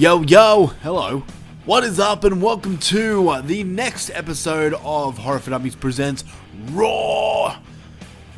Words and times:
Yo, 0.00 0.22
yo, 0.22 0.68
hello. 0.82 1.22
What 1.66 1.84
is 1.84 2.00
up, 2.00 2.24
and 2.24 2.40
welcome 2.40 2.78
to 2.78 3.42
the 3.42 3.64
next 3.64 4.08
episode 4.08 4.72
of 4.82 5.18
Horror 5.18 5.40
for 5.40 5.50
Dummies 5.50 5.76
Presents 5.76 6.24
Raw. 6.70 7.58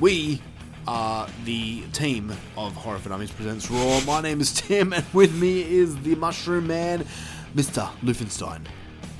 We 0.00 0.42
are 0.88 1.28
the 1.44 1.82
team 1.92 2.32
of 2.56 2.74
Horror 2.74 2.98
for 2.98 3.10
Dummies 3.10 3.30
Presents 3.30 3.70
Raw. 3.70 4.00
My 4.00 4.20
name 4.20 4.40
is 4.40 4.52
Tim, 4.52 4.92
and 4.92 5.04
with 5.14 5.40
me 5.40 5.62
is 5.62 5.96
the 5.98 6.16
Mushroom 6.16 6.66
Man, 6.66 7.06
Mr. 7.54 7.88
Luffenstein. 8.02 8.62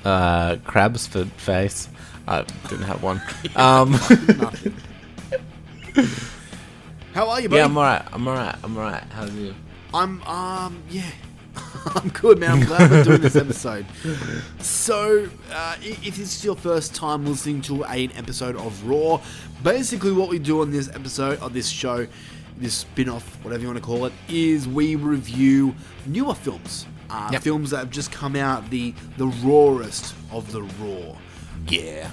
Uh, 0.05 0.57
crabs 0.65 1.07
for 1.07 1.27
face. 1.27 1.89
I 2.27 2.43
didn't 2.69 2.87
have 2.87 3.05
one. 3.05 3.23
Um, 3.55 3.93
How 7.15 7.29
are 7.29 7.41
you, 7.41 7.49
buddy? 7.49 7.59
yeah, 7.61 7.67
I'm 7.67 7.77
alright. 7.77 8.03
I'm 8.13 8.27
alright. 8.27 8.57
I'm 8.65 8.77
alright. 8.77 9.05
How's 9.13 9.33
you? 9.33 9.55
I'm 9.95 10.21
um 10.23 10.83
yeah. 10.91 11.05
I'm 11.95 12.09
good, 12.11 12.39
man. 12.39 12.51
I'm 12.53 12.65
glad 12.65 12.91
we're 12.91 13.05
doing 13.05 13.21
this 13.21 13.37
episode. 13.47 13.87
So, 14.61 15.29
uh, 15.53 15.77
if 15.81 16.17
this 16.17 16.37
is 16.37 16.45
your 16.45 16.57
first 16.57 16.95
time 16.95 17.27
listening 17.27 17.61
to 17.63 17.85
an 17.85 18.13
episode 18.17 18.57
of 18.57 18.87
Raw, 18.87 19.21
basically 19.63 20.13
what 20.13 20.29
we 20.29 20.39
do 20.39 20.61
on 20.63 20.71
this 20.71 20.89
episode, 20.89 21.39
of 21.41 21.53
this 21.53 21.69
show, 21.69 22.07
this 22.59 22.75
spin 22.75 23.09
off, 23.09 23.37
whatever 23.45 23.63
you 23.63 23.69
want 23.69 23.79
to 23.79 23.85
call 23.85 24.07
it, 24.07 24.13
is 24.29 24.67
we 24.69 24.97
review 24.97 25.75
newer 26.07 26.35
films. 26.35 26.87
Uh, 27.11 27.29
Yep. 27.33 27.43
Films 27.43 27.71
that 27.71 27.79
have 27.79 27.91
just 27.91 28.11
come 28.11 28.37
out, 28.37 28.71
the, 28.71 28.95
the 29.19 29.27
rawest 29.27 30.15
of 30.31 30.51
the 30.53 30.63
raw. 30.63 31.17
Yeah. 31.69 32.11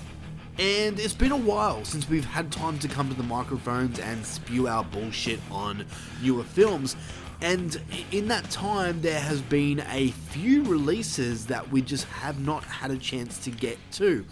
And 0.58 1.00
it's 1.00 1.14
been 1.14 1.32
a 1.32 1.38
while 1.38 1.86
since 1.86 2.10
we've 2.10 2.26
had 2.26 2.52
time 2.52 2.78
to 2.80 2.90
come 2.90 3.08
to 3.08 3.16
the 3.16 3.24
microphones 3.24 3.98
and 4.00 4.26
spew 4.26 4.68
our 4.68 4.84
bullshit 4.84 5.40
on 5.50 5.86
newer 6.22 6.44
films. 6.44 6.98
And 7.42 7.82
in 8.12 8.28
that 8.28 8.50
time, 8.50 9.02
there 9.02 9.20
has 9.20 9.42
been 9.42 9.82
a 9.90 10.10
few 10.10 10.64
releases 10.64 11.46
that 11.48 11.72
we 11.72 11.82
just 11.82 12.06
have 12.06 12.40
not 12.40 12.64
had 12.66 12.92
a 12.92 12.98
chance 12.98 13.38
to 13.40 13.52
get 13.52 13.78
to. 13.94 14.26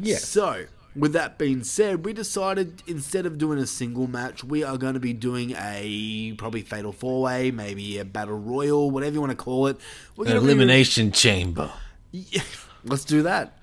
Yeah. 0.00 0.16
So, 0.16 0.66
with 0.96 1.12
that 1.12 1.38
being 1.38 1.62
said, 1.62 2.04
we 2.04 2.12
decided 2.12 2.82
instead 2.88 3.26
of 3.26 3.38
doing 3.38 3.58
a 3.58 3.66
single 3.66 4.08
match, 4.08 4.42
we 4.42 4.64
are 4.64 4.76
going 4.76 4.94
to 4.94 5.00
be 5.00 5.12
doing 5.12 5.54
a 5.56 6.34
probably 6.36 6.62
fatal 6.62 6.92
four 6.92 7.22
way, 7.22 7.52
maybe 7.52 7.98
a 7.98 8.04
battle 8.04 8.38
royal, 8.38 8.90
whatever 8.90 9.14
you 9.14 9.20
want 9.20 9.30
to 9.30 9.36
call 9.36 9.68
it. 9.68 9.78
We're 10.16 10.26
An 10.26 10.36
elimination 10.36 11.12
chamber. 11.12 11.70
yeah, 12.10 12.42
let's 12.84 13.04
do 13.04 13.22
that. 13.22 13.58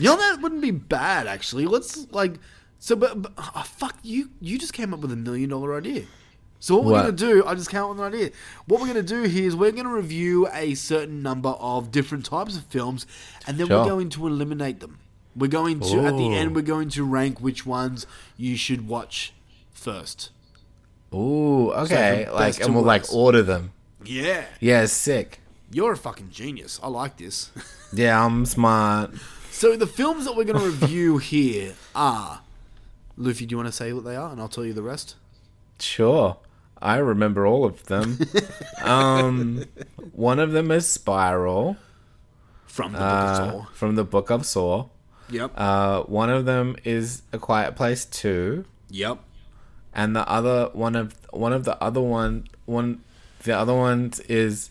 You 0.00 0.10
know 0.10 0.16
that 0.16 0.40
wouldn't 0.42 0.60
be 0.60 0.70
bad 0.72 1.26
actually. 1.26 1.66
Let's 1.66 2.10
like 2.10 2.34
so, 2.78 2.96
but, 2.96 3.22
but 3.22 3.32
oh, 3.38 3.62
fuck 3.64 3.96
you. 4.02 4.30
You 4.40 4.58
just 4.58 4.72
came 4.72 4.92
up 4.92 5.00
with 5.00 5.12
a 5.12 5.16
million 5.16 5.50
dollar 5.50 5.76
idea. 5.76 6.04
So 6.62 6.76
what 6.76 6.84
we're 6.84 6.92
gonna 6.92 7.10
do? 7.10 7.44
I 7.44 7.56
just 7.56 7.70
came 7.70 7.82
up 7.82 7.88
with 7.90 7.98
an 7.98 8.04
idea. 8.14 8.30
What 8.66 8.80
we're 8.80 8.86
gonna 8.86 9.02
do 9.02 9.24
here 9.24 9.48
is 9.48 9.56
we're 9.56 9.72
gonna 9.72 9.88
review 9.88 10.46
a 10.52 10.74
certain 10.74 11.20
number 11.20 11.48
of 11.48 11.90
different 11.90 12.24
types 12.24 12.56
of 12.56 12.62
films, 12.66 13.04
and 13.48 13.58
then 13.58 13.66
we're 13.68 13.78
Sure. 13.82 13.84
going 13.86 14.10
to 14.10 14.28
eliminate 14.28 14.78
them. 14.78 15.00
We're 15.34 15.48
going 15.48 15.80
to 15.80 16.06
at 16.06 16.16
the 16.16 16.32
end. 16.36 16.54
We're 16.54 16.62
going 16.62 16.88
to 16.90 17.04
rank 17.04 17.40
which 17.40 17.66
ones 17.66 18.06
you 18.36 18.56
should 18.56 18.86
watch 18.86 19.32
first. 19.72 20.30
Ooh, 21.12 21.72
okay. 21.72 22.26
from 22.26 22.34
like, 22.36 22.60
and 22.60 22.74
we'll 22.76 22.84
like 22.84 23.12
order 23.12 23.42
them. 23.42 23.72
Yeah, 24.04 24.44
Yeah, 24.60 24.86
sick. 24.86 25.40
you're 25.72 25.92
a 25.92 25.96
fucking 25.96 26.30
genius. 26.30 26.78
I 26.80 26.86
like 26.88 27.16
this. 27.16 27.50
Yeah, 27.94 28.24
I'm 28.24 28.46
smart. 28.46 29.10
So 29.50 29.76
the 29.76 29.86
films 29.86 30.24
that 30.26 30.34
we're 30.36 30.44
going 30.44 30.58
to 30.60 30.64
review 30.64 31.18
here 31.32 31.74
are. 31.94 32.40
Luffy, 33.18 33.44
do 33.46 33.52
you 33.52 33.56
want 33.58 33.68
to 33.68 33.72
say 33.72 33.92
what 33.92 34.04
they 34.04 34.16
are, 34.16 34.30
and 34.30 34.40
I'll 34.40 34.48
tell 34.48 34.64
you 34.64 34.72
the 34.72 34.80
rest? 34.82 35.16
Sure. 35.80 36.38
I 36.82 36.96
remember 36.96 37.46
all 37.46 37.64
of 37.64 37.84
them. 37.86 38.18
um, 38.82 39.64
one 40.12 40.38
of 40.38 40.52
them 40.52 40.70
is 40.70 40.86
Spiral 40.86 41.76
From 42.66 42.92
the 42.92 42.98
Book 42.98 43.06
uh, 43.06 43.14
of 43.14 43.36
Saw. 43.36 43.64
from 43.72 43.94
the 43.94 44.04
Book 44.04 44.30
of 44.30 44.46
Saw. 44.46 44.88
Yep. 45.30 45.52
Uh, 45.56 46.02
one 46.02 46.28
of 46.28 46.44
them 46.44 46.76
is 46.84 47.22
A 47.32 47.38
Quiet 47.38 47.76
Place 47.76 48.04
Two. 48.04 48.64
yep. 48.90 49.18
and 49.94 50.14
the 50.16 50.28
other 50.28 50.70
one 50.72 50.94
of 50.96 51.14
one 51.30 51.52
of 51.52 51.64
the 51.64 51.82
other 51.82 52.00
one 52.00 52.46
one 52.66 53.02
the 53.44 53.56
other 53.56 53.74
ones 53.74 54.20
is 54.20 54.70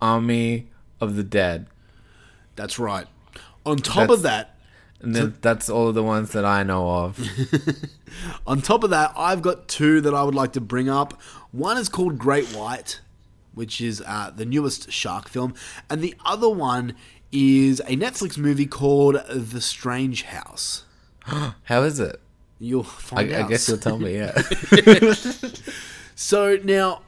Army 0.00 0.68
of 1.00 1.16
the 1.16 1.22
Dead. 1.22 1.66
That's 2.56 2.78
right. 2.78 3.06
On 3.64 3.76
top 3.76 4.10
of 4.10 4.22
that, 4.22 4.56
And 5.02 5.14
then 5.16 5.34
that's 5.40 5.70
all 5.70 5.88
of 5.88 5.94
the 5.94 6.02
ones 6.02 6.32
that 6.32 6.44
I 6.44 6.62
know 6.62 6.88
of. 6.88 7.18
on 8.46 8.60
top 8.60 8.84
of 8.84 8.90
that, 8.90 9.12
I've 9.16 9.40
got 9.40 9.66
two 9.66 10.00
that 10.02 10.14
I 10.14 10.22
would 10.22 10.34
like 10.34 10.52
to 10.52 10.60
bring 10.60 10.88
up. 10.90 11.20
One 11.52 11.78
is 11.78 11.88
called 11.88 12.18
Great 12.18 12.48
White, 12.48 13.00
which 13.54 13.80
is 13.80 14.02
uh, 14.06 14.30
the 14.34 14.44
newest 14.44 14.92
shark 14.92 15.28
film, 15.28 15.54
and 15.88 16.02
the 16.02 16.14
other 16.24 16.48
one 16.50 16.94
is 17.32 17.80
a 17.80 17.96
Netflix 17.96 18.36
movie 18.36 18.66
called 18.66 19.16
The 19.28 19.60
Strange 19.60 20.24
House. 20.24 20.84
How 21.24 21.82
is 21.82 21.98
it? 21.98 22.20
You'll 22.58 22.82
I, 22.82 22.84
find 22.84 23.32
I 23.34 23.40
out. 23.42 23.48
guess 23.48 23.68
you'll 23.68 23.78
tell 23.78 23.98
me. 23.98 24.16
Yeah. 24.16 24.42
So 26.14 26.58
now, 26.62 27.00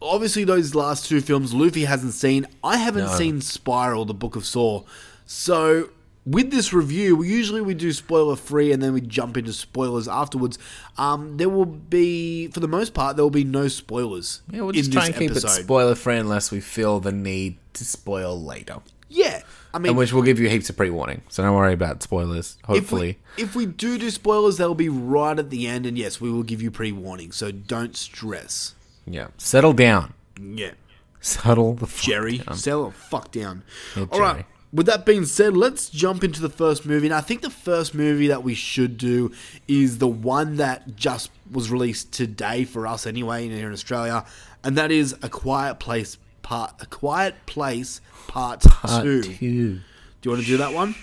obviously, 0.00 0.44
those 0.44 0.74
last 0.74 1.06
two 1.06 1.20
films 1.20 1.52
Luffy 1.52 1.84
hasn't 1.84 2.14
seen. 2.14 2.46
I 2.64 2.78
haven't 2.78 3.04
No. 3.04 3.14
seen 3.14 3.42
Spiral, 3.42 4.06
the 4.06 4.14
Book 4.14 4.34
of 4.34 4.46
Saw. 4.46 4.84
So 5.26 5.90
with 6.26 6.50
this 6.50 6.72
review, 6.72 7.16
we 7.16 7.28
usually 7.28 7.60
we 7.60 7.72
do 7.74 7.92
spoiler 7.92 8.34
free 8.36 8.72
and 8.72 8.82
then 8.82 8.92
we 8.92 9.00
jump 9.00 9.36
into 9.36 9.52
spoilers 9.52 10.08
afterwards. 10.08 10.58
Um, 10.98 11.36
there 11.36 11.48
will 11.48 11.64
be, 11.66 12.48
for 12.48 12.60
the 12.60 12.68
most 12.68 12.92
part, 12.94 13.16
there 13.16 13.24
will 13.24 13.30
be 13.30 13.44
no 13.44 13.68
spoilers. 13.68 14.42
yeah, 14.50 14.62
we'll 14.62 14.72
just 14.72 14.92
try 14.92 15.06
and 15.06 15.14
keep 15.14 15.30
episode. 15.30 15.48
it 15.60 15.62
spoiler 15.64 15.94
free 15.94 16.16
unless 16.16 16.50
we 16.50 16.60
feel 16.60 16.98
the 17.00 17.12
need 17.12 17.56
to 17.74 17.84
spoil 17.84 18.40
later. 18.42 18.78
Yeah, 19.08 19.42
I 19.72 19.78
mean, 19.78 19.90
And 19.90 19.98
which 19.98 20.12
will 20.12 20.22
give 20.22 20.40
you 20.40 20.48
heaps 20.48 20.68
of 20.68 20.76
pre 20.76 20.90
warning. 20.90 21.22
So 21.28 21.44
don't 21.44 21.54
worry 21.54 21.72
about 21.72 22.02
spoilers. 22.02 22.56
if 22.62 22.66
Hopefully. 22.66 23.18
we, 23.36 23.42
if 23.44 23.54
we 23.54 23.64
do 23.66 23.98
do 23.98 24.10
spoilers, 24.10 24.56
they'll 24.56 24.74
be 24.74 24.88
right 24.88 25.38
at 25.38 25.50
the 25.50 25.68
end, 25.68 25.86
and 25.86 25.96
yes, 25.96 26.20
we 26.20 26.28
will 26.30 26.42
give 26.42 26.60
you 26.60 26.72
pre 26.72 26.90
warning. 26.90 27.30
So 27.30 27.52
don't 27.52 27.96
stress. 27.96 28.74
yeah. 29.06 29.28
Settle 29.38 29.72
down. 29.74 30.12
Yeah. 30.40 30.72
Settle 31.20 31.74
the 31.74 31.86
fuck 31.86 32.04
Jerry, 32.04 32.38
down. 32.38 32.56
settle 32.56 32.86
the 32.90 32.96
fuck 32.96 33.30
down. 33.30 33.62
Yeah, 33.96 34.06
All 34.10 34.20
right. 34.20 34.44
With 34.76 34.84
that 34.86 35.06
being 35.06 35.24
said, 35.24 35.56
let's 35.56 35.88
jump 35.88 36.22
into 36.22 36.42
the 36.42 36.50
first 36.50 36.84
movie. 36.84 37.06
And 37.06 37.14
I 37.14 37.22
think 37.22 37.40
the 37.40 37.48
first 37.48 37.94
movie 37.94 38.26
that 38.26 38.42
we 38.42 38.52
should 38.52 38.98
do 38.98 39.32
is 39.66 39.96
the 39.96 40.06
one 40.06 40.56
that 40.56 40.96
just 40.96 41.30
was 41.50 41.70
released 41.70 42.12
today 42.12 42.64
for 42.64 42.86
us 42.86 43.06
anyway 43.06 43.48
here 43.48 43.66
in 43.66 43.72
Australia, 43.72 44.26
and 44.62 44.76
that 44.76 44.92
is 44.92 45.16
A 45.22 45.30
Quiet 45.30 45.78
Place 45.80 46.18
Part 46.42 46.74
A 46.80 46.84
Quiet 46.84 47.34
Place 47.46 48.02
Part, 48.28 48.60
Part 48.60 49.02
2. 49.02 49.22
two. 49.22 49.30
Do 49.38 49.46
you 49.46 50.30
want 50.30 50.42
to 50.42 50.46
do 50.46 50.58
that 50.58 50.74
one? 50.74 50.94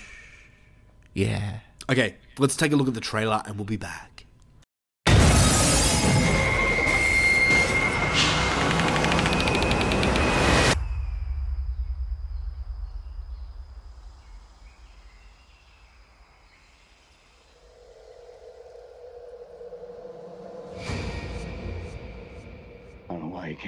Yeah. 1.16 1.62
Okay, 1.90 2.18
let's 2.38 2.56
take 2.56 2.74
a 2.74 2.76
look 2.76 2.88
at 2.88 2.94
the 2.94 3.02
trailer 3.02 3.42
and 3.48 3.56
we'll 3.56 3.66
be 3.66 3.78
back. 3.78 4.13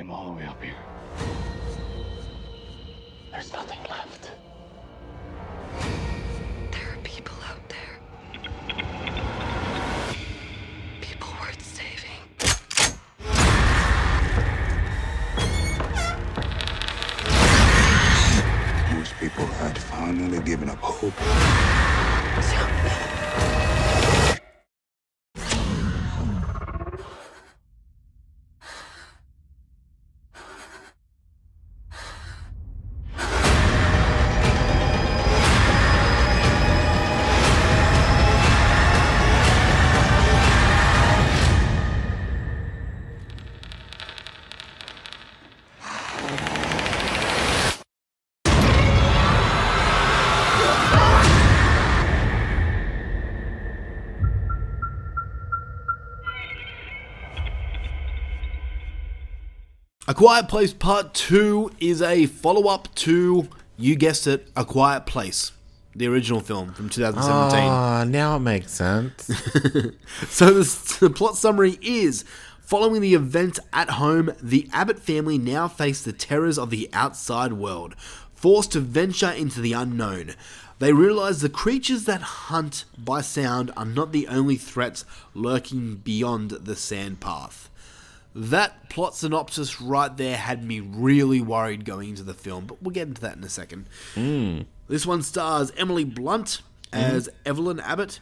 Came 0.05 0.11
all 0.11 0.31
the 0.31 0.37
way 0.37 0.45
up 0.45 0.61
here. 0.61 0.94
Quiet 60.15 60.47
Place 60.47 60.71
Part 60.71 61.13
2 61.13 61.71
is 61.81 62.01
a 62.01 62.27
follow 62.27 62.69
up 62.69 62.87
to 62.95 63.49
You 63.75 63.97
guessed 63.97 64.27
it, 64.27 64.47
A 64.55 64.63
Quiet 64.63 65.05
Place, 65.05 65.51
the 65.93 66.07
original 66.07 66.39
film 66.39 66.73
from 66.73 66.87
2017. 66.87 67.59
Ah, 67.59 68.05
now 68.07 68.37
it 68.37 68.39
makes 68.39 68.71
sense. 68.71 69.29
So 70.29 70.53
the, 70.53 70.97
the 71.01 71.09
plot 71.09 71.35
summary 71.35 71.77
is 71.81 72.23
following 72.61 73.01
the 73.01 73.13
events 73.13 73.59
at 73.73 73.89
home, 73.89 74.31
the 74.41 74.69
Abbott 74.71 74.99
family 74.99 75.37
now 75.37 75.67
face 75.67 76.01
the 76.01 76.13
terrors 76.13 76.57
of 76.57 76.69
the 76.69 76.89
outside 76.93 77.51
world, 77.51 77.95
forced 78.33 78.71
to 78.71 78.79
venture 78.79 79.31
into 79.31 79.59
the 79.59 79.73
unknown. 79.73 80.35
They 80.79 80.93
realize 80.93 81.41
the 81.41 81.49
creatures 81.49 82.05
that 82.05 82.21
hunt 82.21 82.85
by 82.97 83.19
sound 83.19 83.69
are 83.75 83.85
not 83.85 84.13
the 84.13 84.29
only 84.29 84.55
threats 84.55 85.03
lurking 85.33 85.95
beyond 85.95 86.51
the 86.51 86.77
sand 86.77 87.19
path. 87.19 87.69
That 88.37 88.89
plot 88.89 89.15
synopsis 89.15 89.79
right 89.79 90.15
there 90.17 90.35
had 90.35 90.61
me 90.63 90.81
really 90.81 91.39
worried 91.39 91.85
going 91.85 92.09
into 92.09 92.23
the 92.23 92.33
film, 92.33 92.65
but 92.65 92.81
we'll 92.83 92.91
get 92.91 93.07
into 93.07 93.21
that 93.21 93.37
in 93.37 93.43
a 93.45 93.49
second. 93.49 93.87
This 94.89 95.05
one 95.05 95.21
stars 95.21 95.71
Emily 95.77 96.03
Blunt 96.03 96.61
as 96.91 97.29
Evelyn 97.45 97.79
Abbott, 97.79 98.19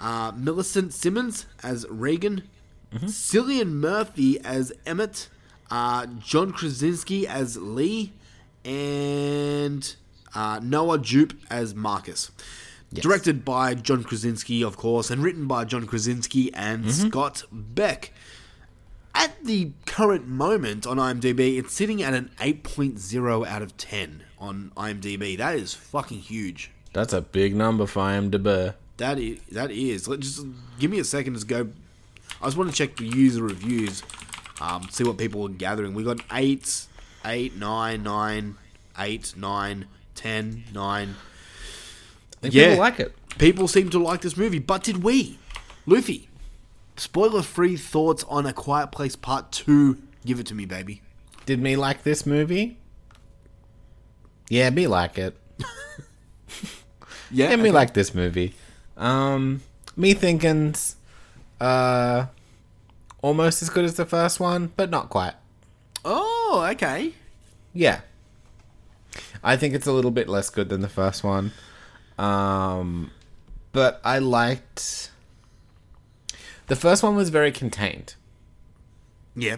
uh, 0.00 0.32
Millicent 0.34 0.94
Simmonds 0.94 1.44
as 1.62 1.86
Reagan, 1.90 2.44
Cillian 2.94 3.72
Murphy 3.72 4.40
as 4.40 4.72
Emmett, 4.86 5.28
uh, 5.70 6.06
John 6.18 6.52
Krasinski 6.52 7.28
as 7.28 7.56
Lee, 7.58 8.12
and 8.64 9.94
uh, 10.34 10.58
Noah 10.62 10.98
Jupe 10.98 11.34
as 11.50 11.74
Marcus. 11.74 12.30
Directed 12.92 13.44
by 13.44 13.74
John 13.74 14.02
Krasinski, 14.02 14.64
of 14.64 14.76
course, 14.76 15.10
and 15.10 15.22
written 15.22 15.46
by 15.46 15.64
John 15.64 15.86
Krasinski 15.86 16.52
and 16.54 16.90
Scott 16.92 17.44
Beck. 17.52 18.12
At 19.14 19.44
the 19.44 19.72
current 19.86 20.28
moment 20.28 20.86
on 20.86 20.96
IMDb, 20.98 21.58
it's 21.58 21.72
sitting 21.74 22.02
at 22.02 22.14
an 22.14 22.30
8.0 22.38 23.46
out 23.46 23.62
of 23.62 23.76
10 23.76 24.22
on 24.38 24.72
IMDb. 24.76 25.36
That 25.36 25.56
is 25.56 25.74
fucking 25.74 26.18
huge. 26.20 26.70
That's 26.92 27.12
a 27.12 27.20
big 27.20 27.54
number 27.54 27.86
for 27.86 28.00
IMDb. 28.04 28.74
That 28.98 29.18
is, 29.18 29.40
that 29.52 29.70
is. 29.70 30.06
Let 30.08 30.20
just 30.20 30.44
give 30.78 30.90
me 30.90 30.98
a 31.00 31.04
second 31.04 31.38
to 31.38 31.46
go. 31.46 31.68
I 32.40 32.46
just 32.46 32.56
want 32.56 32.70
to 32.70 32.76
check 32.76 32.96
the 32.96 33.04
user 33.06 33.42
reviews, 33.42 34.02
um, 34.60 34.88
see 34.90 35.04
what 35.04 35.18
people 35.18 35.44
are 35.46 35.50
gathering. 35.50 35.94
We 35.94 36.04
got 36.04 36.20
8, 36.32 36.86
8, 37.24 37.56
9, 37.56 38.02
9, 38.02 38.54
8, 38.98 39.34
9, 39.36 39.84
10, 40.14 40.64
9. 40.72 41.08
I 41.08 42.40
think 42.40 42.54
Yeah. 42.54 42.64
people 42.70 42.78
like 42.78 43.00
it. 43.00 43.14
People 43.38 43.68
seem 43.68 43.90
to 43.90 43.98
like 43.98 44.20
this 44.22 44.36
movie, 44.36 44.58
but 44.58 44.82
did 44.82 45.02
we? 45.02 45.38
Luffy, 45.86 46.28
spoiler 47.00 47.42
free 47.42 47.76
thoughts 47.76 48.24
on 48.28 48.46
A 48.46 48.52
Quiet 48.52 48.92
Place 48.92 49.16
Part 49.16 49.50
2. 49.52 49.96
Give 50.26 50.38
it 50.38 50.46
to 50.46 50.54
me, 50.54 50.66
baby. 50.66 51.00
Did 51.46 51.60
me 51.60 51.74
like 51.76 52.02
this 52.02 52.26
movie? 52.26 52.76
Yeah, 54.48 54.70
me 54.70 54.86
like 54.86 55.18
it. 55.18 55.36
Yeah, 57.32 57.50
Yeah, 57.50 57.56
me 57.56 57.62
okay. 57.62 57.70
like 57.70 57.94
this 57.94 58.14
movie. 58.14 58.54
Um, 58.96 59.62
me 59.96 60.14
thinking's 60.14 60.96
uh, 61.60 62.26
almost 63.22 63.62
as 63.62 63.70
good 63.70 63.84
as 63.84 63.94
the 63.94 64.04
first 64.04 64.40
one, 64.40 64.72
but 64.76 64.90
not 64.90 65.08
quite. 65.08 65.34
Oh, 66.04 66.66
okay. 66.72 67.12
Yeah. 67.72 68.00
I 69.42 69.56
think 69.56 69.74
it's 69.74 69.86
a 69.86 69.92
little 69.92 70.10
bit 70.10 70.28
less 70.28 70.50
good 70.50 70.68
than 70.68 70.80
the 70.80 70.88
first 70.88 71.22
one. 71.24 71.52
Um, 72.18 73.10
but 73.72 74.00
I 74.04 74.18
liked. 74.18 75.09
The 76.70 76.76
first 76.76 77.02
one 77.02 77.16
was 77.16 77.30
very 77.30 77.50
contained, 77.52 78.14
Yeah. 79.34 79.56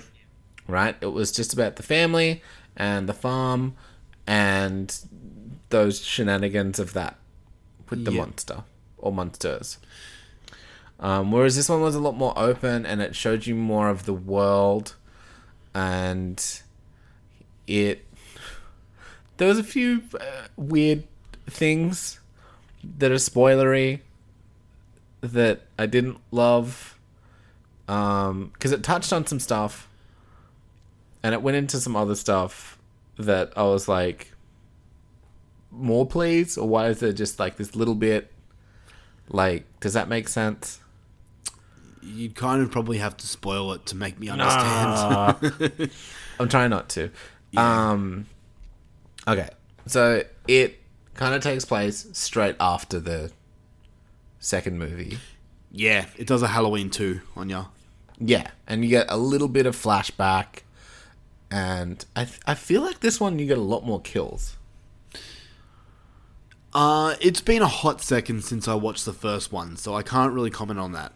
right? 0.67 0.97
It 1.01 1.09
was 1.13 1.31
just 1.31 1.53
about 1.53 1.77
the 1.77 1.83
family 1.83 2.43
and 2.77 3.09
the 3.09 3.13
farm 3.15 3.75
and 4.27 4.97
those 5.69 6.01
shenanigans 6.03 6.79
of 6.79 6.93
that 6.95 7.17
with 7.91 8.05
the 8.07 8.13
Yeah. 8.13 8.21
monster 8.23 8.65
or 8.97 9.13
monsters. 9.13 9.79
Um, 11.01 11.33
whereas 11.33 11.57
this 11.57 11.69
one 11.69 11.81
was 11.83 11.95
a 11.95 12.01
lot 12.01 12.17
more 12.17 12.33
open 12.37 12.87
and 12.87 13.03
it 13.03 13.15
showed 13.15 13.47
you 13.47 13.55
more 13.57 13.89
of 13.91 14.05
the 14.07 14.15
world 14.15 14.95
and 15.75 16.63
it 17.67 18.07
there 19.39 19.49
was 19.49 19.59
a 19.59 19.65
few 19.65 20.03
uh, 20.19 20.47
weird 20.57 21.05
things 21.47 22.21
that 22.99 23.11
are 23.11 23.17
spoilery 23.17 24.01
that 25.21 25.63
I 25.79 25.87
didn't 25.87 26.19
love 26.31 26.92
um 27.89 28.51
because 28.53 28.73
it 28.73 28.83
touched 28.83 29.13
on 29.13 29.27
some 29.27 29.41
stuff 29.41 29.89
and 31.23 31.35
it 31.35 31.43
went 31.43 31.57
into 31.57 31.79
some 31.79 31.97
other 31.97 32.15
stuff 32.15 32.79
that 33.19 33.53
I 33.57 33.63
was 33.63 33.89
like 33.89 34.33
more 35.71 36.07
please 36.07 36.59
or 36.59 36.69
why 36.69 36.89
is 36.89 37.01
there 37.01 37.13
just 37.13 37.39
like 37.39 37.57
this 37.57 37.75
little 37.75 37.95
bit 37.95 38.31
like 39.29 39.65
does 39.81 39.95
that 39.95 40.09
make 40.09 40.29
sense 40.29 40.81
You'd 42.05 42.35
kind 42.35 42.61
of 42.63 42.71
probably 42.73 42.99
have 42.99 43.17
to 43.19 43.27
spoil 43.29 43.73
it 43.75 43.87
to 43.87 43.97
make 43.97 44.19
me 44.19 44.29
understand. 44.29 45.91
I'm 46.41 46.49
trying 46.49 46.71
not 46.71 46.89
to. 46.91 47.11
Um, 47.57 48.27
okay, 49.29 49.51
so 49.87 50.25
it 50.49 50.81
kind 51.15 51.33
of 51.35 51.43
takes 51.43 51.65
place 51.65 52.09
straight 52.13 52.57
after 52.59 52.99
the 52.99 53.31
second 54.41 54.81
movie. 54.81 55.19
Yeah, 55.73 56.07
it 56.17 56.27
does 56.27 56.43
a 56.43 56.49
Halloween 56.49 56.91
2 56.91 57.21
on 57.37 57.49
ya. 57.49 57.67
Yeah, 58.19 58.51
and 58.69 58.85
you 58.85 58.91
get 58.91 59.07
a 59.09 59.17
little 59.17 59.49
bit 59.49 59.67
of 59.67 59.75
flashback, 59.75 60.61
and 61.51 62.05
I 62.15 62.25
th- 62.25 62.41
I 62.47 62.55
feel 62.55 62.83
like 62.83 63.01
this 63.01 63.19
one 63.19 63.39
you 63.39 63.47
get 63.47 63.59
a 63.59 63.63
lot 63.63 63.85
more 63.85 64.01
kills. 64.01 64.57
Uh, 66.75 67.17
it's 67.21 67.41
been 67.41 67.63
a 67.63 67.69
hot 67.69 68.01
second 68.01 68.45
since 68.45 68.69
I 68.69 68.75
watched 68.75 69.05
the 69.05 69.13
first 69.13 69.53
one, 69.53 69.77
so 69.77 69.95
I 69.95 70.03
can't 70.03 70.33
really 70.33 70.51
comment 70.51 70.79
on 70.79 70.93
that. 70.93 71.13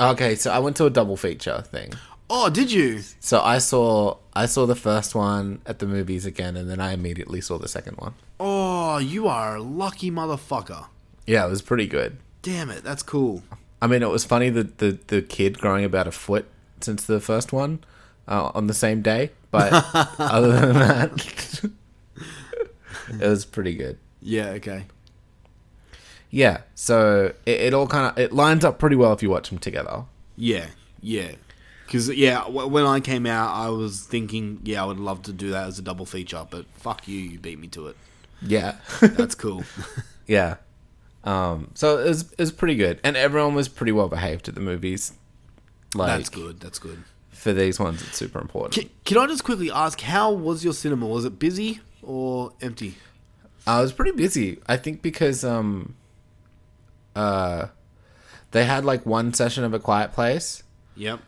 Okay, 0.00 0.34
so 0.36 0.50
I 0.50 0.58
went 0.58 0.76
to 0.76 0.86
a 0.86 0.90
double 0.90 1.16
feature 1.16 1.60
thing. 1.60 1.92
Oh, 2.30 2.50
did 2.50 2.70
you? 2.70 3.00
So 3.20 3.40
I 3.40 3.58
saw 3.58 4.18
I 4.34 4.46
saw 4.46 4.66
the 4.66 4.74
first 4.74 5.14
one 5.14 5.60
at 5.66 5.78
the 5.80 5.86
movies 5.86 6.24
again, 6.24 6.56
and 6.56 6.70
then 6.70 6.80
I 6.80 6.92
immediately 6.92 7.40
saw 7.40 7.58
the 7.58 7.68
second 7.68 7.96
one. 7.96 8.14
Oh, 8.40 8.98
you 8.98 9.28
are 9.28 9.56
a 9.56 9.62
lucky 9.62 10.10
motherfucker. 10.10 10.86
Yeah, 11.26 11.46
it 11.46 11.50
was 11.50 11.62
pretty 11.62 11.86
good. 11.86 12.18
Damn 12.42 12.70
it, 12.70 12.82
that's 12.84 13.02
cool. 13.02 13.42
I 13.80 13.86
mean, 13.86 14.02
it 14.02 14.08
was 14.08 14.24
funny 14.24 14.50
that 14.50 14.78
the, 14.78 14.98
the 15.06 15.22
kid 15.22 15.58
growing 15.58 15.84
about 15.84 16.06
a 16.06 16.12
foot 16.12 16.46
since 16.80 17.04
the 17.04 17.20
first 17.20 17.52
one 17.52 17.80
uh, 18.26 18.50
on 18.54 18.66
the 18.66 18.74
same 18.74 19.02
day, 19.02 19.30
but 19.50 19.72
other 20.18 20.52
than 20.52 20.74
that, 20.74 21.70
it 23.20 23.28
was 23.28 23.44
pretty 23.44 23.74
good. 23.74 23.98
Yeah, 24.20 24.48
okay. 24.50 24.86
Yeah, 26.30 26.62
so 26.74 27.32
it, 27.46 27.60
it 27.60 27.74
all 27.74 27.86
kind 27.86 28.06
of 28.12 28.18
it 28.18 28.32
lines 28.32 28.64
up 28.64 28.78
pretty 28.78 28.96
well 28.96 29.12
if 29.12 29.22
you 29.22 29.30
watch 29.30 29.48
them 29.48 29.58
together. 29.58 30.04
Yeah, 30.36 30.66
yeah. 31.00 31.32
Because, 31.86 32.10
yeah, 32.10 32.40
w- 32.42 32.66
when 32.66 32.84
I 32.84 33.00
came 33.00 33.24
out, 33.24 33.54
I 33.54 33.70
was 33.70 34.02
thinking, 34.02 34.60
yeah, 34.62 34.82
I 34.82 34.86
would 34.86 34.98
love 34.98 35.22
to 35.22 35.32
do 35.32 35.50
that 35.50 35.68
as 35.68 35.78
a 35.78 35.82
double 35.82 36.04
feature, 36.04 36.46
but 36.50 36.66
fuck 36.74 37.08
you, 37.08 37.18
you 37.18 37.38
beat 37.38 37.58
me 37.58 37.68
to 37.68 37.86
it. 37.86 37.96
Yeah, 38.42 38.76
That's 39.00 39.34
cool. 39.34 39.64
yeah. 40.26 40.56
Um, 41.28 41.70
so 41.74 41.98
it 41.98 42.08
was 42.08 42.32
it 42.32 42.38
was 42.38 42.52
pretty 42.52 42.74
good, 42.76 43.00
and 43.04 43.16
everyone 43.16 43.54
was 43.54 43.68
pretty 43.68 43.92
well 43.92 44.08
behaved 44.08 44.48
at 44.48 44.54
the 44.54 44.60
movies. 44.60 45.12
Like 45.94 46.16
that's 46.18 46.28
good, 46.30 46.60
that's 46.60 46.78
good. 46.78 47.02
for 47.30 47.52
these 47.52 47.78
ones, 47.78 48.02
it's 48.02 48.16
super 48.16 48.40
important. 48.40 48.74
Can, 48.74 48.90
can 49.04 49.18
I 49.18 49.26
just 49.26 49.44
quickly 49.44 49.70
ask, 49.70 50.00
how 50.00 50.32
was 50.32 50.64
your 50.64 50.72
cinema? 50.72 51.06
Was 51.06 51.24
it 51.24 51.38
busy 51.38 51.80
or 52.02 52.52
empty? 52.60 52.94
I 53.66 53.80
was 53.82 53.92
pretty 53.92 54.12
busy. 54.12 54.58
I 54.66 54.76
think 54.78 55.02
because 55.02 55.44
um 55.44 55.94
uh 57.16 57.66
they 58.52 58.64
had 58.64 58.84
like 58.84 59.04
one 59.04 59.34
session 59.34 59.64
of 59.64 59.74
a 59.74 59.78
quiet 59.78 60.12
place 60.12 60.62
Yep. 60.96 61.20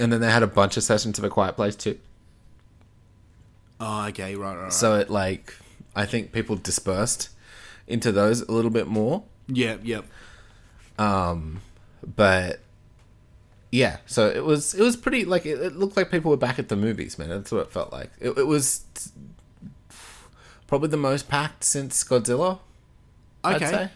and 0.00 0.10
then 0.12 0.20
they 0.22 0.30
had 0.30 0.42
a 0.42 0.46
bunch 0.46 0.76
of 0.78 0.82
sessions 0.82 1.18
of 1.18 1.24
a 1.24 1.30
quiet 1.30 1.56
place 1.56 1.76
too. 1.76 1.98
Oh, 3.80 4.06
okay, 4.08 4.34
right, 4.36 4.54
right, 4.56 4.62
right. 4.64 4.72
So 4.72 4.98
it 4.98 5.10
like 5.10 5.54
I 5.94 6.06
think 6.06 6.32
people 6.32 6.56
dispersed 6.56 7.28
into 7.86 8.12
those 8.12 8.40
a 8.42 8.52
little 8.52 8.70
bit 8.70 8.86
more. 8.86 9.22
Yep, 9.48 9.80
yep. 9.84 10.04
But 10.96 12.60
yeah, 13.70 13.98
so 14.06 14.28
it 14.28 14.44
was 14.44 14.74
it 14.74 14.82
was 14.82 14.96
pretty 14.96 15.24
like 15.24 15.46
it, 15.46 15.58
it 15.60 15.76
looked 15.76 15.96
like 15.96 16.10
people 16.10 16.30
were 16.30 16.36
back 16.36 16.58
at 16.58 16.68
the 16.68 16.76
movies, 16.76 17.18
man. 17.18 17.28
That's 17.28 17.50
what 17.50 17.60
it 17.66 17.72
felt 17.72 17.92
like. 17.92 18.10
It, 18.20 18.36
it 18.38 18.46
was 18.46 18.84
probably 20.66 20.88
the 20.88 20.96
most 20.96 21.28
packed 21.28 21.64
since 21.64 22.02
Godzilla. 22.04 22.58
I'd 23.42 23.56
Okay. 23.56 23.70
say. 23.70 23.90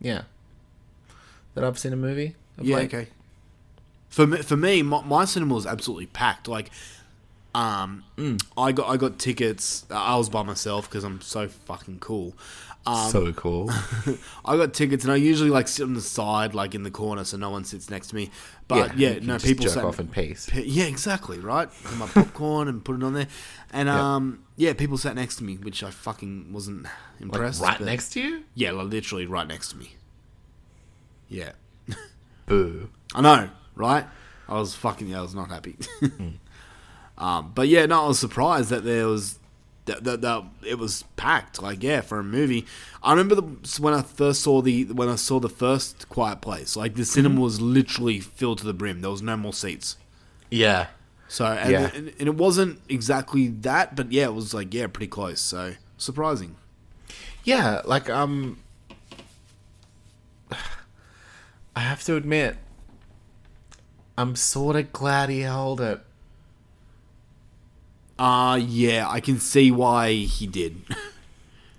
Yeah. 0.00 0.22
That 1.54 1.64
I've 1.64 1.78
seen 1.78 1.92
a 1.92 1.96
movie. 1.96 2.34
of 2.58 2.64
Yeah, 2.64 2.76
late. 2.76 2.94
okay. 2.94 3.08
For 4.08 4.26
me, 4.26 4.38
for 4.38 4.56
me 4.56 4.82
my, 4.82 5.02
my 5.04 5.24
cinema 5.24 5.54
was 5.54 5.66
absolutely 5.66 6.06
packed. 6.06 6.48
Like, 6.48 6.70
Um, 7.54 8.04
I 8.56 8.72
got 8.72 8.88
I 8.88 8.96
got 8.96 9.18
tickets. 9.18 9.84
I 9.90 10.16
was 10.16 10.28
by 10.28 10.42
myself 10.42 10.88
because 10.88 11.04
I'm 11.04 11.20
so 11.20 11.48
fucking 11.48 11.98
cool. 12.00 12.34
Um, 12.84 13.10
so 13.10 13.32
cool. 13.32 13.70
I 14.44 14.56
got 14.56 14.74
tickets, 14.74 15.04
and 15.04 15.12
I 15.12 15.16
usually 15.16 15.50
like 15.50 15.68
sit 15.68 15.84
on 15.84 15.94
the 15.94 16.00
side, 16.00 16.52
like 16.54 16.74
in 16.74 16.82
the 16.82 16.90
corner, 16.90 17.22
so 17.22 17.36
no 17.36 17.48
one 17.50 17.64
sits 17.64 17.88
next 17.88 18.08
to 18.08 18.16
me. 18.16 18.30
But 18.66 18.98
yeah, 18.98 19.14
can 19.14 19.26
no, 19.26 19.34
just 19.34 19.44
people 19.46 19.64
jerk 19.64 19.74
sat. 19.74 19.84
off 19.84 20.00
in 20.00 20.08
peace. 20.08 20.50
Yeah, 20.52 20.84
exactly, 20.86 21.38
right? 21.38 21.68
Put 21.84 21.96
my 21.96 22.08
popcorn 22.08 22.66
and 22.66 22.84
put 22.84 22.96
it 22.96 23.02
on 23.04 23.14
there. 23.14 23.28
And 23.72 23.88
um 23.88 24.44
yeah, 24.56 24.72
people 24.72 24.98
sat 24.98 25.14
next 25.14 25.36
to 25.36 25.44
me, 25.44 25.56
which 25.58 25.82
I 25.84 25.90
fucking 25.90 26.52
wasn't 26.52 26.84
Like 26.84 26.92
impressed. 27.20 27.62
right 27.62 27.78
but- 27.78 27.84
next 27.84 28.10
to 28.14 28.20
you. 28.20 28.44
Yeah, 28.54 28.72
like, 28.72 28.88
literally 28.88 29.26
right 29.26 29.46
next 29.46 29.68
to 29.70 29.76
me. 29.76 29.94
Yeah. 31.28 31.52
Boo. 32.46 32.90
I 33.14 33.20
know, 33.20 33.50
right? 33.76 34.06
I 34.48 34.54
was 34.58 34.74
fucking 34.74 35.06
yeah, 35.08 35.20
I 35.20 35.22
was 35.22 35.34
not 35.34 35.50
happy. 35.50 35.76
um 37.18 37.52
but 37.54 37.68
yeah, 37.68 37.86
no, 37.86 38.04
I 38.04 38.08
was 38.08 38.18
surprised 38.18 38.70
that 38.70 38.82
there 38.84 39.06
was 39.06 39.38
that, 39.86 40.04
that, 40.04 40.20
that 40.20 40.44
it 40.66 40.78
was 40.78 41.02
packed 41.16 41.60
like 41.60 41.82
yeah 41.82 42.00
for 42.00 42.18
a 42.20 42.24
movie 42.24 42.64
i 43.02 43.10
remember 43.10 43.34
the, 43.34 43.42
when 43.80 43.92
i 43.92 44.00
first 44.02 44.40
saw 44.42 44.62
the 44.62 44.84
when 44.84 45.08
i 45.08 45.16
saw 45.16 45.40
the 45.40 45.48
first 45.48 46.08
quiet 46.08 46.40
place 46.40 46.76
like 46.76 46.94
the 46.94 47.04
cinema 47.04 47.40
was 47.40 47.60
literally 47.60 48.20
filled 48.20 48.58
to 48.58 48.64
the 48.64 48.72
brim 48.74 49.00
there 49.00 49.10
was 49.10 49.22
no 49.22 49.36
more 49.36 49.52
seats 49.52 49.96
Yeah. 50.50 50.86
So 51.28 51.46
and, 51.46 51.70
Yeah. 51.70 51.90
and, 51.94 52.08
and 52.18 52.28
it 52.28 52.34
wasn't 52.36 52.80
exactly 52.90 53.48
that, 53.48 53.96
but 53.96 54.12
yeah, 54.12 54.24
it 54.24 54.34
was 54.34 54.52
like 54.52 54.74
yeah, 54.74 54.86
pretty 54.86 55.06
close. 55.08 55.40
So 55.40 55.72
surprising. 55.96 56.56
Yeah, 57.42 57.80
like 57.86 58.10
um 58.10 58.58
I 61.74 61.80
have 61.80 62.04
to 62.04 62.16
admit 62.16 62.56
I'm 64.18 64.36
sort 64.36 64.76
of 64.76 64.92
glad 64.92 65.30
he 65.30 65.40
held 65.40 65.80
it. 65.80 66.00
Uh 68.22 68.54
yeah, 68.54 69.08
I 69.08 69.18
can 69.18 69.40
see 69.40 69.72
why 69.72 70.12
he 70.12 70.46
did 70.46 70.80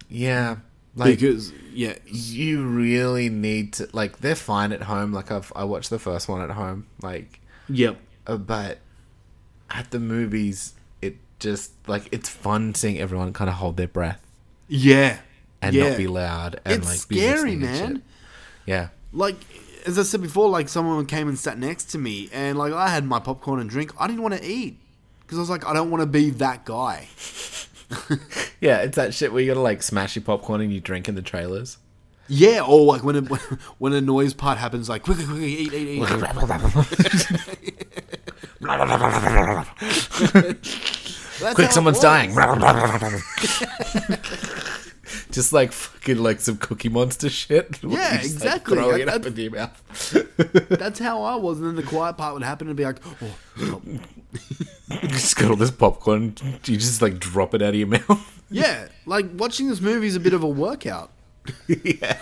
Yeah. 0.09 0.57
Like 0.93 1.19
because 1.19 1.53
yeah, 1.73 1.95
you 2.05 2.67
really 2.67 3.29
need 3.29 3.73
to 3.73 3.87
like 3.93 4.19
they're 4.19 4.35
fine 4.35 4.73
at 4.73 4.83
home 4.83 5.13
like 5.13 5.31
I've 5.31 5.53
I 5.55 5.63
watched 5.63 5.89
the 5.89 5.99
first 5.99 6.27
one 6.27 6.41
at 6.41 6.51
home 6.51 6.85
like 7.01 7.39
yep, 7.69 7.97
uh, 8.27 8.35
but 8.35 8.79
at 9.69 9.89
the 9.91 9.99
movies 9.99 10.73
it 11.01 11.15
just 11.39 11.71
like 11.87 12.09
it's 12.11 12.27
fun 12.27 12.75
seeing 12.75 12.99
everyone 12.99 13.31
kind 13.31 13.49
of 13.49 13.55
hold 13.55 13.77
their 13.77 13.87
breath 13.87 14.21
yeah, 14.67 15.19
and 15.61 15.73
yeah. 15.73 15.89
not 15.89 15.97
be 15.97 16.07
loud 16.07 16.59
and 16.65 16.83
It's 16.83 16.87
like 16.87 17.07
be 17.07 17.19
scary, 17.19 17.55
man. 17.55 18.03
Yeah. 18.65 18.89
Like 19.13 19.37
as 19.85 19.97
I 19.97 20.03
said 20.03 20.21
before, 20.21 20.49
like 20.49 20.67
someone 20.67 21.05
came 21.05 21.27
and 21.27 21.39
sat 21.39 21.57
next 21.57 21.85
to 21.91 21.97
me, 21.97 22.29
and 22.33 22.57
like 22.57 22.73
I 22.73 22.89
had 22.89 23.05
my 23.05 23.19
popcorn 23.19 23.59
and 23.59 23.69
drink. 23.69 23.93
I 23.97 24.07
didn't 24.07 24.21
want 24.21 24.35
to 24.35 24.45
eat 24.45 24.79
because 25.33 25.49
I 25.49 25.51
was 25.53 25.61
like, 25.61 25.65
I 25.67 25.73
don't 25.73 25.89
want 25.89 26.01
to 26.01 26.05
be 26.07 26.29
that 26.31 26.63
guy. 26.65 27.07
Yeah, 28.59 28.77
it's 28.77 28.95
that 28.95 29.13
shit 29.13 29.33
where 29.33 29.41
you 29.41 29.49
gotta 29.49 29.59
like 29.59 29.83
smash 29.83 30.15
your 30.15 30.23
popcorn 30.23 30.61
and 30.61 30.71
you 30.71 30.79
drink 30.79 31.09
in 31.09 31.15
the 31.15 31.21
trailers. 31.21 31.77
Yeah, 32.29 32.63
or 32.63 32.85
like 32.85 33.03
when 33.03 33.17
a, 33.17 33.21
when 33.77 33.91
a 33.91 33.99
noise 33.99 34.33
part 34.33 34.57
happens, 34.57 34.87
like 34.87 35.03
quickly, 35.03 35.25
quickly, 35.25 35.53
eat, 35.53 35.73
eat, 35.73 36.01
eat. 36.01 36.01
Quick, 41.39 41.59
it 41.59 41.73
someone's 41.73 41.99
dying. 41.99 42.33
Just 45.31 45.51
like 45.51 45.73
fucking 45.73 46.17
like 46.23 46.39
some 46.39 46.55
Cookie 46.57 46.87
Monster 46.89 47.29
shit. 47.29 47.79
Yeah, 47.83 47.89
just, 47.89 48.35
like, 48.39 48.45
exactly. 48.45 48.77
throwing 48.77 49.01
it 49.01 49.05
That- 49.07 49.15
up 49.15 49.25
into 49.25 49.41
your 49.41 49.51
mouth. 49.51 50.69
That's 50.69 50.99
how 50.99 51.21
I 51.23 51.35
was, 51.35 51.59
and 51.59 51.67
then 51.67 51.75
the 51.75 51.83
quiet 51.83 52.17
part 52.17 52.33
would 52.33 52.43
happen 52.43 52.67
and 52.69 52.77
be 52.77 52.85
like, 52.85 52.99
oh, 53.21 53.81
stop. 54.93 55.03
You 55.09 55.09
just 55.09 55.35
got 55.37 55.49
all 55.51 55.55
this 55.55 55.71
popcorn. 55.71 56.35
You 56.65 56.77
just 56.77 57.01
like 57.01 57.19
drop 57.19 57.53
it 57.53 57.61
out 57.61 57.69
of 57.69 57.75
your 57.75 57.87
mouth. 58.09 58.41
yeah, 58.49 58.87
like 59.05 59.25
watching 59.35 59.67
this 59.69 59.81
movie 59.81 60.07
is 60.07 60.15
a 60.15 60.19
bit 60.19 60.33
of 60.33 60.43
a 60.43 60.47
workout. 60.47 61.11
yeah. 61.67 62.17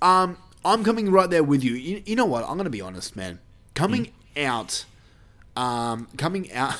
Um, 0.00 0.36
I'm 0.64 0.84
coming 0.84 1.10
right 1.10 1.28
there 1.30 1.42
with 1.44 1.62
you. 1.62 1.72
You, 1.74 2.02
you 2.04 2.16
know 2.16 2.24
what? 2.24 2.44
I'm 2.48 2.56
gonna 2.56 2.70
be 2.70 2.80
honest, 2.80 3.16
man. 3.16 3.38
Coming 3.74 4.12
Mm. 4.36 4.44
out, 4.46 4.84
um, 5.56 6.08
coming 6.16 6.52
out. 6.52 6.74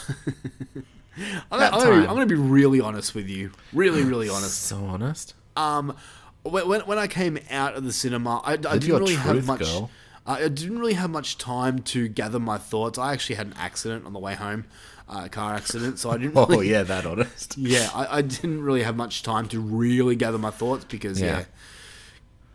I'm, 1.50 1.58
gonna, 1.58 1.64
I'm, 1.66 1.70
gonna 1.80 1.90
be. 2.00 2.06
I'm 2.08 2.14
gonna 2.14 2.26
be 2.26 2.34
really 2.34 2.80
honest 2.80 3.14
with 3.14 3.28
you. 3.28 3.52
Really, 3.72 4.02
really 4.04 4.28
honest. 4.28 4.62
So 4.62 4.76
honest. 4.84 5.34
Um, 5.56 5.96
when, 6.42 6.66
when, 6.66 6.80
when 6.82 6.99
I 6.99 7.06
came 7.06 7.38
out 7.50 7.75
of 7.75 7.84
the 7.84 7.92
cinema, 7.92 8.40
I, 8.44 8.52
I 8.54 8.56
didn't 8.56 8.88
really 8.88 9.14
have 9.14 9.46
much. 9.46 9.61
girl. 9.61 9.90
Uh, 10.26 10.38
I 10.41 10.49
didn't 10.49 10.79
really 10.79 10.95
have 10.95 11.11
much 11.11 11.37
time 11.38 11.81
to 11.81 12.07
gather 12.09 12.38
my 12.38 12.57
thoughts. 12.59 12.99
I 12.99 13.12
actually 13.12 13.37
had 13.37 13.49
an 13.49 13.55
accident 13.59 14.07
on 14.07 14.12
the 14.12 14.19
way 14.21 14.35
home, 14.35 14.67
uh, 15.09 15.23
a 15.25 15.29
car 15.29 15.55
accident, 15.55 15.99
so 15.99 16.11
I 16.11 16.19
didn't. 16.19 16.35
Oh 16.37 16.61
yeah, 16.61 16.83
that 16.85 17.05
honest. 17.07 17.57
yeah. 17.59 17.91
I, 17.93 18.19
I 18.19 18.23
didn't 18.23 18.62
really 18.62 18.83
have 18.83 18.97
much 18.97 19.23
time 19.23 19.49
to 19.49 19.61
really 19.61 20.14
gather 20.14 20.38
my 20.38 20.50
thoughts 20.50 20.85
because 20.85 21.21
yeah, 21.21 21.38
Yeah. 21.38 21.45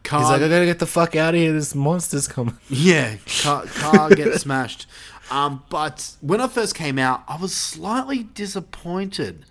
car, 0.04 0.22
He's 0.22 0.30
like, 0.30 0.42
I 0.42 0.48
gotta 0.48 0.66
get 0.66 0.80
the 0.80 0.86
fuck 0.86 1.16
out 1.18 1.34
of 1.36 1.40
here. 1.42 1.52
This 1.52 1.76
monster's 1.76 2.28
coming. 2.28 2.58
yeah, 2.70 3.18
car, 3.42 3.66
car 3.66 4.10
gets 4.12 4.42
smashed. 4.42 4.88
Um, 5.30 5.64
but 5.70 6.16
when 6.22 6.40
I 6.40 6.48
first 6.48 6.74
came 6.74 6.98
out, 6.98 7.24
I 7.28 7.36
was 7.36 7.54
slightly 7.54 8.24
disappointed, 8.24 9.44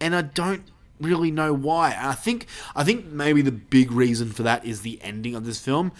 and 0.00 0.14
I 0.14 0.22
don't 0.22 0.62
really 1.00 1.32
know 1.32 1.52
why. 1.52 1.90
And 1.90 2.06
I 2.06 2.12
think 2.14 2.46
I 2.76 2.84
think 2.84 3.06
maybe 3.06 3.42
the 3.42 3.50
big 3.50 3.90
reason 3.90 4.30
for 4.30 4.44
that 4.44 4.64
is 4.64 4.82
the 4.82 5.00
ending 5.02 5.34
of 5.34 5.44
this 5.44 5.60
film. 5.60 5.90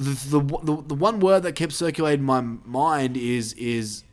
The 0.00 0.38
the 0.38 0.40
the, 0.40 0.82
the 0.88 0.94
one 0.94 1.20
word 1.20 1.42
that 1.42 1.52
kept 1.52 1.72
circulating 1.72 2.20
in 2.20 2.26
my 2.26 2.40
mind 2.40 3.16
is 3.16 3.52
is 3.54 4.04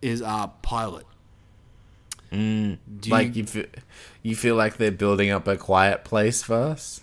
is 0.00 0.22
uh 0.22 0.46
pilot. 0.62 1.06
Do 3.00 3.10
Like 3.10 3.34
you, 3.36 3.44
feel, 3.46 3.66
you 4.22 4.36
feel 4.36 4.56
like 4.56 4.76
they're 4.76 4.90
building 4.90 5.30
up 5.30 5.46
a 5.48 5.56
quiet 5.56 6.04
place 6.04 6.42
for 6.42 6.54
us. 6.54 7.00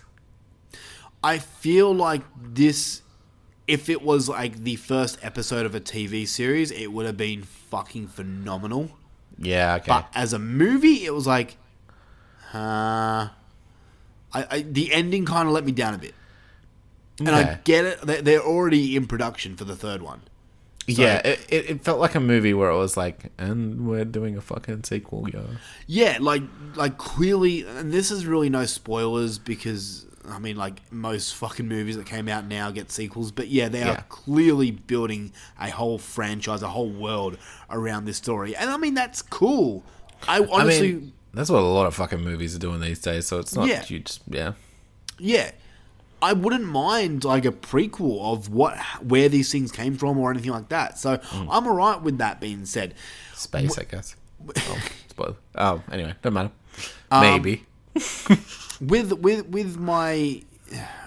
I 1.22 1.38
feel 1.38 1.94
like 1.94 2.22
this, 2.40 3.02
if 3.66 3.88
it 3.88 4.02
was 4.02 4.28
like 4.28 4.62
the 4.64 4.76
first 4.76 5.18
episode 5.22 5.64
of 5.66 5.74
a 5.74 5.80
TV 5.80 6.28
series, 6.28 6.70
it 6.70 6.88
would 6.92 7.06
have 7.06 7.16
been 7.16 7.42
fucking 7.42 8.08
phenomenal. 8.08 8.90
Yeah. 9.38 9.76
Okay. 9.76 9.86
But 9.88 10.08
as 10.14 10.32
a 10.32 10.38
movie, 10.38 11.04
it 11.04 11.14
was 11.14 11.26
like, 11.26 11.56
uh, 12.52 13.28
I, 14.32 14.46
I 14.50 14.62
the 14.68 14.92
ending 14.92 15.24
kind 15.24 15.48
of 15.48 15.54
let 15.54 15.64
me 15.64 15.72
down 15.72 15.94
a 15.94 15.98
bit. 15.98 16.14
And 17.20 17.30
I 17.30 17.58
get 17.64 17.84
it; 17.84 18.00
they- 18.02 18.20
they're 18.20 18.42
already 18.42 18.96
in 18.96 19.06
production 19.06 19.56
for 19.56 19.64
the 19.64 19.76
third 19.76 20.02
one. 20.02 20.22
yeah, 20.86 21.18
it, 21.24 21.40
it, 21.48 21.84
felt 21.84 21.98
like 21.98 22.14
a 22.14 22.20
movie 22.20 22.52
where 22.52 22.68
it 22.70 22.76
was 22.76 22.94
like, 22.96 23.32
and 23.38 23.86
we're 23.86 24.04
doing 24.04 24.36
a 24.36 24.40
fucking 24.42 24.84
sequel, 24.84 25.28
yo. 25.30 25.46
Yeah, 25.86 26.18
like 26.20 26.42
like 26.74 26.98
clearly, 26.98 27.62
and 27.66 27.90
this 27.92 28.10
is 28.10 28.26
really 28.26 28.50
no 28.50 28.66
spoilers 28.66 29.38
because 29.38 30.04
I 30.28 30.38
mean, 30.38 30.56
like 30.56 30.80
most 30.92 31.36
fucking 31.36 31.68
movies 31.68 31.96
that 31.96 32.04
came 32.06 32.28
out 32.28 32.46
now 32.46 32.70
get 32.70 32.90
sequels, 32.90 33.30
but 33.32 33.48
yeah, 33.48 33.68
they 33.68 33.78
Yeah. 33.80 33.92
are 33.92 34.04
clearly 34.10 34.72
building 34.72 35.32
a 35.60 35.70
whole 35.70 35.98
franchise, 35.98 36.62
a 36.62 36.68
whole 36.68 36.90
world 36.90 37.38
around 37.70 38.04
this 38.06 38.16
story, 38.18 38.54
and 38.56 38.68
I 38.70 38.76
mean 38.76 38.92
that's 38.94 39.22
cool. 39.22 39.84
I 40.28 40.40
honestly, 40.50 40.88
I 40.90 40.92
mean, 40.94 41.12
that's 41.32 41.48
what 41.48 41.60
a 41.60 41.66
lot 41.66 41.86
of 41.86 41.94
fucking 41.94 42.20
movies 42.22 42.54
are 42.56 42.58
doing 42.58 42.80
these 42.80 43.00
days. 43.00 43.26
So 43.26 43.38
it's 43.38 43.54
not 43.54 43.68
Yeah. 43.68 43.84
you 43.88 44.00
just 44.00 44.20
yeah. 44.28 44.52
yeah, 45.18 45.50
I 46.30 46.32
wouldn't 46.32 46.64
mind 46.64 47.24
like 47.24 47.44
a 47.44 47.52
prequel 47.52 48.20
of 48.32 48.48
what 48.48 48.76
where 49.02 49.28
these 49.28 49.50
things 49.52 49.70
came 49.72 49.96
from 49.96 50.18
or 50.18 50.30
anything 50.30 50.50
like 50.52 50.68
that. 50.70 50.98
So 50.98 51.18
Mm. 51.18 51.48
I'm 51.50 51.66
alright 51.66 52.00
with 52.02 52.18
that 52.18 52.40
being 52.40 52.64
said. 52.66 52.94
Space, 53.34 53.78
I 53.78 53.84
guess. 53.84 54.16
Oh, 54.56 54.78
spoiler. 55.08 55.36
Oh, 55.54 55.82
anyway, 55.92 56.14
don't 56.22 56.34
matter. 56.34 56.50
Um, 57.10 57.20
Maybe. 57.22 57.64
with 58.80 59.12
with 59.14 59.46
with 59.48 59.76
my 59.78 60.42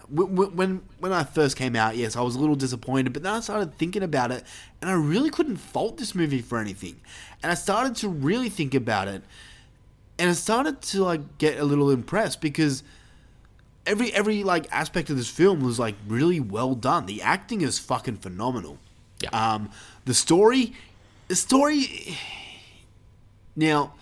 w- 0.10 0.30
w- 0.36 0.52
when 0.56 0.82
when 1.00 1.12
I 1.14 1.24
first 1.24 1.56
came 1.58 1.76
out, 1.76 1.96
yes, 1.98 2.16
I 2.16 2.22
was 2.22 2.36
a 2.36 2.40
little 2.40 2.56
disappointed, 2.56 3.14
but 3.14 3.24
then 3.24 3.34
I 3.34 3.40
started 3.42 3.78
thinking 3.78 4.04
about 4.04 4.32
it, 4.32 4.44
and 4.82 4.90
I 4.90 4.94
really 4.94 5.30
couldn't 5.30 5.58
fault 5.58 5.98
this 5.98 6.16
movie 6.16 6.42
for 6.42 6.58
anything. 6.60 7.00
And 7.44 7.52
I 7.52 7.56
started 7.56 7.96
to 7.98 8.10
really 8.10 8.50
think 8.50 8.74
about 8.74 9.08
it, 9.08 9.22
and 10.18 10.30
I 10.30 10.34
started 10.34 10.82
to 10.94 11.04
like 11.04 11.38
get 11.38 11.60
a 11.60 11.64
little 11.66 11.90
impressed 11.92 12.42
because 12.42 12.84
every 13.88 14.14
every 14.14 14.44
like 14.44 14.68
aspect 14.72 15.10
of 15.10 15.18
this 15.18 15.30
film 15.30 15.62
was 15.62 15.80
like 15.80 15.96
really 16.08 16.40
well 16.40 16.76
done. 16.76 17.06
The 17.06 17.22
acting 17.22 17.62
is 17.62 17.80
fucking 17.80 18.18
phenomenal. 18.18 18.78
Yeah. 19.20 19.30
Um, 19.30 19.72
the 20.06 20.14
story, 20.14 20.74
the 21.28 21.36
story. 21.36 22.18
Now, 23.56 23.94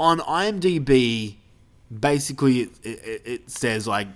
on 0.00 0.18
IMDb, 0.18 1.36
basically 2.00 2.62
it, 2.62 2.70
it, 2.82 3.22
it 3.24 3.50
says 3.50 3.86
like 3.86 4.08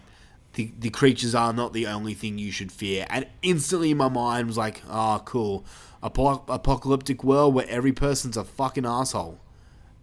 the 0.55 0.73
the 0.79 0.91
creatures 0.91 1.35
are 1.35 1.53
not 1.53 1.73
the 1.73 1.87
only 1.87 2.15
thing 2.15 2.39
you 2.39 2.51
should 2.51 2.73
fear, 2.73 3.07
and 3.11 3.27
instantly 3.43 3.95
my 3.95 4.09
mind 4.09 4.49
was 4.49 4.57
like, 4.57 4.83
oh, 4.89 5.23
cool, 5.25 5.65
Apo- 6.03 6.45
apocalyptic 6.49 7.23
world 7.23 7.55
where 7.55 7.67
every 7.69 7.93
person's 7.93 8.37
a 8.37 8.45
fucking 8.45 8.87
asshole, 8.87 9.39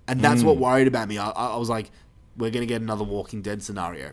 and 0.07 0.21
that's 0.21 0.43
what 0.43 0.57
worried 0.57 0.87
about 0.87 1.07
me. 1.07 1.17
I, 1.17 1.29
I 1.29 1.47
I 1.53 1.57
was 1.57 1.69
like, 1.69 1.91
we're 2.37 2.51
gonna 2.51 2.65
get 2.65 2.81
another 2.81 3.03
Walking 3.03 3.41
Dead 3.41 3.63
scenario, 3.63 4.11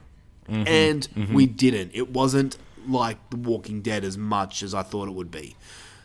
and 0.50 1.09
we 1.33 1.47
didn't. 1.47 1.92
It 1.95 2.11
wasn't 2.11 2.59
like 2.87 3.19
The 3.30 3.37
Walking 3.37 3.80
Dead 3.83 4.04
as 4.04 4.16
much 4.19 4.62
as 4.62 4.75
I 4.75 4.83
thought 4.83 5.09
it 5.09 5.14
would 5.14 5.30
be. 5.30 5.57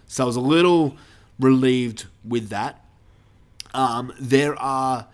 So 0.07 0.23
I 0.23 0.27
was 0.27 0.35
a 0.35 0.41
little, 0.41 0.95
relieved 1.39 2.05
with 2.23 2.49
that. 2.49 2.81
Um, 3.73 4.13
there 4.19 4.55
are 4.61 5.07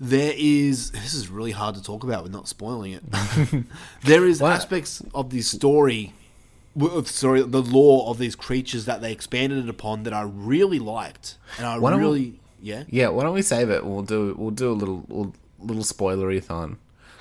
there 0.00 0.32
is 0.36 0.90
this 0.90 1.14
is 1.14 1.28
really 1.28 1.52
hard 1.52 1.74
to 1.76 1.82
talk 1.82 2.02
about 2.02 2.22
with 2.24 2.32
not 2.32 2.48
spoiling 2.48 2.92
it. 2.92 3.02
there 4.04 4.26
is 4.26 4.42
aspects 4.42 5.02
of 5.14 5.30
the 5.30 5.40
story, 5.40 6.12
of- 6.80 7.08
sorry, 7.08 7.42
the 7.42 7.62
lore 7.62 8.08
of 8.08 8.18
these 8.18 8.34
creatures 8.34 8.86
that 8.86 9.00
they 9.00 9.12
expanded 9.12 9.64
it 9.64 9.68
upon 9.70 10.02
that 10.02 10.12
I 10.12 10.22
really 10.22 10.78
liked, 10.80 11.36
and 11.58 11.66
I 11.66 11.78
Why 11.78 11.90
don't 11.90 12.00
we- 12.00 12.04
really 12.06 12.40
yeah. 12.60 12.84
Yeah, 12.88 13.08
why 13.08 13.22
don't 13.24 13.34
we 13.34 13.42
save 13.42 13.70
it? 13.70 13.84
We'll 13.84 14.02
do 14.02 14.34
we'll 14.38 14.50
do 14.50 14.72
a 14.72 14.74
little 14.74 15.04
little, 15.08 15.34
little 15.60 15.82
spoilery 15.84 16.42
thon. 16.42 16.78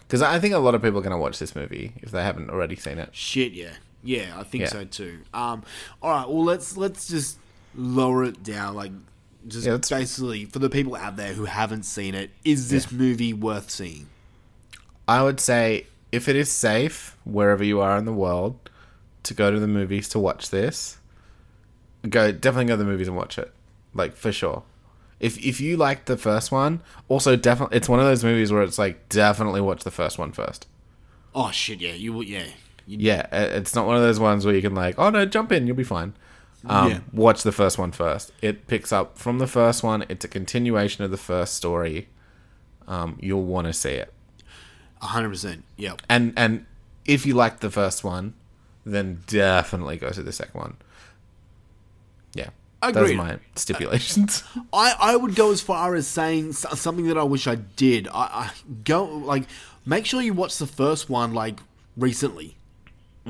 Because 0.08 0.22
I 0.22 0.40
think 0.40 0.54
a 0.54 0.60
lot 0.60 0.76
of 0.76 0.82
people 0.82 1.00
are 1.00 1.04
going 1.04 1.12
to 1.12 1.18
watch 1.18 1.40
this 1.40 1.56
movie 1.56 1.94
if 2.02 2.12
they 2.12 2.22
haven't 2.24 2.50
already 2.50 2.76
seen 2.76 2.98
it. 3.00 3.10
Shit, 3.14 3.54
yeah, 3.54 3.74
yeah, 4.04 4.34
I 4.38 4.44
think 4.44 4.64
Yeah. 4.64 4.70
so 4.70 4.84
too. 4.86 5.20
Um, 5.34 5.64
all 6.02 6.12
right, 6.12 6.28
well 6.28 6.44
let's 6.44 6.78
let's 6.78 7.08
just 7.08 7.38
lower 7.76 8.24
it 8.24 8.44
down, 8.44 8.76
like 8.76 8.92
just 9.48 9.66
Yeah, 9.66 9.74
let's- 9.74 9.90
basically 9.90 10.46
for 10.46 10.60
the 10.60 10.70
people 10.70 10.96
out 10.96 11.16
there 11.16 11.34
who 11.34 11.46
haven't 11.46 11.84
seen 11.84 12.14
it, 12.16 12.30
is 12.46 12.70
this 12.70 12.92
movie 12.92 13.34
worth 13.34 13.70
seeing? 13.72 14.08
I 15.08 15.24
would 15.24 15.40
say 15.40 15.88
if 16.12 16.28
it 16.30 16.36
is 16.36 16.52
safe 16.52 17.18
wherever 17.26 17.64
you 17.64 17.82
are 17.82 17.98
in 17.98 18.06
the 18.06 18.14
world 18.14 18.70
to 19.24 19.34
go 19.34 19.50
to 19.52 19.60
the 19.60 19.68
movies 19.68 20.08
to 20.10 20.20
watch 20.20 20.50
this, 20.52 20.98
go 22.08 22.32
definitely 22.32 22.66
go 22.66 22.74
to 22.74 22.78
the 22.84 22.90
movies 22.90 23.08
and 23.08 23.18
watch 23.18 23.38
it, 23.40 23.52
like 23.94 24.16
for 24.16 24.32
sure. 24.32 24.64
If 25.24 25.38
if 25.38 25.62
you 25.62 25.78
like 25.78 26.04
the 26.04 26.18
first 26.18 26.52
one, 26.52 26.82
also 27.08 27.38
definitely 27.38 27.78
it's 27.78 27.88
one 27.88 28.00
of 28.00 28.06
those 28.06 28.26
movies 28.26 28.52
where 28.52 28.62
it's 28.62 28.78
like 28.78 29.08
definitely 29.08 29.62
watch 29.62 29.86
the 29.86 29.90
first 29.90 30.20
one 30.20 30.34
first. 30.34 30.68
Oh 31.34 31.50
shit, 31.50 31.80
yeah, 31.80 31.94
you 31.94 32.12
will, 32.12 32.24
yeah, 32.24 32.48
you, 32.86 32.98
Yeah, 33.00 33.28
it's 33.34 33.74
not 33.74 33.88
one 33.88 33.96
of 33.96 34.02
those 34.02 34.20
ones 34.20 34.46
where 34.46 34.54
you 34.54 34.62
can 34.62 34.76
like, 34.76 35.00
oh 35.00 35.10
no, 35.10 35.26
jump 35.26 35.54
in, 35.54 35.66
you'll 35.66 35.78
be 35.78 35.86
fine. 35.86 36.14
Um, 36.66 36.90
Yeah. 36.90 37.00
Watch 37.14 37.44
the 37.44 37.54
first 37.54 37.78
one 37.78 37.94
first. 37.94 38.34
It 38.42 38.68
picks 38.68 38.92
up 38.92 39.18
from 39.18 39.40
the 39.40 39.48
first 39.48 39.82
one. 39.82 40.04
It's 40.10 40.26
a 40.26 40.28
continuation 40.28 41.06
of 41.06 41.12
the 41.12 41.18
first 41.18 41.54
story. 41.54 42.10
Um, 42.86 43.18
you'll 43.22 43.46
want 43.46 43.68
to 43.68 43.74
see 43.74 43.92
it. 43.92 44.14
hundred 45.00 45.30
percent, 45.30 45.64
yeah. 45.78 45.96
and 46.10 46.34
and 46.36 46.66
if 47.06 47.26
you 47.26 47.34
like 47.34 47.62
the 47.62 47.72
first 47.72 48.04
one, 48.04 48.34
then 48.86 49.24
definitely 49.28 49.96
go 49.96 50.10
to 50.10 50.22
the 50.22 50.34
second 50.34 50.60
one. 50.60 50.76
Those 52.92 53.04
Agreed. 53.04 53.20
are 53.20 53.24
my 53.24 53.40
stipulations. 53.56 54.44
I, 54.74 54.96
I 55.00 55.16
would 55.16 55.36
go 55.36 55.52
as 55.52 55.62
far 55.62 55.96
as 55.96 56.08
saying 56.08 56.54
something 56.54 57.08
that 57.08 57.18
I 57.18 57.24
wish 57.24 57.48
I 57.48 57.56
did. 57.56 58.08
I, 58.08 58.12
I 58.14 58.52
go 58.84 59.06
like 59.06 59.44
make 59.86 60.06
sure 60.06 60.22
you 60.22 60.34
watch 60.34 60.58
the 60.58 60.68
first 60.68 61.10
one 61.10 61.34
like 61.34 61.60
recently. 61.98 62.58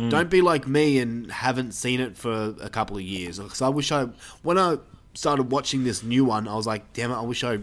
Don't 0.10 0.32
be 0.32 0.42
like 0.42 0.68
me 0.68 0.98
and 0.98 1.32
haven't 1.32 1.74
seen 1.74 2.00
it 2.00 2.18
for 2.18 2.56
a 2.60 2.68
couple 2.68 2.98
of 2.98 3.04
years. 3.04 3.38
Because 3.38 3.62
I 3.62 3.70
wish 3.70 3.92
I 3.92 4.08
when 4.42 4.58
I 4.58 4.78
started 5.14 5.52
watching 5.52 5.84
this 5.84 6.02
new 6.02 6.26
one, 6.26 6.48
I 6.48 6.56
was 6.56 6.66
like, 6.66 6.94
damn 6.94 7.12
it, 7.12 7.16
I 7.16 7.22
wish 7.22 7.44
I 7.44 7.60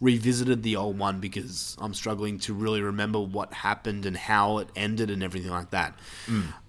revisited 0.00 0.64
the 0.64 0.74
old 0.74 0.98
one 0.98 1.20
because 1.20 1.76
I'm 1.80 1.94
struggling 1.94 2.40
to 2.40 2.54
really 2.54 2.80
remember 2.80 3.20
what 3.20 3.52
happened 3.52 4.04
and 4.04 4.16
how 4.16 4.58
it 4.58 4.68
ended 4.74 5.10
and 5.10 5.22
everything 5.22 5.52
like 5.52 5.70
that. 5.70 5.96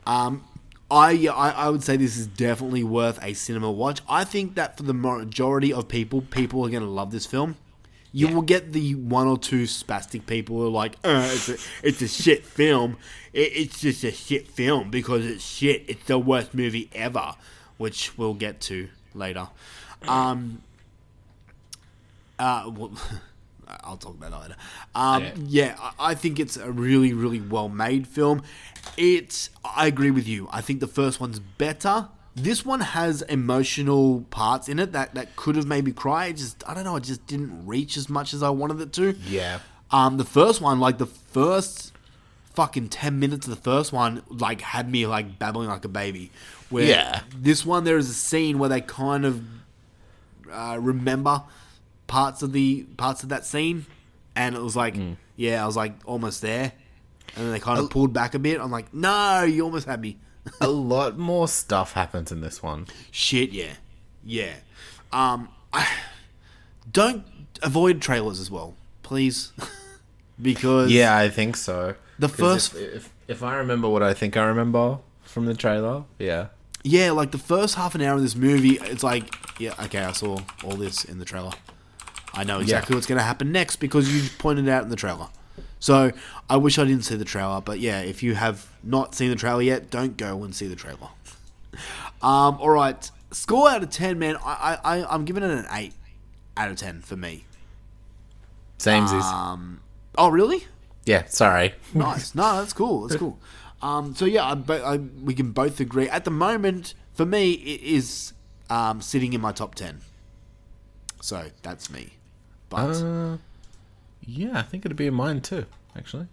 Um, 0.06 0.44
I, 0.92 1.12
yeah, 1.12 1.32
I 1.32 1.52
I 1.52 1.70
would 1.70 1.84
say 1.84 1.96
this 1.96 2.18
is 2.18 2.28
definitely 2.28 2.84
worth 2.84 3.18
a 3.24 3.34
cinema 3.34 3.72
watch. 3.72 4.02
I 4.10 4.26
think 4.26 4.56
that 4.56 4.76
for 4.76 4.84
the 4.84 4.94
majority 4.94 5.72
of 5.72 5.88
people, 5.88 6.22
people 6.22 6.66
are 6.66 6.70
going 6.70 6.84
to 6.84 6.90
love 6.90 7.12
this 7.12 7.26
film. 7.26 7.56
You 8.12 8.28
will 8.28 8.42
get 8.42 8.74
the 8.74 8.96
one 8.96 9.26
or 9.26 9.38
two 9.38 9.64
spastic 9.64 10.26
people 10.26 10.58
who 10.58 10.68
are 10.68 10.70
like, 10.70 10.98
uh, 11.06 11.30
it's, 11.32 11.48
a, 11.48 11.58
it's 11.82 12.02
a 12.02 12.10
shit 12.10 12.46
film. 12.46 12.98
It, 13.32 13.54
it's 13.56 13.80
just 13.80 14.04
a 14.04 14.12
shit 14.12 14.50
film 14.50 14.92
because 14.92 15.26
it's 15.26 15.46
shit. 15.46 15.86
It's 15.88 16.04
the 16.04 16.20
worst 16.20 16.54
movie 16.54 16.90
ever, 16.94 17.36
which 17.78 18.18
we'll 18.18 18.34
get 18.34 18.60
to 18.62 18.90
later. 19.14 19.48
Um, 20.06 20.62
uh, 22.38 22.70
well, 22.76 22.92
I'll 23.84 23.98
talk 23.98 24.16
about 24.16 24.32
that 24.32 24.42
later. 24.42 24.56
Um, 24.96 25.24
Yeah. 25.24 25.34
yeah, 25.48 25.76
I 26.00 26.12
I 26.12 26.16
think 26.16 26.40
it's 26.40 26.58
a 26.58 26.72
really, 26.72 27.14
really 27.14 27.40
well 27.42 27.70
made 27.70 28.08
film. 28.08 28.44
It's, 28.98 29.50
I 29.64 29.88
agree 29.88 30.12
with 30.12 30.28
you. 30.28 30.48
I 30.52 30.62
think 30.62 30.80
the 30.80 30.88
first 30.88 31.20
one's 31.20 31.40
better. 31.40 32.10
This 32.36 32.66
one 32.66 32.80
has 32.80 33.22
emotional 33.24 34.22
parts 34.30 34.68
in 34.70 34.80
it 34.80 34.92
that, 34.94 35.14
that 35.16 35.36
could 35.36 35.56
have 35.56 35.66
made 35.68 35.86
me 35.86 35.92
cry. 35.92 36.28
It 36.28 36.38
just, 36.38 36.64
I 36.68 36.74
don't 36.74 36.84
know, 36.86 36.96
it 36.96 37.04
just 37.04 37.26
didn't 37.28 37.66
reach 37.68 37.98
as 37.98 38.10
much 38.10 38.34
as 38.34 38.42
I 38.42 38.50
wanted 38.50 38.80
it 38.82 38.94
to. 38.94 39.16
Yeah. 39.28 39.60
Um, 39.92 40.18
the 40.18 40.24
first 40.26 40.62
one, 40.62 40.80
like 40.80 40.98
the 40.98 41.06
first 41.06 41.92
fucking 42.54 42.90
10 42.90 43.20
minutes 43.20 43.48
of 43.48 43.56
the 43.56 43.62
first 43.62 43.92
one, 43.94 44.24
like 44.30 44.62
had 44.62 44.90
me 44.90 45.06
like 45.06 45.38
babbling 45.40 45.68
like 45.70 45.86
a 45.86 45.90
baby. 45.90 46.32
Where 46.70 46.86
Yeah. 46.86 47.22
this 47.36 47.66
one, 47.66 47.84
there 47.84 47.98
is 47.98 48.10
a 48.10 48.14
scene 48.14 48.60
where 48.60 48.70
they 48.70 48.82
kind 48.82 49.26
of 49.26 49.44
uh, 50.52 50.78
remember 50.82 51.44
parts 52.12 52.42
of 52.44 52.52
the 52.52 52.84
parts 52.98 53.24
of 53.24 53.30
that 53.30 53.46
scene, 53.46 53.86
and 54.36 54.54
it 54.54 54.62
was 54.62 54.76
like, 54.76 54.96
yeah, 55.38 55.64
I 55.64 55.66
was 55.66 55.78
like 55.78 55.94
almost 56.06 56.42
there, 56.42 56.74
and 57.38 57.46
then 57.46 57.52
they 57.54 57.60
kind 57.60 57.80
of 57.80 57.90
pulled 57.90 58.12
back 58.12 58.34
a 58.36 58.40
bit. 58.40 58.60
I'm 58.60 58.70
like, 58.70 58.94
no, 58.94 59.44
you 59.44 59.64
almost 59.64 59.88
had 59.88 60.02
me. 60.02 60.18
a 60.60 60.68
lot 60.68 61.18
more 61.18 61.48
stuff 61.48 61.94
happens 61.94 62.30
in 62.32 62.42
this 62.42 62.62
one. 62.62 62.88
Shit, 63.12 63.52
yeah, 63.54 63.76
yeah. 64.26 64.56
Um, 65.14 65.48
I 65.72 65.88
don't 66.92 67.24
avoid 67.64 68.02
trailers 68.02 68.40
as 68.42 68.52
well, 68.52 68.74
please, 69.04 69.54
because 70.42 70.92
Yeah, 70.92 71.16
I 71.16 71.30
think 71.30 71.56
so. 71.56 71.96
The 72.20 72.28
first- 72.30 72.76
if, 72.76 72.96
if 72.96 73.10
if 73.30 73.44
I 73.44 73.56
remember 73.56 73.88
what 73.88 74.04
I 74.04 74.14
think 74.14 74.36
I 74.36 74.44
remember 74.44 74.98
from 75.24 75.46
the 75.46 75.54
trailer, 75.54 76.04
yeah, 76.20 76.48
yeah, 76.84 77.12
like 77.12 77.32
the 77.32 77.38
first 77.38 77.76
half 77.76 77.96
an 77.96 78.02
hour 78.02 78.16
of 78.16 78.22
this 78.22 78.36
movie, 78.36 78.78
it's 78.82 79.04
like, 79.04 79.34
yeah, 79.62 79.74
okay, 79.86 80.00
I 80.04 80.12
saw 80.12 80.40
all 80.66 80.76
this 80.76 81.06
in 81.06 81.18
the 81.20 81.26
trailer. 81.26 81.52
I 82.34 82.44
know 82.44 82.60
exactly 82.60 82.96
what's 82.96 83.08
going 83.08 83.18
to 83.20 83.24
happen 83.24 83.52
next 83.52 83.78
because 83.78 84.14
you 84.14 84.30
pointed 84.38 84.68
it 84.68 84.72
out 84.72 84.84
in 84.84 84.90
the 84.90 84.96
trailer. 84.96 85.28
So 85.80 86.12
I 86.50 86.58
wish 86.58 86.78
I 86.80 86.86
didn't 86.86 87.04
see 87.06 87.16
the 87.16 87.26
trailer, 87.26 87.60
but 87.60 87.80
yeah, 87.80 88.02
if 88.02 88.22
you 88.24 88.36
have 88.36 88.68
not 88.84 89.16
seen 89.16 89.30
the 89.32 89.36
trailer 89.36 89.62
yet, 89.62 89.90
don't 89.90 90.16
go 90.16 90.44
and 90.44 90.56
see 90.56 90.68
the 90.68 90.76
trailer. 90.76 91.10
Um, 92.22 92.58
all 92.60 92.70
right, 92.70 93.10
score 93.32 93.68
out 93.68 93.82
of 93.82 93.90
ten, 93.90 94.20
man. 94.20 94.38
I, 94.46 94.78
I 94.84 95.00
I- 95.00 95.14
I'm 95.16 95.26
giving 95.26 95.42
it 95.42 95.50
an 95.50 95.66
eight 95.72 95.94
out 96.56 96.70
of 96.70 96.78
ten 96.78 97.02
for 97.02 97.16
me. 97.16 97.46
samesies. 98.78 99.24
Um, 99.24 99.82
oh 100.20 100.30
really? 100.30 100.66
yeah, 101.06 101.26
sorry. 101.26 101.74
Nice. 101.96 102.36
No, 102.36 102.58
that's 102.60 102.74
cool. 102.74 103.08
That's 103.08 103.20
cool. 103.20 103.40
Um, 103.82 104.14
so 104.14 104.26
yeah, 104.26 104.44
I, 104.44 104.74
I, 104.74 104.98
we 104.98 105.34
can 105.34 105.52
both 105.52 105.80
agree. 105.80 106.08
At 106.10 106.26
the 106.26 106.30
moment, 106.32 106.94
for 107.14 107.26
me, 107.26 107.54
it 107.54 107.82
is 107.82 108.34
um, 108.70 109.02
sitting 109.02 109.34
in 109.34 109.42
my 109.42 109.52
top 109.52 109.74
ten. 109.74 110.02
So 111.22 111.48
that's 111.64 111.90
me. 111.90 112.12
But 112.72 112.96
Uh, 112.96 113.38
yeah, 114.26 114.58
I 114.58 114.62
think 114.64 114.86
it'd 114.86 114.98
be 114.98 115.06
in 115.08 115.14
mine 115.14 115.42
too. 115.42 115.66
Actually, 115.96 116.26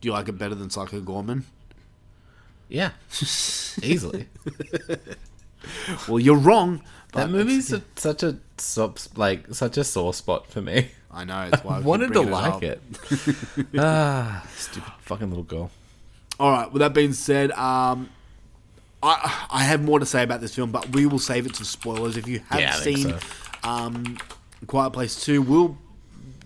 do 0.00 0.08
you 0.08 0.12
like 0.12 0.28
it 0.28 0.32
better 0.38 0.54
than 0.56 0.70
Psycho 0.70 1.00
Goreman? 1.00 1.42
yeah, 2.68 2.90
easily. 3.82 4.26
Well, 6.08 6.18
you're 6.18 6.36
wrong. 6.36 6.82
But 7.12 7.26
That 7.26 7.30
movie's 7.30 7.72
a, 7.72 7.82
such 7.96 8.22
a 8.22 8.36
like 9.16 9.52
such 9.54 9.76
a 9.78 9.84
sore 9.84 10.12
spot 10.14 10.46
for 10.46 10.60
me. 10.60 10.90
I 11.10 11.24
know. 11.24 11.48
That's 11.50 11.64
why 11.64 11.74
I 11.74 11.78
I 11.78 11.80
wanted 11.80 12.08
to 12.08 12.12
bringing 12.14 12.30
like 12.32 12.62
it. 12.62 12.82
ah, 13.78 14.46
stupid 14.56 14.92
fucking 15.00 15.28
little 15.28 15.44
girl. 15.44 15.70
All 16.40 16.50
right. 16.52 16.70
With 16.72 16.80
that 16.80 16.92
being 16.94 17.12
said, 17.14 17.50
um, 17.52 18.10
I 19.02 19.46
I 19.50 19.62
have 19.64 19.82
more 19.82 19.98
to 19.98 20.06
say 20.06 20.22
about 20.22 20.40
this 20.40 20.54
film, 20.54 20.70
but 20.70 20.90
we 20.90 21.06
will 21.06 21.18
save 21.18 21.46
it 21.46 21.54
to 21.54 21.64
spoilers. 21.64 22.16
If 22.16 22.26
you 22.28 22.40
have 22.50 22.60
Yeah, 22.60 22.72
seen 22.72 23.08
so. 23.08 23.18
um, 23.64 24.18
Quiet 24.66 24.90
Place 24.90 25.22
Two, 25.24 25.42
we'll 25.42 25.78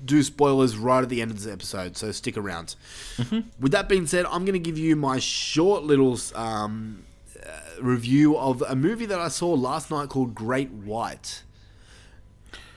do 0.04 0.22
spoilers 0.22 0.76
right 0.76 1.02
at 1.02 1.08
the 1.08 1.22
end 1.22 1.30
of 1.30 1.38
this 1.38 1.50
episode. 1.50 1.96
So 1.96 2.12
stick 2.12 2.36
around. 2.36 2.74
Mm-hmm. 3.16 3.40
With 3.60 3.72
that 3.72 3.88
being 3.88 4.06
said, 4.06 4.26
I'm 4.26 4.44
going 4.44 4.54
to 4.54 4.58
give 4.58 4.78
you 4.78 4.96
my 4.96 5.18
short 5.18 5.84
little 5.84 6.18
um, 6.34 7.04
uh, 7.44 7.50
review 7.80 8.36
of 8.36 8.62
a 8.62 8.74
movie 8.74 9.06
that 9.06 9.20
I 9.20 9.28
saw 9.28 9.52
last 9.52 9.90
night 9.90 10.08
called 10.08 10.34
Great 10.34 10.70
White. 10.70 11.42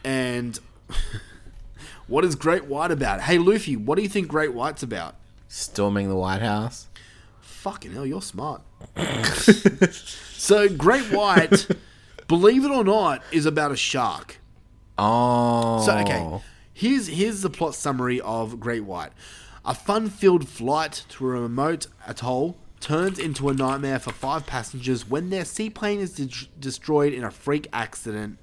And 0.04 0.60
what 2.08 2.24
is 2.24 2.36
Great 2.36 2.66
White 2.66 2.92
about? 2.92 3.22
Hey, 3.22 3.38
Luffy, 3.38 3.76
what 3.76 3.96
do 3.96 4.04
you 4.04 4.10
think 4.10 4.28
Great 4.28 4.54
White's 4.54 4.84
about? 4.84 5.16
Storming 5.48 6.10
the 6.10 6.16
White 6.16 6.42
House. 6.42 6.88
Fucking 7.42 7.94
hell, 7.94 8.06
you're 8.06 8.22
smart. 8.22 8.62
so, 9.92 10.70
Great 10.70 11.12
White, 11.12 11.68
believe 12.28 12.64
it 12.64 12.70
or 12.70 12.84
not, 12.84 13.24
is 13.32 13.48
about 13.48 13.72
a 13.72 13.76
shark. 13.76 14.38
Oh, 14.98 15.84
So, 15.86 15.98
okay, 15.98 16.20
oh. 16.20 16.42
here's 16.74 17.08
here's 17.08 17.42
the 17.42 17.50
plot 17.50 17.76
summary 17.76 18.22
of 18.22 18.60
Great 18.60 18.84
White. 18.86 19.12
A 19.66 19.74
fun-filled 19.74 20.48
flight 20.48 21.06
to 21.10 21.26
a 21.28 21.42
remote 21.42 21.88
atoll 22.08 22.56
turns 22.80 23.18
into 23.18 23.50
a 23.50 23.54
nightmare 23.54 24.00
for 24.00 24.12
five 24.12 24.46
passengers 24.46 25.10
when 25.10 25.32
their 25.32 25.44
seaplane 25.44 26.00
is 26.00 26.14
de- 26.14 26.48
destroyed 26.60 27.14
in 27.14 27.24
a 27.24 27.32
freak 27.32 27.68
accident. 27.74 28.38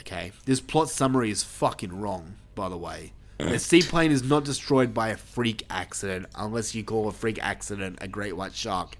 Okay, 0.00 0.32
this 0.46 0.60
plot 0.60 0.88
summary 0.88 1.30
is 1.30 1.42
fucking 1.42 2.00
wrong, 2.00 2.36
by 2.54 2.68
the 2.68 2.76
way. 2.76 3.12
The 3.38 3.58
seaplane 3.58 4.12
is 4.12 4.22
not 4.22 4.44
destroyed 4.44 4.94
by 4.94 5.08
a 5.08 5.16
freak 5.16 5.64
accident, 5.68 6.26
unless 6.34 6.74
you 6.74 6.82
call 6.82 7.08
a 7.08 7.12
freak 7.12 7.38
accident 7.42 7.98
a 8.00 8.08
great 8.08 8.34
white 8.36 8.54
shark. 8.54 8.96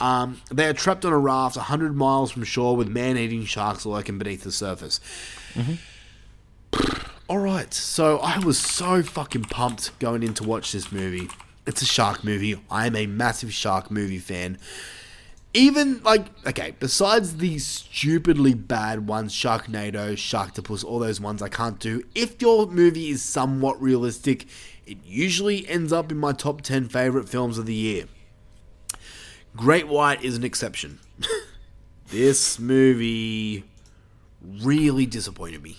Um, 0.00 0.40
they 0.50 0.66
are 0.68 0.72
trapped 0.72 1.04
on 1.04 1.12
a 1.12 1.18
raft 1.18 1.56
100 1.56 1.96
miles 1.96 2.30
from 2.30 2.44
shore 2.44 2.76
with 2.76 2.88
man 2.88 3.16
eating 3.16 3.44
sharks 3.44 3.84
lurking 3.84 4.18
beneath 4.18 4.44
the 4.44 4.52
surface. 4.52 5.00
Alright, 7.28 7.72
so 7.74 8.18
I 8.18 8.38
was 8.38 8.58
so 8.58 9.02
fucking 9.02 9.44
pumped 9.44 9.98
going 9.98 10.22
in 10.22 10.34
to 10.34 10.44
watch 10.44 10.72
this 10.72 10.92
movie. 10.92 11.28
It's 11.66 11.80
a 11.82 11.86
shark 11.86 12.22
movie. 12.22 12.60
I 12.70 12.86
am 12.86 12.94
a 12.94 13.06
massive 13.06 13.52
shark 13.52 13.90
movie 13.90 14.18
fan. 14.18 14.58
Even, 15.56 16.02
like, 16.02 16.26
okay, 16.44 16.74
besides 16.80 17.36
the 17.36 17.58
stupidly 17.58 18.54
bad 18.54 19.06
ones, 19.06 19.32
Sharknado, 19.32 20.14
Sharktopus, 20.14 20.84
all 20.84 20.98
those 20.98 21.20
ones 21.20 21.40
I 21.40 21.48
can't 21.48 21.78
do, 21.78 22.02
if 22.14 22.42
your 22.42 22.66
movie 22.66 23.10
is 23.10 23.22
somewhat 23.22 23.80
realistic, 23.80 24.46
it 24.84 24.98
usually 25.04 25.66
ends 25.68 25.92
up 25.92 26.10
in 26.10 26.18
my 26.18 26.32
top 26.32 26.62
10 26.62 26.88
favorite 26.88 27.28
films 27.28 27.56
of 27.56 27.66
the 27.66 27.74
year. 27.74 28.06
Great 29.56 29.86
White 29.86 30.24
is 30.24 30.36
an 30.36 30.42
exception. 30.42 30.98
this 32.08 32.58
movie 32.58 33.62
really 34.42 35.06
disappointed 35.06 35.62
me. 35.62 35.76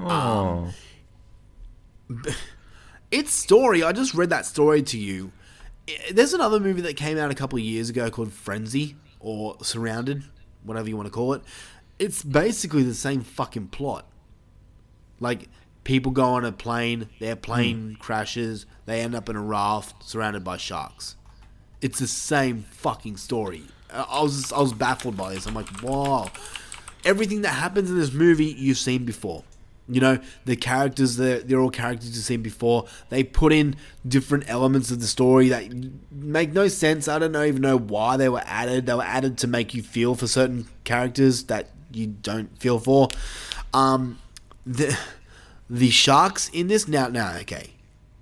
Oh. 0.00 0.72
Um, 2.10 2.24
its 3.10 3.32
story 3.32 3.82
i 3.82 3.92
just 3.92 4.14
read 4.14 4.30
that 4.30 4.44
story 4.44 4.82
to 4.82 4.98
you 4.98 5.32
there's 6.12 6.32
another 6.32 6.60
movie 6.60 6.80
that 6.82 6.96
came 6.96 7.18
out 7.18 7.30
a 7.30 7.34
couple 7.34 7.58
of 7.58 7.64
years 7.64 7.90
ago 7.90 8.10
called 8.10 8.32
frenzy 8.32 8.96
or 9.20 9.56
surrounded 9.62 10.24
whatever 10.64 10.88
you 10.88 10.96
want 10.96 11.06
to 11.06 11.12
call 11.12 11.32
it. 11.32 11.42
It's 11.98 12.22
basically 12.22 12.82
the 12.82 12.94
same 12.94 13.22
fucking 13.22 13.68
plot. 13.68 14.06
Like 15.20 15.48
people 15.84 16.12
go 16.12 16.24
on 16.24 16.44
a 16.44 16.52
plane 16.52 17.08
their 17.20 17.36
hmm. 17.36 17.40
plane 17.40 17.96
crashes 18.00 18.66
they 18.86 19.00
end 19.00 19.14
up 19.14 19.28
in 19.28 19.36
a 19.36 19.40
raft 19.40 20.02
surrounded 20.02 20.44
by 20.44 20.56
sharks. 20.56 21.16
It's 21.80 21.98
the 21.98 22.08
same 22.08 22.62
fucking 22.70 23.16
story. 23.16 23.62
I 23.92 24.02
I 24.02 24.22
was 24.22 24.52
i 24.52 24.60
was 24.60 24.72
baffled 24.72 25.16
by 25.16 25.34
this. 25.34 25.46
I'm 25.46 25.54
like 25.54 25.82
wow. 25.82 26.30
Everything 27.04 27.42
that 27.42 27.50
happens 27.50 27.88
in 27.88 27.98
this 27.98 28.12
movie 28.12 28.46
you've 28.46 28.78
seen 28.78 29.04
before. 29.04 29.44
You 29.88 30.00
know, 30.00 30.18
the 30.44 30.56
characters, 30.56 31.16
they're, 31.16 31.40
they're 31.40 31.60
all 31.60 31.70
characters 31.70 32.16
you've 32.16 32.24
seen 32.24 32.42
before. 32.42 32.86
They 33.08 33.22
put 33.22 33.52
in 33.52 33.76
different 34.06 34.44
elements 34.48 34.90
of 34.90 35.00
the 35.00 35.06
story 35.06 35.48
that 35.50 35.70
make 36.10 36.52
no 36.52 36.66
sense. 36.66 37.06
I 37.06 37.20
don't 37.20 37.36
even 37.36 37.62
know 37.62 37.78
why 37.78 38.16
they 38.16 38.28
were 38.28 38.42
added. 38.44 38.86
They 38.86 38.94
were 38.94 39.02
added 39.02 39.38
to 39.38 39.46
make 39.46 39.74
you 39.74 39.82
feel 39.82 40.16
for 40.16 40.26
certain 40.26 40.66
characters 40.82 41.44
that 41.44 41.70
you 41.92 42.08
don't 42.08 42.58
feel 42.58 42.80
for. 42.80 43.08
Um, 43.72 44.18
the, 44.64 44.98
the 45.70 45.90
sharks 45.90 46.48
in 46.48 46.66
this, 46.66 46.88
now, 46.88 47.06
now, 47.06 47.36
okay. 47.38 47.70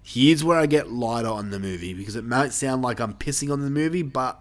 Here's 0.03 0.45
where 0.45 0.59
I 0.59 0.67
get 0.67 0.93
lighter 0.93 1.29
on 1.29 1.51
the 1.51 1.59
movie 1.59 1.95
because 1.95 2.15
it 2.15 2.25
might 2.25 2.53
sound 2.53 2.83
like 2.83 3.01
I'm 3.01 3.15
pissing 3.15 3.51
on 3.51 3.63
the 3.63 3.71
movie, 3.71 4.03
but 4.03 4.39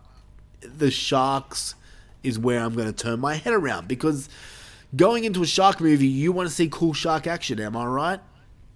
the 0.61 0.91
sharks 0.91 1.75
is 2.21 2.37
where 2.37 2.59
I'm 2.59 2.73
going 2.73 2.91
to 2.91 2.93
turn 2.93 3.19
my 3.19 3.35
head 3.35 3.53
around 3.53 3.87
because 3.87 4.27
going 4.95 5.23
into 5.23 5.43
a 5.43 5.47
shark 5.47 5.79
movie, 5.79 6.07
you 6.07 6.31
want 6.31 6.49
to 6.49 6.53
see 6.53 6.67
cool 6.69 6.93
shark 6.93 7.27
action. 7.27 7.59
Am 7.59 7.75
I 7.75 7.85
right? 7.85 8.19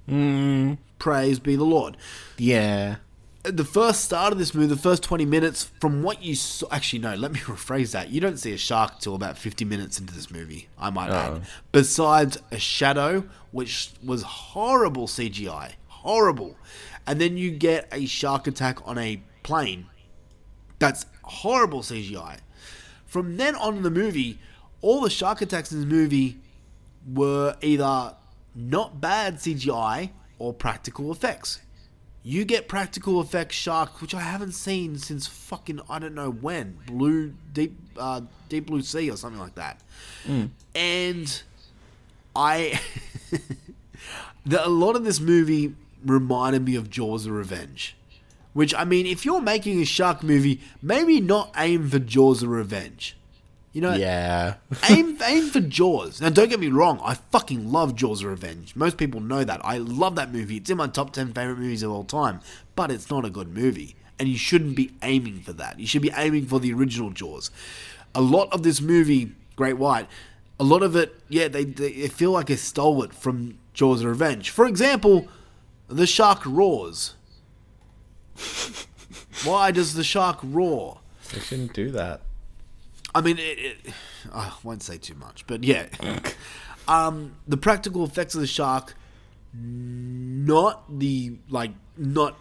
Mm. 0.10 0.77
Praise 0.99 1.39
be 1.39 1.56
the 1.56 1.63
Lord. 1.63 1.97
Yeah. 2.38 2.97
The 3.43 3.63
first 3.63 4.03
start 4.03 4.34
of 4.34 4.39
this 4.39 4.53
movie, 4.53 4.67
the 4.67 4.75
first 4.75 5.03
20 5.03 5.25
minutes, 5.25 5.71
from 5.80 6.03
what 6.03 6.21
you 6.21 6.36
saw, 6.36 6.67
actually, 6.69 6.99
no, 6.99 7.15
let 7.15 7.32
me 7.32 7.39
rephrase 7.41 7.91
that. 7.91 8.10
You 8.10 8.19
don't 8.19 8.38
see 8.38 8.51
a 8.53 8.58
shark 8.58 8.99
till 8.99 9.15
about 9.15 9.38
50 9.38 9.63
minutes 9.63 9.99
into 9.99 10.13
this 10.13 10.30
movie, 10.30 10.67
I 10.77 10.89
might 10.89 11.12
add. 11.12 11.43
Besides 11.71 12.38
a 12.51 12.60
shadow, 12.60 13.23
which 13.51 13.91
was 14.03 14.23
horrible 14.23 15.08
CGI. 15.08 15.73
Horrible. 15.88 16.58
And 17.06 17.21
then 17.21 17.38
you 17.38 17.51
get 17.51 17.88
a 17.91 18.06
shark 18.06 18.47
attack 18.47 18.86
on 18.86 18.97
a 18.97 19.21
plane 19.43 19.88
that's 20.80 21.06
horrible 21.23 21.82
CGI. 21.82 22.39
From 23.06 23.38
then 23.38 23.56
on 23.56 23.77
in 23.77 23.84
the 23.84 23.89
movie, 23.91 24.39
all 24.82 25.02
the 25.02 25.10
shark 25.10 25.42
attacks 25.42 25.72
in 25.72 25.80
this 25.80 25.90
movie 25.90 26.38
were 27.13 27.56
either 27.62 28.13
not 28.56 29.00
bad 29.00 29.36
CGI 29.36 30.10
or 30.40 30.54
practical 30.54 31.12
effects. 31.12 31.62
You 32.24 32.44
get 32.44 32.68
practical 32.68 33.22
effects 33.22 33.56
shark, 33.56 34.02
which 34.02 34.13
I 34.13 34.20
haven't 34.20 34.52
seen 34.52 34.98
since 34.98 35.28
fucking 35.28 35.80
I 35.90 36.00
don't 36.00 36.16
know 36.16 36.30
when, 36.30 36.78
blue 36.86 37.34
deep 37.54 37.78
uh, 37.98 38.22
deep 38.50 38.66
blue 38.68 38.82
sea 38.82 39.10
or 39.10 39.16
something 39.18 39.40
like 39.40 39.56
that. 39.56 39.82
And 40.76 41.42
I, 42.36 42.80
the, 44.46 44.66
a 44.66 44.70
lot 44.70 44.96
of 44.96 45.04
this 45.06 45.20
movie 45.20 45.74
reminded 46.06 46.66
me 46.66 46.76
of 46.76 46.90
Jaws 46.90 47.26
of 47.26 47.32
Revenge. 47.32 47.96
Which 48.54 48.74
I 48.74 48.84
mean, 48.86 49.06
if 49.06 49.24
you're 49.24 49.42
making 49.42 49.80
a 49.82 49.86
shark 49.86 50.24
movie, 50.24 50.62
maybe 50.82 51.22
not 51.22 51.54
aim 51.56 51.90
for 51.90 52.00
Jaws 52.00 52.44
of 52.44 52.50
Revenge. 52.50 53.16
You 53.78 53.82
know, 53.82 53.94
Yeah. 53.94 54.56
aim 54.90 55.20
aim 55.24 55.52
for 55.52 55.60
Jaws. 55.60 56.20
Now, 56.20 56.30
don't 56.30 56.50
get 56.50 56.60
me 56.60 56.70
wrong. 56.70 57.00
I 57.04 57.13
fucking 57.13 57.72
love 57.72 57.94
Jaws 57.94 58.24
of 58.24 58.30
Revenge. 58.32 58.76
Most 58.76 58.98
people 58.98 59.22
know 59.22 59.44
that. 59.44 59.62
I 59.63 59.78
love 59.78 60.16
that 60.16 60.34
movie. 60.34 60.58
It's 60.58 60.72
in 60.72 60.78
my 60.78 60.88
top 60.88 61.13
ten 61.13 61.32
favorite 61.32 61.60
movies 61.60 61.84
of 61.84 61.92
all 61.92 62.04
time. 62.04 62.40
But 62.76 62.90
it's 62.90 63.12
not 63.12 63.24
a 63.24 63.30
good 63.30 63.50
movie, 63.56 63.96
and 64.18 64.28
you 64.28 64.36
shouldn't 64.36 64.76
be 64.76 64.94
aiming 65.04 65.42
for 65.42 65.54
that. 65.54 65.80
You 65.80 65.86
should 65.86 66.02
be 66.02 66.10
aiming 66.18 66.48
for 66.48 66.60
the 66.60 66.74
original 66.74 67.12
Jaws. 67.12 67.52
A 68.16 68.22
lot 68.22 68.52
of 68.52 68.63
this 68.63 68.82
movie, 68.82 69.34
Great 69.56 69.78
White, 69.78 70.08
a 70.60 70.63
lot 70.63 70.82
of 70.82 70.96
it, 70.96 71.13
yeah, 71.30 71.48
they 71.48 71.63
they 71.63 72.08
feel 72.08 72.32
like 72.32 72.48
they 72.48 72.56
stole 72.56 73.04
it 73.04 73.13
from 73.13 73.60
Jaws 73.76 74.02
of 74.02 74.08
Revenge. 74.08 74.50
For 74.50 74.66
example, 74.66 75.28
the 75.88 76.08
shark 76.08 76.44
roars. 76.48 77.13
Why 79.44 79.70
does 79.70 79.94
the 79.94 80.04
shark 80.04 80.40
roar? 80.42 80.98
They 81.32 81.42
shouldn't 81.42 81.74
do 81.74 81.92
that. 81.92 82.22
I 83.15 83.22
mean, 83.22 83.38
it, 83.38 83.60
it, 83.60 83.78
I 84.34 84.52
won't 84.63 84.84
say 84.84 84.98
too 84.98 85.15
much, 85.15 85.48
but 85.48 85.63
yeah. 85.63 85.88
um, 86.88 87.36
the 87.48 87.58
practical 87.58 88.04
effects 88.04 88.36
of 88.36 88.41
the 88.41 88.48
shark, 88.48 88.96
not 89.54 91.00
the 91.00 91.38
like, 91.50 91.72
not, 91.98 92.38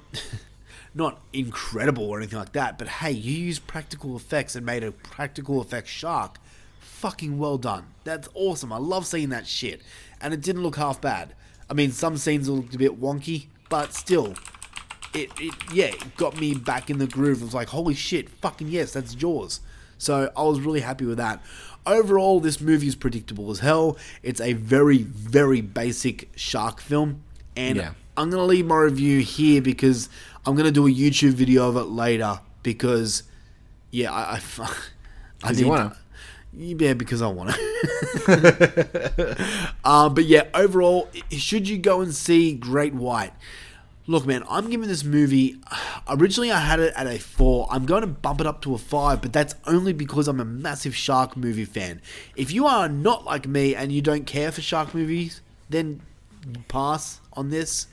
not 0.94 1.20
incredible 1.32 2.04
or 2.04 2.18
anything 2.18 2.38
like 2.38 2.52
that. 2.52 2.78
But 2.78 2.88
hey, 2.88 3.12
you 3.12 3.32
used 3.32 3.66
practical 3.66 4.16
effects 4.16 4.56
and 4.56 4.66
made 4.66 4.84
a 4.84 4.92
practical 4.92 5.60
effects 5.60 5.90
shark. 5.90 6.38
Fucking 6.80 7.38
well 7.38 7.58
done. 7.58 7.86
That's 8.04 8.28
awesome. 8.34 8.72
I 8.72 8.78
love 8.78 9.06
seeing 9.06 9.28
that 9.28 9.46
shit, 9.46 9.82
and 10.20 10.32
it 10.32 10.40
didn't 10.40 10.62
look 10.62 10.76
half 10.76 11.00
bad. 11.00 11.34
I 11.68 11.74
mean, 11.74 11.92
some 11.92 12.16
scenes 12.16 12.48
looked 12.48 12.74
a 12.74 12.78
bit 12.78 13.00
wonky, 13.00 13.46
but 13.68 13.92
still, 13.92 14.34
it, 15.12 15.30
it 15.38 15.54
yeah, 15.72 15.86
it 15.86 16.16
got 16.16 16.38
me 16.40 16.54
back 16.54 16.90
in 16.90 16.98
the 16.98 17.06
groove. 17.06 17.42
It 17.42 17.44
was 17.44 17.54
like, 17.54 17.68
holy 17.68 17.94
shit, 17.94 18.28
fucking 18.28 18.68
yes, 18.68 18.92
that's 18.92 19.14
Jaws. 19.14 19.60
So 19.98 20.30
I 20.36 20.42
was 20.42 20.60
really 20.60 20.80
happy 20.80 21.04
with 21.04 21.18
that. 21.18 21.42
Overall, 21.86 22.40
this 22.40 22.60
movie 22.60 22.88
is 22.88 22.96
predictable 22.96 23.50
as 23.50 23.60
hell. 23.60 23.96
It's 24.22 24.40
a 24.40 24.54
very, 24.54 24.98
very 25.02 25.60
basic 25.60 26.28
shark 26.34 26.80
film. 26.80 27.22
And 27.56 27.76
Yeah. 27.76 27.92
I'm 28.16 28.30
going 28.30 28.40
to 28.40 28.46
leave 28.46 28.66
my 28.66 28.76
review 28.76 29.20
here 29.20 29.60
because 29.62 30.08
I'm 30.44 30.54
going 30.54 30.66
to 30.66 30.72
do 30.72 30.86
a 30.86 30.90
YouTube 30.90 31.32
video 31.32 31.68
of 31.68 31.76
it 31.76 31.84
later 31.84 32.40
because, 32.62 33.22
yeah, 33.90 34.12
I. 34.12 34.40
I, 34.58 34.70
I 35.44 35.50
you 35.52 35.68
wanna. 35.68 35.96
Yeah, 36.58 36.94
because 36.94 37.20
I 37.20 37.26
want 37.26 37.50
to. 37.50 39.36
uh, 39.84 40.08
but 40.08 40.24
yeah, 40.24 40.44
overall, 40.54 41.08
should 41.30 41.68
you 41.68 41.76
go 41.76 42.00
and 42.00 42.14
see 42.14 42.54
Great 42.54 42.94
White? 42.94 43.34
Look, 44.08 44.24
man, 44.24 44.44
I'm 44.48 44.70
giving 44.70 44.88
this 44.88 45.02
movie. 45.02 45.56
Originally, 46.08 46.52
I 46.52 46.60
had 46.60 46.78
it 46.78 46.94
at 46.96 47.06
a 47.08 47.18
four. 47.18 47.66
I'm 47.70 47.86
going 47.86 48.02
to 48.02 48.06
bump 48.06 48.40
it 48.40 48.46
up 48.46 48.62
to 48.62 48.74
a 48.74 48.78
five, 48.78 49.20
but 49.20 49.32
that's 49.32 49.54
only 49.66 49.92
because 49.92 50.28
I'm 50.28 50.38
a 50.38 50.44
massive 50.44 50.94
shark 50.94 51.36
movie 51.36 51.64
fan. 51.64 52.00
If 52.36 52.52
you 52.52 52.66
are 52.66 52.88
not 52.88 53.24
like 53.24 53.48
me 53.48 53.74
and 53.74 53.90
you 53.90 54.00
don't 54.02 54.24
care 54.24 54.52
for 54.52 54.60
shark 54.60 54.94
movies, 54.94 55.40
then 55.68 56.02
pass 56.68 57.20
on 57.32 57.50
this 57.50 57.88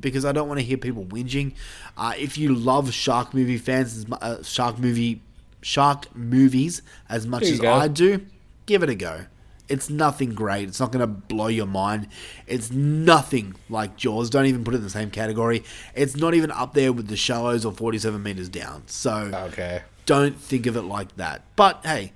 because 0.00 0.24
I 0.24 0.32
don't 0.32 0.48
want 0.48 0.58
to 0.58 0.66
hear 0.66 0.76
people 0.76 1.04
whinging. 1.04 1.54
Uh, 1.96 2.14
if 2.18 2.36
you 2.36 2.52
love 2.54 2.92
shark 2.92 3.32
movie 3.32 3.58
fans, 3.58 4.06
uh, 4.10 4.42
shark 4.42 4.78
movie, 4.78 5.22
shark 5.62 6.14
movies 6.16 6.82
as 7.08 7.26
much 7.26 7.44
as 7.44 7.60
go. 7.60 7.72
I 7.72 7.88
do, 7.88 8.26
give 8.66 8.82
it 8.82 8.90
a 8.90 8.94
go. 8.96 9.26
It's 9.68 9.88
nothing 9.88 10.34
great. 10.34 10.68
It's 10.68 10.78
not 10.80 10.92
going 10.92 11.00
to 11.00 11.06
blow 11.06 11.46
your 11.46 11.66
mind. 11.66 12.08
It's 12.46 12.70
nothing 12.70 13.54
like 13.70 13.96
Jaws. 13.96 14.28
Don't 14.30 14.46
even 14.46 14.62
put 14.64 14.74
it 14.74 14.78
in 14.78 14.82
the 14.84 14.90
same 14.90 15.10
category. 15.10 15.64
It's 15.94 16.16
not 16.16 16.34
even 16.34 16.50
up 16.50 16.74
there 16.74 16.92
with 16.92 17.08
the 17.08 17.16
Shallows 17.16 17.64
or 17.64 17.72
47 17.72 18.22
meters 18.22 18.48
down. 18.50 18.82
So 18.86 19.30
Okay. 19.32 19.82
don't 20.06 20.36
think 20.38 20.66
of 20.66 20.76
it 20.76 20.82
like 20.82 21.16
that. 21.16 21.42
But 21.56 21.80
hey, 21.84 22.12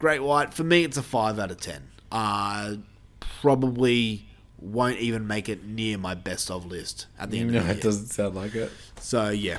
Great 0.00 0.22
White 0.22 0.52
for 0.54 0.64
me, 0.64 0.82
it's 0.84 0.96
a 0.96 1.02
five 1.02 1.38
out 1.38 1.50
of 1.52 1.60
ten. 1.60 1.88
Uh, 2.10 2.74
probably 3.20 4.26
won't 4.60 4.98
even 4.98 5.26
make 5.26 5.48
it 5.48 5.64
near 5.64 5.96
my 5.98 6.14
best 6.14 6.50
of 6.50 6.66
list 6.66 7.06
at 7.18 7.30
the 7.30 7.38
end 7.38 7.52
No, 7.52 7.58
of 7.60 7.66
the 7.66 7.74
day. 7.74 7.74
No, 7.74 7.78
it 7.78 7.82
doesn't 7.82 8.06
sound 8.08 8.34
like 8.34 8.54
it. 8.54 8.72
So 9.00 9.28
yeah, 9.30 9.58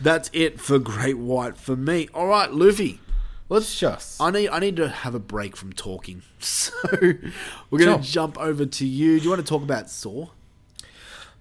that's 0.00 0.30
it 0.32 0.58
for 0.60 0.78
Great 0.78 1.18
White 1.18 1.56
for 1.58 1.76
me. 1.76 2.08
All 2.14 2.26
right, 2.28 2.50
Luffy. 2.50 3.00
Let's. 3.52 3.78
Just. 3.78 4.20
I 4.20 4.30
need. 4.30 4.48
I 4.48 4.58
need 4.60 4.76
to 4.76 4.88
have 4.88 5.14
a 5.14 5.18
break 5.18 5.56
from 5.56 5.72
talking. 5.74 6.22
So 6.40 6.72
we're 7.70 7.78
gonna 7.78 8.02
Sure. 8.02 8.26
jump 8.26 8.38
over 8.38 8.64
to 8.66 8.86
you. 8.86 9.18
Do 9.18 9.24
you 9.24 9.30
want 9.30 9.44
to 9.44 9.48
talk 9.48 9.62
about 9.62 9.88
Saw? 9.90 10.26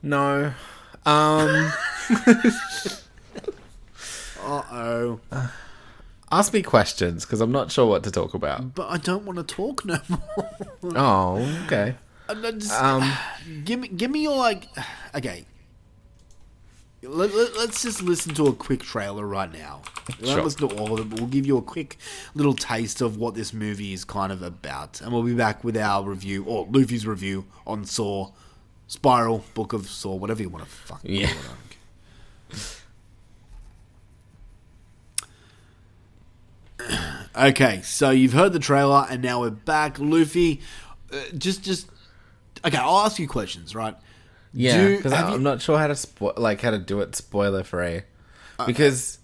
No. 0.04 0.54
Um, 1.06 1.72
Uh 4.44 4.62
oh. 4.72 5.20
ask 6.32 6.54
me 6.54 6.62
questions 6.62 7.26
because 7.26 7.42
I'm 7.42 7.52
not 7.52 7.72
sure 7.72 7.86
what 7.88 8.04
to 8.04 8.12
talk 8.12 8.34
about. 8.34 8.74
But 8.76 8.90
I 8.90 8.98
don't 8.98 9.26
want 9.26 9.38
to 9.38 9.44
talk 9.56 9.86
no 9.86 10.00
more. 10.10 10.96
Oh, 10.96 11.62
okay. 11.66 11.96
Just- 12.58 12.72
Um, 12.74 13.12
give 13.66 13.80
me, 13.80 13.88
give 13.88 14.10
me 14.12 14.24
your 14.24 14.38
like. 14.38 14.68
Okay. 15.16 15.46
Let, 17.04 17.34
let, 17.34 17.56
us 17.70 17.82
just 17.82 18.04
listen 18.04 18.36
to 18.36 18.46
a 18.46 18.54
quick 18.54 18.82
trailer 18.84 19.26
right 19.26 19.52
now. 19.52 19.82
Sure. 20.24 20.44
listen 20.44 20.70
to 20.70 20.76
all 20.78 20.94
of 20.94 21.00
it, 21.00 21.10
but 21.10 21.20
we'll 21.20 21.30
give 21.30 21.48
you 21.48 21.58
a 21.58 21.62
quick 21.62 21.98
little 22.36 22.54
taste 22.54 23.02
of 23.02 23.18
what 23.18 23.34
this 23.34 23.54
movie 23.54 23.92
is 23.92 24.06
kind 24.06 24.32
of 24.32 24.44
about, 24.44 25.02
and 25.02 25.12
we'll 25.12 25.24
be 25.24 25.34
back 25.34 25.64
with 25.64 25.76
our 25.76 26.08
review 26.08 26.44
or 26.44 26.68
Luffy's 26.70 27.08
review 27.08 27.46
on 27.66 27.86
Saw, 27.86 28.32
Spiral, 28.88 29.44
Book 29.56 29.74
of 29.74 29.88
Saw, 29.88 30.14
whatever 30.16 30.44
you 30.44 30.50
want 30.50 30.64
to 30.64 30.70
fucking 30.70 31.12
Yeah. 31.12 31.28
call 31.28 31.38
it. 31.38 31.46
I 31.48 32.58
don't 36.80 36.90
care. 36.90 36.98
Okay, 37.34 37.82
so 37.82 38.10
you've 38.10 38.34
heard 38.34 38.52
the 38.52 38.60
trailer, 38.60 39.08
and 39.10 39.22
now 39.24 39.40
we're 39.40 39.50
back. 39.52 39.98
Luffy, 40.00 40.60
uh, 41.14 41.18
just, 41.38 41.64
just 41.64 41.88
okay. 42.66 42.76
I'll 42.78 43.06
ask 43.06 43.20
you 43.20 43.28
questions, 43.28 43.74
right? 43.74 43.96
Yeah, 44.54 44.96
because 44.98 45.14
I'm 45.14 45.44
not 45.44 45.62
sure 45.62 45.78
how 45.78 45.88
to 45.88 45.94
spo- 45.94 46.38
like 46.38 46.62
how 46.62 46.72
to 46.72 46.78
do 46.78 47.00
it 47.02 47.16
spoiler 47.16 47.64
free. 47.64 48.02
Uh, 48.60 48.66
Because, 48.66 49.20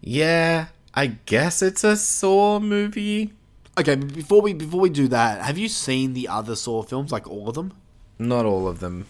yeah, 0.00 0.66
I 0.94 1.06
guess 1.26 1.60
it's 1.62 1.82
a 1.84 1.96
Saw 1.96 2.60
movie. 2.60 3.32
Okay, 3.78 3.96
before 3.96 4.40
we 4.42 4.52
before 4.54 4.80
we 4.80 4.90
do 4.90 5.08
that, 5.08 5.42
have 5.42 5.58
you 5.58 5.68
seen 5.68 6.12
the 6.14 6.28
other 6.28 6.54
Saw 6.54 6.82
films, 6.82 7.10
like 7.10 7.28
all 7.28 7.48
of 7.48 7.54
them? 7.56 7.72
Not 8.18 8.46
all 8.46 8.68
of 8.68 8.78
them. 8.80 9.06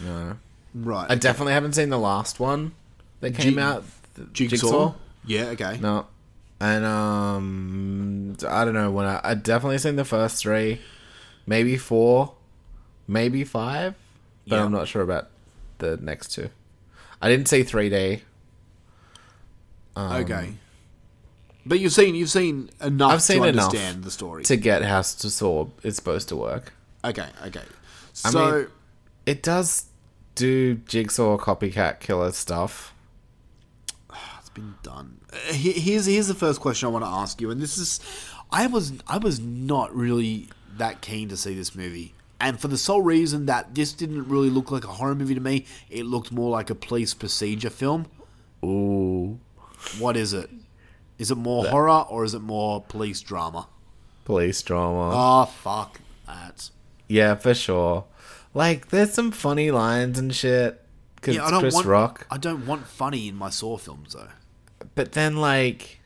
No, 0.00 0.36
Right. 0.74 1.10
I 1.10 1.16
definitely 1.16 1.52
haven't 1.52 1.74
seen 1.74 1.90
the 1.90 1.98
last 1.98 2.40
one 2.40 2.72
that 3.20 3.34
came 3.34 3.54
Jig- 3.54 3.58
out. 3.58 3.84
the 4.14 4.24
Jigsaw. 4.32 4.94
Yeah. 5.26 5.46
Okay. 5.48 5.76
No, 5.82 6.06
and 6.60 6.84
um, 6.86 8.36
I 8.48 8.64
don't 8.64 8.74
know 8.74 8.90
when 8.90 9.04
I 9.06 9.20
I 9.22 9.34
definitely 9.34 9.78
seen 9.78 9.96
the 9.96 10.04
first 10.06 10.40
three, 10.42 10.80
maybe 11.46 11.76
four, 11.76 12.32
maybe 13.06 13.44
five, 13.44 13.94
but 14.48 14.56
Yeah. 14.56 14.64
I'm 14.64 14.72
not 14.72 14.88
sure 14.88 15.02
about 15.02 15.28
the 15.78 15.96
next 15.98 16.28
two. 16.32 16.50
I 17.20 17.28
didn't 17.28 17.48
see 17.48 17.62
3D. 17.62 18.22
Um, 19.96 20.12
okay. 20.22 20.54
But 21.66 21.80
you've 21.80 21.92
seen 21.92 22.14
you've 22.14 22.30
seen 22.30 22.70
enough 22.80 23.12
I've 23.12 23.22
seen 23.22 23.42
to 23.42 23.48
enough 23.48 23.66
understand 23.66 24.04
the 24.04 24.10
story. 24.10 24.44
to 24.44 24.56
get 24.56 24.82
how 24.82 25.02
to 25.02 25.30
Saw 25.30 25.66
is 25.82 25.96
supposed 25.96 26.28
to 26.28 26.36
work. 26.36 26.72
okay. 27.04 27.28
Okay. 27.46 27.60
I 28.24 28.30
So 28.30 28.50
mean- 28.52 28.66
It 29.26 29.42
does 29.42 29.86
do 30.34 30.76
Jigsaw 30.76 31.36
copycat 31.36 32.00
killer 32.00 32.32
stuff. 32.32 32.94
it's 34.38 34.48
been 34.50 34.74
done. 34.82 35.18
Uh, 35.32 35.52
Here's 35.52 36.06
here's 36.06 36.28
the 36.28 36.34
first 36.34 36.60
question 36.60 36.86
I 36.88 36.90
want 36.92 37.04
to 37.04 37.10
ask 37.10 37.40
you, 37.40 37.50
and 37.50 37.60
this 37.60 37.76
is, 37.76 38.00
I 38.50 38.66
was 38.68 38.92
I 39.06 39.18
was 39.18 39.40
not 39.40 39.94
really 39.94 40.48
that 40.78 41.00
keen 41.02 41.28
to 41.28 41.36
see 41.36 41.54
this 41.54 41.74
movie, 41.74 42.14
and 42.40 42.58
for 42.60 42.68
the 42.68 42.78
sole 42.78 43.02
reason 43.02 43.46
that 43.46 43.74
this 43.74 43.92
didn't 43.92 44.28
really 44.28 44.50
look 44.50 44.70
like 44.70 44.84
a 44.84 44.88
horror 44.88 45.14
movie 45.14 45.34
to 45.34 45.40
me. 45.40 45.66
It 45.90 46.04
looked 46.06 46.30
more 46.32 46.50
like 46.50 46.70
a 46.70 46.74
police 46.74 47.14
procedure 47.14 47.70
film. 47.70 48.06
Ooh, 48.64 49.38
What 49.98 50.16
is 50.16 50.32
it? 50.32 50.50
Is 51.18 51.30
it 51.30 51.36
more 51.36 51.64
horror 51.66 52.04
or 52.08 52.24
is 52.24 52.34
it 52.34 52.40
more 52.42 52.82
police 52.82 53.20
drama? 53.20 53.68
police 54.24 54.60
drama. 54.62 55.10
Oh 55.14 55.44
fuck 55.46 56.00
that. 56.26 56.70
Yeah, 57.08 57.34
for 57.34 57.54
sure. 57.54 58.04
Like, 58.52 58.88
there's 58.88 59.12
some 59.14 59.30
funny 59.30 59.70
lines 59.70 60.18
and 60.18 60.34
shit. 60.34 60.84
Cause 61.22 61.34
Yeah, 61.34 61.46
I 61.46 61.50
don't 61.50 61.60
Chris 61.60 61.74
want 61.74 61.86
Rock. 61.86 62.26
I 62.30 62.36
don't 62.36 62.66
want 62.66 62.86
funny 62.86 63.28
in 63.28 63.34
my 63.36 63.48
Saw 63.50 63.78
films 63.78 64.12
though. 64.14 64.28
But 64.94 65.12
then, 65.12 65.36
like, 65.38 66.00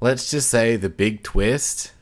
let's 0.00 0.30
just 0.30 0.50
say 0.50 0.76
the 0.76 0.88
big 0.88 1.22
twist 1.22 1.92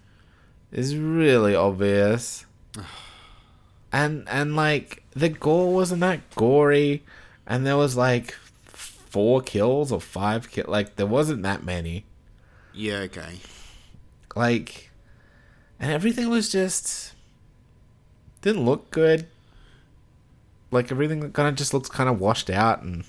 is 0.72 0.96
really 0.96 1.54
obvious. 1.54 2.46
and, 3.92 4.28
and, 4.28 4.56
like, 4.56 5.04
the 5.14 5.28
gore 5.28 5.72
wasn't 5.72 6.00
that 6.00 6.34
gory. 6.34 7.02
And 7.46 7.66
there 7.66 7.76
was, 7.76 7.96
like, 7.96 8.32
four 8.64 9.40
kills 9.40 9.92
or 9.92 10.00
five 10.00 10.50
kills. 10.50 10.68
Like, 10.68 10.96
there 10.96 11.06
wasn't 11.06 11.42
that 11.42 11.64
many. 11.64 12.04
Yeah, 12.72 12.98
okay. 12.98 13.38
Like, 14.34 14.90
and 15.78 15.90
everything 15.90 16.30
was 16.30 16.50
just 16.50 17.12
didn't 18.40 18.64
look 18.64 18.90
good. 18.90 19.26
Like 20.70 20.90
everything 20.90 21.32
kind 21.32 21.48
of 21.48 21.56
just 21.56 21.74
looks 21.74 21.88
kind 21.88 22.08
of 22.08 22.20
washed 22.20 22.48
out 22.48 22.82
and 22.82 23.04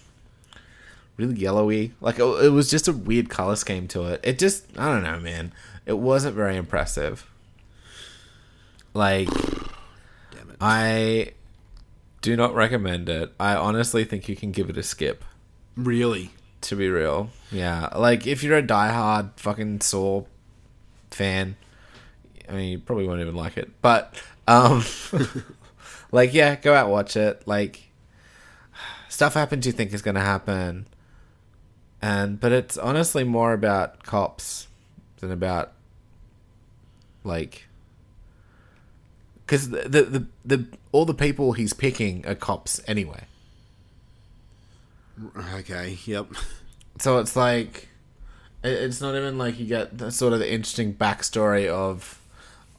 really 1.17 1.36
yellowy. 1.36 1.93
Like 2.02 2.19
it, 2.19 2.23
it 2.23 2.49
was 2.49 2.69
just 2.69 2.88
a 2.88 2.93
weird 2.93 3.30
color 3.30 3.56
scheme 3.56 3.88
to 3.89 4.06
it. 4.06 4.21
It 4.23 4.39
just 4.39 4.65
I 4.78 4.88
don't 4.88 5.04
know, 5.04 5.19
man. 5.19 5.54
It 5.86 5.99
wasn't 5.99 6.36
very 6.36 6.56
impressive. 6.56 7.30
Like 8.93 9.27
Damn 10.32 10.49
it. 10.51 10.58
I 10.62 11.32
do 12.21 12.36
not 12.36 12.53
recommend 12.56 13.10
it. 13.10 13.34
I 13.39 13.56
honestly 13.56 14.03
think 14.06 14.29
you 14.29 14.36
can 14.36 14.51
give 14.51 14.69
it 14.69 14.77
a 14.77 14.84
skip. 14.84 15.23
really? 15.75 16.32
To 16.62 16.77
be 16.77 16.88
real, 16.88 17.29
yeah. 17.51 17.89
Like 17.93 18.25
if 18.25 18.41
you're 18.41 18.58
a 18.58 18.63
diehard 18.63 19.32
fucking 19.36 19.82
Saw 19.82 20.23
fan, 21.12 21.58
I 22.47 22.53
mean, 22.53 22.71
you 22.71 22.79
probably 22.79 23.06
won't 23.06 23.19
even 23.19 23.36
like 23.36 23.58
it. 23.58 23.69
But 23.82 24.15
um, 24.47 24.86
like 26.13 26.34
yeah, 26.34 26.56
go 26.56 26.73
out 26.73 26.89
watch 26.89 27.17
it. 27.17 27.45
Like 27.45 27.89
stuff 29.10 29.34
happens 29.34 29.65
you 29.65 29.73
think 29.73 29.93
is 29.93 30.01
gonna 30.01 30.21
happen, 30.21 30.88
and 32.01 32.39
but 32.39 32.53
it's 32.53 32.77
honestly 32.77 33.25
more 33.25 33.51
about 33.51 34.03
cops 34.03 34.67
than 35.19 35.29
about 35.29 35.73
like 37.25 37.65
because 39.45 39.69
the, 39.69 39.82
the 39.89 40.01
the 40.03 40.25
the 40.45 40.67
all 40.91 41.06
the 41.06 41.13
people 41.13 41.53
he's 41.53 41.73
picking 41.73 42.25
are 42.25 42.36
cops 42.36 42.82
anyway. 42.88 43.23
Okay, 45.56 45.97
yep. 46.06 46.27
So 46.99 47.19
it's 47.19 47.36
like, 47.36 47.88
it- 48.63 48.69
it's 48.69 49.01
not 49.01 49.15
even 49.15 49.38
like 49.38 49.60
you 49.60 49.65
get 49.65 49.97
the, 49.97 50.12
sort 50.12 50.34
of 50.34 50.39
the 50.39 50.51
interesting 50.51 50.93
backstory 50.93 51.67
of, 51.67 52.19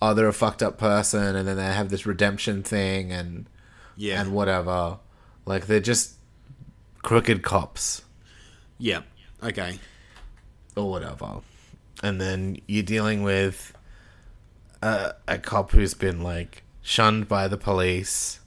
oh, 0.02 0.14
they're 0.14 0.28
a 0.28 0.32
fucked 0.32 0.62
up 0.62 0.78
person, 0.78 1.36
and 1.36 1.46
then 1.46 1.56
they 1.56 1.62
have 1.64 1.88
this 1.90 2.06
redemption 2.06 2.62
thing, 2.62 3.12
and 3.12 3.46
Yeah. 3.96 4.20
and 4.20 4.32
whatever. 4.32 4.98
Like 5.46 5.66
they're 5.66 5.80
just 5.80 6.14
crooked 7.02 7.42
cops 7.42 8.02
Yep. 8.78 9.04
Okay. 9.42 9.78
or 10.74 10.90
whatever, 10.90 11.40
and 12.02 12.20
then 12.20 12.56
you're 12.66 12.82
dealing 12.82 13.22
with 13.22 13.72
a, 14.84 15.14
a 15.28 15.38
cop 15.38 15.70
who's 15.72 15.94
been 15.94 16.22
like 16.22 16.62
shunned 16.82 17.28
by 17.28 17.48
the 17.48 17.56
police. 17.56 18.40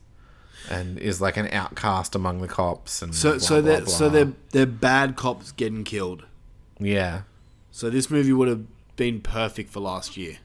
And 0.70 0.98
is 1.00 1.22
like 1.22 1.38
an 1.38 1.48
outcast 1.54 2.14
among 2.14 2.42
the 2.42 2.48
cops, 2.50 3.02
and 3.02 3.16
So 3.16 3.30
blah, 3.32 3.40
so 3.40 3.62
blah, 3.62 3.72
they're 3.72 3.86
so 3.86 4.10
they're 4.10 4.34
they're 4.52 4.66
bad 4.66 5.16
cops 5.16 5.54
getting 5.54 5.86
killed. 5.86 6.26
yeah, 6.78 7.22
So 7.72 7.90
this 7.90 8.12
movie 8.12 8.34
would 8.34 8.50
have 8.50 8.66
been 8.98 9.22
perfect 9.22 9.70
for 9.70 9.80
last 9.80 10.18
year. 10.18 10.40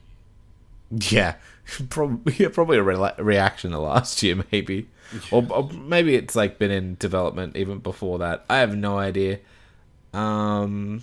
Yeah, 0.92 1.34
probably 1.90 2.34
yeah, 2.38 2.50
probably 2.52 2.78
a 2.78 2.84
re- 2.84 3.14
reaction 3.18 3.72
to 3.72 3.80
last 3.80 4.22
year, 4.22 4.44
maybe, 4.52 4.86
or, 5.32 5.44
or 5.50 5.68
maybe 5.72 6.14
it's 6.14 6.36
like 6.36 6.56
been 6.56 6.70
in 6.70 6.94
development 7.00 7.56
even 7.56 7.80
before 7.80 8.20
that. 8.20 8.44
I 8.48 8.58
have 8.58 8.76
no 8.76 8.98
idea. 8.98 9.40
Um, 10.14 11.02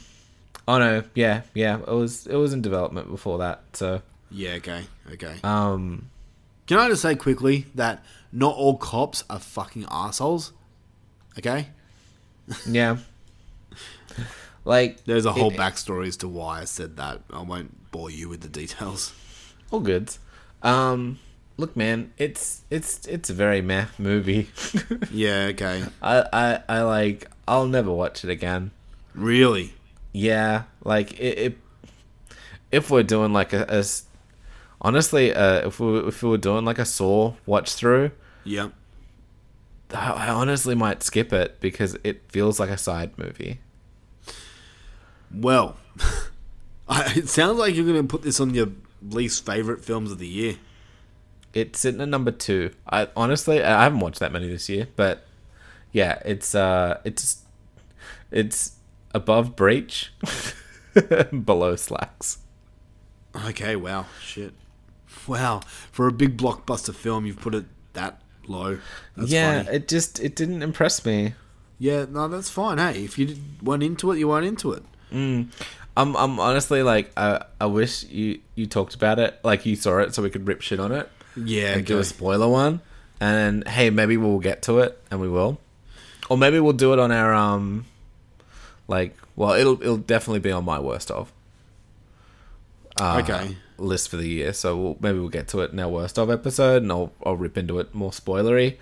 oh 0.65 0.77
no, 0.79 1.03
yeah, 1.13 1.41
yeah, 1.53 1.79
it 1.79 1.87
was 1.87 2.25
it 2.25 2.35
was 2.35 2.53
in 2.53 2.61
development 2.61 3.09
before 3.09 3.37
that. 3.39 3.63
So, 3.73 4.01
Yeah, 4.31 4.53
okay, 4.53 4.83
okay. 5.13 5.35
um, 5.43 6.09
Can 6.67 6.77
I 6.79 6.87
just 6.89 7.01
say 7.01 7.15
quickly 7.15 7.65
that 7.75 8.03
not 8.31 8.55
all 8.55 8.77
cops 8.77 9.23
are 9.29 9.39
fucking 9.39 9.85
assholes? 9.89 10.53
Okay? 11.37 11.67
yeah, 12.67 12.97
like 14.65 15.03
There's 15.05 15.25
a 15.25 15.31
whole 15.31 15.51
it- 15.53 15.57
backstory 15.57 16.07
as 16.07 16.17
to 16.17 16.27
why 16.27 16.61
I 16.61 16.65
said 16.65 16.97
that. 16.97 17.21
I 17.31 17.41
won't 17.41 17.91
bore 17.91 18.09
you 18.11 18.29
with 18.29 18.41
the 18.41 18.49
details. 18.49 19.13
all 19.71 19.79
good. 19.79 20.15
Um, 20.61 21.19
look, 21.57 21.75
man, 21.75 22.11
it's 22.17 22.63
it's 22.69 23.05
it's 23.07 23.29
a 23.29 23.33
very 23.33 23.61
meh 23.61 23.85
movie. 23.97 24.49
Yeah, 25.11 25.47
okay. 25.51 25.83
I 26.01 26.23
I 26.33 26.63
I 26.69 26.81
like. 26.83 27.29
I'll 27.47 27.67
never 27.67 27.91
watch 27.91 28.23
it 28.23 28.29
again. 28.29 28.71
Really? 29.15 29.73
Yeah, 30.11 30.63
like 30.83 31.13
it. 31.19 31.37
it 31.39 31.57
if 32.71 32.91
we're 32.91 33.01
doing 33.03 33.33
like 33.33 33.53
a, 33.53 33.65
a 33.69 33.83
honestly, 34.81 35.33
uh, 35.33 35.67
if 35.67 35.79
we 35.79 35.99
if 36.07 36.21
we 36.23 36.29
were 36.29 36.37
doing 36.37 36.65
like 36.65 36.79
a 36.79 36.85
Saw 36.85 37.33
watch 37.45 37.73
through, 37.73 38.11
Yep. 38.45 38.73
I, 39.93 40.11
I 40.11 40.29
honestly 40.29 40.75
might 40.75 41.01
skip 41.03 41.33
it 41.33 41.59
because 41.59 41.97
it 42.03 42.21
feels 42.31 42.59
like 42.59 42.69
a 42.69 42.77
side 42.77 43.17
movie. 43.17 43.59
Well, 45.33 45.77
I- 46.89 47.13
it 47.15 47.29
sounds 47.29 47.57
like 47.59 47.75
you're 47.75 47.85
going 47.85 48.01
to 48.01 48.07
put 48.07 48.21
this 48.23 48.39
on 48.39 48.53
your 48.53 48.69
least 49.07 49.45
favorite 49.45 49.83
films 49.83 50.11
of 50.11 50.19
the 50.19 50.27
year. 50.27 50.55
it's 51.53 51.79
sitting 51.79 52.01
at 52.01 52.09
number 52.09 52.31
two. 52.31 52.71
I 52.89 53.07
honestly 53.15 53.63
I 53.63 53.83
haven't 53.83 53.99
watched 53.99 54.19
that 54.19 54.31
many 54.31 54.47
this 54.47 54.69
year, 54.69 54.87
but 54.95 55.25
yeah, 55.91 56.21
it's 56.25 56.53
uh 56.53 56.99
it's 57.03 57.43
it's 58.31 58.73
above 59.13 59.55
Breach, 59.55 60.13
below 60.93 61.73
Slaxx. 61.75 62.37
Okay, 63.47 63.75
wow, 63.75 64.05
shit, 64.21 64.53
wow. 65.29 65.61
For 65.91 66.07
a 66.07 66.11
big 66.11 66.37
blockbuster 66.37 66.93
film, 66.93 67.25
you've 67.25 67.39
put 67.39 67.55
it 67.55 67.65
that 67.93 68.21
low. 68.47 68.79
That's 69.15 69.31
yeah, 69.31 69.63
funny. 69.63 69.75
it 69.77 69.87
just 69.87 70.19
it 70.19 70.35
didn't 70.35 70.61
impress 70.63 71.05
me. 71.05 71.33
yeah. 71.77 72.05
No, 72.09 72.27
that's 72.27 72.49
fine. 72.49 72.77
Hey, 72.77 73.03
if 73.03 73.17
you 73.19 73.35
weren't 73.61 73.83
into 73.83 74.11
it, 74.11 74.19
you 74.19 74.27
weren't 74.27 74.45
into 74.45 74.73
it. 74.73 74.83
I'm 75.11 76.15
I'm 76.15 76.39
honestly 76.39 76.83
like 76.83 77.11
I 77.17 77.43
I 77.59 77.65
wish 77.65 78.03
you 78.05 78.39
you 78.55 78.65
talked 78.67 78.93
about 78.95 79.19
it 79.19 79.39
like 79.43 79.65
you 79.65 79.75
saw 79.75 79.97
it 79.99 80.13
so 80.13 80.21
we 80.21 80.29
could 80.29 80.47
rip 80.47 80.61
shit 80.61 80.79
on 80.79 80.91
it. 80.91 81.09
Yeah, 81.35 81.73
and 81.75 81.85
do 81.85 81.99
a 81.99 82.03
spoiler 82.03 82.47
one. 82.47 82.81
And 83.21 83.67
hey, 83.67 83.89
maybe 83.89 84.15
we'll 84.17 84.39
get 84.39 84.61
to 84.63 84.79
it, 84.79 85.01
and 85.11 85.19
we 85.19 85.27
will, 85.27 85.59
or 86.29 86.37
maybe 86.37 86.59
we'll 86.59 86.73
do 86.73 86.93
it 86.93 86.99
on 86.99 87.11
our 87.11 87.33
um, 87.33 87.85
like, 88.87 89.17
well, 89.35 89.53
it'll 89.53 89.81
it'll 89.81 89.97
definitely 89.97 90.39
be 90.39 90.51
on 90.51 90.63
my 90.63 90.79
worst 90.79 91.11
of. 91.11 91.33
Uh, 92.99 93.21
Okay. 93.23 93.57
List 93.79 94.09
for 94.09 94.17
the 94.17 94.27
year, 94.27 94.53
so 94.53 94.77
we'll, 94.77 94.97
maybe 94.99 95.19
we'll 95.19 95.29
get 95.29 95.47
to 95.49 95.61
it 95.61 95.71
in 95.71 95.79
our 95.79 95.89
worst 95.89 96.17
of 96.19 96.29
episode, 96.29 96.83
and 96.83 96.91
I'll 96.91 97.11
I'll 97.25 97.35
rip 97.37 97.57
into 97.57 97.79
it 97.79 97.93
more 97.95 98.11
spoilery, 98.11 98.77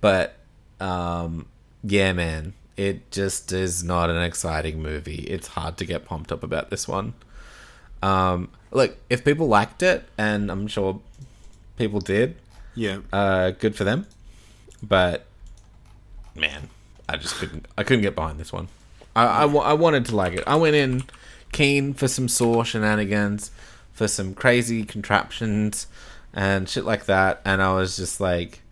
but 0.00 0.34
um, 0.80 1.46
yeah, 1.82 2.12
man, 2.12 2.52
it 2.76 3.10
just 3.10 3.52
is 3.52 3.82
not 3.84 4.10
an 4.10 4.22
exciting 4.22 4.82
movie. 4.82 5.22
It's 5.28 5.48
hard 5.48 5.76
to 5.78 5.84
get 5.84 6.04
pumped 6.04 6.30
up 6.32 6.42
about 6.42 6.70
this 6.70 6.86
one. 6.88 7.14
Um, 8.02 8.48
look, 8.72 8.96
if 9.08 9.24
people 9.24 9.46
liked 9.48 9.82
it, 9.82 10.04
and 10.18 10.50
I'm 10.50 10.66
sure 10.66 11.00
people 11.76 12.00
did, 12.00 12.36
Yeah. 12.74 12.98
uh, 13.12 13.50
good 13.52 13.76
for 13.76 13.84
them. 13.84 14.06
But 14.82 15.24
man, 16.34 16.68
I 17.08 17.16
just 17.16 17.36
couldn't. 17.36 17.66
I 17.78 17.84
couldn't 17.84 18.02
get 18.02 18.14
behind 18.14 18.38
this 18.40 18.52
one. 18.52 18.68
I, 19.14 19.24
I, 19.26 19.46
I 19.46 19.72
wanted 19.74 20.04
to 20.06 20.16
like 20.16 20.32
it. 20.32 20.42
I 20.46 20.56
went 20.56 20.74
in 20.74 21.04
keen 21.52 21.92
for 21.94 22.08
some 22.08 22.28
Saw 22.28 22.62
shenanigans, 22.64 23.50
for 23.92 24.08
some 24.08 24.34
crazy 24.34 24.84
contraptions 24.84 25.86
and 26.34 26.68
shit 26.68 26.84
like 26.84 27.04
that, 27.06 27.40
and 27.44 27.62
I 27.62 27.74
was 27.74 27.96
just 27.96 28.20
like, 28.20 28.62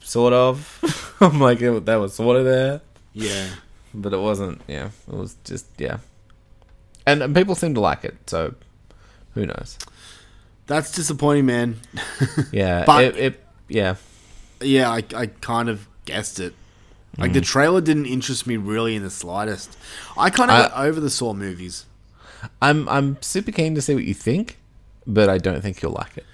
sort 0.00 0.32
of. 0.32 1.16
I'm 1.20 1.40
like, 1.40 1.60
it, 1.60 1.84
that 1.86 1.96
was 1.96 2.14
sort 2.14 2.36
of 2.36 2.44
there, 2.44 2.80
yeah. 3.12 3.48
but 3.94 4.12
it 4.12 4.18
wasn't. 4.18 4.60
Yeah, 4.66 4.90
it 5.08 5.14
was 5.14 5.36
just 5.44 5.66
yeah. 5.78 5.98
And, 7.06 7.22
and 7.22 7.34
people 7.34 7.54
seem 7.54 7.74
to 7.74 7.80
like 7.80 8.04
it, 8.04 8.16
so 8.28 8.54
who 9.34 9.46
knows? 9.46 9.78
That's 10.66 10.90
disappointing, 10.92 11.46
man. 11.46 11.76
Yeah, 12.52 12.84
But- 12.86 13.04
it, 13.04 13.16
it 13.16 13.44
yeah. 13.68 13.96
yeah, 14.60 14.90
I, 14.90 15.02
I 15.14 15.26
kind 15.26 15.68
of 15.68 15.86
guessed 16.06 16.40
it. 16.40 16.54
Like 17.18 17.30
Mm. 17.30 17.34
the 17.34 17.40
trailer 17.42 17.80
didn't 17.80 18.06
interest 18.06 18.46
me 18.46 18.56
really 18.56 18.96
in 18.96 19.02
the 19.04 19.10
slightest. 19.10 19.76
I 20.18 20.30
kind 20.30 20.50
of 20.50 20.70
got 20.70 20.76
over 20.84 20.98
the 20.98 21.10
Saw 21.10 21.32
movies. 21.34 21.84
I'm 22.62 22.88
I'm 22.88 23.20
super 23.22 23.52
keen 23.52 23.74
to 23.74 23.82
see 23.82 23.94
what 23.94 24.04
you 24.04 24.14
think, 24.14 24.58
but 25.06 25.28
I 25.28 25.38
don't 25.38 25.60
think 25.60 25.82
you'll 25.82 25.92
like 25.92 26.16
it. 26.18 26.26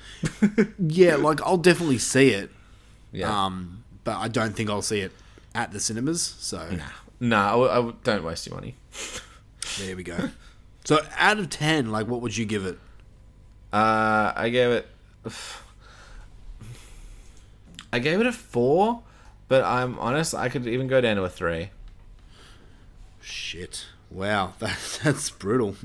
Yeah, 0.78 1.16
like 1.16 1.40
I'll 1.42 1.56
definitely 1.56 1.98
see 1.98 2.30
it. 2.30 2.50
Yeah. 3.12 3.44
Um, 3.46 3.84
but 4.04 4.16
I 4.18 4.28
don't 4.28 4.54
think 4.54 4.68
I'll 4.70 4.82
see 4.82 5.00
it 5.00 5.12
at 5.54 5.72
the 5.72 5.80
cinemas. 5.80 6.22
So 6.38 6.78
no, 7.20 7.36
I, 7.38 7.50
w- 7.50 7.70
I 7.70 7.74
w- 7.76 7.96
don't 8.04 8.22
waste 8.24 8.46
your 8.46 8.54
money. 8.54 8.74
there 9.78 9.96
we 9.96 10.02
go. 10.02 10.30
so 10.84 11.00
out 11.18 11.38
of 11.38 11.48
ten, 11.50 11.90
like 11.90 12.06
what 12.06 12.20
would 12.20 12.36
you 12.36 12.44
give 12.44 12.64
it? 12.66 12.78
Uh, 13.72 14.32
I 14.36 14.48
gave 14.50 14.70
it. 14.70 14.88
I 17.92 17.98
gave 17.98 18.20
it 18.20 18.26
a 18.26 18.32
four, 18.32 19.02
but 19.48 19.64
I'm 19.64 19.98
honest. 19.98 20.34
I 20.34 20.48
could 20.48 20.66
even 20.66 20.86
go 20.86 21.00
down 21.00 21.16
to 21.16 21.24
a 21.24 21.28
three. 21.28 21.70
Shit. 23.20 23.86
Wow, 24.10 24.54
that, 24.58 24.78
that's 25.02 25.30
brutal. 25.30 25.76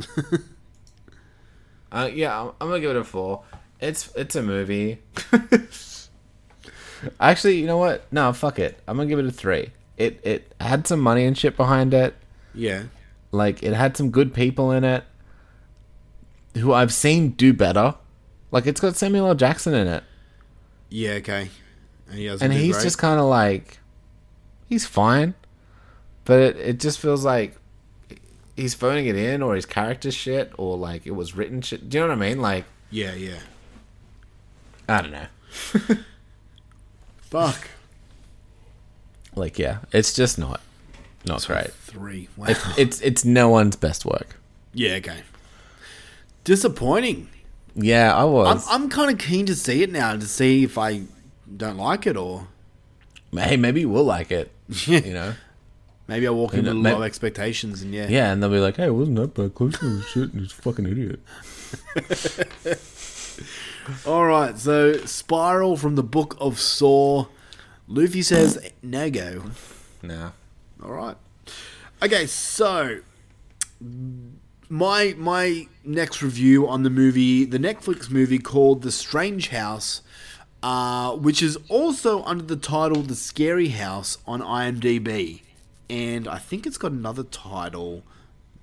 Uh, 1.91 2.09
yeah, 2.13 2.41
I'm, 2.41 2.47
I'm 2.59 2.67
gonna 2.69 2.79
give 2.79 2.91
it 2.91 2.97
a 2.97 3.03
four. 3.03 3.43
It's 3.79 4.11
it's 4.15 4.35
a 4.35 4.41
movie. 4.41 4.99
Actually, 7.19 7.59
you 7.59 7.67
know 7.67 7.77
what? 7.77 8.11
No, 8.11 8.31
fuck 8.33 8.57
it. 8.59 8.79
I'm 8.88 8.97
gonna 8.97 9.09
give 9.09 9.19
it 9.19 9.25
a 9.25 9.31
three. 9.31 9.71
It 9.97 10.19
it 10.23 10.53
had 10.59 10.88
some 10.88 10.99
money 10.99 11.25
and 11.25 11.38
shit 11.38 11.55
behind 11.57 11.93
it. 11.93 12.15
yeah. 12.53 12.83
Like 13.31 13.63
it 13.63 13.73
had 13.73 13.97
some 13.97 14.11
good 14.11 14.33
people 14.33 14.71
in 14.71 14.85
it 14.85 15.03
who 16.55 16.71
I've 16.71 16.93
seen 16.93 17.31
do 17.31 17.51
better. 17.53 17.95
Like 18.49 18.65
it's 18.65 18.79
got 18.79 18.95
Samuel 18.95 19.27
L. 19.27 19.35
Jackson 19.35 19.73
in 19.73 19.88
it, 19.88 20.03
Yeah, 20.89 21.11
okay. 21.15 21.49
And, 22.09 22.17
he 22.17 22.27
and 22.27 22.53
he's 22.53 22.75
great? 22.75 22.83
just 22.83 22.97
kind 22.97 23.19
of 23.19 23.25
like 23.25 23.79
he's 24.69 24.85
fine, 24.85 25.33
but 26.23 26.39
it, 26.39 26.57
it 26.57 26.79
just 26.79 26.99
feels 26.99 27.25
like 27.25 27.57
he's 28.56 28.74
phoning 28.74 29.08
it 29.08 29.15
in, 29.15 29.41
or 29.41 29.56
his 29.56 29.65
character 29.65 30.12
shit, 30.12 30.52
or 30.58 30.78
like 30.78 31.06
it 31.06 31.12
was 31.12 31.36
written 31.36 31.62
shit. 31.62 31.89
Do 31.89 31.98
you 31.98 32.04
know 32.04 32.10
what 32.10 32.18
I 32.18 32.30
mean? 32.30 32.41
Like 32.41 32.65
Yeah, 32.89 33.13
yeah. 33.13 33.39
I 34.88 35.02
don't 35.02 35.12
know. 35.12 35.26
Fuck. 37.22 37.70
Like 39.36 39.60
yeah, 39.60 39.80
it's 39.91 40.13
just 40.13 40.38
not 40.39 40.62
not 41.26 41.46
great. 41.46 41.72
Three. 41.74 42.30
Wow. 42.38 42.48
It's 42.50 42.78
it's 42.78 43.02
it's 43.02 43.26
no 43.26 43.50
one's 43.50 43.76
best 43.76 44.06
work. 44.06 44.38
yeah, 44.74 44.94
okay. 44.96 45.22
Disappointing. 46.44 47.30
Yeah, 47.76 48.15
I 48.15 48.24
I'm, 48.24 48.32
was. 48.32 48.68
I'm 48.70 48.89
kind 48.89 49.12
of 49.12 49.18
keen 49.18 49.46
to 49.48 49.56
see 49.56 49.84
it 49.84 49.91
now 49.91 50.13
to 50.15 50.26
see 50.26 50.63
if 50.63 50.78
I 50.78 51.04
don't 51.58 51.78
like 51.78 52.08
it 52.08 52.15
or 52.15 52.48
hey, 53.34 53.58
maybe 53.58 53.82
you 53.82 53.89
will 53.89 54.06
like 54.06 54.32
it. 54.32 54.52
You 54.88 55.13
know. 55.13 55.34
Maybe 56.08 56.28
I 56.28 56.32
walk 56.32 56.54
in 56.54 56.65
with 56.65 56.76
may- 56.76 56.94
low 56.94 57.04
expectations 57.04 57.82
and 57.82 57.94
yeah. 57.94 58.08
Yeah, 58.08 58.32
and 58.32 58.41
they'll 58.41 58.50
be 58.50 58.60
like, 58.60 58.78
"Hey, 58.78 58.89
wasn't 58.89 59.18
that 59.18 59.34
bad? 59.34 59.56
Close 59.56 59.78
to 59.80 60.02
shit, 60.02 60.34
and 60.34 60.41
he's 60.41 60.52
a 60.52 60.56
fucking 60.56 60.86
idiot." 60.86 61.20
All 64.06 64.26
right, 64.26 64.58
so 64.58 64.98
Spiral 65.06 65.78
from 65.78 65.96
the 65.96 66.04
Book 66.04 66.36
of 66.39 66.60
Saw. 66.60 67.28
Luffy 67.88 68.24
says 68.24 68.72
no 68.82 69.10
go. 69.12 69.44
No. 70.02 70.32
All 70.84 70.91
right. 70.94 71.15
Okay, 72.02 72.26
so 72.26 73.00
my 74.70 75.13
my 75.18 75.68
next 75.84 76.22
review 76.22 76.68
on 76.68 76.84
the 76.84 76.89
movie, 76.89 77.46
the 77.46 77.60
Netflix 77.60 78.10
movie 78.10 78.39
called 78.39 78.82
The 78.82 78.91
Strange 78.91 79.50
House, 79.50 80.02
uh, 80.63 81.15
which 81.15 81.44
is 81.44 81.58
also 81.70 82.24
under 82.24 82.44
the 82.44 82.56
title 82.56 83.02
The 83.04 83.15
Scary 83.15 83.70
House 83.70 84.18
on 84.26 84.41
IMDb, 84.41 85.41
and 85.89 86.28
I 86.28 86.38
think 86.38 86.65
it's 86.65 86.78
got 86.78 86.91
another 86.91 87.24
title 87.24 88.04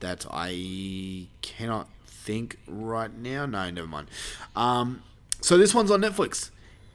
that 0.01 0.27
I 0.31 1.27
cannot 1.41 1.89
think 2.07 2.59
right 2.67 3.13
now. 3.13 3.47
No, 3.47 3.71
never 3.71 3.87
mind. 3.87 4.09
Um, 4.55 5.03
so 5.41 5.57
this 5.57 5.75
one's 5.75 5.91
on 5.91 6.01
Netflix. 6.01 6.51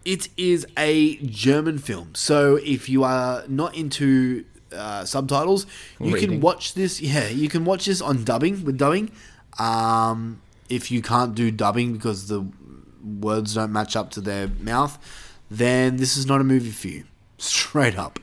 It 0.06 0.30
is 0.38 0.66
a 0.78 1.18
German 1.18 1.80
film. 1.80 2.16
So 2.16 2.56
if 2.58 2.88
you 2.88 3.04
are 3.04 3.44
not 3.48 3.76
into 3.76 4.46
uh, 4.74 5.06
subtitles, 5.06 5.66
you 6.00 6.16
can 6.16 6.40
watch 6.40 6.74
this. 6.74 7.02
Yeah, 7.02 7.28
you 7.28 7.50
can 7.50 7.66
watch 7.66 7.86
this 7.86 8.02
on 8.02 8.24
dubbing 8.24 8.64
with 8.64 8.78
dubbing. 8.78 9.12
Um, 9.60 10.42
if 10.70 10.92
you 10.92 11.02
can't 11.02 11.36
do 11.36 11.52
dubbing 11.52 11.94
because 11.94 12.28
the 12.28 12.48
words 13.04 13.56
don't 13.56 13.72
match 13.72 13.96
up 13.96 14.12
to 14.12 14.22
their 14.22 14.48
mouth, 14.60 14.98
then 15.50 15.98
this 15.98 16.18
is 16.18 16.26
not 16.26 16.42
a 16.42 16.44
movie 16.44 16.72
for 16.72 16.88
you. 16.88 17.04
Straight 17.38 17.98
up. 17.98 18.20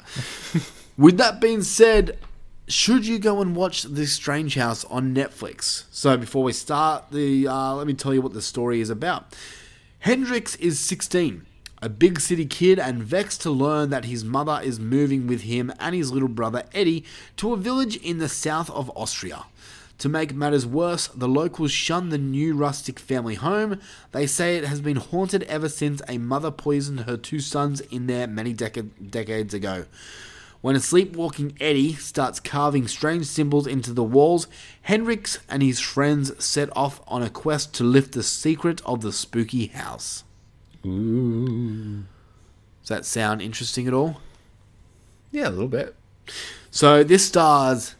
with 0.97 1.17
that 1.19 1.41
being 1.41 1.63
said, 1.63 2.19
should 2.67 3.07
you 3.07 3.19
go 3.19 3.43
and 3.43 3.55
watch 3.55 3.83
The 3.83 4.07
Strange 4.07 4.55
House 4.55 4.85
on 4.87 5.15
Netflix? 5.15 5.85
So 5.91 6.17
before 6.17 6.43
we 6.43 6.53
start, 6.53 7.11
the 7.11 7.47
uh, 7.47 7.75
let 7.75 7.87
me 7.87 7.95
tell 7.95 8.15
you 8.15 8.23
what 8.23 8.33
the 8.33 8.43
story 8.43 8.81
is 8.81 8.91
about. 8.91 9.35
Hendrix 10.01 10.55
is 10.57 10.79
16, 10.81 11.45
a 11.83 11.89
big 11.89 12.21
city 12.21 12.47
kid, 12.47 12.79
and 12.79 13.03
vexed 13.03 13.43
to 13.43 13.51
learn 13.51 13.91
that 13.91 14.05
his 14.05 14.25
mother 14.25 14.61
is 14.63 14.79
moving 14.79 15.27
with 15.27 15.43
him 15.43 15.73
and 15.79 15.95
his 15.95 16.13
little 16.13 16.29
brother 16.29 16.65
Eddie 16.73 17.05
to 17.37 17.53
a 17.53 17.57
village 17.57 17.97
in 17.97 18.19
the 18.19 18.29
south 18.29 18.71
of 18.71 18.91
Austria. 18.97 19.45
To 19.99 20.09
make 20.09 20.35
matters 20.35 20.67
worse, 20.67 21.07
the 21.09 21.29
locals 21.29 21.71
shun 21.71 22.09
the 22.09 22.19
new 22.19 22.55
rustic 22.55 22.99
family 22.99 23.37
home. 23.37 23.81
They 24.13 24.27
say 24.27 24.57
it 24.57 24.65
has 24.65 24.81
been 24.81 24.97
haunted 24.97 25.45
ever 25.45 25.69
since 25.69 26.03
a 26.09 26.19
mother 26.19 26.51
poisoned 26.51 27.01
her 27.01 27.17
two 27.17 27.41
sons 27.41 27.81
in 27.81 28.07
there 28.07 28.27
many 28.27 28.53
deca- 28.53 29.11
decades 29.11 29.55
ago. 29.55 29.85
When 30.65 30.77
a 30.77 30.81
sleepwalking 30.81 31.59
Eddie 31.61 31.93
starts 31.93 32.41
carving 32.41 32.89
strange 32.89 33.27
symbols 33.27 33.67
into 33.67 33.93
the 33.93 34.03
walls, 34.03 34.47
Hendrix 34.81 35.39
and 35.47 35.63
his 35.63 35.79
friends 35.79 36.43
set 36.43 36.75
off 36.75 37.03
on 37.07 37.23
a 37.23 37.29
quest 37.29 37.75
to 37.75 37.85
lift 37.85 38.13
the 38.13 38.23
secret 38.23 38.81
of 38.87 39.03
the 39.03 39.13
spooky 39.13 39.67
house. 39.67 40.25
Does 40.83 42.07
that 42.87 43.05
sound 43.05 43.43
interesting 43.43 43.87
at 43.87 43.93
all? 43.93 44.23
Yeah, 45.33 45.49
a 45.49 45.51
little 45.51 45.69
bit. 45.69 45.97
So 46.71 47.05
this 47.05 47.27
stars 47.27 47.95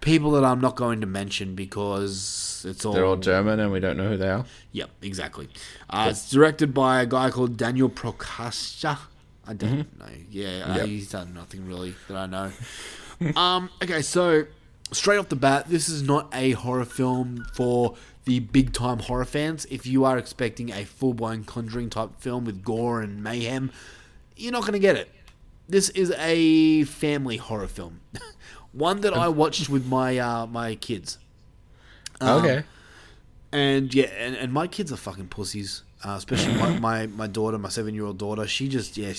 people 0.00 0.30
that 0.30 0.42
I'm 0.42 0.62
not 0.62 0.74
going 0.74 1.02
to 1.02 1.06
mention 1.06 1.54
because 1.54 2.64
it's 2.66 2.86
all 2.86 2.94
They're 2.94 3.04
all 3.04 3.16
German 3.16 3.60
and 3.60 3.70
we 3.70 3.78
don't 3.78 3.98
know 3.98 4.08
who 4.08 4.16
they 4.16 4.30
are. 4.30 4.46
Yep, 4.72 4.88
exactly. 5.02 5.50
Uh, 5.90 6.06
It's 6.08 6.30
directed 6.30 6.72
by 6.72 7.02
a 7.02 7.06
guy 7.06 7.28
called 7.28 7.58
Daniel 7.58 7.90
Prochaska. 7.90 9.00
I 9.48 9.54
don't 9.54 9.98
know. 9.98 10.06
Yeah, 10.30 10.64
uh, 10.66 10.76
Yep. 10.78 10.86
he's 10.86 11.10
done 11.10 11.34
nothing 11.34 11.66
really 11.66 11.94
that 12.08 12.16
I 12.16 12.26
know. 12.26 12.52
um, 13.40 13.70
okay, 13.82 14.02
so 14.02 14.46
straight 14.92 15.18
off 15.18 15.28
the 15.28 15.36
bat, 15.36 15.68
this 15.68 15.88
is 15.88 16.02
not 16.02 16.28
a 16.34 16.52
horror 16.52 16.84
film 16.84 17.46
for 17.54 17.96
the 18.24 18.40
big 18.40 18.72
time 18.72 18.98
horror 18.98 19.24
fans. 19.24 19.66
If 19.70 19.86
you 19.86 20.04
are 20.04 20.18
expecting 20.18 20.70
a 20.70 20.84
full 20.84 21.14
blown 21.14 21.44
Conjuring 21.44 21.90
type 21.90 22.10
film 22.18 22.44
with 22.44 22.62
gore 22.64 23.00
and 23.00 23.22
mayhem, 23.22 23.70
you're 24.36 24.52
not 24.52 24.62
going 24.62 24.72
to 24.74 24.78
get 24.78 24.96
it. 24.96 25.10
This 25.68 25.88
is 25.90 26.12
a 26.18 26.84
family 26.84 27.38
horror 27.38 27.66
film, 27.66 28.00
one 28.72 29.00
that 29.00 29.14
I 29.14 29.28
watched 29.28 29.68
with 29.68 29.86
my 29.86 30.18
uh, 30.18 30.46
my 30.46 30.76
kids. 30.76 31.18
Um, 32.20 32.44
okay. 32.44 32.64
And 33.52 33.92
yeah, 33.94 34.06
and, 34.18 34.36
and 34.36 34.52
my 34.52 34.66
kids 34.66 34.92
are 34.92 34.96
fucking 34.96 35.28
pussies. 35.28 35.82
Uh, 36.04 36.10
especially 36.16 36.54
my, 36.54 36.78
my, 36.78 37.06
my 37.06 37.26
daughter, 37.26 37.58
my 37.58 37.68
seven 37.68 37.94
year 37.94 38.04
old 38.04 38.18
daughter. 38.18 38.46
She 38.46 38.68
just 38.68 38.96
yeah, 38.96 39.12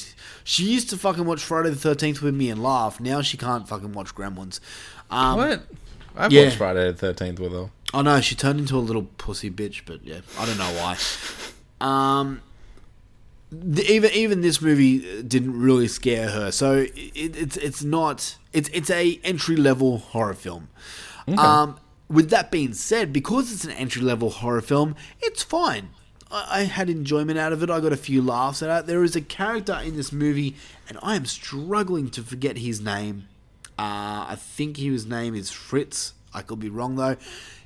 she, 0.44 0.64
used 0.64 0.90
to 0.92 0.98
fucking 0.98 1.26
watch 1.26 1.44
Friday 1.44 1.70
the 1.70 1.76
Thirteenth 1.76 2.22
with 2.22 2.36
me 2.36 2.50
and 2.50 2.62
laugh. 2.62 3.00
Now 3.00 3.22
she 3.22 3.38
can't 3.38 3.68
fucking 3.68 3.94
watch 3.94 4.14
Gremlins. 4.14 4.60
Um, 5.10 5.38
What? 5.38 5.64
I've 6.16 6.32
yeah. 6.32 6.46
watched 6.46 6.58
Friday 6.58 6.92
the 6.92 6.98
Thirteenth 6.98 7.40
with 7.40 7.52
her. 7.52 7.70
Oh 7.94 8.02
no, 8.02 8.22
she 8.22 8.36
turned 8.36 8.60
into 8.60 8.78
a 8.78 8.80
little 8.80 9.04
pussy 9.18 9.50
bitch, 9.50 9.82
but 9.86 10.04
yeah, 10.04 10.22
I 10.38 10.46
don't 10.46 10.58
know 10.58 10.74
why. 10.80 10.98
Um, 11.80 12.42
the, 13.52 13.84
even 13.84 14.12
even 14.12 14.42
this 14.42 14.62
movie 14.62 15.24
didn't 15.24 15.60
really 15.60 15.88
scare 15.88 16.30
her, 16.30 16.52
so 16.52 16.88
it, 16.94 17.12
it's 17.16 17.58
it's 17.58 17.84
not 17.84 18.38
it's 18.52 18.70
it's 18.70 18.90
a 18.90 19.20
entry 19.24 19.56
level 19.56 20.00
horror 20.00 20.34
film. 20.34 20.70
Um, 21.38 21.78
with 22.10 22.30
that 22.30 22.52
being 22.52 22.74
said, 22.74 23.12
because 23.12 23.52
it's 23.52 23.66
an 23.66 23.72
entry 23.72 24.02
level 24.02 24.30
horror 24.30 24.62
film, 24.62 24.96
it's 25.22 25.44
fine. 25.44 25.90
I, 26.32 26.62
I 26.62 26.64
had 26.64 26.90
enjoyment 26.90 27.38
out 27.38 27.54
of 27.54 27.64
it. 27.64 27.70
I 27.70 27.80
got 27.80 27.94
a 27.94 27.98
few 27.98 28.22
laughs 28.22 28.62
out 28.64 28.70
of 28.70 28.84
it. 28.84 28.88
There 28.88 29.04
is 29.04 29.16
a 29.16 29.22
character 29.22 29.80
in 29.84 29.96
this 29.96 30.12
movie, 30.12 30.56
and 30.90 30.98
I 31.02 31.16
am 31.16 31.26
struggling 31.26 32.10
to 32.12 32.24
forget 32.24 32.58
his 32.58 32.82
name. 32.82 33.28
Uh, 33.80 34.26
I 34.30 34.36
think 34.38 34.78
his 34.78 35.06
name 35.06 35.36
is 35.36 35.52
Fritz. 35.52 36.14
I 36.34 36.42
could 36.42 36.60
be 36.60 36.70
wrong 36.70 36.96
though. 36.96 37.16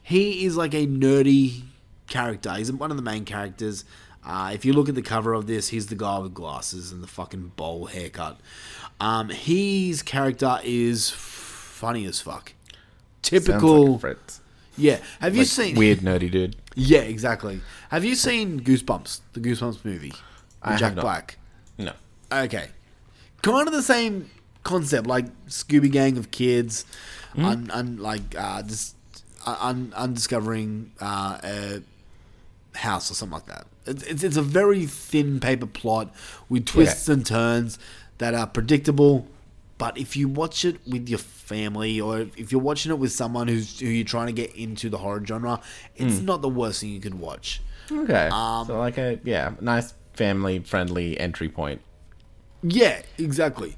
He 0.04 0.46
is 0.46 0.58
like 0.58 0.74
a 0.74 0.86
nerdy 0.86 1.64
character. 2.08 2.54
He's 2.54 2.72
one 2.72 2.92
of 2.92 2.98
the 2.98 3.04
main 3.04 3.26
characters. 3.26 3.86
Uh, 4.26 4.52
if 4.54 4.66
you 4.66 4.74
look 4.74 4.88
at 4.90 4.96
the 4.96 5.02
cover 5.02 5.34
of 5.34 5.48
this, 5.48 5.70
he's 5.70 5.88
the 5.88 5.96
guy 5.96 6.20
with 6.20 6.34
glasses 6.34 6.92
and 6.92 7.02
the 7.02 7.08
fucking 7.08 7.54
bowl 7.56 7.86
haircut. 7.86 8.40
Um, 9.00 9.30
his 9.30 10.04
character 10.04 10.60
is 10.64 11.10
funny 11.10 12.06
as 12.06 12.22
fuck. 12.22 12.54
Typical. 13.24 13.94
like 13.94 14.02
Fritz. 14.02 14.42
yeah. 14.78 15.00
Have 15.20 15.36
you 15.36 15.46
seen? 15.46 15.76
weird 15.76 16.00
nerdy 16.00 16.30
dude? 16.30 16.56
Yeah, 16.76 17.02
exactly. 17.02 17.62
Have 17.90 18.06
you 18.06 18.16
seen 18.16 18.60
Goosebumps? 18.62 19.22
The 19.34 19.40
Goosebumps 19.40 19.84
movie 19.84 20.10
with 20.10 20.22
I 20.64 20.78
Jack. 20.78 20.96
Black. 20.96 21.38
No. 21.78 21.94
Okay. 22.32 22.70
Kind 23.42 23.68
of 23.68 23.74
the 23.74 23.82
same 23.84 24.30
concept, 24.64 25.08
like 25.08 25.26
Scooby 25.48 25.92
Gang 25.92 26.18
of 26.18 26.32
kids, 26.32 26.86
Hmm? 27.34 27.46
un, 27.46 27.72
un, 27.72 27.98
like 27.98 28.36
uh, 28.38 28.62
just 28.62 28.96
un, 29.46 29.94
undiscovering 29.96 30.92
uh, 31.00 31.40
a 31.44 31.82
house 32.78 33.10
or 33.10 33.14
something 33.16 33.34
like 33.40 33.46
that. 33.48 33.68
It's, 33.86 34.04
it's, 34.04 34.24
it's 34.24 34.38
a 34.38 34.42
very 34.42 34.86
thin 34.86 35.40
paper 35.40 35.66
plot 35.66 36.14
with 36.50 36.66
twists 36.66 37.08
and 37.10 37.26
turns 37.26 37.80
that 38.18 38.34
are 38.34 38.48
predictable. 38.48 39.28
But 39.84 39.98
if 39.98 40.16
you 40.16 40.28
watch 40.28 40.64
it 40.64 40.78
with 40.88 41.10
your 41.10 41.18
family, 41.20 42.00
or 42.00 42.20
if 42.38 42.52
you're 42.52 42.62
watching 42.62 42.92
it 42.92 43.00
with 43.00 43.12
someone 43.12 43.48
who's 43.48 43.80
who 43.80 43.88
you're 43.88 44.06
trying 44.06 44.28
to 44.28 44.34
get 44.34 44.56
into 44.56 44.90
the 44.90 45.00
horror 45.00 45.24
genre, 45.26 45.60
it's 45.96 46.20
Hmm. 46.20 46.26
not 46.26 46.42
the 46.44 46.50
worst 46.50 46.82
thing 46.82 46.92
you 46.92 47.02
could 47.02 47.16
watch. 47.16 47.62
Okay. 47.92 48.30
Um, 48.32 48.68
so 48.68 48.78
like 48.78 48.98
a 49.00 49.20
yeah, 49.24 49.54
nice 49.60 49.94
family 50.14 50.60
friendly 50.60 51.20
entry 51.20 51.50
point. 51.50 51.82
Yeah, 52.62 53.02
exactly. 53.18 53.76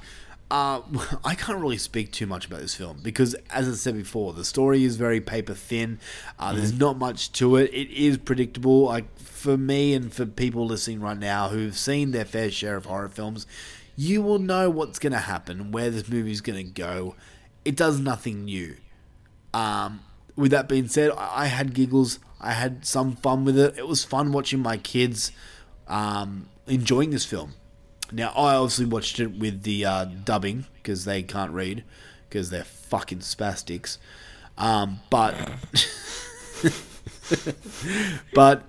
Uh, 0.52 0.82
I 1.24 1.36
can't 1.36 1.60
really 1.60 1.78
speak 1.78 2.12
too 2.12 2.28
much 2.28 2.46
about 2.48 2.60
this 2.60 2.76
film 2.76 3.00
because, 3.02 3.34
as 3.50 3.70
I 3.70 3.74
said 3.74 3.96
before, 3.96 4.34
the 4.34 4.44
story 4.46 4.84
is 4.84 4.98
very 4.98 5.22
paper 5.22 5.54
thin. 5.54 6.00
Uh, 6.38 6.54
There's 6.54 6.78
not 6.78 6.98
much 6.98 7.32
to 7.40 7.56
it. 7.56 7.74
It 7.74 7.90
is 7.92 8.18
predictable. 8.18 8.84
Like 8.86 9.08
for 9.20 9.58
me 9.58 9.94
and 9.94 10.14
for 10.14 10.26
people 10.26 10.66
listening 10.68 11.00
right 11.00 11.18
now 11.18 11.48
who've 11.50 11.78
seen 11.78 12.12
their 12.12 12.26
fair 12.26 12.52
share 12.52 12.76
of 12.76 12.86
horror 12.86 13.10
films, 13.10 13.48
you 13.96 14.22
will 14.22 14.40
know 14.40 14.70
what's 14.70 15.00
going 15.00 15.14
to 15.14 15.20
happen, 15.20 15.72
where 15.72 15.90
this 15.90 16.10
movie's 16.10 16.42
going 16.42 16.66
to 16.66 16.72
go. 16.72 17.16
It 17.66 17.76
does 17.76 18.00
nothing 18.00 18.46
new. 18.46 18.76
Um, 19.54 20.02
with 20.36 20.52
that 20.52 20.68
being 20.68 20.88
said, 20.88 21.12
I 21.12 21.44
I 21.44 21.46
had 21.46 21.74
giggles. 21.74 22.20
I 22.42 22.52
had 22.52 22.86
some 22.86 23.16
fun 23.16 23.46
with 23.46 23.58
it. 23.58 23.78
It 23.78 23.88
was 23.88 24.04
fun 24.04 24.32
watching 24.32 24.60
my 24.60 24.78
kids 24.78 25.32
um, 25.88 26.50
enjoying 26.68 27.12
this 27.12 27.26
film. 27.26 27.54
Now, 28.12 28.34
I 28.36 28.56
obviously 28.56 28.86
watched 28.86 29.20
it 29.20 29.38
with 29.38 29.64
the 29.64 29.86
uh, 29.86 30.06
dubbing 30.06 30.66
because 30.76 31.06
they 31.06 31.24
can't 31.24 31.52
read 31.52 31.84
because 32.28 32.50
they're 32.50 32.64
fucking 32.64 33.20
spastics. 33.20 33.98
Um, 34.58 35.00
but 35.10 35.34
but 38.34 38.64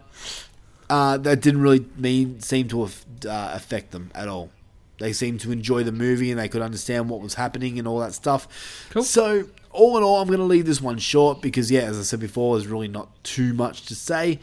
uh, 0.88 1.18
that 1.18 1.40
didn't 1.40 1.60
really 1.60 1.86
mean 1.96 2.40
seem 2.40 2.68
to 2.68 2.84
uh, 2.84 2.88
affect 3.26 3.90
them 3.90 4.10
at 4.14 4.28
all. 4.28 4.50
They 4.99 5.12
seemed 5.12 5.40
to 5.40 5.53
enjoy 5.53 5.82
the 5.82 5.92
movie 5.92 6.30
and 6.30 6.38
they 6.38 6.49
could 6.49 6.62
understand 6.62 7.09
what 7.11 7.20
was 7.20 7.34
happening 7.34 7.78
and 7.78 7.88
all 7.88 7.99
that 8.01 8.14
stuff. 8.14 8.88
Cool. 8.90 9.03
So, 9.03 9.49
all 9.72 9.97
in 9.97 10.05
all, 10.05 10.20
I'm 10.20 10.28
going 10.28 10.38
to 10.38 10.45
leave 10.45 10.66
this 10.66 10.80
one 10.80 10.99
short 10.99 11.40
because, 11.42 11.70
yeah, 11.70 11.82
as 11.82 11.99
I 11.99 12.03
said 12.03 12.20
before, 12.20 12.57
there's 12.57 12.68
really 12.68 12.88
not 12.88 13.09
too 13.24 13.55
much 13.55 13.86
to 13.86 13.95
say. 13.95 14.38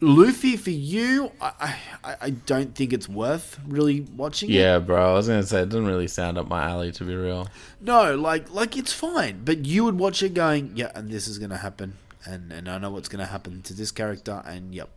Luffy, 0.00 0.56
for 0.58 0.70
you, 0.70 1.32
I, 1.40 1.76
I, 2.02 2.16
I 2.20 2.30
don't 2.30 2.74
think 2.74 2.92
it's 2.92 3.08
worth 3.08 3.58
really 3.66 4.02
watching. 4.02 4.50
it. 4.50 4.54
Yeah, 4.54 4.78
bro. 4.78 5.12
I 5.12 5.14
was 5.14 5.28
gonna 5.28 5.42
say 5.44 5.62
it 5.62 5.70
doesn't 5.70 5.86
really 5.86 6.08
sound 6.08 6.36
up 6.36 6.46
my 6.46 6.62
alley 6.62 6.92
to 6.92 7.04
be 7.04 7.14
real. 7.14 7.48
No, 7.80 8.14
like 8.14 8.52
like 8.52 8.76
it's 8.76 8.92
fine, 8.92 9.44
but 9.44 9.64
you 9.64 9.84
would 9.84 9.98
watch 9.98 10.22
it 10.22 10.34
going, 10.34 10.72
yeah, 10.74 10.90
and 10.94 11.08
this 11.08 11.26
is 11.26 11.38
gonna 11.38 11.56
happen, 11.56 11.96
and 12.26 12.52
and 12.52 12.68
I 12.68 12.76
know 12.76 12.90
what's 12.90 13.08
gonna 13.08 13.24
happen 13.24 13.62
to 13.62 13.72
this 13.72 13.90
character, 13.90 14.42
and 14.44 14.74
yep. 14.74 14.90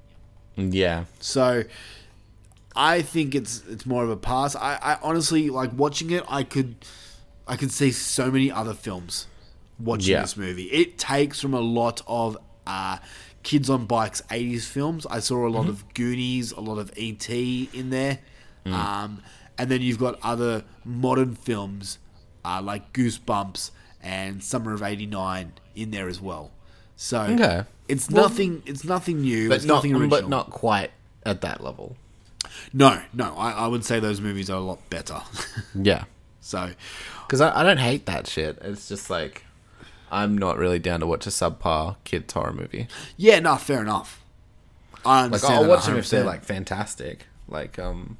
Yeah. 0.58 1.06
So 1.22 1.64
I 2.78 3.02
think 3.02 3.34
it's 3.36 3.64
it's 3.68 3.86
more 3.86 4.04
of 4.04 4.10
a 4.10 4.16
pass. 4.18 4.56
I, 4.56 4.78
I 4.82 4.98
honestly 5.02 5.50
like 5.50 5.74
watching 5.74 6.12
it. 6.12 6.24
I 6.30 6.44
could 6.44 6.76
I 7.48 7.56
could 7.56 7.72
see 7.72 7.92
so 7.92 8.30
many 8.32 8.52
other 8.52 8.74
films 8.74 9.28
watching 9.80 10.12
Yeah. 10.12 10.22
this 10.22 10.38
movie. 10.38 10.66
It 10.66 10.98
takes 10.98 11.42
from 11.42 11.54
a 11.54 11.60
lot 11.60 12.02
of 12.08 12.38
uh, 12.68 12.98
kids 13.44 13.70
on 13.70 13.86
bikes 13.88 14.22
'80s 14.30 14.64
films. 14.66 15.06
I 15.10 15.20
saw 15.20 15.48
a 15.48 15.50
lot 15.50 15.62
Mm-hmm. 15.62 15.70
of 15.72 15.94
Goonies, 15.96 16.52
a 16.52 16.60
lot 16.62 16.78
of 16.78 16.92
ET 16.96 17.28
in 17.30 17.90
there, 17.90 18.20
Mm. 18.66 18.74
um, 18.74 19.24
and 19.58 19.72
then 19.72 19.82
you've 19.82 19.98
got 20.00 20.20
other 20.24 20.64
modern 20.86 21.34
films 21.36 21.98
uh, 22.46 22.62
like 22.62 22.94
Goosebumps 22.94 23.72
and 24.04 24.44
Summer 24.44 24.74
of 24.74 24.84
'89 24.84 25.54
in 25.76 25.92
there 25.92 26.08
as 26.08 26.22
well. 26.22 26.52
So 26.96 27.22
Okay. 27.22 27.64
it's 27.88 28.10
Well- 28.10 28.24
nothing. 28.30 28.62
It's 28.66 28.84
nothing 28.84 29.22
new. 29.22 29.48
But 29.50 29.56
it's 29.56 29.66
not 29.66 29.76
nothing 29.76 29.94
original. 29.94 30.10
but 30.10 30.30
not 30.30 30.50
quite 30.52 30.92
at 31.26 31.42
that 31.42 31.64
level. 31.64 31.96
No, 32.74 33.02
no, 33.14 33.36
I, 33.38 33.52
I 33.52 33.68
would 33.68 33.84
say 33.86 34.00
those 34.00 34.20
movies 34.22 34.50
are 34.50 34.58
a 34.58 34.62
lot 34.62 34.88
better. 34.90 35.22
Yeah. 35.76 36.06
so, 36.42 36.72
Because 37.26 37.42
I, 37.42 37.60
I 37.60 37.64
don't 37.64 37.78
hate 37.80 38.06
that 38.08 38.28
shit. 38.28 38.58
It's 38.62 38.88
just 38.88 39.10
like 39.10 39.44
I'm 40.12 40.38
not 40.38 40.58
really 40.58 40.80
down 40.80 41.02
to 41.02 41.08
watch 41.08 41.28
a 41.28 41.30
subpar 41.30 41.98
kids 42.04 42.34
horror 42.34 42.54
movie. 42.54 42.88
yeah, 43.18 43.40
no, 43.40 43.56
fair 43.58 43.82
enough. 43.82 44.22
I 45.06 45.18
Like 45.22 45.26
understand. 45.26 45.54
I'll 45.54 45.62
that 45.64 45.70
watch 45.70 45.86
them 45.86 45.98
if 45.98 46.10
they're 46.10 46.24
like 46.24 46.44
fantastic. 46.44 47.28
Like 47.48 47.78
um, 47.80 48.18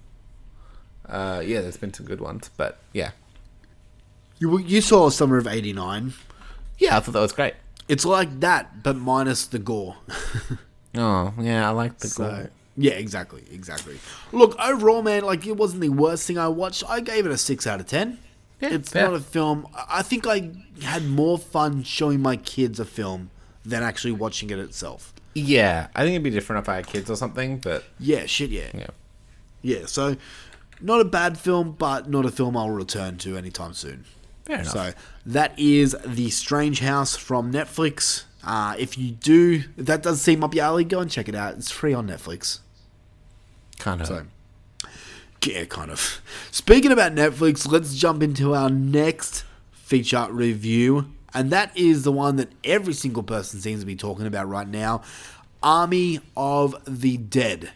uh, 1.08 1.42
yeah, 1.46 1.62
there's 1.62 1.78
been 1.78 1.94
some 1.94 2.06
good 2.06 2.22
ones, 2.22 2.50
but 2.58 2.78
yeah, 2.94 3.12
you 4.40 4.60
you 4.60 4.82
saw 4.82 5.10
Summer 5.10 5.38
of 5.38 5.48
'89. 5.48 6.14
yeah, 6.78 6.98
I 6.98 7.00
thought 7.00 7.14
that 7.14 7.20
was 7.22 7.34
great. 7.34 7.56
It's 7.90 8.06
like 8.06 8.40
that, 8.42 8.84
but 8.84 8.96
minus 8.98 9.46
the 9.48 9.60
gore. 9.60 9.98
Oh 10.96 11.34
yeah, 11.40 11.68
I 11.68 11.72
like 11.74 12.00
the 12.00 12.08
So, 12.08 12.24
gore. 12.28 12.50
Yeah, 12.78 12.94
exactly, 12.94 13.44
exactly. 13.52 13.98
Look, 14.32 14.56
overall, 14.60 15.02
man, 15.02 15.24
like 15.24 15.46
it 15.46 15.58
wasn't 15.58 15.82
the 15.82 15.90
worst 15.90 16.26
thing 16.28 16.38
I 16.38 16.48
watched. 16.48 16.84
I 16.88 17.00
gave 17.02 17.26
it 17.26 17.32
a 17.32 17.38
six 17.38 17.66
out 17.68 17.80
of 17.80 17.88
ten. 17.88 18.20
Yeah, 18.62 18.74
it's 18.74 18.90
fair. 18.92 19.04
not 19.08 19.14
a 19.16 19.20
film. 19.20 19.68
I 19.90 20.02
think 20.02 20.26
I 20.26 20.52
had 20.82 21.06
more 21.06 21.38
fun 21.38 21.84
showing 21.84 22.22
my 22.22 22.38
kids 22.38 22.80
a 22.80 22.86
film 22.86 23.30
than 23.66 23.84
actually 23.84 24.14
watching 24.14 24.50
it 24.50 24.58
itself. 24.60 25.14
Yeah, 25.36 25.88
I 25.96 26.02
think 26.04 26.14
it'd 26.14 26.24
be 26.24 26.30
different 26.32 26.64
if 26.64 26.70
I 26.70 26.78
had 26.78 26.88
kids 26.88 27.10
or 27.12 27.16
something, 27.16 27.58
but 27.60 27.84
Yeah, 28.00 28.26
shit, 28.26 28.50
yeah. 28.50 28.70
yeah. 28.74 28.88
Yeah, 29.62 29.86
so 29.86 30.16
not 30.82 31.02
a 31.02 31.06
bad 31.06 31.38
film, 31.38 31.74
but 31.78 32.10
not 32.10 32.26
a 32.26 32.32
film 32.32 32.56
I'll 32.58 32.70
return 32.72 33.18
to 33.20 33.38
anytime 33.38 33.74
soon. 33.74 34.06
Fair 34.46 34.62
enough. 34.62 34.68
So 34.74 34.94
that 35.28 35.58
is 35.60 35.96
The 36.06 36.30
Strange 36.32 36.80
House 36.80 37.16
from 37.16 37.52
Netflix. 37.52 38.24
Uh, 38.44 38.76
if 38.80 38.98
you 38.98 39.12
do, 39.12 39.64
if 39.78 39.86
that 39.88 40.02
does 40.02 40.22
seem 40.22 40.44
up 40.44 40.56
your 40.56 40.66
alley, 40.66 40.84
go 40.86 41.00
and 41.02 41.12
check 41.12 41.28
it 41.30 41.36
out. 41.36 41.56
It's 41.56 41.70
free 41.70 41.94
on 41.94 42.08
Netflix. 42.08 42.60
Kind 43.80 44.02
of. 44.02 44.08
So, 44.08 44.26
yeah, 45.46 45.66
kind 45.66 45.92
of. 45.92 46.22
Speaking 46.52 46.92
about 46.92 47.14
Netflix, 47.14 47.70
let's 47.70 47.96
jump 47.96 48.22
into 48.24 48.54
our 48.54 48.70
next 48.70 49.46
feature 49.72 50.28
review 50.30 51.14
and 51.34 51.52
that 51.52 51.76
is 51.78 52.04
the 52.04 52.12
one 52.12 52.38
that 52.38 52.50
every 52.64 52.94
single 52.94 53.22
person 53.22 53.60
seems 53.60 53.82
to 53.82 53.86
be 53.86 53.96
talking 53.96 54.26
about 54.26 54.48
right 54.48 54.68
now 54.68 55.04
Army 55.62 56.20
of 56.36 56.76
the 56.88 57.18
Dead. 57.18 57.72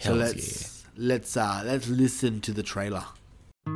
So 0.00 0.14
let's 0.14 0.84
let's 0.96 1.36
uh 1.36 1.62
let's 1.64 1.88
listen 1.88 2.40
to 2.40 2.52
the 2.52 2.62
trailer. 2.62 3.04
Las 3.66 3.74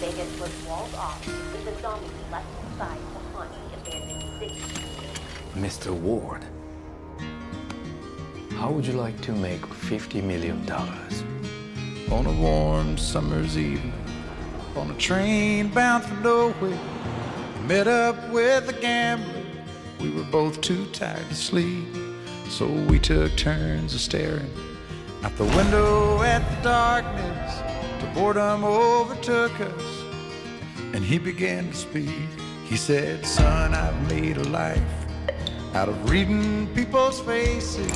Vegas 0.00 0.40
was 0.40 0.50
walled 0.66 0.94
off 0.94 1.24
the 1.24 1.82
zombies 1.82 2.10
left 2.30 2.46
inside 2.70 2.98
to 2.98 3.18
haunt 3.36 3.50
abandoned 3.86 4.22
city. 4.40 4.62
Mr. 5.54 5.92
Ward, 5.92 6.44
how 8.56 8.70
would 8.70 8.86
you 8.86 8.94
like 8.94 9.20
to 9.20 9.32
make 9.32 9.60
$50 9.60 10.22
million? 10.22 10.58
On 12.10 12.26
a 12.26 12.32
warm 12.40 12.96
summer's 12.96 13.58
evening, 13.58 13.92
on 14.74 14.90
a 14.90 14.94
train 14.94 15.68
bound 15.68 16.04
for 16.04 16.14
nowhere, 16.16 16.78
met 17.66 17.86
up 17.86 18.16
with 18.30 18.68
a 18.70 18.72
gambler. 18.80 19.42
We 20.00 20.10
were 20.10 20.24
both 20.24 20.62
too 20.62 20.86
tired 20.86 21.28
to 21.28 21.34
sleep, 21.34 21.86
so 22.48 22.66
we 22.66 22.98
took 22.98 23.36
turns 23.36 23.94
of 23.94 24.00
staring 24.00 24.50
out 25.22 25.36
the 25.36 25.44
window 25.44 26.22
at 26.22 26.42
the 26.56 26.62
darkness. 26.62 27.60
The 28.00 28.08
boredom 28.18 28.64
overtook 28.64 29.52
us, 29.60 30.02
and 30.94 31.04
he 31.04 31.18
began 31.18 31.68
to 31.68 31.74
speak. 31.74 32.28
He 32.64 32.76
said, 32.76 33.26
Son, 33.26 33.74
I've 33.74 34.10
made 34.10 34.38
a 34.38 34.44
life 34.44 35.05
out 35.74 35.88
of 35.88 36.10
reading 36.10 36.66
people's 36.74 37.20
faces. 37.20 37.86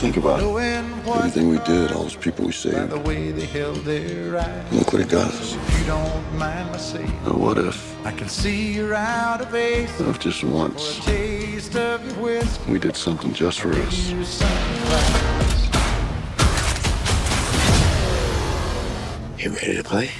Think 0.00 0.16
about 0.16 0.40
it. 0.40 0.42
Knowing 0.42 0.84
what 1.04 1.18
Everything 1.18 1.48
we 1.48 1.58
did, 1.60 1.92
all 1.92 2.02
those 2.02 2.16
people 2.16 2.44
we 2.44 2.50
by 2.50 2.56
saved. 2.56 2.90
the 2.90 2.98
way 3.00 3.30
they 3.30 3.44
held 3.46 3.76
their 3.84 4.38
eyes. 4.38 4.72
Look 4.72 4.92
what 4.92 5.02
it 5.02 5.08
got 5.08 5.28
us. 5.32 5.54
If 5.54 5.78
you 5.80 5.86
don't 5.86 6.38
mind 6.38 6.70
my 6.70 6.76
saying, 6.78 7.12
Now, 7.24 7.32
what 7.34 7.58
if, 7.58 8.06
I 8.06 8.12
can 8.12 8.28
see 8.28 8.72
you're 8.74 8.94
out 8.94 9.40
of 9.40 9.54
ace 9.54 9.90
what 9.98 10.08
if 10.08 10.18
just 10.18 10.40
for 10.40 10.46
a 10.46 10.50
once 10.50 11.04
taste 11.04 11.76
of 11.76 12.04
your 12.06 12.16
whiskey. 12.22 12.72
we 12.72 12.78
did 12.78 12.96
something 12.96 13.32
just 13.32 13.60
for 13.60 13.72
us? 13.72 14.10
You. 14.10 14.18
You 19.38 19.50
ready 19.54 19.76
to 19.76 19.84
play? 19.84 20.10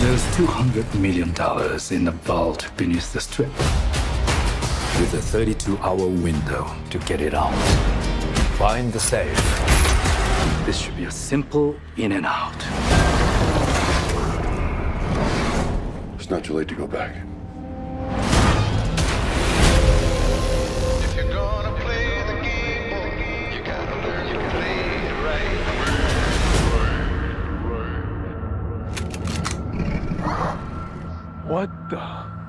There's 0.00 0.22
$200 0.36 0.98
million 0.98 1.28
in 1.28 2.04
the 2.06 2.12
vault 2.22 2.70
beneath 2.78 3.12
the 3.12 3.20
strip. 3.20 3.50
With 5.00 5.14
a 5.14 5.22
32 5.22 5.78
hour 5.78 5.96
window 5.96 6.70
to 6.90 6.98
get 6.98 7.22
it 7.22 7.32
out. 7.32 7.54
Find 8.58 8.92
the 8.92 9.00
safe. 9.00 9.34
This 10.66 10.78
should 10.78 10.94
be 10.94 11.04
a 11.04 11.10
simple 11.10 11.74
in 11.96 12.12
and 12.12 12.26
out. 12.26 12.54
It's 16.16 16.28
not 16.28 16.44
too 16.44 16.52
late 16.52 16.68
to 16.68 16.74
go 16.74 16.86
back. 16.86 17.16
What 31.46 31.70
you're 31.90 32.39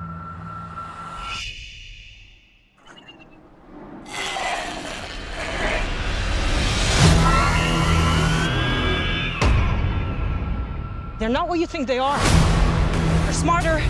They're 11.22 11.30
not 11.30 11.46
what 11.48 11.60
you 11.60 11.68
think 11.68 11.86
they 11.86 12.00
are. 12.00 12.18
They're 12.18 13.32
smarter. 13.32 13.80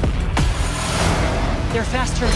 They're 1.72 1.88
faster. 1.88 2.28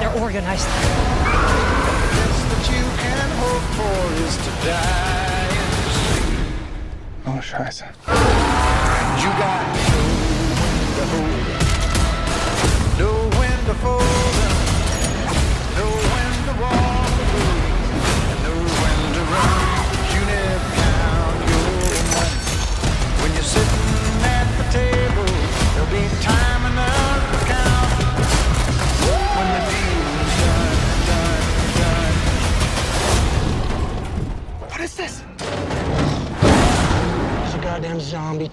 They're 0.00 0.16
organized. 0.18 0.66
Best 0.66 2.42
that 2.48 2.64
you 2.72 2.82
can 3.02 3.28
hope 3.36 3.66
for 3.76 4.00
is 4.24 4.34
to 4.38 4.50
die 4.64 5.44
in 5.52 5.68
your 5.76 5.92
sleep. 5.92 6.40
Oh, 7.26 7.40
scheiße. 7.44 7.84
You 9.20 9.30
got 9.36 9.60
to 9.76 9.92
know 9.92 10.08
when 10.56 10.80
to 10.96 11.04
hold 11.12 11.48
up, 11.52 11.68
when 13.38 13.58
to 13.66 13.74
fold 13.82 14.36
up, 14.48 14.56
know 15.76 15.92
when 16.08 16.32
to 16.46 16.54
walk 16.62 17.01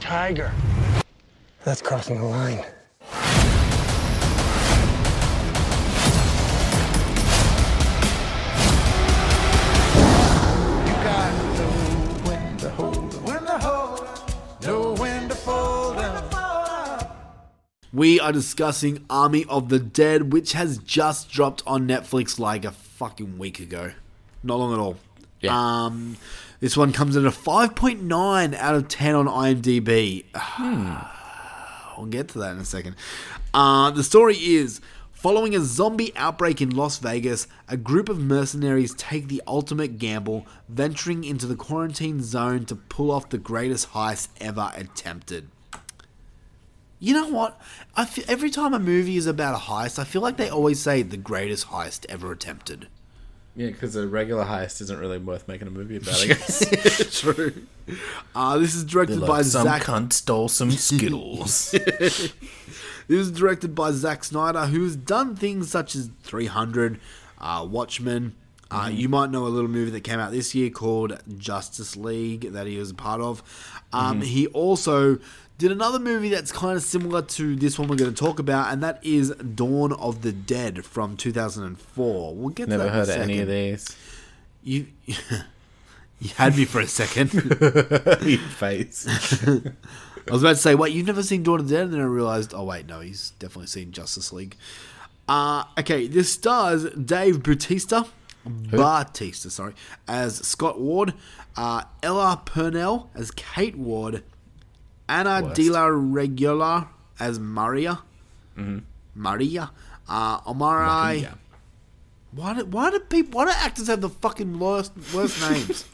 tiger. 0.10 0.51
That's 1.64 1.84
crossing 1.84 2.18
the 2.18 2.26
line. 2.26 2.57
You 2.57 2.64
got 11.03 11.30
to 11.30 11.43
know 11.53 11.70
when 12.26 12.57
to 12.57 12.70
hold 12.72 12.97
up, 12.97 13.22
when 13.22 13.45
to 13.45 13.57
hold 13.60 13.99
up, 13.99 14.64
know 14.64 14.95
when 14.95 15.30
to 15.30 15.36
fold 15.36 15.97
up. 15.97 17.16
We 17.93 18.20
are 18.20 18.32
discussing 18.32 19.05
Army 19.12 19.45
of 19.47 19.70
the 19.70 19.78
Dead, 19.78 20.34
which 20.34 20.53
has 20.53 20.80
just 20.80 21.30
dropped 21.30 21.62
on 21.68 21.88
Netflix 21.88 22.39
like 22.39 22.66
a 22.66 22.72
fucking 22.72 23.38
week 23.38 23.60
ago. 23.60 23.91
Not 24.41 24.57
long 24.57 24.74
at 24.74 24.80
all. 24.80 24.97
Yeah. 25.41 25.55
Um, 25.86 26.18
this 26.60 26.76
one 26.76 26.91
comes 26.91 27.16
in 27.16 27.26
at 27.26 27.34
a 27.34 27.36
5.9 27.36 28.55
out 28.55 28.76
of 28.76 28.88
10 28.88 29.16
on 29.16 29.28
IMDb. 29.28 30.26
I'll 30.34 32.05
get 32.05 32.30
to 32.30 32.39
that 32.39 32.51
in 32.51 32.60
a 32.60 32.66
second. 32.66 32.95
Uh, 33.53 33.91
the 33.91 34.03
story 34.03 34.36
is 34.36 34.82
following 35.12 35.55
a 35.55 35.60
zombie 35.60 36.16
outbreak 36.16 36.62
in 36.62 36.70
Las 36.70 36.99
Vegas, 36.99 37.47
a 37.68 37.76
group 37.76 38.07
of 38.10 38.20
mercenaries 38.20 38.93
take 38.95 39.28
the 39.28 39.41
ultimate 39.47 39.97
gamble, 39.97 40.45
venturing 40.68 41.24
into 41.24 41.45
the 41.45 41.55
quarantine 41.55 42.22
zone 42.22 42.66
to 42.66 42.76
pull 42.76 43.12
off 43.12 43.30
the 43.30 43.38
greatest 43.38 43.91
heist 43.91 44.30
ever 44.39 44.72
attempted. 44.76 45.49
You 46.99 47.14
know 47.14 47.30
what? 47.30 47.60
I 47.95 48.03
fe- 48.03 48.26
every 48.28 48.49
time 48.49 48.74
a 48.74 48.80
movie 48.80 49.16
is 49.16 49.26
about 49.26 49.55
a 49.55 49.66
heist, 49.66 49.99
I 49.99 50.03
feel 50.03 50.22
like 50.22 50.36
they 50.36 50.49
always 50.49 50.82
say 50.82 51.01
the 51.01 51.16
greatest 51.16 51.68
heist 51.68 52.05
ever 52.10 52.32
attempted. 52.32 52.88
Yeah, 53.60 53.68
because 53.72 53.93
a 53.97 54.07
regular 54.07 54.45
heist 54.45 54.80
isn't 54.80 54.97
really 54.99 55.18
worth 55.18 55.45
making 55.49 55.68
a 55.68 55.72
movie 55.72 55.97
about, 55.97 56.22
I 56.22 56.28
guess. 56.28 57.20
True. 57.20 57.53
Uh, 58.34 58.57
this 58.57 58.74
is 58.74 58.86
directed 58.86 59.20
by 59.20 59.41
some 59.41 59.64
Zack. 59.66 59.84
cunt 59.84 60.14
stole 60.14 60.47
some 60.47 60.72
Skittles. 60.72 61.76
This 63.07 63.18
is 63.22 63.32
directed 63.32 63.74
by 63.74 63.91
Zack 63.91 64.24
Snyder, 64.24 64.68
who's 64.68 64.95
done 64.95 65.36
things 65.36 65.72
such 65.72 65.95
as 65.95 66.12
300, 66.22 66.99
uh, 67.39 67.68
Watchmen. 67.68 68.36
Uh, 68.70 68.91
You 68.93 69.10
might 69.10 69.32
know 69.32 69.47
a 69.47 69.49
little 69.49 69.68
movie 69.68 69.89
that 69.89 70.01
came 70.01 70.20
out 70.20 70.32
this 70.32 70.53
year 70.53 70.70
called 70.70 71.20
Justice 71.39 71.95
League 71.97 72.53
that 72.53 72.68
he 72.68 72.78
was 72.78 72.91
a 72.91 72.93
part 72.93 73.20
of. 73.20 73.41
Um, 73.91 74.22
He 74.22 74.45
also 74.47 75.18
did 75.60 75.74
another 75.74 75.99
movie 75.99 76.30
that's 76.30 76.53
kind 76.53 76.78
of 76.78 76.82
similar 76.84 77.22
to 77.22 77.53
this 77.53 77.78
one 77.78 77.89
we're 77.89 77.97
going 77.97 78.14
to 78.14 78.18
talk 78.18 78.39
about, 78.39 78.72
and 78.72 78.82
that 78.82 78.97
is 79.03 79.32
Dawn 79.32 79.91
of 79.91 80.22
the 80.22 80.32
Dead 80.32 80.86
from 80.86 81.18
2004. 81.18 82.34
We'll 82.34 82.49
get 82.49 82.66
to 82.66 82.78
Never 82.78 82.84
that 82.84 82.89
in 82.89 82.93
a 82.93 82.97
heard 82.97 83.10
of 83.10 83.16
any 83.22 83.39
of 83.39 83.49
second. 83.49 83.53
these. 83.53 83.97
You, 84.64 84.88
you 86.20 86.30
had 86.38 86.55
me 86.55 86.64
for 86.64 86.80
a 86.80 86.88
second. 86.88 87.34
Your 88.24 88.39
face. 88.39 89.05
I 89.47 90.32
was 90.32 90.43
about 90.43 90.51
to 90.51 90.55
say, 90.55 90.76
wait, 90.76 90.93
you've 90.93 91.07
never 91.07 91.24
seen 91.24 91.43
Dawn 91.43 91.60
of 91.60 91.68
the 91.68 91.76
Dead? 91.76 91.84
And 91.86 91.93
then 91.93 91.99
I 92.01 92.05
realized, 92.05 92.53
oh, 92.53 92.64
wait, 92.64 92.88
no, 92.88 93.01
he's 93.01 93.32
definitely 93.32 93.68
seen 93.68 93.91
Justice 93.91 94.32
League. 94.32 94.55
Uh, 95.28 95.66
okay, 95.78 96.07
this 96.07 96.32
stars 96.32 96.89
Dave 96.91 97.43
Bautista, 97.43 98.05
Bautista, 98.45 99.49
sorry, 99.49 99.74
as 100.07 100.38
Scott 100.38 100.80
Ward, 100.80 101.14
uh, 101.57 101.84
Ella 102.01 102.41
Purnell 102.45 103.10
as 103.14 103.30
Kate 103.32 103.78
Ward, 103.78 104.24
Anna 105.10 105.41
Worst. 105.41 105.55
De 105.55 105.70
La 105.70 105.86
Regular 105.88 106.88
as 107.20 107.39
Maria, 107.39 107.99
Maria, 109.16 109.72
uh, 110.07 110.39
Omari. 110.47 111.22
Maria. 111.22 111.38
Why 112.32 112.53
do, 112.53 112.66
why 112.66 112.91
do 112.91 112.99
people, 112.99 113.39
why 113.39 113.45
do 113.45 113.51
actors 113.51 113.88
have 113.88 114.01
the 114.01 114.10
fucking 114.10 114.60
worst, 114.60 114.93
worst 115.14 115.41
names? 115.49 115.86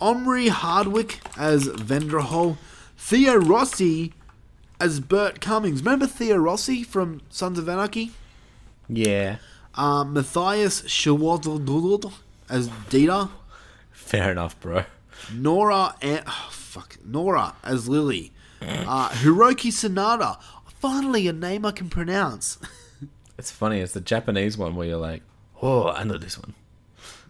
Omari 0.00 0.48
Hardwick 0.48 1.20
as 1.36 1.66
Vanderohe, 1.66 2.56
Theo 2.96 3.34
Rossi 3.34 4.14
as 4.78 5.00
Burt 5.00 5.40
Cummings. 5.40 5.82
Remember 5.82 6.06
Theo 6.06 6.36
Rossi 6.36 6.82
from 6.84 7.20
Sons 7.28 7.58
of 7.58 7.68
Anarchy? 7.68 8.12
Yeah. 8.88 9.36
Uh, 9.74 10.04
Matthias 10.04 10.82
Shawadl 10.82 12.12
as 12.48 12.68
Dieter, 12.88 13.30
Fair 13.92 14.32
enough, 14.32 14.58
bro. 14.58 14.84
Nora 15.32 15.94
and 16.02 16.22
oh, 16.26 16.48
fuck 16.70 16.98
Nora 17.04 17.54
as 17.64 17.88
Lily, 17.88 18.32
uh, 18.62 19.08
Hiroyuki 19.10 19.70
Sanada. 19.72 20.38
Finally 20.78 21.26
a 21.28 21.32
name 21.32 21.66
I 21.66 21.72
can 21.72 21.88
pronounce. 21.90 22.58
It's 23.38 23.50
funny. 23.50 23.80
It's 23.80 23.94
the 23.94 24.02
Japanese 24.02 24.58
one 24.58 24.76
where 24.76 24.86
you're 24.86 24.98
like, 24.98 25.22
oh, 25.62 25.88
I 25.88 26.04
know 26.04 26.18
this 26.18 26.38
one. 26.38 26.52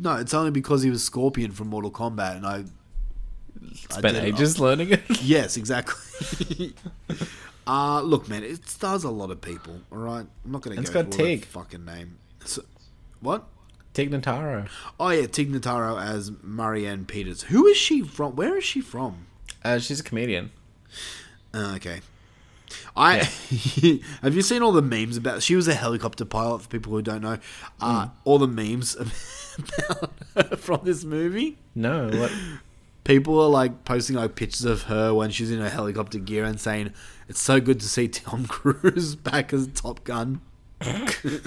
no, 0.00 0.16
it's 0.16 0.34
only 0.34 0.50
because 0.50 0.82
he 0.82 0.90
was 0.90 1.04
Scorpion 1.04 1.52
from 1.52 1.68
Mortal 1.68 1.92
Kombat, 1.92 2.34
and 2.36 2.44
I 2.44 2.64
I 3.90 3.98
Spent 3.98 4.16
did- 4.16 4.24
ages 4.24 4.58
learning 4.58 4.90
it. 4.90 5.02
Yes, 5.22 5.56
exactly. 5.56 6.74
uh 7.68 8.00
look, 8.02 8.28
man, 8.28 8.42
it 8.42 8.68
stars 8.68 9.04
a 9.04 9.10
lot 9.10 9.30
of 9.30 9.40
people. 9.40 9.80
All 9.92 9.98
right, 9.98 10.26
I'm 10.44 10.50
not 10.50 10.62
going 10.62 10.74
to 10.74 10.80
It's 10.82 10.90
go 10.90 11.04
got 11.04 11.14
through 11.14 11.24
all 11.24 11.30
Tig. 11.30 11.44
fucking 11.44 11.84
name. 11.84 12.18
So, 12.44 12.62
what? 13.20 13.44
Tig 13.94 14.10
Notaro. 14.10 14.68
Oh 14.98 15.10
yeah, 15.10 15.26
Tig 15.28 15.52
Notaro 15.52 16.00
as 16.02 16.32
Marianne 16.42 17.04
Peters. 17.04 17.42
Who 17.44 17.66
is 17.68 17.76
she 17.76 18.02
from? 18.02 18.34
Where 18.34 18.56
is 18.58 18.64
she 18.64 18.80
from? 18.80 19.26
Uh, 19.64 19.78
she's 19.78 20.00
a 20.00 20.04
comedian. 20.04 20.50
Uh, 21.54 21.74
okay. 21.76 22.00
I 22.96 23.16
have 24.22 24.34
you 24.34 24.42
seen 24.42 24.62
all 24.62 24.72
the 24.72 24.82
memes 24.82 25.16
about? 25.16 25.42
She 25.42 25.56
was 25.56 25.66
a 25.68 25.74
helicopter 25.74 26.24
pilot. 26.24 26.62
For 26.62 26.68
people 26.68 26.92
who 26.92 27.02
don't 27.02 27.22
know, 27.22 27.38
uh, 27.80 28.06
Hmm. 28.06 28.10
all 28.24 28.38
the 28.38 28.46
memes 28.46 28.96
about 29.58 30.12
her 30.36 30.56
from 30.56 30.80
this 30.84 31.04
movie. 31.04 31.58
No, 31.74 32.08
what? 32.08 32.30
People 33.04 33.40
are 33.40 33.48
like 33.48 33.84
posting 33.84 34.16
like 34.16 34.34
pictures 34.36 34.64
of 34.64 34.82
her 34.82 35.12
when 35.12 35.30
she's 35.30 35.50
in 35.50 35.58
her 35.58 35.68
helicopter 35.70 36.18
gear 36.18 36.44
and 36.44 36.60
saying, 36.60 36.92
"It's 37.28 37.40
so 37.40 37.60
good 37.60 37.80
to 37.80 37.88
see 37.88 38.08
Tom 38.08 38.46
Cruise 38.46 39.16
back 39.16 39.52
as 39.52 39.66
Top 39.68 40.04
Gun." 40.04 40.40
it 40.80 41.42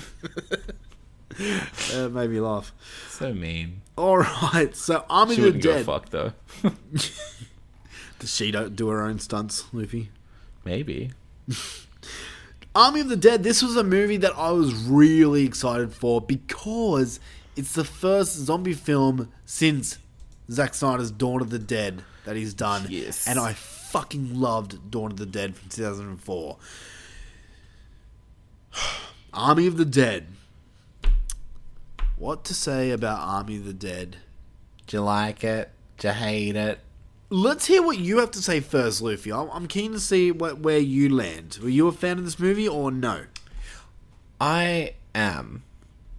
made 2.11 2.29
me 2.29 2.39
laugh. 2.39 2.73
So 3.09 3.33
mean. 3.33 3.81
All 3.97 4.17
right, 4.17 4.75
so 4.75 5.05
Army 5.09 5.35
She 5.35 5.47
of 5.47 5.53
the 5.53 5.59
Dead. 5.59 5.85
fuck 5.85 6.09
though. 6.09 6.33
Does 8.23 8.33
she 8.33 8.51
don't 8.51 8.73
do 8.73 8.87
her 8.87 9.03
own 9.03 9.19
stunts, 9.19 9.65
Luffy? 9.73 10.09
Maybe. 10.63 11.11
Army 12.73 13.01
of 13.01 13.09
the 13.09 13.17
Dead, 13.17 13.43
this 13.43 13.61
was 13.61 13.75
a 13.75 13.83
movie 13.83 14.15
that 14.15 14.31
I 14.37 14.51
was 14.51 14.73
really 14.73 15.43
excited 15.43 15.91
for 15.91 16.21
because 16.21 17.19
it's 17.57 17.73
the 17.73 17.83
first 17.83 18.31
zombie 18.31 18.71
film 18.71 19.29
since 19.45 19.97
Zack 20.49 20.73
Snyder's 20.73 21.11
Dawn 21.11 21.41
of 21.41 21.49
the 21.49 21.59
Dead 21.59 22.01
that 22.23 22.37
he's 22.37 22.53
done. 22.53 22.85
Yes. 22.87 23.27
And 23.27 23.37
I 23.37 23.51
fucking 23.51 24.39
loved 24.39 24.89
Dawn 24.89 25.11
of 25.11 25.17
the 25.17 25.25
Dead 25.25 25.57
from 25.57 25.67
2004. 25.67 26.57
Army 29.33 29.67
of 29.67 29.75
the 29.75 29.83
Dead. 29.83 30.27
What 32.15 32.45
to 32.45 32.53
say 32.53 32.91
about 32.91 33.19
Army 33.19 33.57
of 33.57 33.65
the 33.65 33.73
Dead? 33.73 34.15
Do 34.87 34.95
you 34.95 35.03
like 35.03 35.43
it? 35.43 35.71
Do 35.97 36.07
you 36.07 36.13
hate 36.13 36.55
it? 36.55 36.79
Let's 37.35 37.65
hear 37.65 37.81
what 37.81 37.97
you 37.97 38.19
have 38.19 38.29
to 38.31 38.43
say 38.43 38.59
first, 38.59 39.01
Luffy. 39.01 39.33
I'm 39.33 39.49
I'm 39.49 39.67
keen 39.67 39.91
to 39.93 39.99
see 39.99 40.31
what, 40.31 40.59
where 40.59 40.77
you 40.77 41.09
land. 41.09 41.57
Were 41.63 41.69
you 41.69 41.87
a 41.87 41.91
fan 41.91 42.19
of 42.19 42.25
this 42.25 42.37
movie 42.37 42.67
or 42.67 42.91
no? 42.91 43.23
I 44.39 44.93
am 45.15 45.63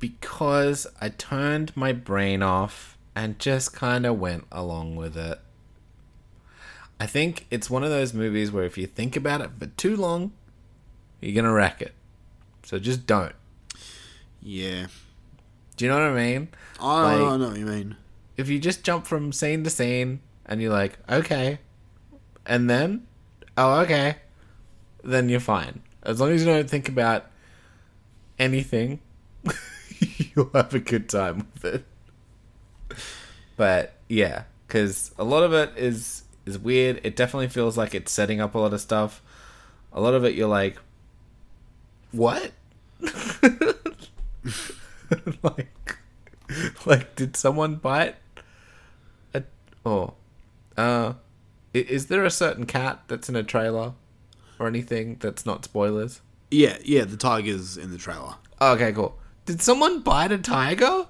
because 0.00 0.88
I 1.00 1.10
turned 1.10 1.76
my 1.76 1.92
brain 1.92 2.42
off 2.42 2.98
and 3.14 3.38
just 3.38 3.72
kind 3.72 4.04
of 4.04 4.18
went 4.18 4.46
along 4.50 4.96
with 4.96 5.16
it. 5.16 5.38
I 6.98 7.06
think 7.06 7.46
it's 7.48 7.70
one 7.70 7.84
of 7.84 7.90
those 7.90 8.12
movies 8.12 8.50
where 8.50 8.64
if 8.64 8.76
you 8.76 8.88
think 8.88 9.14
about 9.14 9.40
it 9.40 9.50
for 9.56 9.66
too 9.66 9.96
long, 9.96 10.32
you're 11.20 11.34
going 11.34 11.44
to 11.44 11.52
wreck 11.52 11.80
it. 11.80 11.94
So 12.64 12.80
just 12.80 13.06
don't. 13.06 13.36
Yeah. 14.42 14.86
Do 15.76 15.84
you 15.84 15.90
know 15.92 15.98
what 16.10 16.18
I 16.18 16.24
mean? 16.24 16.48
I, 16.80 17.02
Like- 17.14 17.20
I 17.34 17.36
know 17.36 17.48
what 17.50 17.58
you 17.58 17.66
mean. 17.66 17.96
If 18.36 18.48
you 18.48 18.58
just 18.58 18.82
jump 18.82 19.06
from 19.06 19.32
scene 19.32 19.62
to 19.62 19.70
scene 19.70 20.18
and 20.46 20.60
you're 20.60 20.72
like, 20.72 20.98
okay, 21.08 21.58
and 22.46 22.68
then, 22.68 23.06
oh, 23.56 23.80
okay, 23.80 24.16
then 25.02 25.28
you're 25.28 25.40
fine. 25.40 25.82
As 26.02 26.20
long 26.20 26.30
as 26.30 26.44
you 26.44 26.52
don't 26.52 26.68
think 26.68 26.88
about 26.88 27.26
anything, 28.38 29.00
you'll 29.98 30.50
have 30.54 30.74
a 30.74 30.78
good 30.78 31.08
time 31.08 31.46
with 31.54 31.64
it. 31.64 31.84
But 33.56 33.94
yeah, 34.08 34.44
because 34.66 35.12
a 35.18 35.24
lot 35.24 35.42
of 35.44 35.52
it 35.52 35.72
is 35.76 36.24
is 36.44 36.58
weird. 36.58 37.00
It 37.04 37.16
definitely 37.16 37.48
feels 37.48 37.78
like 37.78 37.94
it's 37.94 38.12
setting 38.12 38.40
up 38.40 38.54
a 38.54 38.58
lot 38.58 38.72
of 38.74 38.80
stuff. 38.80 39.22
A 39.92 40.00
lot 40.00 40.14
of 40.14 40.24
it, 40.24 40.34
you're 40.34 40.48
like, 40.48 40.76
what? 42.10 42.52
like, 45.42 45.98
like, 46.84 47.14
did 47.14 47.36
someone 47.36 47.76
bite? 47.76 48.16
A, 49.32 49.44
oh, 49.86 50.14
uh, 50.76 51.14
is 51.72 52.06
there 52.06 52.24
a 52.24 52.30
certain 52.30 52.66
cat 52.66 53.02
that's 53.08 53.28
in 53.28 53.36
a 53.36 53.42
trailer 53.42 53.94
or 54.58 54.66
anything 54.66 55.16
that's 55.20 55.44
not 55.44 55.64
spoilers? 55.64 56.20
Yeah, 56.50 56.78
yeah, 56.84 57.04
the 57.04 57.16
tiger's 57.16 57.76
in 57.76 57.90
the 57.90 57.98
trailer. 57.98 58.34
Okay, 58.60 58.92
cool. 58.92 59.18
Did 59.46 59.60
someone 59.60 60.00
bite 60.00 60.32
a 60.32 60.38
tiger? 60.38 61.06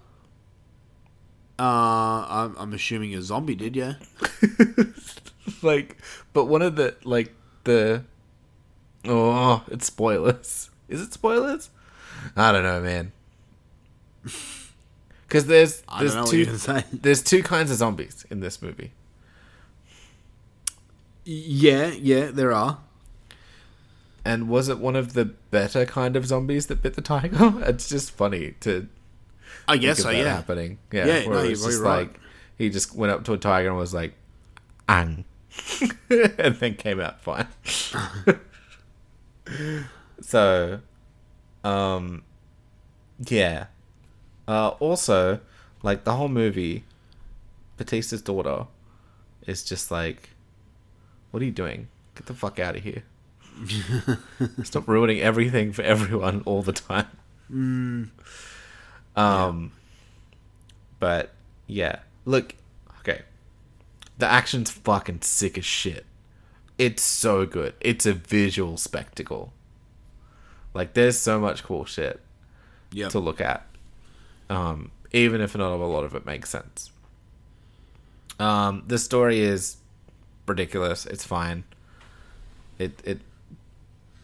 Uh, 1.56 2.26
I'm, 2.28 2.56
I'm 2.58 2.72
assuming 2.72 3.14
a 3.14 3.22
zombie 3.22 3.54
did, 3.54 3.76
yeah. 3.76 3.94
like, 5.62 5.98
but 6.32 6.46
one 6.46 6.62
of 6.62 6.76
the 6.76 6.96
like 7.04 7.32
the 7.64 8.04
oh, 9.04 9.62
it's 9.68 9.86
spoilers. 9.86 10.70
Is 10.88 11.00
it 11.00 11.12
spoilers? 11.12 11.70
I 12.36 12.52
don't 12.52 12.62
know, 12.62 12.80
man. 12.80 13.12
Because 15.26 15.46
there's 15.46 15.82
there's 15.98 16.12
don't 16.12 16.14
know 16.14 16.20
what 16.22 16.30
two 16.30 16.36
you're 16.36 16.46
gonna 16.46 16.58
say. 16.58 16.84
there's 16.92 17.20
two 17.20 17.42
kinds 17.42 17.72
of 17.72 17.78
zombies 17.78 18.24
in 18.30 18.38
this 18.38 18.62
movie. 18.62 18.92
Yeah, 21.24 21.88
yeah, 21.88 22.30
there 22.30 22.52
are. 22.52 22.78
And 24.24 24.48
was 24.48 24.68
it 24.68 24.78
one 24.78 24.96
of 24.96 25.12
the 25.12 25.26
better 25.26 25.84
kind 25.84 26.16
of 26.16 26.26
zombies 26.26 26.66
that 26.68 26.82
bit 26.82 26.94
the 26.94 27.02
tiger? 27.02 27.54
It's 27.66 27.88
just 27.88 28.10
funny 28.10 28.54
to 28.60 28.88
I 29.68 29.76
guess 29.76 30.02
so, 30.02 30.10
yeah. 30.10 30.34
happening. 30.34 30.78
Yeah, 30.92 31.06
Yeah, 31.06 31.26
no, 31.26 31.38
it 31.38 31.50
was 31.50 31.62
you're 31.62 31.70
just 31.70 31.82
right. 31.82 31.98
like 32.08 32.20
he 32.58 32.70
just 32.70 32.94
went 32.94 33.12
up 33.12 33.24
to 33.24 33.32
a 33.32 33.38
tiger 33.38 33.68
and 33.68 33.76
was 33.78 33.94
like, 33.94 34.14
"Ang," 34.88 35.24
and 36.10 36.54
then 36.56 36.74
came 36.74 37.00
out 37.00 37.20
fine. 37.20 37.46
so, 40.20 40.80
um, 41.62 42.22
yeah. 43.26 43.66
Uh, 44.46 44.68
also, 44.80 45.40
like 45.82 46.04
the 46.04 46.12
whole 46.14 46.28
movie, 46.28 46.84
Bautista's 47.78 48.22
daughter 48.22 48.66
is 49.46 49.64
just 49.64 49.90
like, 49.90 50.30
"What 51.34 51.42
are 51.42 51.46
you 51.46 51.50
doing? 51.50 51.88
Get 52.14 52.26
the 52.26 52.34
fuck 52.34 52.60
out 52.60 52.76
of 52.76 52.82
here! 52.84 53.02
Stop 54.62 54.86
ruining 54.86 55.20
everything 55.20 55.72
for 55.72 55.82
everyone 55.82 56.42
all 56.46 56.62
the 56.62 56.72
time." 56.72 57.08
Mm, 57.52 58.10
Um, 59.16 59.72
but 61.00 61.32
yeah, 61.66 62.00
look, 62.24 62.54
okay, 63.00 63.22
the 64.16 64.26
action's 64.26 64.70
fucking 64.70 65.22
sick 65.22 65.58
as 65.58 65.64
shit. 65.64 66.06
It's 66.78 67.02
so 67.02 67.46
good. 67.46 67.74
It's 67.80 68.06
a 68.06 68.12
visual 68.12 68.76
spectacle. 68.76 69.52
Like, 70.72 70.94
there's 70.94 71.18
so 71.18 71.38
much 71.40 71.62
cool 71.62 71.84
shit 71.84 72.20
Yep. 72.92 73.10
to 73.12 73.18
look 73.20 73.40
at. 73.40 73.66
Um, 74.50 74.90
even 75.12 75.40
if 75.40 75.56
not 75.56 75.72
a 75.72 75.76
lot 75.76 76.04
of 76.04 76.14
it 76.14 76.26
makes 76.26 76.50
sense. 76.50 76.90
Um, 78.40 78.82
the 78.86 78.98
story 78.98 79.40
is 79.40 79.76
ridiculous. 80.46 81.06
It's 81.06 81.24
fine. 81.24 81.64
It 82.78 83.00
it, 83.04 83.20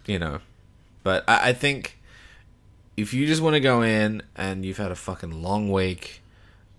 you 0.07 0.19
know, 0.19 0.41
but 1.03 1.25
I, 1.29 1.51
I 1.51 1.53
think 1.53 1.99
if 2.97 3.15
you 3.15 3.27
just 3.27 3.41
want 3.43 3.55
to 3.55 3.61
go 3.61 3.83
in 3.83 4.23
and 4.37 4.65
you've 4.65 4.77
had 4.79 4.91
a 4.91 4.97
fucking 4.97 5.43
long 5.43 5.71
week 5.71 6.23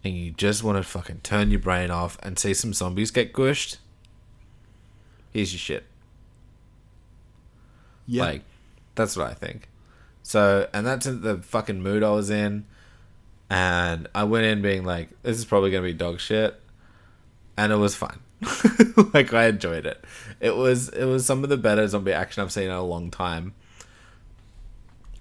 and 0.04 0.14
you 0.16 0.32
just 0.32 0.64
want 0.64 0.78
to 0.78 0.84
fucking 0.84 1.22
turn 1.24 1.50
your 1.52 1.60
brain 1.60 1.90
off 1.92 2.18
and 2.22 2.38
see 2.38 2.54
some 2.54 2.74
zombies 2.74 3.12
get 3.12 3.34
gushed, 3.34 3.78
here's 5.32 5.54
your 5.54 5.60
shit. 5.60 5.86
yeah. 8.06 8.24
Like, 8.24 8.42
that's 8.96 9.16
what 9.16 9.28
I 9.28 9.34
think. 9.34 9.68
So, 10.24 10.68
and 10.74 10.86
that's 10.86 11.06
the 11.06 11.38
fucking 11.38 11.82
mood 11.82 12.04
I 12.04 12.12
was 12.12 12.30
in. 12.30 12.66
And 13.50 14.08
I 14.16 14.24
went 14.26 14.46
in 14.46 14.62
being 14.62 14.86
like, 14.86 15.10
this 15.24 15.38
is 15.38 15.46
probably 15.46 15.72
going 15.72 15.84
to 15.84 15.90
be 15.90 15.94
dog 15.94 16.20
shit. 16.20 16.60
And 17.58 17.72
it 17.72 17.78
was 17.78 17.96
fine. 17.96 18.20
like, 19.14 19.34
I 19.34 19.48
enjoyed 19.48 19.86
it. 19.86 20.04
It 20.40 20.56
was, 20.56 20.90
it 20.90 21.06
was 21.06 21.26
some 21.26 21.44
of 21.44 21.50
the 21.50 21.58
better 21.58 21.88
zombie 21.88 22.14
action 22.14 22.44
I've 22.44 22.52
seen 22.52 22.66
in 22.66 22.72
a 22.72 22.84
long 22.84 23.12
time. 23.12 23.54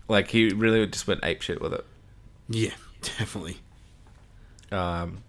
Like, 0.08 0.28
he 0.28 0.48
really 0.50 0.86
just 0.86 1.06
went 1.06 1.20
ape 1.22 1.42
shit 1.42 1.60
with 1.60 1.74
it. 1.74 1.84
yeah, 2.48 2.74
definitely. 3.02 3.58
Um, 4.72 5.22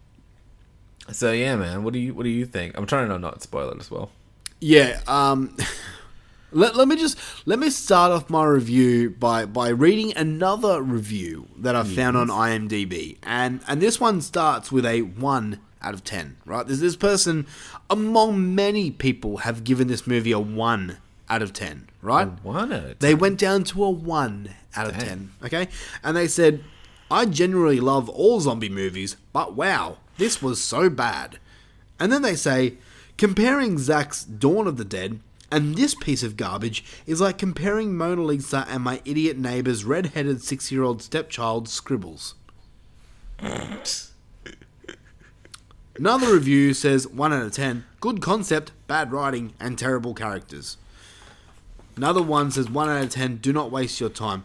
so 1.11 1.31
yeah, 1.31 1.55
man, 1.55 1.83
what 1.83 1.93
do 1.93 1.99
you, 1.99 2.13
what 2.13 2.23
do 2.23 2.29
you 2.29 2.45
think? 2.45 2.77
I'm 2.77 2.85
trying 2.85 3.09
to 3.09 3.19
not 3.19 3.41
spoil 3.41 3.69
it 3.71 3.79
as 3.79 3.89
well. 3.89 4.11
Yeah, 4.59 5.01
um 5.07 5.57
let, 6.51 6.75
let 6.75 6.87
me 6.87 6.95
just 6.95 7.17
let 7.47 7.59
me 7.59 7.69
start 7.69 8.11
off 8.11 8.29
my 8.29 8.43
review 8.45 9.09
by 9.09 9.45
by 9.45 9.69
reading 9.69 10.15
another 10.15 10.81
review 10.81 11.47
that 11.57 11.75
I 11.75 11.83
found 11.83 12.17
on 12.17 12.27
IMDb. 12.27 13.17
And 13.23 13.61
and 13.67 13.81
this 13.81 13.99
one 13.99 14.21
starts 14.21 14.71
with 14.71 14.85
a 14.85 15.01
1 15.01 15.59
out 15.81 15.93
of 15.93 16.03
10, 16.03 16.37
right? 16.45 16.65
There's 16.65 16.79
this 16.79 16.95
person 16.95 17.45
among 17.89 18.55
many 18.55 18.91
people 18.91 19.37
have 19.37 19.63
given 19.63 19.87
this 19.87 20.07
movie 20.07 20.31
a 20.31 20.39
1 20.39 20.97
out 21.29 21.41
of 21.41 21.53
10, 21.53 21.89
right? 22.01 22.27
One 22.43 22.73
out 22.73 22.85
of 22.85 22.99
They 22.99 23.15
went 23.15 23.39
down 23.39 23.63
to 23.65 23.83
a 23.83 23.89
1 23.89 24.53
out 24.75 24.87
of 24.87 24.97
10, 24.97 25.31
okay? 25.45 25.67
And 26.03 26.15
they 26.15 26.27
said, 26.27 26.63
I 27.09 27.25
generally 27.25 27.79
love 27.79 28.09
all 28.09 28.39
zombie 28.39 28.69
movies, 28.69 29.17
but 29.33 29.53
wow, 29.53 29.97
this 30.17 30.41
was 30.41 30.63
so 30.63 30.89
bad. 30.89 31.39
And 31.99 32.11
then 32.11 32.21
they 32.21 32.35
say, 32.35 32.75
comparing 33.17 33.77
Zack's 33.77 34.23
Dawn 34.23 34.67
of 34.67 34.77
the 34.77 34.85
Dead 34.85 35.19
and 35.51 35.75
this 35.75 35.93
piece 35.95 36.23
of 36.23 36.37
garbage 36.37 36.83
is 37.05 37.19
like 37.19 37.37
comparing 37.37 37.95
Mona 37.95 38.21
Lisa 38.23 38.65
and 38.69 38.83
my 38.83 39.01
idiot 39.03 39.37
neighbor's 39.37 39.83
red-headed 39.83 40.41
six-year-old 40.41 41.01
stepchild 41.01 41.67
scribbles. 41.67 42.35
Another 46.01 46.33
review 46.33 46.73
says 46.73 47.07
1 47.07 47.31
out 47.31 47.43
of 47.43 47.51
10, 47.51 47.85
good 47.99 48.23
concept, 48.23 48.71
bad 48.87 49.11
writing, 49.11 49.53
and 49.59 49.77
terrible 49.77 50.15
characters. 50.15 50.77
Another 51.95 52.23
one 52.23 52.49
says 52.49 52.71
1 52.71 52.89
out 52.89 53.03
of 53.03 53.11
10, 53.11 53.37
do 53.37 53.53
not 53.53 53.69
waste 53.69 53.99
your 53.99 54.09
time. 54.09 54.43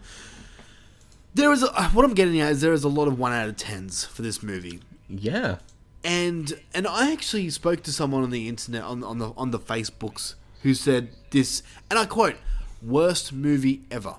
There 1.32 1.50
is 1.50 1.62
a, 1.62 1.72
uh, 1.72 1.88
what 1.92 2.04
I'm 2.04 2.12
getting 2.12 2.38
at 2.42 2.52
is 2.52 2.60
there 2.60 2.74
is 2.74 2.84
a 2.84 2.90
lot 2.90 3.08
of 3.08 3.18
1 3.18 3.32
out 3.32 3.48
of 3.48 3.56
10s 3.56 4.06
for 4.06 4.20
this 4.20 4.42
movie. 4.42 4.80
Yeah. 5.08 5.56
And 6.04 6.60
and 6.74 6.86
I 6.86 7.10
actually 7.10 7.48
spoke 7.48 7.82
to 7.84 7.90
someone 7.90 8.22
on 8.22 8.28
the 8.30 8.50
internet 8.50 8.82
on 8.82 9.02
on 9.02 9.16
the 9.16 9.32
on 9.34 9.50
the 9.50 9.58
Facebooks 9.58 10.34
who 10.62 10.74
said 10.74 11.08
this 11.30 11.62
and 11.90 11.98
I 11.98 12.04
quote, 12.04 12.36
worst 12.82 13.32
movie 13.32 13.80
ever. 13.90 14.16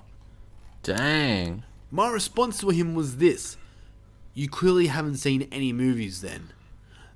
Dang. 0.82 1.62
My 1.92 2.10
response 2.10 2.58
to 2.62 2.70
him 2.70 2.96
was 2.96 3.18
this 3.18 3.56
You 4.34 4.48
clearly 4.48 4.88
haven't 4.88 5.18
seen 5.18 5.46
any 5.52 5.72
movies 5.72 6.20
then. 6.20 6.52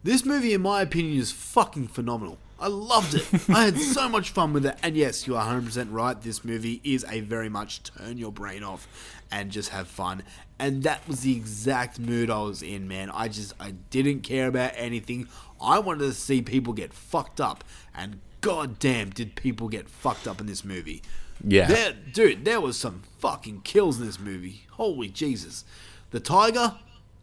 This 0.04 0.24
movie, 0.24 0.52
in 0.52 0.62
my 0.62 0.82
opinion, 0.82 1.18
is 1.18 1.30
fucking 1.30 1.88
phenomenal. 1.88 2.38
I 2.58 2.68
loved 2.68 3.14
it. 3.14 3.26
I 3.48 3.64
had 3.64 3.78
so 3.94 4.08
much 4.08 4.30
fun 4.30 4.52
with 4.52 4.66
it. 4.66 4.78
And 4.82 4.96
yes, 4.96 5.26
you 5.26 5.36
are 5.36 5.44
100% 5.44 5.88
right. 5.90 6.20
This 6.20 6.44
movie 6.44 6.80
is 6.84 7.04
a 7.08 7.20
very 7.20 7.48
much 7.48 7.82
turn 7.82 8.18
your 8.18 8.32
brain 8.32 8.62
off 8.62 8.86
and 9.30 9.50
just 9.50 9.70
have 9.70 9.88
fun. 9.88 10.22
And 10.58 10.82
that 10.84 11.06
was 11.08 11.20
the 11.20 11.36
exact 11.36 11.98
mood 11.98 12.30
I 12.30 12.42
was 12.42 12.62
in, 12.62 12.86
man. 12.86 13.10
I 13.10 13.28
just, 13.28 13.54
I 13.58 13.72
didn't 13.90 14.20
care 14.20 14.46
about 14.46 14.72
anything. 14.76 15.28
I 15.60 15.78
wanted 15.80 16.04
to 16.06 16.12
see 16.14 16.42
people 16.42 16.72
get 16.72 16.92
fucked 16.92 17.40
up. 17.40 17.64
And 17.94 18.20
goddamn, 18.40 19.10
did 19.10 19.34
people 19.34 19.68
get 19.68 19.88
fucked 19.88 20.28
up 20.28 20.40
in 20.40 20.46
this 20.46 20.64
movie. 20.64 21.02
Yeah. 21.42 21.66
There, 21.66 21.92
dude, 22.12 22.44
there 22.44 22.60
was 22.60 22.76
some 22.76 23.02
fucking 23.18 23.62
kills 23.62 23.98
in 23.98 24.06
this 24.06 24.20
movie. 24.20 24.66
Holy 24.72 25.08
Jesus. 25.08 25.64
The 26.10 26.20
tiger, 26.20 26.74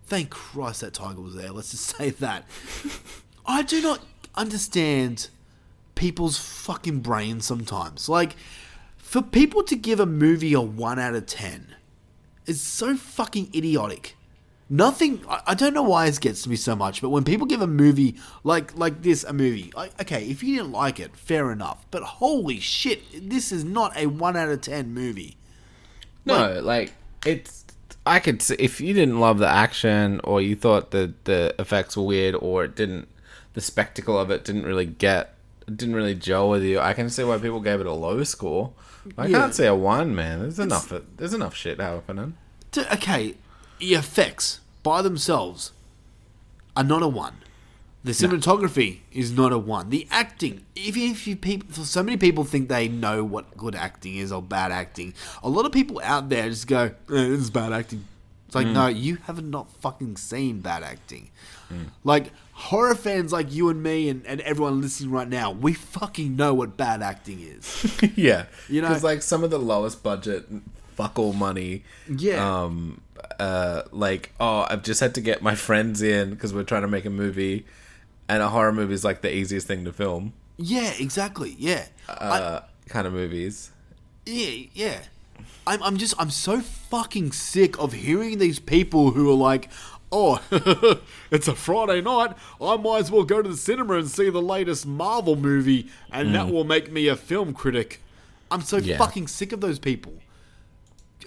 thank 0.09 0.29
Christ 0.29 0.81
that 0.81 0.93
tiger 0.93 1.21
was 1.21 1.35
there. 1.35 1.51
Let's 1.51 1.71
just 1.71 1.85
say 1.97 2.09
that. 2.09 2.45
I 3.45 3.61
do 3.61 3.81
not 3.81 4.01
understand 4.35 5.29
people's 5.95 6.37
fucking 6.37 6.99
brains 6.99 7.45
sometimes. 7.45 8.09
Like, 8.09 8.35
for 8.97 9.21
people 9.21 9.63
to 9.63 9.75
give 9.75 9.99
a 9.99 10.05
movie 10.05 10.53
a 10.53 10.61
1 10.61 10.99
out 10.99 11.15
of 11.15 11.25
10 11.25 11.75
is 12.45 12.61
so 12.61 12.95
fucking 12.95 13.49
idiotic. 13.55 14.15
Nothing. 14.69 15.23
I, 15.27 15.41
I 15.47 15.53
don't 15.55 15.73
know 15.73 15.83
why 15.83 16.05
this 16.05 16.19
gets 16.19 16.43
to 16.43 16.49
me 16.49 16.55
so 16.55 16.75
much, 16.75 17.01
but 17.01 17.09
when 17.09 17.23
people 17.23 17.47
give 17.47 17.61
a 17.61 17.67
movie 17.67 18.17
like 18.43 18.77
like 18.77 19.01
this 19.01 19.23
a 19.23 19.33
movie, 19.33 19.73
like, 19.75 19.99
okay, 19.99 20.25
if 20.27 20.43
you 20.43 20.57
didn't 20.57 20.71
like 20.71 20.99
it, 20.99 21.15
fair 21.15 21.51
enough. 21.51 21.83
But 21.89 22.03
holy 22.03 22.59
shit, 22.59 23.29
this 23.29 23.51
is 23.51 23.63
not 23.63 23.97
a 23.97 24.05
one 24.05 24.37
out 24.37 24.49
of 24.49 24.61
ten 24.61 24.93
movie. 24.93 25.37
No, 26.23 26.59
like 26.61 26.93
it's. 27.25 27.58
I 28.09 28.19
could 28.19 28.41
see 28.41 28.55
if 28.59 28.81
you 28.81 28.93
didn't 28.93 29.19
love 29.19 29.37
the 29.39 29.47
action, 29.47 30.19
or 30.23 30.41
you 30.41 30.55
thought 30.55 30.91
the 30.91 31.13
the 31.25 31.53
effects 31.59 31.95
were 31.95 32.03
weird, 32.03 32.35
or 32.35 32.63
it 32.65 32.75
didn't, 32.75 33.07
the 33.53 33.61
spectacle 33.61 34.17
of 34.19 34.31
it 34.31 34.43
didn't 34.43 34.63
really 34.65 34.85
get, 34.85 35.35
didn't 35.67 35.95
really 35.95 36.15
gel 36.15 36.49
with 36.49 36.63
you. 36.63 36.79
I 36.79 36.93
can 36.93 37.09
see 37.09 37.23
why 37.23 37.37
people 37.37 37.59
gave 37.59 37.79
it 37.79 37.85
a 37.85 37.93
low 37.93 38.23
score. 38.23 38.71
I 39.17 39.27
Yeah. 39.27 39.39
can't 39.39 39.55
say 39.55 39.67
a 39.67 39.75
one, 39.75 40.15
man. 40.15 40.39
There's 40.39 40.59
enough. 40.59 40.91
There's 41.17 41.33
enough 41.33 41.55
shit 41.55 41.79
happening. 41.79 42.35
D- 42.71 42.85
okay, 42.93 43.35
the 43.79 43.93
effects 43.93 44.59
by 44.83 45.01
themselves 45.01 45.71
are 46.75 46.83
not 46.83 47.01
a 47.03 47.07
one. 47.07 47.35
The 48.03 48.11
cinematography 48.13 48.99
is 49.11 49.31
not 49.31 49.51
a 49.51 49.57
one. 49.57 49.89
The 49.89 50.07
acting, 50.09 50.65
even 50.75 51.01
if 51.03 51.27
you 51.27 51.35
people, 51.35 51.83
so 51.83 52.01
many 52.01 52.15
people 52.17 52.45
think 52.45 52.69
they 52.69 52.87
know 52.87 53.23
what 53.25 53.57
good 53.57 53.75
acting 53.75 54.15
is 54.15 54.31
or 54.31 54.41
bad 54.41 54.71
acting. 54.71 55.13
A 55.43 55.49
lot 55.49 55.65
of 55.65 55.71
people 55.73 55.99
out 56.03 56.29
there 56.29 56.47
just 56.49 56.65
go, 56.67 56.83
eh, 56.85 56.91
"This 57.07 57.41
is 57.41 57.49
bad 57.49 57.73
acting." 57.73 58.05
It's 58.47 58.55
like, 58.55 58.67
no, 58.67 58.87
you 58.87 59.17
have 59.25 59.43
not 59.43 59.69
fucking 59.73 60.15
seen 60.17 60.61
bad 60.61 60.81
acting. 60.81 61.29
Like 62.03 62.31
horror 62.53 62.95
fans 62.95 63.31
like 63.31 63.53
you 63.53 63.69
and 63.69 63.83
me 63.83 64.09
and, 64.09 64.25
and 64.25 64.41
everyone 64.41 64.81
listening 64.81 65.11
right 65.11 65.27
now, 65.29 65.51
we 65.51 65.73
fucking 65.73 66.35
know 66.35 66.53
what 66.55 66.75
bad 66.75 67.03
acting 67.03 67.41
is. 67.41 68.01
yeah, 68.15 68.45
You 68.67 68.81
know- 68.81 68.87
because 68.87 69.03
like 69.03 69.21
some 69.21 69.43
of 69.43 69.51
the 69.51 69.59
lowest 69.59 70.01
budget 70.01 70.47
fuck 70.95 71.19
all 71.19 71.33
money. 71.33 71.83
Yeah. 72.09 72.63
Um. 72.63 73.01
Uh. 73.39 73.83
Like, 73.91 74.31
oh, 74.39 74.65
I've 74.69 74.81
just 74.83 74.99
had 74.99 75.13
to 75.15 75.21
get 75.21 75.41
my 75.43 75.53
friends 75.55 76.01
in 76.01 76.31
because 76.31 76.51
we're 76.53 76.63
trying 76.63 76.81
to 76.81 76.87
make 76.87 77.05
a 77.05 77.09
movie, 77.11 77.65
and 78.29 78.41
a 78.41 78.47
horror 78.49 78.71
movie 78.71 78.93
is 78.93 79.03
like 79.03 79.21
the 79.21 79.33
easiest 79.35 79.67
thing 79.67 79.83
to 79.85 79.91
film. 79.91 80.31
yeah, 80.57 80.93
exactly. 80.97 81.55
Yeah. 81.59 81.85
Uh, 82.07 82.61
kind 82.87 83.05
of 83.07 83.11
movies. 83.13 83.71
Yeah, 84.25 84.65
yeah. 84.73 84.99
I'm, 85.67 85.81
I'm 85.83 85.97
just, 85.97 86.13
I'm 86.19 86.29
so 86.31 86.61
fucking 86.61 87.31
sick 87.33 87.77
of 87.79 87.93
hearing 87.93 88.37
these 88.39 88.59
people 88.59 89.11
who 89.11 89.29
are 89.29 89.35
like, 89.35 89.69
oh, 90.11 90.41
it's 91.31 91.47
a 91.47 91.55
Friday 91.55 92.01
night. 92.01 92.35
I 92.61 92.77
might 92.77 92.99
as 92.99 93.11
well 93.11 93.23
go 93.23 93.41
to 93.41 93.49
the 93.49 93.57
cinema 93.57 93.95
and 93.95 94.07
see 94.09 94.29
the 94.29 94.41
latest 94.41 94.85
Marvel 94.85 95.35
movie, 95.35 95.89
and 96.11 96.33
that 96.35 96.49
will 96.49 96.63
make 96.63 96.91
me 96.91 97.07
a 97.07 97.15
film 97.15 97.53
critic. 97.53 98.01
I'm 98.51 98.61
so 98.61 98.77
Yeah. 98.77 98.97
fucking 98.97 99.27
sick 99.27 99.51
of 99.51 99.61
those 99.61 99.77
people. 99.79 100.13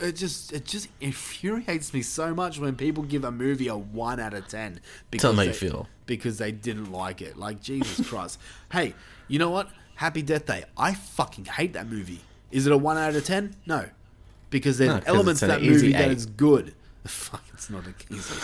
It 0.00 0.12
just, 0.16 0.52
it 0.52 0.64
just 0.64 0.88
infuriates 1.00 1.92
me 1.94 2.02
so 2.02 2.34
much 2.34 2.58
when 2.58 2.74
people 2.76 3.02
give 3.04 3.24
a 3.24 3.30
movie 3.30 3.68
a 3.68 3.76
one 3.76 4.18
out 4.18 4.34
of 4.34 4.48
ten 4.48 4.80
because 5.10 5.22
Tell 5.22 5.32
me 5.32 5.36
how 5.38 5.42
you 5.44 5.48
they- 5.50 5.54
feel. 5.56 5.88
Because 6.06 6.38
they 6.38 6.52
didn't 6.52 6.92
like 6.92 7.22
it. 7.22 7.36
Like 7.36 7.60
Jesus 7.60 8.08
Christ. 8.10 8.38
Hey, 8.70 8.94
you 9.28 9.38
know 9.38 9.50
what? 9.50 9.68
Happy 9.96 10.22
Death 10.22 10.46
Day. 10.46 10.64
I 10.76 10.94
fucking 10.94 11.44
hate 11.46 11.72
that 11.74 11.88
movie. 11.88 12.20
Is 12.50 12.66
it 12.66 12.72
a 12.72 12.76
one 12.76 12.98
out 12.98 13.14
of 13.14 13.24
ten? 13.24 13.56
No, 13.66 13.86
because 14.50 14.78
there's 14.78 14.90
No, 14.90 15.00
elements 15.06 15.42
of 15.42 15.48
that 15.48 15.62
movie 15.62 15.92
that 15.92 16.10
is 16.10 16.26
good. 16.26 16.74
Fuck, 17.04 17.44
it's 17.52 17.70
not 17.70 17.84
a 17.86 17.94
easy. 18.14 18.34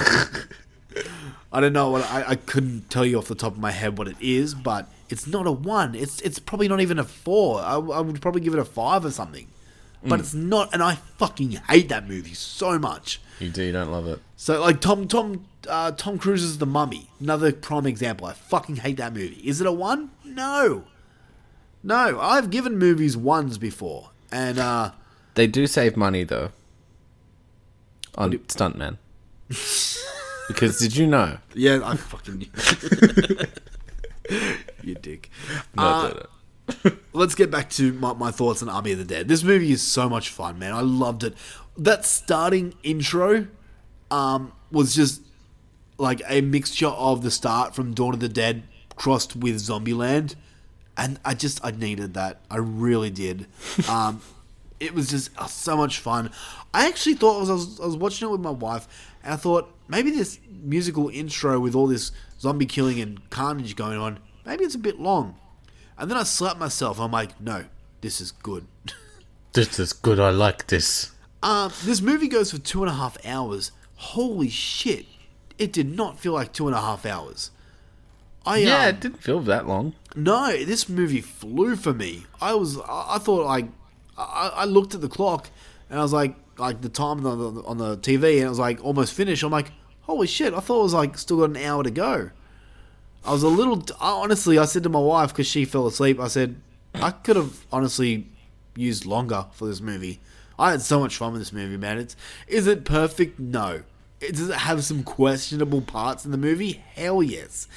I 1.52 1.61
don't 1.61 1.72
know 1.72 1.90
what 1.90 2.02
I, 2.11 2.30
I 2.30 2.34
couldn't 2.34 2.90
tell 2.90 3.04
you 3.04 3.18
off 3.18 3.28
the 3.28 3.34
top 3.34 3.52
of 3.52 3.59
my 3.59 3.70
head 3.70 3.98
what 3.98 4.09
it 4.09 4.16
is, 4.20 4.54
but 4.54 4.90
it's 5.09 5.26
not 5.26 5.46
a 5.46 5.52
one. 5.52 5.94
It's 5.94 6.20
it's 6.22 6.38
probably 6.38 6.68
not 6.68 6.80
even 6.80 6.98
a 6.98 7.04
four. 7.04 7.61
I, 7.61 7.74
I 7.74 8.00
would 8.00 8.20
probably 8.20 8.40
give 8.40 8.54
it 8.54 8.59
a 8.59 8.64
five 8.64 9.04
or 9.04 9.11
something. 9.11 9.46
Mm. 10.04 10.09
But 10.09 10.20
it's 10.20 10.34
not, 10.34 10.72
and 10.72 10.82
I 10.82 10.94
fucking 11.18 11.52
hate 11.68 11.88
that 11.88 12.09
movie 12.09 12.34
so 12.34 12.78
much. 12.78 13.20
You 13.40 13.50
do. 13.50 13.62
You 13.62 13.72
don't 13.72 13.90
love 13.90 14.06
it. 14.06 14.20
So 14.36 14.61
like 14.61 14.80
Tom 14.80 15.09
Tom 15.09 15.44
uh, 15.66 15.92
Tom 15.92 16.18
Cruise's 16.18 16.59
The 16.59 16.66
Mummy, 16.66 17.11
another 17.20 17.52
prime 17.52 17.86
example. 17.86 18.26
I 18.26 18.32
fucking 18.34 18.76
hate 18.76 18.96
that 18.98 19.12
movie. 19.12 19.40
Is 19.44 19.61
it 19.61 19.66
a 19.66 19.72
one? 19.72 20.11
No, 20.24 20.84
no. 21.82 22.20
I've 22.20 22.50
given 22.50 22.78
movies 22.78 23.16
ones 23.16 23.59
before, 23.59 24.11
and 24.30 24.59
uh, 24.59 24.92
They 25.34 25.46
do 25.46 25.66
save 25.66 25.96
money 25.96 26.24
though. 26.24 26.50
On 28.16 28.32
stuntman. 28.32 28.98
because 30.48 30.78
did 30.78 30.96
you 30.96 31.06
know? 31.06 31.38
yeah, 31.54 31.80
I 31.84 31.96
fucking 31.96 32.38
knew. 32.38 32.46
you 34.82 34.94
dick. 34.96 35.30
No, 35.74 35.82
Uh, 35.82 36.09
no, 36.09 36.26
no. 36.84 36.92
let's 37.12 37.34
get 37.34 37.50
back 37.50 37.70
to 37.70 37.92
my, 37.94 38.12
my 38.14 38.30
thoughts 38.30 38.62
on 38.62 38.68
Army 38.68 38.92
of 38.92 38.98
the 38.98 39.04
Dead. 39.04 39.28
This 39.28 39.42
movie 39.42 39.70
is 39.72 39.82
so 39.82 40.09
much 40.09 40.30
fun, 40.30 40.59
man. 40.59 40.72
I 40.72 40.80
loved 40.80 41.24
it. 41.24 41.34
That 41.76 42.04
starting 42.04 42.74
intro 42.82 43.46
um, 44.11 44.52
was 44.70 44.94
just 44.94 45.22
like 45.99 46.22
a 46.28 46.40
mixture 46.40 46.86
of 46.86 47.22
the 47.22 47.30
start 47.30 47.74
from 47.74 47.92
Dawn 47.92 48.14
of 48.14 48.20
the 48.20 48.28
Dead 48.28 48.62
crossed 48.96 49.36
with 49.36 49.57
Zombieland, 49.57 50.34
and 50.96 51.20
I 51.24 51.34
just 51.34 51.64
I 51.64 51.72
needed 51.72 52.14
that. 52.14 52.40
I 52.51 52.57
really 52.57 53.11
did. 53.11 53.46
Um, 53.88 54.22
it 54.80 54.94
was 54.94 55.09
just 55.09 55.30
uh, 55.36 55.46
so 55.46 55.76
much 55.76 55.99
fun. 55.99 56.30
I 56.72 56.86
actually 56.86 57.14
thought 57.14 57.49
I 57.49 57.53
was, 57.53 57.80
I 57.80 57.86
was 57.86 57.96
watching 57.96 58.28
it 58.28 58.30
with 58.30 58.40
my 58.40 58.51
wife, 58.51 58.86
and 59.24 59.34
I 59.34 59.36
thought 59.36 59.74
maybe 59.88 60.11
this 60.11 60.38
musical 60.62 61.09
intro 61.09 61.59
with 61.59 61.74
all 61.74 61.88
this 61.88 62.12
zombie 62.40 62.66
killing 62.66 63.01
and 63.01 63.28
carnage 63.30 63.74
going 63.74 63.99
on, 63.99 64.20
maybe 64.46 64.64
it's 64.64 64.74
a 64.74 64.78
bit 64.78 65.01
long. 65.01 65.36
And 65.96 66.09
then 66.09 66.16
I 66.16 66.22
slapped 66.22 66.61
myself. 66.61 67.01
I'm 67.01 67.11
like, 67.11 67.40
no, 67.40 67.64
this 68.01 68.20
is 68.20 68.30
good. 68.32 68.66
This 69.55 69.80
is 69.80 69.94
good. 69.94 70.20
I 70.20 70.28
like 70.28 70.66
this. 70.66 71.11
Uh, 71.42 71.70
this 71.82 72.03
movie 72.03 72.28
goes 72.28 72.51
for 72.53 72.59
two 72.59 72.82
and 72.82 72.90
a 72.90 72.94
half 72.94 73.16
hours. 73.24 73.72
Holy 73.96 74.51
shit! 74.51 75.07
It 75.59 75.72
did 75.72 75.94
not 75.94 76.18
feel 76.18 76.32
like 76.32 76.52
two 76.52 76.66
and 76.66 76.76
a 76.76 76.80
half 76.80 77.04
hours. 77.04 77.50
I 78.46 78.59
Yeah, 78.59 78.84
um, 78.84 78.88
it 78.88 79.00
didn't 79.00 79.22
feel 79.22 79.40
that 79.40 79.66
long. 79.66 79.94
No, 80.14 80.52
this 80.64 80.88
movie 80.88 81.20
flew 81.20 81.76
for 81.76 81.92
me. 81.92 82.24
I 82.40 82.54
was, 82.54 82.78
I, 82.78 83.16
I 83.16 83.18
thought 83.18 83.44
like, 83.44 83.66
I, 84.16 84.52
I 84.54 84.64
looked 84.64 84.94
at 84.94 85.00
the 85.00 85.09
clock 85.09 85.50
and 85.90 85.98
I 85.98 86.02
was 86.02 86.12
like, 86.12 86.34
like 86.56 86.80
the 86.80 86.88
time 86.88 87.24
on 87.26 87.54
the, 87.54 87.62
on 87.62 87.78
the 87.78 87.96
TV 87.98 88.36
and 88.36 88.46
it 88.46 88.48
was 88.48 88.59
like 88.59 88.82
almost 88.84 89.12
finished. 89.12 89.42
I'm 89.42 89.52
like, 89.52 89.72
holy 90.02 90.26
shit! 90.26 90.54
I 90.54 90.61
thought 90.61 90.80
it 90.80 90.84
was 90.84 90.94
like 90.94 91.18
still 91.18 91.38
got 91.38 91.50
an 91.50 91.56
hour 91.56 91.82
to 91.82 91.90
go. 91.90 92.30
I 93.24 93.32
was 93.32 93.42
a 93.42 93.48
little, 93.48 93.84
I, 94.00 94.11
honestly, 94.11 94.59
I 94.59 94.64
said 94.64 94.82
to 94.84 94.88
my 94.88 94.98
wife 95.00 95.30
because 95.30 95.46
she 95.46 95.64
fell 95.64 95.86
asleep. 95.86 96.18
I 96.18 96.28
said, 96.28 96.56
I 96.94 97.11
could 97.11 97.36
have 97.36 97.66
honestly 97.70 98.26
used 98.74 99.04
longer 99.04 99.46
for 99.52 99.66
this 99.66 99.80
movie. 99.80 100.20
I 100.59 100.70
had 100.70 100.82
so 100.82 101.00
much 101.00 101.16
fun 101.16 101.32
with 101.32 101.42
this 101.42 101.52
movie, 101.52 101.76
man. 101.76 101.98
It's 101.98 102.16
is 102.46 102.66
it 102.66 102.84
perfect? 102.84 103.38
No. 103.38 103.82
Does 104.21 104.49
it 104.49 104.57
have 104.57 104.85
some 104.85 105.03
questionable 105.03 105.81
parts 105.81 106.25
in 106.25 106.33
the 106.33 106.39
movie? 106.39 106.83
Hell 106.95 107.23
yes. 107.23 107.69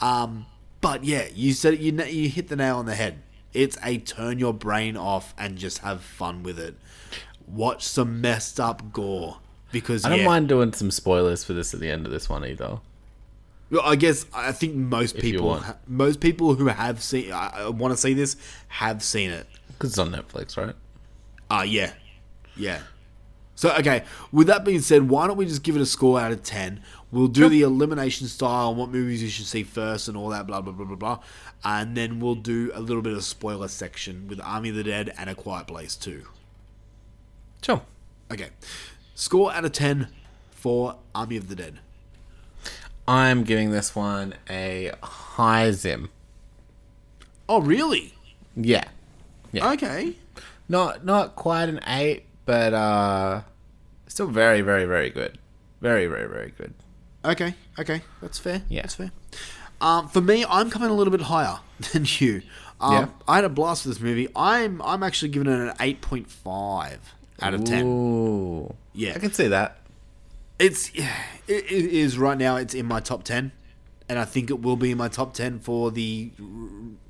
Um, 0.00 0.46
but 0.80 1.04
yeah, 1.04 1.26
you 1.34 1.52
said 1.52 1.74
it, 1.74 1.80
you 1.80 1.92
you 2.04 2.28
hit 2.28 2.48
the 2.48 2.56
nail 2.56 2.78
on 2.78 2.86
the 2.86 2.94
head. 2.94 3.22
It's 3.52 3.76
a 3.82 3.98
turn 3.98 4.38
your 4.38 4.54
brain 4.54 4.96
off 4.96 5.34
and 5.36 5.58
just 5.58 5.78
have 5.78 6.02
fun 6.02 6.42
with 6.42 6.58
it. 6.58 6.76
Watch 7.46 7.84
some 7.84 8.20
messed 8.20 8.60
up 8.60 8.92
gore 8.92 9.38
because 9.72 10.04
I 10.04 10.10
don't 10.10 10.20
yeah, 10.20 10.24
mind 10.24 10.48
doing 10.48 10.72
some 10.72 10.90
spoilers 10.90 11.44
for 11.44 11.52
this 11.52 11.74
at 11.74 11.80
the 11.80 11.90
end 11.90 12.06
of 12.06 12.12
this 12.12 12.28
one 12.28 12.44
either. 12.44 12.78
Well, 13.70 13.82
I 13.84 13.96
guess 13.96 14.26
I 14.34 14.52
think 14.52 14.74
most 14.74 15.16
If 15.16 15.22
people, 15.22 15.62
most 15.86 16.20
people 16.20 16.54
who 16.54 16.66
have 16.66 17.02
seen, 17.02 17.32
I, 17.32 17.64
I 17.64 17.68
want 17.68 17.92
to 17.92 17.96
see 17.96 18.14
this, 18.14 18.36
have 18.68 19.02
seen 19.02 19.30
it. 19.30 19.46
Because 19.68 19.90
it's 19.90 19.98
on 19.98 20.10
Netflix, 20.10 20.56
right? 20.56 20.74
Ah, 21.50 21.62
yeah, 21.62 21.92
yeah. 22.56 22.80
So 23.60 23.70
okay, 23.72 24.04
with 24.32 24.46
that 24.46 24.64
being 24.64 24.80
said, 24.80 25.10
why 25.10 25.26
don't 25.26 25.36
we 25.36 25.44
just 25.44 25.62
give 25.62 25.76
it 25.76 25.82
a 25.82 25.86
score 25.86 26.18
out 26.18 26.32
of 26.32 26.42
ten? 26.42 26.80
We'll 27.10 27.28
do 27.28 27.46
the 27.50 27.60
elimination 27.60 28.26
style 28.26 28.70
and 28.70 28.78
what 28.78 28.88
movies 28.88 29.22
you 29.22 29.28
should 29.28 29.44
see 29.44 29.64
first 29.64 30.08
and 30.08 30.16
all 30.16 30.30
that, 30.30 30.46
blah 30.46 30.62
blah 30.62 30.72
blah 30.72 30.86
blah 30.86 30.96
blah, 30.96 31.18
and 31.62 31.94
then 31.94 32.20
we'll 32.20 32.36
do 32.36 32.70
a 32.72 32.80
little 32.80 33.02
bit 33.02 33.12
of 33.12 33.22
spoiler 33.22 33.68
section 33.68 34.28
with 34.28 34.40
Army 34.40 34.70
of 34.70 34.76
the 34.76 34.84
Dead 34.84 35.12
and 35.18 35.28
A 35.28 35.34
Quiet 35.34 35.66
Place 35.66 35.94
too. 35.94 36.22
Sure. 37.60 37.82
Okay, 38.32 38.48
score 39.14 39.52
out 39.52 39.66
of 39.66 39.72
ten 39.72 40.08
for 40.52 40.96
Army 41.14 41.36
of 41.36 41.50
the 41.50 41.54
Dead. 41.54 41.80
I'm 43.06 43.44
giving 43.44 43.72
this 43.72 43.94
one 43.94 44.36
a 44.48 44.90
high 45.02 45.70
zim. 45.72 46.08
Oh 47.46 47.60
really? 47.60 48.14
Yeah. 48.56 48.84
Yeah. 49.52 49.70
Okay. 49.72 50.14
Not 50.66 51.04
not 51.04 51.36
quite 51.36 51.68
an 51.68 51.80
eight, 51.86 52.24
but 52.50 52.74
uh 52.74 53.42
still 54.08 54.26
very, 54.26 54.60
very, 54.60 54.84
very 54.84 55.10
good. 55.10 55.38
Very, 55.80 56.06
very, 56.06 56.26
very 56.28 56.52
good. 56.58 56.74
Okay, 57.24 57.54
okay, 57.78 58.02
that's 58.20 58.38
fair. 58.38 58.62
Yeah. 58.68 58.82
that's 58.82 58.96
fair. 58.96 59.12
Um, 59.80 60.08
for 60.08 60.20
me, 60.20 60.44
I'm 60.48 60.68
coming 60.68 60.90
a 60.90 60.94
little 60.94 61.10
bit 61.12 61.22
higher 61.22 61.58
than 61.92 62.04
you. 62.18 62.42
Um, 62.80 62.92
Yeah. 62.94 63.06
I 63.28 63.36
had 63.36 63.44
a 63.44 63.48
blast 63.48 63.86
with 63.86 63.94
this 63.96 64.02
movie. 64.02 64.28
I'm 64.34 64.82
I'm 64.82 65.02
actually 65.02 65.28
giving 65.30 65.50
it 65.52 65.58
an 65.60 65.72
eight 65.80 66.00
point 66.00 66.28
five 66.30 67.00
out 67.40 67.54
of 67.54 67.64
ten. 67.64 67.84
Ooh. 67.86 68.74
Yeah. 68.94 69.12
I 69.14 69.18
can 69.20 69.32
see 69.32 69.48
that. 69.48 69.78
It's 70.58 70.90
it, 70.94 71.04
it 71.46 71.62
is 72.04 72.18
right 72.18 72.36
now. 72.36 72.56
It's 72.56 72.74
in 72.74 72.86
my 72.86 73.00
top 73.00 73.22
ten, 73.22 73.52
and 74.08 74.18
I 74.18 74.24
think 74.24 74.50
it 74.50 74.60
will 74.60 74.76
be 74.76 74.90
in 74.90 74.98
my 74.98 75.08
top 75.08 75.34
ten 75.34 75.60
for 75.60 75.90
the 75.92 76.32
r- 76.38 76.46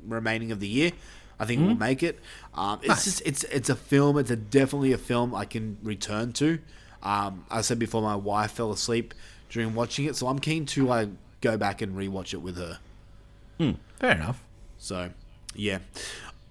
remaining 0.06 0.52
of 0.52 0.60
the 0.60 0.68
year. 0.68 0.92
I 1.40 1.46
think 1.46 1.62
it 1.62 1.64
will 1.66 1.74
make 1.74 2.02
it. 2.04 2.20
Um, 2.54 2.78
it's 2.82 2.88
Nice. 2.88 3.04
just 3.04 3.22
it's 3.24 3.42
it's 3.44 3.68
a 3.70 3.74
film. 3.74 4.18
It's 4.18 4.30
a 4.30 4.36
definitely 4.36 4.92
a 4.92 4.98
film 4.98 5.34
I 5.34 5.46
can 5.46 5.78
return 5.82 6.32
to. 6.34 6.58
Um, 7.02 7.44
I 7.50 7.62
said 7.62 7.78
before, 7.78 8.02
my 8.02 8.14
wife 8.14 8.52
fell 8.52 8.70
asleep 8.70 9.14
during 9.48 9.74
watching 9.74 10.04
it, 10.04 10.14
so 10.16 10.28
I'm 10.28 10.38
keen 10.38 10.66
to 10.66 10.86
like 10.86 11.08
go 11.40 11.56
back 11.56 11.80
and 11.82 11.96
rewatch 11.96 12.34
it 12.34 12.42
with 12.42 12.56
her. 12.58 12.78
Fair 13.58 14.12
enough. 14.12 14.42
So, 14.78 15.10
yeah. 15.54 15.78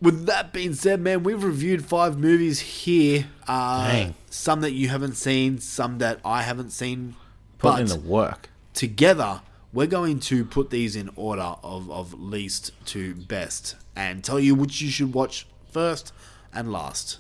With 0.02 0.26
that 0.28 0.54
being 0.54 0.74
said, 0.74 1.02
man, 1.02 1.24
we've 1.24 1.44
reviewed 1.44 1.86
five 1.86 2.18
movies 2.18 2.60
here. 2.60 3.26
Uh, 3.48 3.92
Dang. 3.92 4.16
Some 4.30 4.62
that 4.62 4.72
you 4.72 4.88
haven't 4.90 5.16
seen, 5.16 5.58
some 5.60 5.98
that 6.00 6.20
I 6.26 6.42
haven't 6.44 6.72
seen. 6.72 7.16
Put 7.58 7.80
in 7.80 7.88
the 7.88 8.00
work. 8.00 8.50
together, 8.74 9.42
we're 9.72 9.88
going 9.88 10.20
to 10.20 10.46
put 10.46 10.70
these 10.70 10.96
in 10.96 11.10
order 11.16 11.56
of, 11.64 11.90
of 11.92 12.20
least 12.20 12.72
to 12.88 13.16
best 13.16 13.76
and 13.96 14.24
tell 14.24 14.40
you 14.40 14.56
which 14.56 14.82
you 14.82 14.90
should 14.90 15.14
watch 15.14 15.46
first 15.72 16.12
and 16.54 16.72
last. 16.72 17.20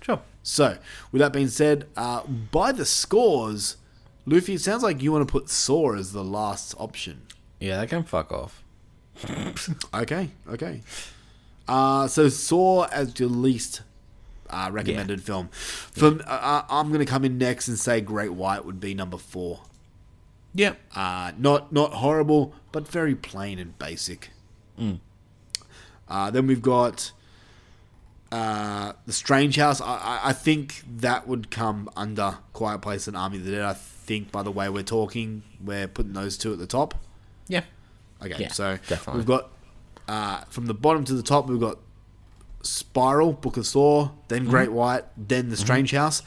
Sure. 0.00 0.20
So, 0.42 0.78
with 1.12 1.20
that 1.20 1.32
being 1.32 1.48
said, 1.48 1.86
uh, 1.96 2.22
by 2.24 2.72
the 2.72 2.84
scores, 2.84 3.76
Luffy, 4.26 4.54
it 4.54 4.60
sounds 4.60 4.82
like 4.82 5.02
you 5.02 5.12
want 5.12 5.26
to 5.26 5.30
put 5.32 5.48
Saw 5.48 5.94
as 5.94 6.12
the 6.12 6.24
last 6.24 6.74
option. 6.78 7.22
Yeah, 7.60 7.78
that 7.78 7.88
can 7.88 8.04
fuck 8.04 8.32
off. 8.32 8.62
Okay, 9.92 10.30
okay. 10.48 10.82
Uh, 11.66 12.06
so 12.06 12.28
Saw 12.28 12.86
as 12.86 13.18
your 13.18 13.28
least 13.28 13.82
uh, 14.48 14.70
recommended 14.72 15.22
film. 15.22 15.48
For 15.48 16.18
uh, 16.26 16.62
I'm 16.68 16.88
going 16.88 17.00
to 17.00 17.10
come 17.10 17.24
in 17.24 17.36
next 17.38 17.68
and 17.68 17.78
say 17.78 18.00
Great 18.00 18.32
White 18.32 18.64
would 18.64 18.80
be 18.80 18.94
number 18.94 19.18
four. 19.18 19.60
Yep. 20.54 20.78
Uh, 20.94 21.32
not 21.38 21.72
not 21.72 21.92
horrible, 21.94 22.54
but 22.72 22.88
very 22.88 23.14
plain 23.14 23.58
and 23.58 23.78
basic. 23.78 24.30
Uh, 26.08 26.30
then 26.30 26.46
we've 26.46 26.62
got 26.62 27.12
uh, 28.32 28.92
the 29.06 29.12
Strange 29.12 29.56
House. 29.56 29.80
I, 29.80 29.84
I, 29.96 30.20
I 30.24 30.32
think 30.32 30.82
that 30.98 31.26
would 31.28 31.50
come 31.50 31.90
under 31.96 32.38
Quiet 32.52 32.80
Place 32.80 33.06
and 33.08 33.16
Army 33.16 33.38
of 33.38 33.44
the 33.44 33.50
Dead. 33.52 33.62
I 33.62 33.74
think 33.74 34.32
by 34.32 34.42
the 34.42 34.50
way 34.50 34.68
we're 34.68 34.82
talking, 34.82 35.42
we're 35.62 35.88
putting 35.88 36.12
those 36.14 36.38
two 36.38 36.52
at 36.52 36.58
the 36.58 36.66
top. 36.66 36.94
Yeah. 37.48 37.64
Okay, 38.22 38.36
Yeah, 38.38 38.48
so 38.52 38.78
definitely. 38.88 39.18
we've 39.20 39.26
got 39.26 39.50
uh, 40.08 40.40
from 40.48 40.66
the 40.66 40.74
bottom 40.74 41.04
to 41.04 41.14
the 41.14 41.22
top, 41.22 41.46
we've 41.48 41.60
got 41.60 41.78
Spiral, 42.62 43.32
Book 43.32 43.56
of 43.56 43.66
Saw, 43.66 44.10
then 44.28 44.42
Mm-hmm. 44.42 44.50
Great 44.50 44.72
White, 44.72 45.04
then 45.16 45.50
The 45.50 45.56
Strange 45.56 45.90
House. 45.92 46.22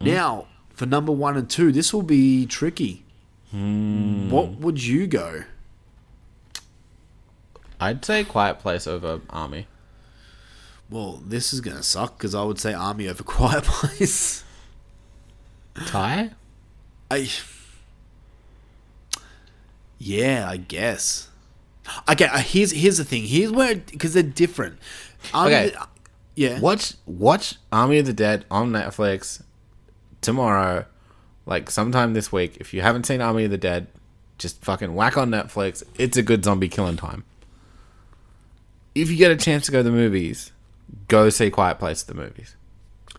Now, 0.00 0.46
for 0.74 0.86
number 0.86 1.12
one 1.12 1.36
and 1.36 1.48
two, 1.48 1.72
this 1.72 1.92
will 1.94 2.02
be 2.02 2.44
tricky. 2.46 3.01
Hmm. 3.52 4.30
What 4.30 4.56
would 4.58 4.82
you 4.82 5.06
go? 5.06 5.44
I'd 7.80 8.04
say 8.04 8.24
Quiet 8.24 8.58
Place 8.58 8.86
over 8.86 9.20
Army. 9.30 9.66
Well, 10.90 11.22
this 11.26 11.52
is 11.52 11.60
going 11.60 11.76
to 11.76 11.82
suck 11.82 12.16
because 12.18 12.34
I 12.34 12.42
would 12.44 12.58
say 12.58 12.72
Army 12.74 13.08
over 13.08 13.22
Quiet 13.24 13.64
Place. 13.64 14.42
Tie? 15.86 16.30
I. 17.10 17.28
Yeah, 19.98 20.46
I 20.48 20.56
guess. 20.56 21.28
Okay, 22.08 22.26
uh, 22.26 22.38
here's 22.38 22.70
here's 22.72 22.96
the 22.98 23.04
thing. 23.04 23.24
Here's 23.24 23.50
where 23.52 23.76
because 23.76 24.14
they're 24.14 24.22
different. 24.22 24.78
Army 25.34 25.54
Okay. 25.54 25.70
the- 25.70 25.86
yeah. 26.34 26.60
Watch 26.60 26.94
watch 27.06 27.56
Army 27.70 27.98
of 27.98 28.06
the 28.06 28.12
Dead 28.12 28.44
on 28.50 28.70
Netflix 28.72 29.42
tomorrow, 30.20 30.86
like 31.46 31.70
sometime 31.70 32.12
this 32.14 32.30
week. 32.32 32.56
If 32.58 32.72
you 32.74 32.80
haven't 32.82 33.06
seen 33.06 33.20
Army 33.20 33.44
of 33.44 33.50
the 33.50 33.58
Dead, 33.58 33.86
just 34.38 34.62
fucking 34.64 34.94
whack 34.94 35.16
on 35.16 35.30
Netflix. 35.30 35.82
It's 35.98 36.16
a 36.16 36.22
good 36.22 36.44
zombie 36.44 36.68
killing 36.68 36.96
time. 36.96 37.24
If 38.94 39.10
you 39.10 39.16
get 39.16 39.30
a 39.30 39.36
chance 39.36 39.66
to 39.66 39.72
go 39.72 39.78
to 39.78 39.84
the 39.84 39.90
movies, 39.90 40.52
go 41.08 41.30
see 41.30 41.50
Quiet 41.50 41.78
Place 41.78 42.02
at 42.02 42.08
the 42.08 42.14
movies. 42.14 42.56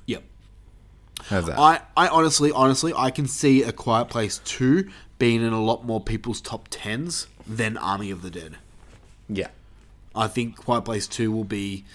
Yep. 0.05 0.23
How's 1.25 1.45
that? 1.47 1.57
I, 1.57 1.81
I 1.97 2.07
honestly, 2.09 2.51
honestly, 2.51 2.93
I 2.95 3.09
can 3.09 3.27
see 3.27 3.63
A 3.63 3.71
Quiet 3.71 4.09
Place 4.09 4.39
2 4.45 4.89
being 5.17 5.41
in 5.41 5.53
a 5.53 5.61
lot 5.61 5.85
more 5.85 6.01
people's 6.01 6.41
top 6.41 6.69
10s 6.69 7.27
than 7.47 7.77
Army 7.77 8.11
of 8.11 8.21
the 8.21 8.29
Dead. 8.29 8.57
yeah. 9.29 9.47
I 10.15 10.27
think 10.27 10.57
Quiet 10.57 10.81
Place 10.85 11.07
2 11.07 11.31
will 11.31 11.43
be 11.43 11.85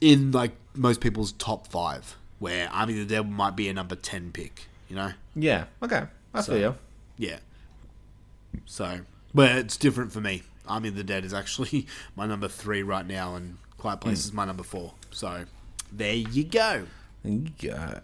in 0.00 0.30
like 0.32 0.52
most 0.74 1.02
people's 1.02 1.32
top 1.32 1.66
5, 1.66 2.16
where 2.38 2.70
Army 2.70 2.94
of 2.94 3.08
the 3.08 3.14
Dead 3.14 3.30
might 3.30 3.56
be 3.56 3.68
a 3.68 3.74
number 3.74 3.94
10 3.94 4.30
pick, 4.32 4.68
you 4.92 4.98
know? 4.98 5.12
Yeah. 5.34 5.64
Okay. 5.82 6.02
I 6.34 6.42
feel 6.42 6.58
you. 6.58 6.74
Yeah. 7.16 7.38
So, 8.66 9.00
but 9.32 9.52
it's 9.52 9.78
different 9.78 10.12
for 10.12 10.20
me. 10.20 10.42
Army 10.68 10.90
of 10.90 10.96
the 10.96 11.02
Dead 11.02 11.24
is 11.24 11.32
actually 11.32 11.86
my 12.16 12.26
number 12.26 12.46
3 12.46 12.82
right 12.82 13.06
now, 13.06 13.34
and 13.34 13.56
Quiet 13.78 14.02
Place 14.02 14.26
is 14.26 14.34
my 14.34 14.44
number 14.44 14.62
4. 14.62 14.92
So, 15.10 15.46
there 15.90 16.12
you 16.12 16.44
go. 16.44 16.84
Yeah. 17.24 18.00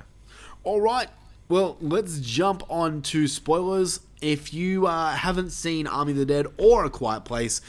All 0.64 0.80
right. 0.80 1.09
Well, 1.51 1.76
let's 1.82 2.20
jump 2.20 2.62
on 2.70 3.03
to 3.03 3.28
spoilers. 3.28 4.01
If 4.22 4.55
you 4.55 4.86
uh, 4.86 5.14
haven't 5.14 5.51
seen 5.51 5.86
Army 5.86 6.12
of 6.12 6.18
the 6.18 6.24
Dead 6.24 6.47
or 6.57 6.86
A 6.86 6.91
Quiet 6.91 7.26
Place 7.26 7.61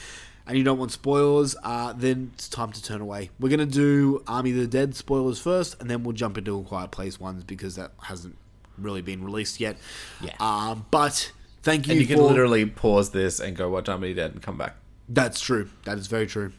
and 0.47 0.57
you 0.57 0.63
don't 0.63 0.79
want 0.79 0.93
spoilers, 0.93 1.57
uh, 1.61 1.91
then 1.91 2.31
it's 2.35 2.47
time 2.47 2.71
to 2.71 2.81
turn 2.81 3.01
away. 3.01 3.31
We're 3.37 3.49
going 3.49 3.59
to 3.59 3.65
do 3.65 4.23
Army 4.27 4.51
of 4.51 4.57
the 4.57 4.67
Dead 4.67 4.95
spoilers 4.95 5.39
first, 5.39 5.75
and 5.81 5.89
then 5.89 6.03
we'll 6.03 6.13
jump 6.13 6.37
into 6.37 6.57
A 6.57 6.63
Quiet 6.63 6.91
Place 6.91 7.19
ones 7.19 7.43
because 7.43 7.75
that 7.75 7.91
hasn't 8.03 8.37
really 8.81 9.01
been 9.01 9.23
released 9.23 9.59
yet. 9.59 9.77
Yeah. 10.21 10.33
Um, 10.39 10.85
but 10.91 11.31
thank 11.63 11.87
you, 11.87 11.93
And 11.93 12.01
you 12.01 12.07
can 12.07 12.17
literally 12.23 12.65
pause 12.65 13.11
this 13.11 13.39
and 13.39 13.55
go 13.55 13.69
watch 13.69 13.89
Army 13.89 14.13
Dead 14.13 14.31
and 14.31 14.41
come 14.41 14.57
back. 14.57 14.75
That's 15.07 15.39
true. 15.39 15.69
That 15.85 15.97
is 15.97 16.07
very 16.07 16.27
true. 16.27 16.53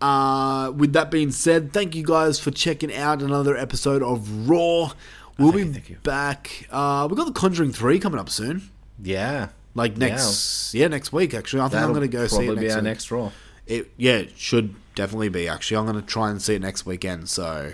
Uh, 0.00 0.72
with 0.74 0.92
that 0.94 1.10
being 1.10 1.30
said, 1.30 1.72
thank 1.72 1.94
you 1.94 2.02
guys 2.04 2.38
for 2.38 2.50
checking 2.50 2.94
out 2.94 3.20
another 3.22 3.56
episode 3.56 4.02
of 4.02 4.48
Raw. 4.48 4.92
We'll 5.38 5.52
be 5.52 5.60
you, 5.64 5.82
you. 5.88 5.96
back. 6.02 6.66
Uh, 6.70 7.06
we 7.10 7.16
got 7.16 7.26
The 7.26 7.32
Conjuring 7.32 7.72
Three 7.72 7.98
coming 7.98 8.18
up 8.20 8.28
soon. 8.30 8.70
Yeah. 9.02 9.48
Like 9.74 9.96
next, 9.96 10.74
yeah, 10.74 10.88
next 10.88 11.12
week. 11.12 11.32
Actually, 11.32 11.62
I 11.62 11.68
think 11.68 11.82
I'm 11.82 11.90
going 11.90 12.00
to 12.02 12.08
go 12.08 12.26
see 12.26 12.46
probably 12.46 12.52
it 12.52 12.56
be 12.56 12.62
next 12.66 12.72
our 12.74 12.78
week. 12.80 12.84
next 12.84 13.10
Raw. 13.10 13.32
It, 13.66 13.90
yeah, 13.96 14.16
it 14.16 14.36
should 14.36 14.74
definitely 14.94 15.28
be. 15.28 15.48
Actually, 15.48 15.76
I'm 15.78 15.86
going 15.86 16.00
to 16.00 16.06
try 16.06 16.30
and 16.30 16.42
see 16.42 16.54
it 16.56 16.60
next 16.60 16.84
weekend. 16.86 17.28
So 17.28 17.72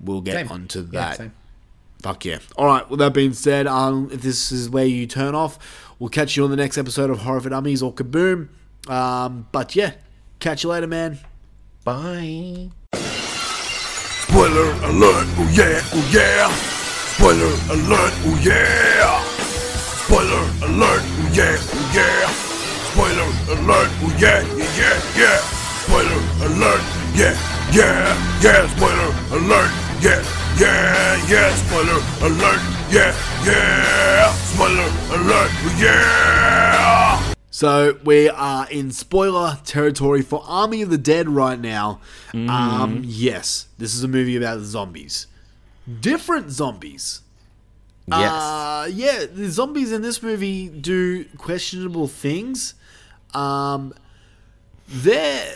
we'll 0.00 0.20
get 0.20 0.34
Same. 0.34 0.48
onto 0.52 0.80
Yeah, 0.80 0.86
that. 1.00 1.16
same. 1.16 1.32
Fuck 2.02 2.24
yeah. 2.24 2.38
All 2.56 2.66
right. 2.66 2.88
With 2.90 2.98
that 2.98 3.14
being 3.14 3.32
said, 3.32 3.66
um, 3.66 4.10
if 4.12 4.22
this 4.22 4.50
is 4.50 4.68
where 4.68 4.84
you 4.84 5.06
turn 5.06 5.34
off, 5.36 5.94
we'll 6.00 6.10
catch 6.10 6.36
you 6.36 6.42
on 6.44 6.50
the 6.50 6.56
next 6.56 6.76
episode 6.76 7.10
of 7.10 7.20
Horror 7.20 7.40
for 7.40 7.50
Dummies 7.50 7.82
or 7.82 7.92
Kaboom. 7.92 8.48
Um, 8.88 9.46
but 9.52 9.76
yeah, 9.76 9.92
catch 10.40 10.64
you 10.64 10.70
later, 10.70 10.88
man. 10.88 11.20
Bye. 11.84 12.70
Spoiler 14.26 14.72
alert, 14.88 15.26
oh 15.38 15.50
yeah, 15.52 15.80
oh 15.92 16.10
yeah. 16.10 16.50
Spoiler 17.14 17.52
alert, 17.70 18.12
oh 18.24 18.40
yeah. 18.42 19.22
Spoiler 20.02 20.42
alert, 20.66 21.02
oh 21.04 21.30
yeah, 21.34 21.56
oh 21.58 21.90
yeah. 21.94 22.26
Spoiler 22.90 23.28
alert, 23.54 23.90
oh 24.02 24.16
yeah, 24.18 24.42
yeah, 24.56 24.66
yeah, 24.78 24.98
yeah. 25.16 25.38
Spoiler 25.84 26.20
alert, 26.46 26.82
yeah, 27.14 27.34
yeah, 27.72 28.10
yeah. 28.40 28.66
Spoiler 28.74 29.10
alert, 29.36 29.70
yeah, 30.02 30.20
yeah, 30.58 31.26
yeah. 31.28 31.54
Spoiler 31.54 32.02
alert, 32.26 32.60
yeah, 32.90 33.14
yeah. 33.46 34.32
Spoiler 34.32 34.90
alert, 35.14 35.50
yeah. 35.78 37.32
So 37.50 37.98
we 38.04 38.28
are 38.28 38.68
in 38.68 38.90
spoiler 38.90 39.60
territory 39.64 40.22
for 40.22 40.42
Army 40.44 40.82
of 40.82 40.90
the 40.90 40.98
Dead 40.98 41.28
right 41.28 41.58
now. 41.58 42.00
Um, 42.34 43.02
yes, 43.04 43.68
this 43.78 43.94
is 43.94 44.02
a 44.02 44.08
movie 44.08 44.36
about 44.36 44.60
zombies, 44.62 45.28
different 46.00 46.50
zombies. 46.50 47.20
Yes. 48.08 48.32
Uh, 48.32 48.88
yeah, 48.92 49.26
the 49.32 49.48
zombies 49.50 49.92
in 49.92 50.02
this 50.02 50.20
movie 50.20 50.68
do 50.68 51.26
questionable 51.38 52.08
things. 52.08 52.74
Um, 53.34 53.94
there, 54.88 55.54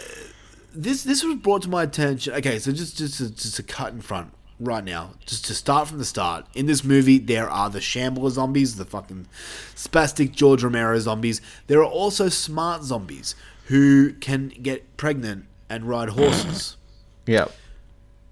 this 0.72 1.02
this 1.02 1.24
was 1.24 1.34
brought 1.34 1.62
to 1.62 1.68
my 1.68 1.82
attention. 1.82 2.34
Okay, 2.34 2.60
so 2.60 2.70
just 2.70 2.96
just 2.96 3.18
just 3.18 3.56
to 3.56 3.64
cut 3.64 3.92
in 3.92 4.00
front 4.00 4.35
right 4.58 4.84
now, 4.84 5.12
just 5.26 5.44
to 5.46 5.54
start 5.54 5.88
from 5.88 5.98
the 5.98 6.04
start. 6.04 6.46
In 6.54 6.66
this 6.66 6.82
movie, 6.84 7.18
there 7.18 7.48
are 7.48 7.68
the 7.70 7.80
Shambler 7.80 8.30
zombies, 8.30 8.76
the 8.76 8.84
fucking 8.84 9.26
spastic 9.74 10.32
George 10.32 10.62
Romero 10.62 10.98
zombies. 10.98 11.40
There 11.66 11.80
are 11.80 11.84
also 11.84 12.28
smart 12.28 12.82
zombies 12.82 13.34
who 13.66 14.12
can 14.14 14.48
get 14.48 14.96
pregnant 14.96 15.46
and 15.68 15.84
ride 15.84 16.10
horses. 16.10 16.76
Yep. 17.26 17.50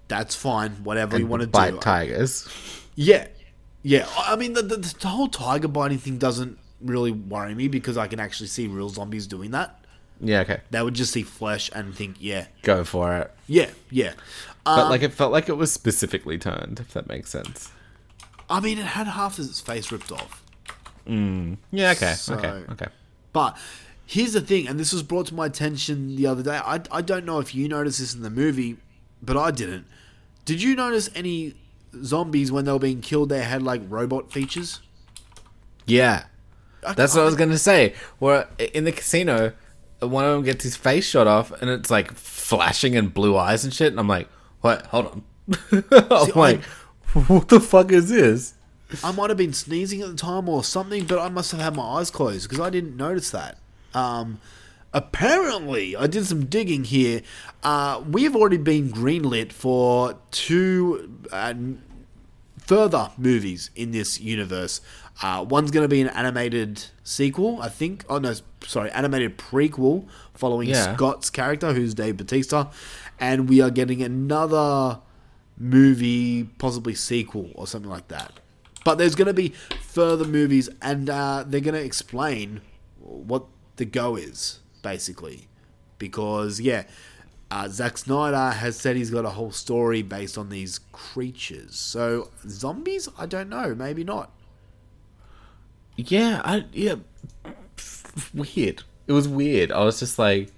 That's 0.07 0.35
fine. 0.35 0.71
Whatever 0.85 1.19
you 1.19 1.27
want 1.27 1.41
to 1.41 1.49
bite 1.49 1.71
do. 1.71 1.79
tigers. 1.79 2.47
Yeah, 2.95 3.27
yeah. 3.83 4.07
I 4.17 4.31
I 4.31 4.35
mean, 4.37 4.53
the, 4.53 4.61
the, 4.61 4.77
the 4.77 5.07
whole 5.09 5.27
tiger 5.27 5.67
biting 5.67 5.97
thing 5.97 6.17
doesn't 6.17 6.57
really 6.79 7.11
worry 7.11 7.53
me 7.55 7.67
because 7.67 7.97
I 7.97 8.07
can 8.07 8.21
actually 8.21 8.47
see 8.47 8.67
real 8.67 8.87
zombies 8.87 9.27
doing 9.27 9.51
that. 9.51 9.83
Yeah, 10.21 10.39
okay. 10.41 10.61
They 10.71 10.81
would 10.81 10.93
just 10.93 11.11
see 11.11 11.23
flesh 11.23 11.69
and 11.75 11.93
think, 11.93 12.15
yeah, 12.21 12.45
Go 12.61 12.85
for 12.85 13.17
it. 13.17 13.31
yeah, 13.47 13.71
yeah. 13.91 14.13
But 14.65 14.85
Um, 14.85 14.89
like 14.89 15.03
it 15.03 15.13
felt 15.13 15.31
like 15.31 15.47
it 15.47 15.57
was 15.57 15.71
specifically 15.71 16.37
turned, 16.37 16.79
if 16.79 16.91
that 16.93 17.07
makes 17.07 17.29
sense. 17.29 17.69
I 18.49 18.59
mean, 18.59 18.77
it 18.77 18.85
had 18.85 19.07
half 19.07 19.37
of 19.39 19.45
its 19.45 19.61
face 19.61 19.91
ripped 19.91 20.11
off. 20.11 20.43
Yeah, 21.07 21.91
okay. 21.91 22.13
So- 22.13 22.33
okay. 22.35 22.63
Okay. 22.71 22.87
But 23.31 23.57
here's 24.05 24.33
the 24.33 24.41
thing, 24.41 24.67
and 24.67 24.79
this 24.79 24.91
was 24.93 25.03
brought 25.03 25.27
to 25.27 25.35
my 25.35 25.45
attention 25.45 26.15
the 26.15 26.25
other 26.27 26.41
day. 26.43 26.57
I, 26.57 26.81
I 26.91 27.01
don't 27.01 27.25
know 27.25 27.39
if 27.39 27.53
you 27.53 27.67
noticed 27.67 27.99
this 27.99 28.13
in 28.15 28.21
the 28.23 28.29
movie, 28.29 28.77
but 29.21 29.37
I 29.37 29.51
didn't. 29.51 29.85
Did 30.45 30.61
you 30.61 30.75
notice 30.75 31.09
any 31.15 31.55
zombies 32.03 32.51
when 32.51 32.65
they 32.65 32.71
were 32.71 32.79
being 32.79 33.01
killed? 33.01 33.29
They 33.29 33.43
had 33.43 33.61
like 33.61 33.81
robot 33.87 34.31
features. 34.31 34.79
Yeah. 35.85 36.25
I- 36.85 36.93
That's 36.93 37.13
what 37.15 37.21
I 37.21 37.25
was 37.25 37.35
gonna 37.35 37.57
say. 37.57 37.93
Where 38.19 38.47
in 38.73 38.83
the 38.85 38.91
casino, 38.91 39.53
one 39.99 40.23
of 40.25 40.31
them 40.33 40.43
gets 40.43 40.63
his 40.63 40.75
face 40.75 41.05
shot 41.05 41.27
off, 41.27 41.51
and 41.61 41.69
it's 41.69 41.89
like 41.91 42.13
flashing 42.13 42.95
and 42.95 43.13
blue 43.13 43.35
eyes 43.37 43.63
and 43.63 43.73
shit. 43.73 43.87
And 43.91 43.99
I'm 43.99 44.07
like, 44.07 44.29
what? 44.65 44.87
Hold 44.87 45.05
on. 45.05 45.23
I'm 45.71 46.25
See, 46.25 46.31
like, 46.33 46.63
what 47.27 47.49
the 47.49 47.59
fuck 47.59 47.91
is 47.91 48.09
this? 48.09 48.55
I 49.03 49.11
might 49.11 49.29
have 49.29 49.37
been 49.37 49.53
sneezing 49.53 50.01
at 50.01 50.07
the 50.09 50.15
time 50.15 50.49
or 50.49 50.63
something, 50.63 51.05
but 51.05 51.19
I 51.19 51.29
must 51.29 51.51
have 51.51 51.61
had 51.61 51.75
my 51.75 51.83
eyes 51.83 52.09
closed 52.09 52.49
because 52.49 52.65
I 52.65 52.71
didn't 52.71 52.97
notice 52.97 53.29
that. 53.29 53.59
Um, 53.93 54.39
apparently, 54.91 55.95
I 55.95 56.07
did 56.07 56.25
some 56.25 56.45
digging 56.45 56.83
here. 56.83 57.21
Uh, 57.61 58.03
we 58.09 58.23
have 58.23 58.35
already 58.35 58.57
been 58.57 58.89
greenlit 58.91 59.51
for 59.51 60.17
two 60.31 61.19
uh, 61.31 61.53
further 62.65 63.11
movies 63.17 63.69
in 63.75 63.91
this 63.91 64.19
universe. 64.19 64.81
Uh, 65.21 65.45
one's 65.47 65.71
going 65.71 65.83
to 65.83 65.87
be 65.89 66.01
an 66.01 66.09
animated 66.09 66.83
sequel, 67.03 67.61
I 67.61 67.69
think. 67.69 68.03
Oh 68.09 68.17
no, 68.17 68.33
sorry, 68.65 68.91
animated 68.91 69.37
prequel 69.37 70.07
following 70.33 70.69
Yeah. 70.69 70.95
Scott's 70.95 71.29
character, 71.29 71.73
who's 71.73 71.93
Dave 71.93 72.17
Bautista, 72.17 72.69
and 73.19 73.47
we 73.47 73.61
are 73.61 73.69
getting 73.71 74.01
another 74.01 74.99
movie, 75.57 76.43
possibly 76.43 76.93
sequel 76.95 77.51
or 77.55 77.65
something 77.67 77.89
like 77.89 78.09
that. 78.09 78.39
But 78.83 78.97
there's 78.97 79.15
going 79.15 79.27
to 79.27 79.33
be 79.33 79.53
further 79.81 80.25
movies, 80.25 80.69
and 80.81 81.09
uh, 81.09 81.43
they're 81.47 81.61
going 81.61 81.75
to 81.75 81.83
explain 81.83 82.61
what 82.99 83.45
the 83.77 83.85
go 83.85 84.15
is, 84.15 84.59
basically. 84.81 85.47
Because, 85.97 86.59
yeah, 86.59 86.83
uh, 87.55 87.69
Zack 87.69 87.97
Snyder 87.97 88.49
has 88.49 88.75
said 88.75 88.97
he's 88.97 89.09
got 89.09 89.23
a 89.23 89.29
whole 89.29 89.51
story 89.51 90.01
based 90.01 90.37
on 90.37 90.49
these 90.49 90.81
creatures. 90.91 91.73
So, 91.73 92.29
zombies? 92.49 93.07
I 93.17 93.27
don't 93.27 93.47
know. 93.47 93.73
Maybe 93.73 94.03
not. 94.03 94.29
Yeah, 95.95 96.41
I 96.43 96.65
yeah. 96.73 96.95
Weird. 98.33 98.83
It 99.07 99.13
was 99.13 99.29
weird. 99.29 99.71
I 99.71 99.85
was 99.85 99.99
just 99.99 100.19
like, 100.19 100.51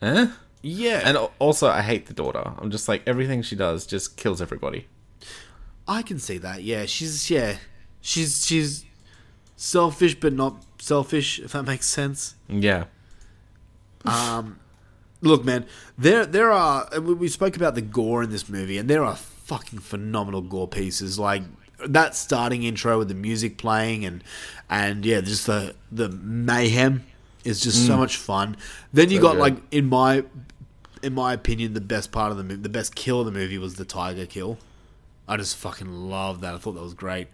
eh. 0.00 0.28
Yeah. 0.62 1.02
And 1.04 1.18
also, 1.38 1.68
I 1.68 1.82
hate 1.82 2.06
the 2.06 2.14
daughter. 2.14 2.54
I'm 2.56 2.70
just 2.70 2.88
like 2.88 3.02
everything 3.06 3.42
she 3.42 3.56
does 3.56 3.84
just 3.84 4.16
kills 4.16 4.40
everybody. 4.40 4.86
I 5.86 6.00
can 6.02 6.18
see 6.18 6.38
that. 6.38 6.62
Yeah, 6.62 6.86
she's 6.86 7.30
yeah, 7.30 7.56
she's 8.00 8.46
she's 8.46 8.84
selfish 9.56 10.18
but 10.18 10.32
not 10.32 10.62
selfish. 10.78 11.40
If 11.40 11.52
that 11.52 11.64
makes 11.64 11.86
sense. 11.86 12.36
Yeah. 12.48 12.84
Um, 14.04 14.58
look, 15.22 15.44
man, 15.44 15.64
there 15.96 16.26
there 16.26 16.50
are 16.52 16.88
we 17.00 17.14
we 17.14 17.28
spoke 17.28 17.56
about 17.56 17.74
the 17.74 17.80
gore 17.82 18.22
in 18.22 18.30
this 18.30 18.48
movie, 18.48 18.76
and 18.78 18.88
there 18.90 19.02
are 19.04 19.16
fucking 19.16 19.78
phenomenal 19.80 20.40
gore 20.42 20.68
pieces 20.68 21.18
like 21.18 21.42
that 21.86 22.14
starting 22.14 22.62
intro 22.62 22.96
with 22.98 23.08
the 23.08 23.14
music 23.14 23.56
playing 23.58 24.04
and 24.04 24.22
and 24.70 25.04
yeah, 25.06 25.20
just 25.20 25.46
the 25.46 25.74
the 25.90 26.08
mayhem 26.10 27.04
is 27.44 27.60
just 27.60 27.86
so 27.86 27.94
Mm. 27.94 27.98
much 27.98 28.16
fun. 28.16 28.56
Then 28.92 29.10
you 29.10 29.16
So 29.16 29.22
got 29.22 29.32
good. 29.32 29.40
like 29.40 29.56
in 29.72 29.88
my 29.88 30.24
in 31.02 31.14
my 31.14 31.32
opinion, 31.32 31.74
the 31.74 31.80
best 31.80 32.12
part 32.12 32.30
of 32.30 32.36
the 32.38 32.44
movie, 32.44 32.62
the 32.62 32.68
best 32.68 32.94
kill 32.94 33.18
of 33.20 33.26
the 33.26 33.32
movie 33.32 33.58
was 33.58 33.74
the 33.74 33.84
tiger 33.84 34.26
kill. 34.26 34.58
I 35.26 35.36
just 35.36 35.56
fucking 35.56 35.88
love 36.08 36.40
that. 36.42 36.54
I 36.54 36.58
thought 36.58 36.72
that 36.72 36.82
was 36.82 36.94
great. 36.94 37.26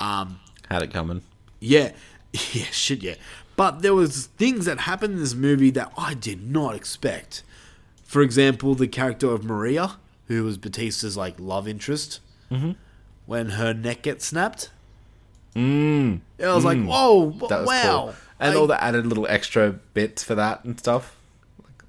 Um, 0.00 0.40
Had 0.68 0.82
it 0.82 0.92
coming. 0.92 1.22
yeah, 1.60 1.92
yeah, 2.32 2.64
shit, 2.72 3.02
yeah. 3.02 3.14
But 3.56 3.82
there 3.82 3.94
was 3.94 4.26
things 4.26 4.64
that 4.66 4.80
happened 4.80 5.14
in 5.14 5.20
this 5.20 5.34
movie 5.34 5.70
that 5.70 5.92
I 5.96 6.14
did 6.14 6.50
not 6.50 6.74
expect. 6.74 7.42
For 8.04 8.20
example, 8.22 8.74
the 8.74 8.88
character 8.88 9.30
of 9.32 9.44
Maria, 9.44 9.96
who 10.28 10.42
was 10.44 10.56
Bautista's 10.58 11.16
like 11.16 11.34
love 11.38 11.68
interest, 11.68 12.20
Mhm. 12.50 12.76
when 13.26 13.50
her 13.50 13.72
neck 13.72 14.02
gets 14.02 14.26
snapped. 14.26 14.70
Mm. 15.54 16.20
I 16.42 16.54
was 16.54 16.64
like, 16.64 16.78
Mm. 16.78 16.86
whoa, 16.86 17.30
That 17.48 17.64
wow. 17.64 17.82
cool. 18.06 18.14
And 18.40 18.54
I- 18.54 18.56
all 18.56 18.66
the 18.66 18.82
added 18.82 19.06
little 19.06 19.26
extra 19.28 19.72
bits 19.94 20.24
for 20.24 20.34
that 20.34 20.64
and 20.64 20.78
stuff. 20.78 21.14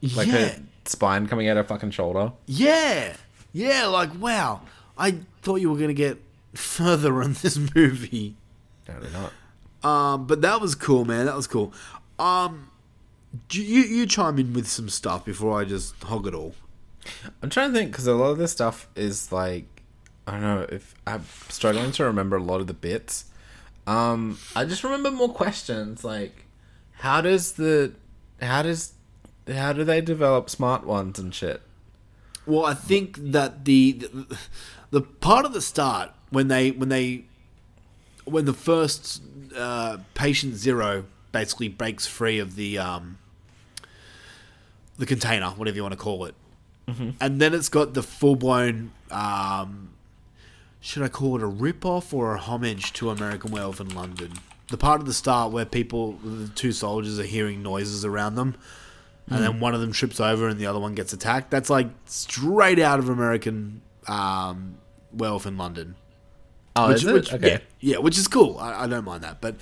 Like, 0.01 0.16
like 0.16 0.28
Yeah. 0.28 0.34
her 0.34 0.55
spine 0.86 1.28
coming 1.28 1.47
out 1.49 1.57
of 1.57 1.66
her 1.66 1.68
fucking 1.76 1.91
shoulder. 1.91 2.32
Yeah, 2.45 3.16
yeah, 3.53 3.88
like 3.88 4.11
wow. 4.20 4.61
I 4.97 5.16
thought 5.41 5.55
you 5.61 5.72
were 5.72 5.78
gonna 5.80 5.93
get 5.93 6.22
further 6.53 7.22
on 7.24 7.36
this 7.41 7.57
movie. 7.76 8.36
Apparently 8.84 9.11
not. 9.11 9.34
Um, 9.86 10.25
but 10.25 10.41
that 10.41 10.61
was 10.61 10.73
cool, 10.73 11.05
man. 11.05 11.27
That 11.27 11.36
was 11.36 11.45
cool. 11.45 11.71
Um, 12.17 12.71
you 13.51 13.81
you 13.81 14.07
chime 14.07 14.39
in 14.39 14.53
with 14.53 14.67
some 14.67 14.89
stuff 14.89 15.25
before 15.25 15.61
I 15.61 15.65
just 15.65 16.01
hog 16.01 16.25
it 16.25 16.33
all. 16.33 16.55
I'm 17.43 17.51
trying 17.51 17.71
to 17.71 17.77
think 17.77 17.91
because 17.91 18.07
a 18.07 18.15
lot 18.15 18.31
of 18.31 18.39
this 18.39 18.51
stuff 18.51 18.88
is 18.95 19.31
like 19.31 19.65
I 20.25 20.31
don't 20.31 20.41
know 20.41 20.65
if 20.71 20.95
I'm 21.05 21.23
struggling 21.49 21.91
to 21.93 22.05
remember 22.05 22.38
a 22.38 22.43
lot 22.43 22.61
of 22.61 22.67
the 22.67 22.73
bits. 22.73 23.25
Um, 23.86 24.39
I 24.55 24.65
just 24.65 24.83
remember 24.83 25.11
more 25.11 25.29
questions 25.29 26.03
like 26.03 26.45
how 26.93 27.21
does 27.21 27.53
the 27.53 27.93
how 28.41 28.63
does 28.63 28.93
how 29.47 29.71
do 29.71 29.83
they 29.83 30.01
develop 30.01 30.49
smart 30.49 30.83
ones 30.83 31.19
and 31.19 31.31
shit? 31.31 31.61
Well, 32.47 32.65
I 32.65 32.73
think 32.73 33.17
that 33.17 33.65
the, 33.65 33.91
the 33.91 34.38
the 34.89 35.01
part 35.01 35.45
of 35.45 35.53
the 35.53 35.61
start 35.61 36.11
when 36.31 36.47
they 36.47 36.71
when 36.71 36.89
they 36.89 37.25
when 38.23 38.45
the 38.45 38.53
first 38.53 39.21
uh, 39.57 39.97
patient 40.13 40.55
zero 40.55 41.05
basically 41.31 41.67
breaks 41.69 42.05
free 42.07 42.39
of 42.39 42.55
the 42.55 42.77
um, 42.77 43.17
the 44.97 45.05
container, 45.05 45.47
whatever 45.51 45.75
you 45.75 45.81
want 45.83 45.93
to 45.93 45.97
call 45.99 46.25
it, 46.25 46.35
Mhm. 46.87 47.15
and 47.19 47.41
then 47.41 47.53
it's 47.53 47.69
got 47.69 47.93
the 47.93 48.03
full 48.03 48.35
blown. 48.35 48.91
Um, 49.11 49.89
should 50.79 51.03
I 51.03 51.07
call 51.09 51.35
it 51.35 51.41
a 51.43 51.47
rip 51.47 51.85
off 51.85 52.13
or 52.13 52.35
a 52.35 52.39
homage 52.39 52.93
to 52.93 53.09
American 53.09 53.51
Werewolf 53.51 53.81
in 53.81 53.89
London? 53.93 54.33
The 54.69 54.77
part 54.77 55.01
of 55.01 55.07
the 55.07 55.13
start 55.13 55.51
where 55.51 55.65
people, 55.65 56.13
the 56.23 56.47
two 56.49 56.71
soldiers, 56.71 57.19
are 57.19 57.23
hearing 57.23 57.61
noises 57.61 58.05
around 58.05 58.35
them, 58.35 58.55
and 59.27 59.39
Mm. 59.39 59.41
then 59.41 59.59
one 59.59 59.73
of 59.75 59.81
them 59.81 59.91
trips 59.91 60.19
over 60.19 60.47
and 60.47 60.59
the 60.59 60.65
other 60.67 60.79
one 60.79 60.95
gets 60.95 61.11
attacked. 61.13 61.51
That's 61.51 61.69
like 61.69 61.89
straight 62.05 62.79
out 62.79 62.99
of 62.99 63.09
American 63.09 63.81
um, 64.07 64.75
Werewolf 65.11 65.45
in 65.47 65.57
London. 65.57 65.95
Oh, 66.76 66.89
is 66.89 67.05
it? 67.05 67.34
Okay. 67.34 67.51
Yeah, 67.51 67.57
yeah, 67.80 67.97
which 67.99 68.17
is 68.17 68.28
cool. 68.28 68.57
I, 68.59 68.84
I 68.84 68.88
don't 68.88 69.05
mind 69.05 69.23
that, 69.23 69.41
but 69.41 69.55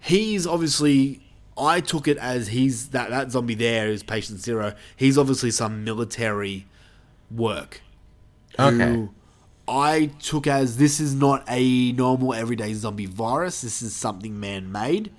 he's 0.00 0.46
obviously. 0.46 1.22
I 1.58 1.80
took 1.80 2.08
it 2.08 2.16
as 2.16 2.48
he's 2.48 2.88
that 2.88 3.10
that 3.10 3.30
zombie 3.32 3.54
there 3.54 3.88
is 3.88 4.02
patient 4.02 4.40
zero. 4.40 4.74
He's 4.96 5.18
obviously 5.18 5.50
some 5.50 5.84
military 5.84 6.66
work. 7.30 7.82
Okay. 8.58 9.08
I 9.68 10.06
took 10.20 10.46
as 10.46 10.78
this 10.78 10.98
is 11.00 11.14
not 11.14 11.44
a 11.48 11.92
normal 11.92 12.32
everyday 12.34 12.72
zombie 12.74 13.06
virus. 13.06 13.60
This 13.60 13.82
is 13.82 13.94
something 13.94 14.40
man 14.40 14.72
made, 14.72 15.12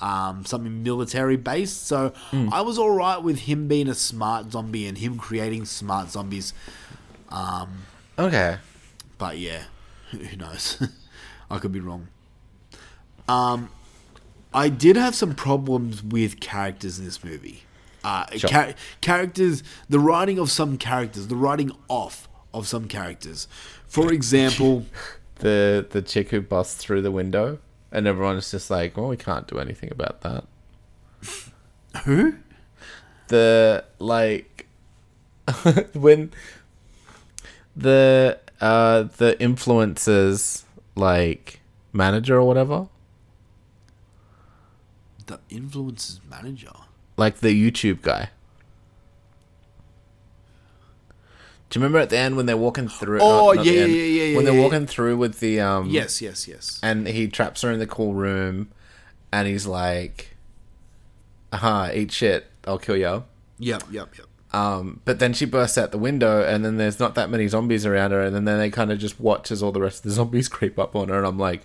um, 0.00 0.44
something 0.46 0.82
military 0.82 1.36
based. 1.36 1.86
So 1.86 2.12
Hmm. 2.30 2.48
I 2.52 2.60
was 2.62 2.78
all 2.78 2.92
right 2.92 3.20
with 3.22 3.40
him 3.40 3.66
being 3.68 3.88
a 3.88 3.94
smart 3.94 4.52
zombie 4.52 4.86
and 4.86 4.96
him 4.96 5.18
creating 5.18 5.64
smart 5.66 6.10
zombies. 6.10 6.54
Um, 7.30 7.82
Okay. 8.18 8.58
but 9.18 9.38
yeah, 9.38 9.64
who 10.30 10.36
knows? 10.36 10.82
I 11.50 11.58
could 11.58 11.72
be 11.72 11.80
wrong. 11.80 12.08
Um, 13.28 13.70
I 14.52 14.68
did 14.68 14.96
have 14.96 15.14
some 15.14 15.34
problems 15.34 16.02
with 16.02 16.40
characters 16.40 16.98
in 16.98 17.04
this 17.04 17.22
movie. 17.24 17.62
Uh, 18.02 18.24
Sure. 18.36 18.50
cha- 18.50 18.72
characters, 19.00 19.62
the 19.88 20.00
writing 20.00 20.38
of 20.38 20.50
some 20.50 20.78
characters, 20.78 21.26
the 21.28 21.36
writing 21.36 21.70
off 21.88 22.28
of 22.54 22.66
some 22.66 22.88
characters. 22.88 23.46
For 23.86 24.12
example, 24.18 24.86
The 25.36 25.86
the 25.88 26.02
chick 26.02 26.30
who 26.30 26.40
busts 26.40 26.74
through 26.82 27.02
the 27.02 27.10
window, 27.10 27.58
and 27.92 28.06
everyone's 28.06 28.50
just 28.50 28.70
like, 28.70 28.96
"Well, 28.96 29.08
we 29.08 29.16
can't 29.16 29.46
do 29.46 29.58
anything 29.58 29.90
about 29.92 30.20
that." 30.22 30.44
who? 32.04 32.34
The 33.28 33.84
like 33.98 34.66
when 35.94 36.32
the 37.76 38.38
uh 38.60 39.04
the 39.16 39.36
influencers 39.40 40.64
like 40.96 41.60
manager 41.92 42.36
or 42.36 42.44
whatever, 42.46 42.88
The 45.26 45.40
influences 45.48 46.20
manager. 46.28 46.72
like 47.16 47.38
the 47.38 47.48
YouTube 47.70 48.02
guy. 48.02 48.30
Do 51.68 51.78
you 51.78 51.84
remember 51.84 52.00
at 52.00 52.10
the 52.10 52.18
end 52.18 52.36
when 52.36 52.46
they're 52.46 52.56
walking 52.56 52.88
through? 52.88 53.20
Oh, 53.22 53.54
the 53.54 53.62
yeah, 53.62 53.82
end, 53.82 53.92
yeah, 53.92 54.02
yeah, 54.02 54.22
yeah, 54.24 54.36
When 54.36 54.44
they're 54.44 54.54
yeah. 54.54 54.60
walking 54.62 54.86
through 54.88 55.16
with 55.18 55.38
the 55.38 55.60
um. 55.60 55.88
Yes, 55.88 56.20
yes, 56.20 56.48
yes. 56.48 56.80
and 56.82 57.06
he 57.06 57.28
traps 57.28 57.62
her 57.62 57.70
in 57.70 57.78
the 57.78 57.86
cool 57.86 58.12
room 58.14 58.70
and 59.32 59.46
he's 59.46 59.66
like 59.66 60.36
aha 61.52 61.90
eat 61.94 62.10
shit 62.12 62.46
i'll 62.66 62.78
kill 62.78 62.96
you 62.96 63.24
Yep, 63.58 63.84
yep, 63.92 64.16
yep. 64.18 64.26
Um, 64.52 65.00
but 65.04 65.18
then 65.20 65.32
she 65.32 65.44
bursts 65.44 65.78
out 65.78 65.92
the 65.92 65.98
window 65.98 66.42
and 66.44 66.64
then 66.64 66.76
there's 66.76 66.98
not 66.98 67.14
that 67.14 67.30
many 67.30 67.46
zombies 67.48 67.86
around 67.86 68.10
her 68.10 68.20
and 68.20 68.34
then, 68.34 68.58
they 68.58 68.70
kind 68.70 68.90
of 68.90 68.98
just 68.98 69.20
watch 69.20 69.50
as 69.52 69.62
all 69.62 69.70
the 69.72 69.80
rest 69.80 69.98
of 69.98 70.02
the 70.04 70.10
zombies 70.16 70.48
creep 70.48 70.78
up 70.78 70.96
on 70.96 71.08
her 71.08 71.18
and 71.18 71.26
i'm 71.26 71.38
like 71.38 71.62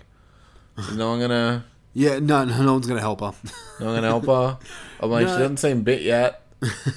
no 0.94 1.12
i'm 1.14 1.20
gonna 1.20 1.64
Yeah, 1.94 2.18
no, 2.18 2.44
no, 2.44 2.62
no 2.62 2.72
one's 2.74 2.86
gonna 2.86 3.00
help 3.00 3.20
her. 3.20 3.32
no 3.80 3.88
i'm 3.88 3.94
gonna 3.96 4.06
help 4.06 4.26
her? 4.26 4.58
I'm 5.00 5.10
like 5.10 5.26
No. 5.26 5.32
she 5.34 5.38
doesn't 5.40 5.56
seem 5.58 5.82
bit 5.82 6.02
yet. 6.02 6.42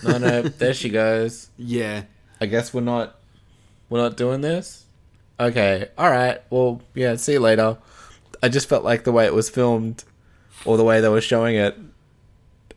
No 0.03 0.17
no 0.17 0.41
there 0.59 0.73
she 0.73 0.89
goes. 0.89 1.49
Yeah, 1.57 2.03
i 2.39 2.45
guess 2.45 2.73
we're 2.73 2.81
not 2.81 3.15
we're 3.89 4.01
not 4.01 4.15
doing 4.17 4.41
this? 4.41 4.85
Okay 5.39 5.89
all 5.97 6.09
right 6.11 6.41
well 6.49 6.81
yeah 6.93 7.15
see 7.15 7.33
you 7.33 7.39
later. 7.39 7.77
I 8.43 8.47
just 8.49 8.69
felt 8.69 8.83
like 8.85 9.03
the 9.05 9.11
way 9.11 9.25
it 9.25 9.33
was 9.33 9.49
filmed 9.49 10.03
or 10.65 10.77
the 10.77 10.83
way 10.83 11.01
they 11.01 11.09
were 11.09 11.19
showing 11.21 11.55
it 11.55 11.77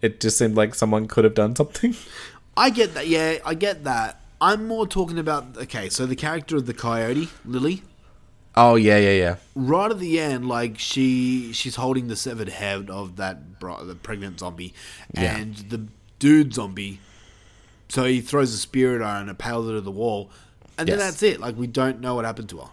it 0.01 0.21
just 0.21 0.37
seemed 0.39 0.57
like 0.57 0.75
someone 0.75 1.07
could 1.07 1.23
have 1.25 1.35
done 1.35 1.55
something 1.55 1.95
I 2.57 2.71
get 2.71 2.95
that. 2.95 3.09
Yeah, 3.09 3.39
I 3.45 3.55
get 3.55 3.85
that. 3.85 4.21
I'm 4.41 4.67
more 4.67 4.87
talking 4.87 5.19
about 5.19 5.57
okay. 5.57 5.89
So 5.89 6.05
the 6.07 6.17
character 6.17 6.57
of 6.57 6.67
the 6.67 6.75
coyote, 6.75 7.29
Lily, 7.45 7.83
oh 8.57 8.75
yeah 8.75 8.99
yeah 8.99 9.13
yeah 9.13 9.37
right 9.55 9.91
at 9.91 9.99
the 9.99 10.19
end, 10.21 10.49
like 10.49 10.79
she 10.79 11.53
she's 11.53 11.77
holding 11.77 12.09
the 12.09 12.17
severed 12.17 12.49
head 12.49 12.91
of 12.91 13.17
that 13.17 13.59
bro- 13.61 13.85
the 13.85 13.95
pregnant 13.95 14.41
zombie, 14.41 14.75
Yeah. 15.15 15.37
and 15.37 15.55
the 15.57 15.87
dude 16.19 16.55
zombie. 16.55 17.01
So 17.89 18.05
he 18.05 18.21
throws 18.21 18.53
a 18.55 18.57
spear 18.59 18.95
at 18.97 19.01
her 19.01 19.21
and 19.21 19.31
impales 19.31 19.67
her 19.69 19.75
to 19.75 19.81
the 19.81 19.91
wall, 19.91 20.31
and 20.77 20.89
then 20.89 20.99
that's 20.99 21.23
it. 21.23 21.41
Like 21.41 21.57
we 21.57 21.67
don't 21.67 22.01
know 22.01 22.15
what 22.17 22.25
happened 22.25 22.49
to 22.51 22.59
her. 22.59 22.69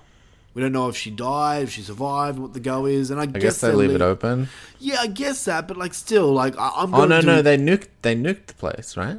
We 0.56 0.64
don't 0.64 0.72
know 0.72 0.90
if 0.90 0.98
she 0.98 1.12
died, 1.12 1.64
if 1.64 1.72
she 1.72 1.84
survived, 1.84 2.40
what 2.40 2.54
the 2.54 2.60
go 2.60 2.86
is, 2.88 3.12
and 3.12 3.20
I, 3.20 3.24
i 3.24 3.26
guess 3.28 3.62
they 3.62 3.68
they're 3.68 3.78
leave 3.78 3.92
it 3.92 4.02
open 4.02 4.50
Yeah, 4.80 4.98
I 5.02 5.08
guess 5.08 5.46
that, 5.46 5.68
but 5.68 5.78
like 5.78 5.94
still, 5.94 6.34
like 6.34 6.58
I, 6.58 6.72
I'm. 6.76 6.94
oh 6.96 7.06
no 7.06 7.22
do- 7.22 7.28
no 7.28 7.42
they 7.44 7.58
nuked 7.58 7.88
they 8.02 8.16
nuked 8.16 8.48
the 8.48 8.54
place 8.56 8.98
right 8.98 9.18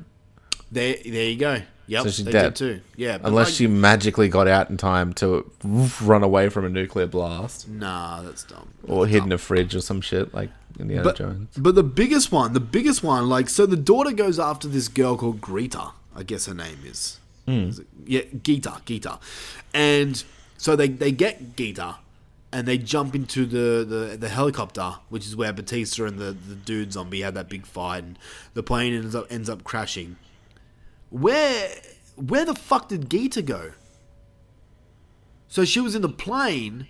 There, 0.70 0.96
there 1.04 1.28
you 1.30 1.36
go. 1.36 1.62
Yep, 1.86 2.02
so 2.04 2.10
she's 2.10 2.24
they 2.24 2.30
dead 2.32 2.54
did 2.54 2.56
too. 2.56 2.80
Yeah, 2.96 3.18
unless 3.22 3.48
like- 3.48 3.54
she 3.54 3.66
magically 3.66 4.28
got 4.28 4.46
out 4.46 4.70
in 4.70 4.76
time 4.76 5.12
to 5.14 5.50
run 6.00 6.22
away 6.22 6.48
from 6.48 6.64
a 6.64 6.68
nuclear 6.68 7.08
blast 7.08 7.68
Nah, 7.68 8.22
that's 8.22 8.44
dumb. 8.44 8.68
or 8.86 9.08
hid 9.08 9.24
in 9.24 9.32
a 9.32 9.38
fridge 9.38 9.74
or 9.74 9.80
some 9.80 10.00
shit 10.00 10.32
like 10.32 10.50
indiana 10.78 11.02
But, 11.02 11.16
jones 11.16 11.48
but 11.56 11.74
the 11.74 11.82
biggest 11.82 12.30
one, 12.30 12.52
the 12.52 12.60
biggest 12.60 13.02
one, 13.02 13.28
like 13.28 13.48
so, 13.48 13.66
the 13.66 13.76
daughter 13.76 14.12
goes 14.12 14.38
after 14.38 14.68
this 14.68 14.86
girl 14.86 15.16
called 15.16 15.40
Greta. 15.40 15.90
I 16.14 16.22
guess 16.22 16.46
her 16.46 16.54
name 16.54 16.78
is. 16.84 17.18
Hmm. 17.46 17.70
is 17.70 17.80
yeah, 18.06 18.22
Gita, 18.40 18.80
Gita, 18.84 19.18
and 19.74 20.22
so 20.58 20.76
they 20.76 20.86
they 20.88 21.10
get 21.10 21.56
Gita, 21.56 21.96
and 22.52 22.68
they 22.68 22.78
jump 22.78 23.16
into 23.16 23.46
the, 23.46 23.84
the, 23.84 24.16
the 24.16 24.28
helicopter, 24.28 24.94
which 25.08 25.26
is 25.26 25.34
where 25.34 25.52
Bautista 25.52 26.04
and 26.06 26.18
the, 26.20 26.32
the 26.32 26.54
dude 26.54 26.92
zombie 26.92 27.22
had 27.22 27.34
that 27.34 27.48
big 27.48 27.66
fight, 27.66 28.04
and 28.04 28.18
the 28.54 28.62
plane 28.62 28.94
ends 28.94 29.14
up 29.16 29.26
ends 29.30 29.50
up 29.50 29.64
crashing. 29.64 30.16
Where 31.10 31.68
where 32.16 32.44
the 32.44 32.54
fuck 32.54 32.88
did 32.88 33.10
Gita 33.10 33.42
go? 33.42 33.72
So 35.48 35.64
she 35.64 35.80
was 35.80 35.94
in 35.94 36.02
the 36.02 36.08
plane, 36.08 36.86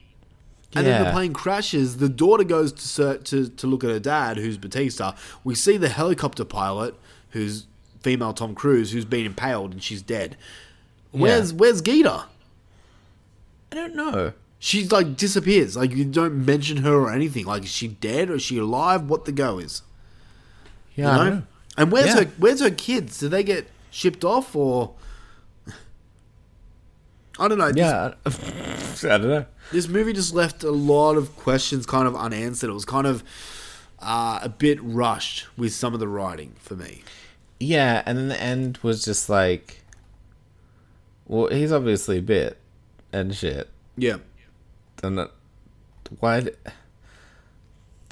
and 0.74 0.86
then 0.86 1.04
the 1.04 1.10
plane 1.10 1.32
crashes. 1.32 1.96
The 1.96 2.08
daughter 2.08 2.44
goes 2.44 2.72
to, 2.72 2.80
ser- 2.86 3.18
to 3.18 3.48
to 3.48 3.66
look 3.66 3.82
at 3.84 3.90
her 3.90 4.00
dad, 4.00 4.36
who's 4.36 4.58
Bautista. 4.58 5.14
We 5.44 5.54
see 5.54 5.76
the 5.76 5.88
helicopter 5.88 6.44
pilot, 6.44 6.94
who's 7.30 7.66
female 8.02 8.32
Tom 8.34 8.54
Cruise, 8.54 8.92
who's 8.92 9.04
been 9.04 9.26
impaled 9.26 9.72
and 9.72 9.82
she's 9.82 10.02
dead. 10.02 10.36
Where's 11.12 11.52
Where's 11.52 11.80
Gita? 11.82 12.24
i 13.72 13.76
don't 13.76 13.94
know 13.94 14.32
She's 14.58 14.92
like 14.92 15.16
disappears. 15.16 15.74
Like 15.76 15.92
you 15.92 16.04
don't 16.04 16.44
mention 16.44 16.78
her 16.78 16.92
or 16.94 17.10
anything. 17.12 17.46
Like 17.46 17.62
is 17.64 17.70
she 17.70 17.88
dead 17.88 18.28
or 18.28 18.34
is 18.34 18.42
she 18.42 18.58
alive? 18.58 19.08
What 19.08 19.24
the 19.24 19.32
go 19.32 19.58
is? 19.58 19.80
yeah 20.94 21.24
You 21.24 21.30
know. 21.30 21.42
And 21.78 21.90
where's 21.90 22.08
Yeah. 22.08 22.24
her 22.24 22.30
Where's 22.36 22.60
her 22.60 22.70
kids? 22.70 23.18
Do 23.18 23.28
they 23.30 23.42
get 23.42 23.66
shipped 23.90 24.24
off 24.24 24.54
or? 24.56 24.94
I 27.38 27.48
don't 27.48 27.58
know. 27.58 27.72
This- 27.72 27.76
yeah 27.76 28.14
i 29.14 29.16
don't 29.16 29.28
know 29.28 29.46
this 29.72 29.88
movie 29.88 30.12
just 30.12 30.34
left 30.34 30.64
a 30.64 30.70
lot 30.70 31.16
of 31.16 31.36
questions 31.36 31.86
kind 31.86 32.06
of 32.08 32.16
unanswered. 32.16 32.70
It 32.70 32.72
was 32.72 32.84
kind 32.84 33.06
of 33.06 33.22
uh, 34.00 34.40
a 34.42 34.48
bit 34.48 34.78
rushed 34.82 35.46
with 35.56 35.72
some 35.72 35.94
of 35.94 36.00
the 36.00 36.08
writing 36.08 36.54
for 36.58 36.74
me. 36.74 37.02
Yeah, 37.58 38.02
and 38.06 38.18
then 38.18 38.28
the 38.28 38.40
end 38.40 38.78
was 38.82 39.04
just 39.04 39.28
like, 39.28 39.84
well, 41.26 41.48
he's 41.48 41.70
obviously 41.72 42.20
bit 42.20 42.58
and 43.12 43.34
shit. 43.34 43.68
Yeah. 43.96 44.16
And 45.02 45.28
why? 46.18 46.48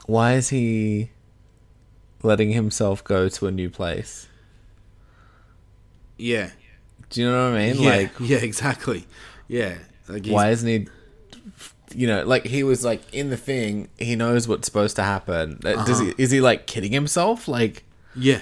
Why 0.07 0.35
is 0.35 0.51
he 0.51 1.11
letting 2.23 2.53
himself 2.53 3.03
go 3.03 3.29
to 3.29 3.47
a 3.47 3.51
new 3.51 3.69
place? 3.69 4.28
Yeah. 6.19 6.51
Do 7.11 7.23
you 7.23 7.31
know 7.31 7.51
what 7.53 7.59
I 7.59 7.73
mean? 7.73 7.83
yeah. 7.83 7.91
Like, 7.91 8.11
yeah, 8.21 8.39
exactly. 8.39 9.07
Yeah. 9.49 9.79
Like 10.09 10.27
why 10.27 10.51
isn't 10.51 10.69
he? 10.69 10.89
You 11.95 12.07
know, 12.07 12.25
like 12.25 12.45
he 12.45 12.63
was 12.63 12.85
like 12.85 13.03
in 13.15 13.31
the 13.31 13.37
thing. 13.37 13.89
He 13.99 14.15
knows 14.17 14.47
what's 14.47 14.67
supposed 14.67 14.97
to 14.97 15.03
happen. 15.03 15.61
Uh, 15.65 15.85
Does 15.87 16.01
he? 16.01 16.15
Is 16.19 16.31
he 16.31 16.41
like 16.41 16.67
kidding 16.67 16.93
himself? 16.93 17.49
Like, 17.49 17.85
Yeah. 18.15 18.41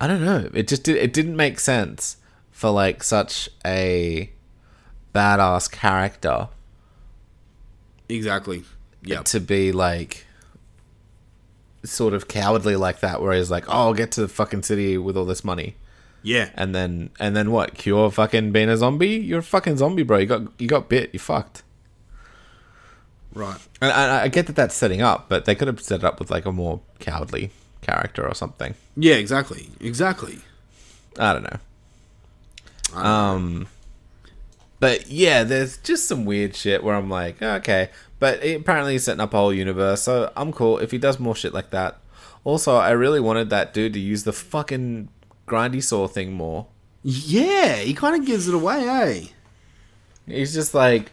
I 0.00 0.06
don't 0.08 0.24
know. 0.24 0.48
It 0.54 0.66
just 0.68 0.82
did, 0.84 0.96
it 0.96 1.12
didn't 1.12 1.36
make 1.36 1.60
sense 1.60 2.16
for 2.50 2.70
like 2.70 3.02
such 3.04 3.48
a 3.64 4.30
badass 5.14 5.70
character 5.70 6.48
Exactly. 8.08 8.64
Yeah. 9.02 9.22
to 9.22 9.40
be 9.40 9.70
like 9.72 10.24
sort 11.84 12.14
of 12.14 12.26
cowardly 12.28 12.74
like 12.76 13.00
that 13.00 13.22
where 13.22 13.32
he's 13.32 13.50
like, 13.50 13.68
"Oh, 13.68 13.72
I'll 13.72 13.94
get 13.94 14.10
to 14.12 14.20
the 14.22 14.28
fucking 14.28 14.62
city 14.62 14.98
with 14.98 15.16
all 15.16 15.24
this 15.24 15.44
money." 15.44 15.76
Yeah. 16.28 16.50
And 16.54 16.74
then 16.74 17.08
and 17.18 17.34
then 17.34 17.50
what? 17.50 17.74
Cure 17.74 18.10
fucking 18.10 18.52
being 18.52 18.68
a 18.68 18.76
zombie? 18.76 19.16
You're 19.16 19.38
a 19.38 19.42
fucking 19.42 19.78
zombie, 19.78 20.02
bro. 20.02 20.18
You 20.18 20.26
got 20.26 20.42
you 20.60 20.68
got 20.68 20.90
bit. 20.90 21.08
You 21.14 21.18
fucked. 21.18 21.62
Right. 23.32 23.58
And 23.80 23.90
I, 23.90 24.24
I 24.24 24.28
get 24.28 24.46
that 24.46 24.56
that's 24.56 24.74
setting 24.74 25.00
up, 25.00 25.30
but 25.30 25.46
they 25.46 25.54
could 25.54 25.68
have 25.68 25.80
set 25.80 26.00
it 26.00 26.04
up 26.04 26.18
with 26.18 26.30
like 26.30 26.44
a 26.44 26.52
more 26.52 26.80
cowardly 26.98 27.50
character 27.80 28.28
or 28.28 28.34
something. 28.34 28.74
Yeah, 28.94 29.14
exactly. 29.14 29.70
Exactly. 29.80 30.40
I 31.18 31.32
don't 31.32 31.44
know. 31.44 33.00
Um, 33.00 33.68
but 34.80 35.08
yeah, 35.08 35.44
there's 35.44 35.78
just 35.78 36.06
some 36.06 36.26
weird 36.26 36.54
shit 36.54 36.84
where 36.84 36.94
I'm 36.94 37.08
like, 37.08 37.40
okay, 37.40 37.88
but 38.18 38.44
it, 38.44 38.60
apparently 38.60 38.92
he's 38.92 39.04
setting 39.04 39.20
up 39.20 39.32
a 39.32 39.38
whole 39.38 39.54
universe, 39.54 40.02
so 40.02 40.30
I'm 40.36 40.52
cool 40.52 40.78
if 40.78 40.90
he 40.90 40.98
does 40.98 41.18
more 41.18 41.34
shit 41.34 41.54
like 41.54 41.70
that. 41.70 41.98
Also, 42.44 42.76
I 42.76 42.90
really 42.90 43.20
wanted 43.20 43.50
that 43.50 43.72
dude 43.72 43.94
to 43.94 44.00
use 44.00 44.24
the 44.24 44.32
fucking 44.32 45.08
grindy 45.48 45.82
saw 45.82 46.06
thing 46.06 46.32
more. 46.32 46.66
Yeah, 47.02 47.76
he 47.76 47.94
kind 47.94 48.20
of 48.20 48.26
gives 48.26 48.48
it 48.48 48.54
away, 48.54 48.88
eh? 48.88 49.24
He's 50.26 50.52
just 50.52 50.74
like, 50.74 51.10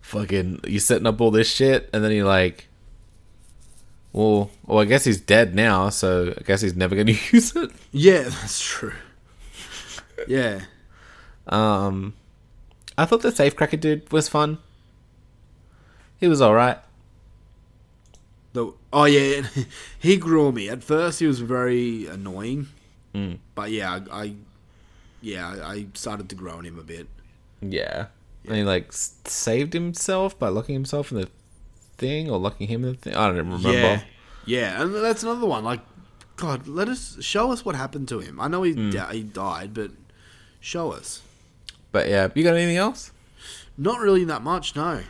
fucking, 0.00 0.60
you 0.66 0.78
setting 0.78 1.06
up 1.06 1.20
all 1.20 1.30
this 1.30 1.50
shit, 1.50 1.88
and 1.92 2.04
then 2.04 2.10
he 2.10 2.22
like, 2.22 2.68
well, 4.12 4.50
well, 4.66 4.80
I 4.80 4.84
guess 4.84 5.04
he's 5.04 5.20
dead 5.20 5.54
now, 5.54 5.88
so 5.88 6.34
I 6.36 6.42
guess 6.42 6.60
he's 6.60 6.76
never 6.76 6.94
gonna 6.94 7.12
use 7.32 7.56
it. 7.56 7.70
Yeah, 7.92 8.22
that's 8.24 8.60
true. 8.60 8.92
Yeah. 10.28 10.62
Um, 11.46 12.14
I 12.96 13.06
thought 13.06 13.22
the 13.22 13.30
safecracker 13.30 13.80
dude 13.80 14.12
was 14.12 14.28
fun. 14.28 14.58
He 16.20 16.28
was 16.28 16.40
all 16.40 16.54
right. 16.54 16.78
The, 18.52 18.72
oh 18.92 19.04
yeah, 19.04 19.46
he 19.98 20.16
grew 20.18 20.46
on 20.46 20.54
me. 20.54 20.68
At 20.68 20.84
first, 20.84 21.20
he 21.20 21.26
was 21.26 21.40
very 21.40 22.06
annoying, 22.06 22.68
Mm. 23.14 23.38
but 23.54 23.70
yeah, 23.70 24.00
I, 24.10 24.22
I 24.22 24.34
yeah, 25.20 25.56
I 25.64 25.86
started 25.94 26.28
to 26.30 26.34
grow 26.34 26.54
on 26.56 26.64
him 26.64 26.78
a 26.78 26.82
bit. 26.82 27.06
Yeah. 27.60 28.06
And 28.46 28.56
he 28.56 28.62
like 28.64 28.92
saved 28.92 29.72
himself 29.72 30.38
by 30.38 30.48
locking 30.48 30.74
himself 30.74 31.12
in 31.12 31.20
the 31.20 31.28
thing 31.96 32.28
or 32.30 32.38
locking 32.38 32.66
him 32.68 32.84
in 32.84 32.92
the 32.92 32.96
thing. 32.98 33.14
I 33.14 33.26
don't 33.28 33.36
remember. 33.36 33.70
Yeah, 33.70 34.02
yeah, 34.46 34.82
and 34.82 34.94
that's 34.94 35.22
another 35.22 35.46
one. 35.46 35.62
Like, 35.62 35.80
God, 36.36 36.66
let 36.66 36.88
us 36.88 37.18
show 37.20 37.52
us 37.52 37.64
what 37.64 37.76
happened 37.76 38.08
to 38.08 38.18
him. 38.18 38.40
I 38.40 38.48
know 38.48 38.62
he 38.64 38.72
Mm. 38.74 38.90
di- 38.92 39.12
he 39.14 39.22
died, 39.22 39.74
but 39.74 39.92
show 40.58 40.90
us. 40.90 41.20
But 41.92 42.08
yeah, 42.08 42.28
you 42.34 42.42
got 42.42 42.54
anything 42.56 42.78
else? 42.78 43.12
Not 43.78 44.00
really 44.00 44.24
that 44.24 44.42
much, 44.42 44.74
no. 44.74 45.02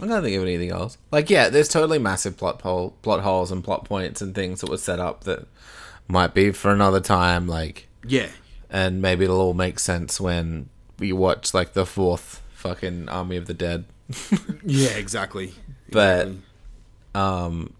I 0.00 0.06
can't 0.06 0.22
think 0.22 0.36
of 0.36 0.42
anything 0.44 0.70
else. 0.70 0.96
Like, 1.10 1.28
yeah, 1.28 1.48
there's 1.48 1.68
totally 1.68 1.98
massive 1.98 2.36
plot 2.36 2.60
hole, 2.62 2.94
plot 3.02 3.20
holes 3.22 3.50
and 3.50 3.64
plot 3.64 3.84
points 3.84 4.22
and 4.22 4.32
things 4.34 4.60
that 4.60 4.70
were 4.70 4.76
set 4.78 5.00
up 5.00 5.24
that 5.24 5.48
might 6.08 6.34
be 6.34 6.50
for 6.50 6.70
another 6.70 7.00
time. 7.00 7.46
Like, 7.46 7.88
Yeah, 8.04 8.28
and 8.70 9.00
maybe 9.00 9.24
it'll 9.24 9.40
all 9.40 9.54
make 9.54 9.78
sense 9.78 10.20
when 10.20 10.68
we 10.98 11.12
watch 11.12 11.54
like 11.54 11.74
the 11.74 11.86
fourth 11.86 12.42
fucking 12.54 13.08
Army 13.08 13.36
of 13.36 13.46
the 13.46 13.54
Dead. 13.54 13.84
yeah, 14.64 14.90
exactly. 14.90 15.52
But, 15.90 16.28
um, 17.14 17.74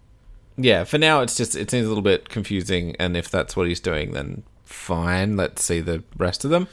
yeah, 0.57 0.83
for 0.83 0.97
now 0.97 1.21
it's 1.21 1.35
just 1.35 1.55
it 1.55 1.69
seems 1.69 1.85
a 1.85 1.89
little 1.89 2.03
bit 2.03 2.29
confusing. 2.29 2.95
And 2.99 3.17
if 3.17 3.29
that's 3.29 3.55
what 3.55 3.67
he's 3.67 3.79
doing, 3.79 4.13
then 4.13 4.43
fine. 4.65 5.35
Let's 5.35 5.63
see 5.63 5.79
the 5.81 6.03
rest 6.17 6.45
of 6.45 6.51
them. 6.51 6.67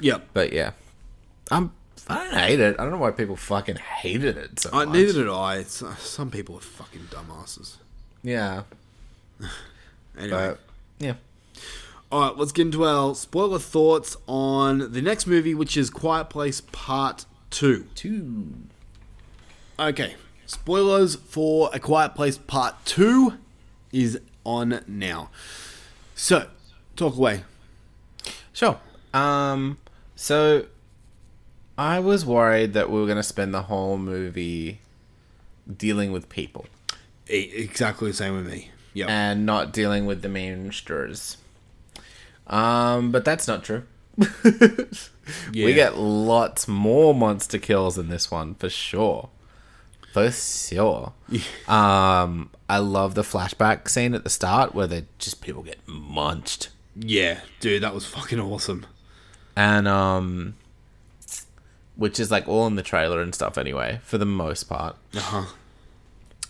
Yep. 0.00 0.28
But 0.32 0.52
yeah, 0.52 0.72
I'm. 1.50 1.72
I 2.10 2.24
don't 2.24 2.34
hate 2.34 2.60
it. 2.60 2.76
I 2.78 2.82
don't 2.84 2.92
know 2.92 2.98
why 2.98 3.10
people 3.10 3.36
fucking 3.36 3.76
hated 3.76 4.38
it 4.38 4.60
so 4.60 4.70
I, 4.72 4.86
much. 4.86 4.94
neither 4.94 5.12
did 5.12 5.28
I. 5.28 5.56
It's, 5.56 5.82
uh, 5.82 5.94
some 5.96 6.30
people 6.30 6.56
are 6.56 6.60
fucking 6.60 7.08
dumbasses. 7.10 7.76
Yeah. 8.22 8.62
Anyway. 10.18 10.30
But, 10.30 10.60
yeah. 10.98 11.14
All 12.10 12.20
right, 12.22 12.36
let's 12.38 12.52
get 12.52 12.62
into 12.66 12.84
our 12.84 13.14
spoiler 13.14 13.58
thoughts 13.58 14.16
on 14.26 14.92
the 14.92 15.02
next 15.02 15.26
movie, 15.26 15.54
which 15.54 15.76
is 15.76 15.90
Quiet 15.90 16.30
Place 16.30 16.62
Part 16.62 17.26
2. 17.50 17.86
Two. 17.94 18.54
Okay, 19.78 20.14
spoilers 20.46 21.16
for 21.16 21.68
A 21.74 21.78
Quiet 21.78 22.14
Place 22.14 22.38
Part 22.38 22.74
2 22.86 23.34
is 23.92 24.20
on 24.44 24.82
now. 24.86 25.30
So, 26.14 26.48
talk 26.96 27.16
away. 27.16 27.44
Sure. 28.52 28.80
Um. 29.12 29.78
So, 30.16 30.66
I 31.76 32.00
was 32.00 32.24
worried 32.26 32.72
that 32.72 32.90
we 32.90 32.98
were 32.98 33.06
going 33.06 33.16
to 33.18 33.22
spend 33.22 33.54
the 33.54 33.62
whole 33.62 33.98
movie 33.98 34.80
dealing 35.76 36.10
with 36.10 36.28
people 36.28 36.66
E- 37.30 37.50
exactly 37.54 38.10
the 38.10 38.16
same 38.16 38.34
with 38.34 38.46
me. 38.46 38.70
Yeah. 38.98 39.06
and 39.08 39.46
not 39.46 39.72
dealing 39.72 40.06
with 40.06 40.22
the 40.22 40.28
monsters. 40.28 41.36
Um, 42.46 43.10
but 43.12 43.24
that's 43.24 43.46
not 43.48 43.62
true. 43.64 43.84
Yeah. 45.52 45.66
We 45.66 45.74
get 45.74 45.98
lots 45.98 46.66
more 46.66 47.14
monster 47.14 47.58
kills 47.58 47.98
in 47.98 48.08
this 48.08 48.30
one 48.30 48.54
for 48.54 48.70
sure. 48.70 49.28
For 50.14 50.30
sure. 50.30 51.12
Um, 51.68 52.48
I 52.66 52.78
love 52.78 53.14
the 53.14 53.20
flashback 53.22 53.88
scene 53.90 54.14
at 54.14 54.24
the 54.24 54.30
start 54.30 54.74
where 54.74 54.86
they 54.86 55.04
just 55.18 55.42
people 55.42 55.62
get 55.62 55.86
munched. 55.86 56.70
Yeah, 56.96 57.40
dude, 57.60 57.82
that 57.82 57.92
was 57.94 58.06
fucking 58.06 58.40
awesome. 58.40 58.86
and 59.54 59.86
um 59.86 60.54
which 61.96 62.18
is 62.18 62.30
like 62.30 62.48
all 62.48 62.66
in 62.66 62.76
the 62.76 62.82
trailer 62.82 63.20
and 63.20 63.34
stuff 63.34 63.58
anyway 63.58 64.00
for 64.04 64.16
the 64.18 64.24
most 64.26 64.64
part 64.64 64.96
Uh-huh. 65.14 65.44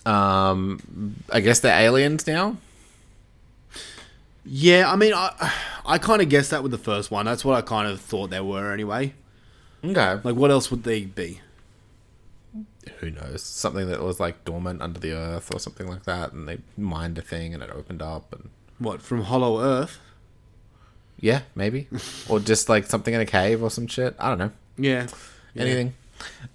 Um 0.08 1.14
i 1.30 1.40
guess 1.40 1.60
they're 1.60 1.78
aliens 1.86 2.26
now 2.26 2.56
Yeah, 4.50 4.90
I 4.90 4.96
mean, 4.96 5.12
I, 5.14 5.52
I 5.84 5.98
kind 5.98 6.22
of 6.22 6.30
guessed 6.30 6.50
that 6.52 6.62
with 6.62 6.72
the 6.72 6.78
first 6.78 7.10
one. 7.10 7.26
That's 7.26 7.44
what 7.44 7.54
I 7.58 7.60
kind 7.60 7.86
of 7.86 8.00
thought 8.00 8.30
they 8.30 8.40
were 8.40 8.72
anyway. 8.72 9.12
okay 9.84 10.18
Like, 10.24 10.36
what 10.36 10.50
else 10.50 10.70
would 10.70 10.84
they 10.84 11.04
be? 11.04 11.40
who 13.00 13.10
knows 13.10 13.42
something 13.42 13.86
that 13.88 14.00
was 14.02 14.18
like 14.18 14.46
dormant 14.46 14.80
under 14.80 14.98
the 14.98 15.12
earth 15.12 15.52
or 15.54 15.58
something 15.60 15.86
like 15.86 16.04
that 16.04 16.32
and 16.32 16.48
they 16.48 16.56
mined 16.78 17.18
a 17.18 17.22
thing 17.22 17.52
and 17.52 17.62
it 17.62 17.68
opened 17.70 18.00
up 18.00 18.32
and 18.32 18.48
What, 18.78 19.02
from 19.02 19.24
Hollow 19.24 19.60
Earth? 19.60 19.98
yeah 21.20 21.42
maybe 21.54 21.86
or 22.30 22.40
just 22.40 22.70
like 22.70 22.86
something 22.86 23.12
in 23.12 23.20
a 23.20 23.26
cave 23.26 23.62
or 23.62 23.70
some 23.70 23.86
shit 23.86 24.14
i 24.18 24.28
don't 24.30 24.38
know 24.38 24.52
Yeah. 24.78 25.06
Yeah. 25.54 25.62
anything 25.62 25.92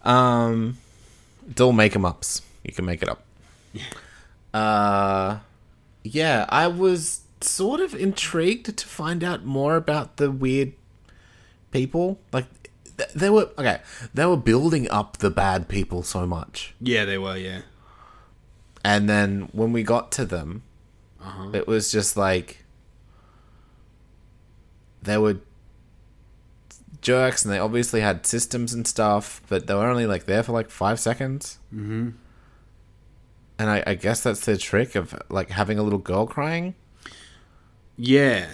um 0.03 0.77
it's 1.49 1.61
all 1.61 1.71
make 1.73 1.95
'em 1.95 2.05
ups 2.05 2.41
you 2.63 2.73
can 2.73 2.85
make 2.85 3.03
it 3.03 3.09
up 3.09 3.21
uh 4.53 5.39
yeah 6.03 6.45
i 6.49 6.67
was 6.67 7.21
sort 7.41 7.79
of 7.81 7.93
intrigued 7.95 8.77
to 8.77 8.85
find 8.87 9.23
out 9.23 9.43
more 9.45 9.75
about 9.75 10.17
the 10.17 10.29
weird 10.31 10.73
people 11.71 12.19
like 12.31 12.45
th- 12.97 13.09
they 13.13 13.29
were 13.29 13.49
okay 13.57 13.81
they 14.13 14.25
were 14.25 14.37
building 14.37 14.89
up 14.89 15.17
the 15.17 15.29
bad 15.31 15.67
people 15.67 16.03
so 16.03 16.25
much 16.27 16.73
Yeah, 16.79 17.03
they 17.05 17.17
were, 17.17 17.35
yeah. 17.37 17.61
and 18.85 19.09
then 19.09 19.49
when 19.53 19.71
we 19.73 19.83
got 19.83 20.11
to 20.13 20.25
them 20.25 20.61
Uh-huh. 21.21 21.49
it 21.53 21.67
was 21.67 21.91
just 21.91 22.15
like 22.15 22.63
they 25.01 25.17
were 25.17 25.37
jerks 27.01 27.43
and 27.43 27.53
they 27.53 27.59
obviously 27.59 27.99
had 28.01 28.25
systems 28.25 28.73
and 28.73 28.87
stuff 28.87 29.41
but 29.49 29.67
they 29.67 29.73
were 29.73 29.87
only 29.87 30.05
like 30.05 30.25
there 30.25 30.43
for 30.43 30.53
like 30.53 30.69
five 30.69 30.99
seconds 30.99 31.57
Mm-hmm. 31.75 32.09
And 33.59 33.69
I, 33.69 33.83
I 33.85 33.93
guess 33.95 34.21
that's 34.21 34.45
their 34.45 34.57
trick 34.57 34.95
of 34.95 35.13
like 35.29 35.49
having 35.51 35.77
a 35.79 35.83
little 35.83 35.99
girl 35.99 36.25
crying 36.27 36.75
Yeah. 37.97 38.47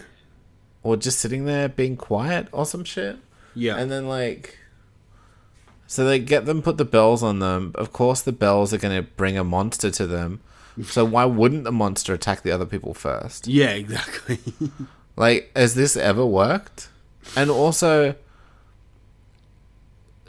or 0.83 0.97
just 0.97 1.19
sitting 1.19 1.45
there 1.45 1.69
being 1.69 1.95
quiet 1.97 2.47
or 2.51 2.65
some 2.65 2.83
shit 2.83 3.17
Yeah. 3.55 3.77
and 3.77 3.89
then 3.91 4.07
like 4.07 4.57
so 5.87 6.05
they 6.05 6.19
get 6.19 6.45
them 6.45 6.61
put 6.61 6.77
the 6.77 6.85
bells 6.85 7.23
on 7.23 7.39
them 7.39 7.71
of 7.75 7.91
course 7.93 8.21
the 8.21 8.31
bells 8.31 8.73
are 8.73 8.77
going 8.77 8.95
to 8.95 9.09
bring 9.15 9.37
a 9.37 9.43
monster 9.43 9.89
to 9.91 10.05
them 10.07 10.41
so 10.83 11.03
why 11.03 11.25
wouldn't 11.25 11.63
the 11.65 11.71
monster 11.71 12.13
attack 12.13 12.41
the 12.43 12.51
other 12.51 12.65
people 12.65 12.93
first 12.93 13.47
yeah, 13.47 13.69
exactly. 13.71 14.39
Like, 15.17 15.51
has 15.53 15.75
this 15.75 15.97
ever 15.97 16.25
worked? 16.25 16.87
And 17.35 17.49
also, 17.51 18.15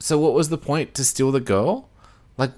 so 0.00 0.18
what 0.18 0.32
was 0.32 0.48
the 0.48 0.58
point 0.58 0.94
to 0.94 1.04
steal 1.04 1.30
the 1.30 1.38
girl? 1.38 1.88
Like, 2.36 2.50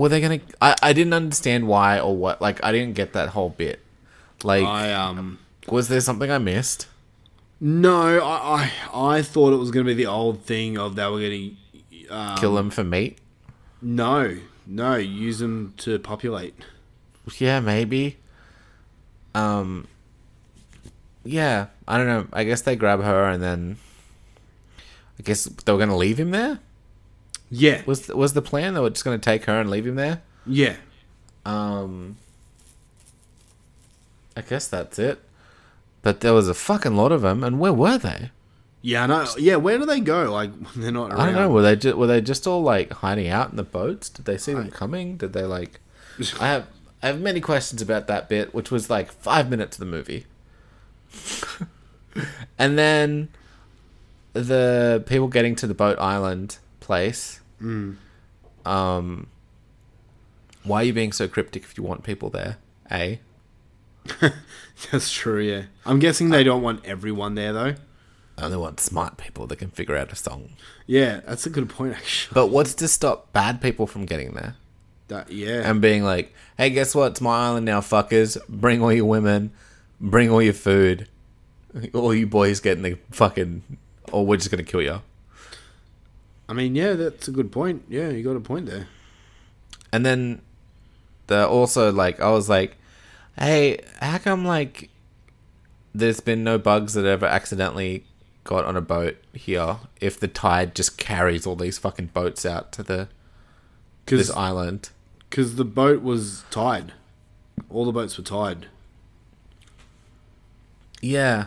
were 0.00 0.08
they 0.08 0.20
gonna? 0.20 0.40
I, 0.62 0.74
I 0.82 0.92
didn't 0.94 1.12
understand 1.12 1.68
why 1.68 2.00
or 2.00 2.16
what. 2.16 2.40
Like, 2.40 2.64
I 2.64 2.72
didn't 2.72 2.94
get 2.94 3.12
that 3.12 3.30
whole 3.30 3.50
bit. 3.50 3.80
Like, 4.42 4.64
I, 4.64 4.92
um. 4.92 5.38
was 5.68 5.88
there 5.88 6.00
something 6.00 6.30
I 6.30 6.38
missed? 6.38 6.88
No, 7.60 8.18
I, 8.20 8.70
I, 8.92 9.16
I 9.16 9.22
thought 9.22 9.52
it 9.52 9.56
was 9.56 9.70
going 9.70 9.84
to 9.84 9.90
be 9.90 9.94
the 9.94 10.10
old 10.10 10.42
thing 10.44 10.78
of 10.78 10.96
they 10.96 11.04
were 11.04 11.20
going 11.20 11.56
to. 11.90 12.08
Um, 12.08 12.38
Kill 12.38 12.54
them 12.54 12.70
for 12.70 12.82
meat? 12.82 13.18
No, 13.82 14.38
no, 14.66 14.96
use 14.96 15.38
them 15.38 15.74
to 15.76 15.98
populate. 15.98 16.54
Yeah, 17.36 17.60
maybe. 17.60 18.16
Um. 19.34 19.86
Yeah, 21.22 21.66
I 21.86 21.98
don't 21.98 22.06
know. 22.06 22.26
I 22.32 22.44
guess 22.44 22.62
they 22.62 22.74
grab 22.74 23.02
her 23.02 23.28
and 23.28 23.42
then. 23.42 23.76
I 25.18 25.22
guess 25.22 25.44
they 25.44 25.70
were 25.70 25.78
gonna 25.78 25.98
leave 25.98 26.18
him 26.18 26.30
there. 26.30 26.60
Yeah. 27.50 27.82
Was 27.86 28.08
was 28.08 28.32
the 28.32 28.42
plan? 28.42 28.74
They 28.74 28.80
were 28.80 28.90
just 28.90 29.04
gonna 29.04 29.18
take 29.18 29.44
her 29.44 29.60
and 29.60 29.70
leave 29.70 29.86
him 29.86 29.96
there. 29.96 30.22
Yeah. 30.46 30.76
Um, 31.44 32.16
I 34.36 34.42
guess 34.42 34.68
that's 34.68 34.98
it. 34.98 35.20
But 36.02 36.20
there 36.20 36.32
was 36.32 36.48
a 36.48 36.54
fucking 36.54 36.96
lot 36.96 37.12
of 37.12 37.22
them, 37.22 37.44
and 37.44 37.58
where 37.58 37.72
were 37.72 37.98
they? 37.98 38.30
Yeah, 38.82 39.04
I 39.04 39.06
know. 39.06 39.26
Yeah, 39.38 39.56
where 39.56 39.78
do 39.78 39.84
they 39.84 40.00
go? 40.00 40.32
Like, 40.32 40.50
they're 40.76 40.92
not 40.92 41.10
around. 41.10 41.20
I 41.20 41.26
don't 41.26 41.34
know. 41.34 41.50
Were 41.50 41.62
they 41.62 41.76
just 41.76 41.96
were 41.96 42.06
they 42.06 42.20
just 42.20 42.46
all 42.46 42.62
like 42.62 42.92
hiding 42.92 43.28
out 43.28 43.50
in 43.50 43.56
the 43.56 43.62
boats? 43.62 44.08
Did 44.08 44.24
they 44.24 44.38
see 44.38 44.54
them 44.54 44.70
coming? 44.70 45.16
Did 45.16 45.32
they 45.32 45.42
like? 45.42 45.80
I 46.40 46.48
have 46.48 46.66
I 47.02 47.08
have 47.08 47.20
many 47.20 47.40
questions 47.40 47.82
about 47.82 48.06
that 48.06 48.28
bit, 48.28 48.54
which 48.54 48.70
was 48.70 48.88
like 48.88 49.10
five 49.10 49.50
minutes 49.50 49.76
of 49.76 49.80
the 49.80 49.86
movie, 49.90 50.26
and 52.58 52.78
then 52.78 53.28
the 54.32 55.02
people 55.06 55.28
getting 55.28 55.56
to 55.56 55.66
the 55.66 55.74
boat 55.74 55.98
island 55.98 56.58
place. 56.80 57.39
Mm. 57.60 57.96
Um, 58.64 59.26
why 60.64 60.82
are 60.82 60.84
you 60.84 60.92
being 60.92 61.12
so 61.12 61.28
cryptic 61.28 61.62
if 61.62 61.76
you 61.76 61.84
want 61.84 62.02
people 62.02 62.30
there? 62.30 62.58
A. 62.90 63.20
That's 64.90 65.12
true, 65.12 65.40
yeah. 65.40 65.64
I'm 65.84 65.98
guessing 65.98 66.30
they 66.30 66.44
don't 66.44 66.62
want 66.62 66.84
everyone 66.84 67.34
there, 67.34 67.52
though. 67.52 67.74
I 68.38 68.44
only 68.44 68.56
want 68.56 68.80
smart 68.80 69.18
people 69.18 69.46
that 69.48 69.56
can 69.56 69.70
figure 69.70 69.96
out 69.96 70.12
a 70.12 70.16
song. 70.16 70.50
Yeah, 70.86 71.20
that's 71.26 71.44
a 71.44 71.50
good 71.50 71.68
point, 71.68 71.94
actually. 71.94 72.34
But 72.34 72.46
what's 72.46 72.72
to 72.74 72.88
stop 72.88 73.32
bad 73.34 73.60
people 73.60 73.86
from 73.86 74.06
getting 74.06 74.32
there? 74.32 74.56
That, 75.08 75.30
yeah. 75.30 75.68
And 75.68 75.82
being 75.82 76.04
like, 76.04 76.32
hey, 76.56 76.70
guess 76.70 76.94
what? 76.94 77.12
It's 77.12 77.20
my 77.20 77.48
island 77.48 77.66
now, 77.66 77.80
fuckers. 77.80 78.38
Bring 78.48 78.82
all 78.82 78.92
your 78.92 79.04
women. 79.04 79.52
Bring 80.00 80.30
all 80.30 80.40
your 80.40 80.54
food. 80.54 81.06
All 81.92 82.14
you 82.14 82.26
boys 82.26 82.60
get 82.60 82.78
in 82.78 82.82
the 82.82 82.98
fucking. 83.10 83.62
Or 84.10 84.24
we're 84.24 84.38
just 84.38 84.50
going 84.50 84.64
to 84.64 84.70
kill 84.70 84.82
you. 84.82 85.02
I 86.50 86.52
mean, 86.52 86.74
yeah, 86.74 86.94
that's 86.94 87.28
a 87.28 87.30
good 87.30 87.52
point. 87.52 87.84
Yeah, 87.88 88.08
you 88.08 88.24
got 88.24 88.34
a 88.34 88.40
point 88.40 88.66
there. 88.66 88.88
And 89.92 90.04
then 90.04 90.42
the 91.28 91.46
also 91.46 91.92
like 91.92 92.18
I 92.18 92.30
was 92.30 92.48
like, 92.48 92.76
hey, 93.38 93.78
how 94.00 94.18
come 94.18 94.44
like 94.44 94.90
there's 95.94 96.18
been 96.18 96.42
no 96.42 96.58
bugs 96.58 96.94
that 96.94 97.06
ever 97.06 97.24
accidentally 97.24 98.04
got 98.42 98.64
on 98.64 98.76
a 98.76 98.80
boat 98.80 99.16
here 99.32 99.76
if 100.00 100.18
the 100.18 100.26
tide 100.26 100.74
just 100.74 100.98
carries 100.98 101.46
all 101.46 101.54
these 101.54 101.78
fucking 101.78 102.06
boats 102.06 102.44
out 102.44 102.72
to 102.72 102.82
the 102.82 103.06
this 104.06 104.30
island? 104.32 104.90
Because 105.28 105.54
the 105.54 105.64
boat 105.64 106.02
was 106.02 106.42
tied. 106.50 106.92
All 107.70 107.84
the 107.84 107.92
boats 107.92 108.18
were 108.18 108.24
tied. 108.24 108.66
Yeah. 111.00 111.46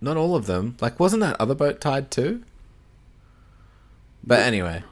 Not 0.00 0.16
all 0.16 0.36
of 0.36 0.46
them. 0.46 0.76
Like 0.80 1.00
wasn't 1.00 1.22
that 1.22 1.40
other 1.40 1.56
boat 1.56 1.80
tied 1.80 2.12
too? 2.12 2.44
But 4.24 4.40
anyway. 4.40 4.82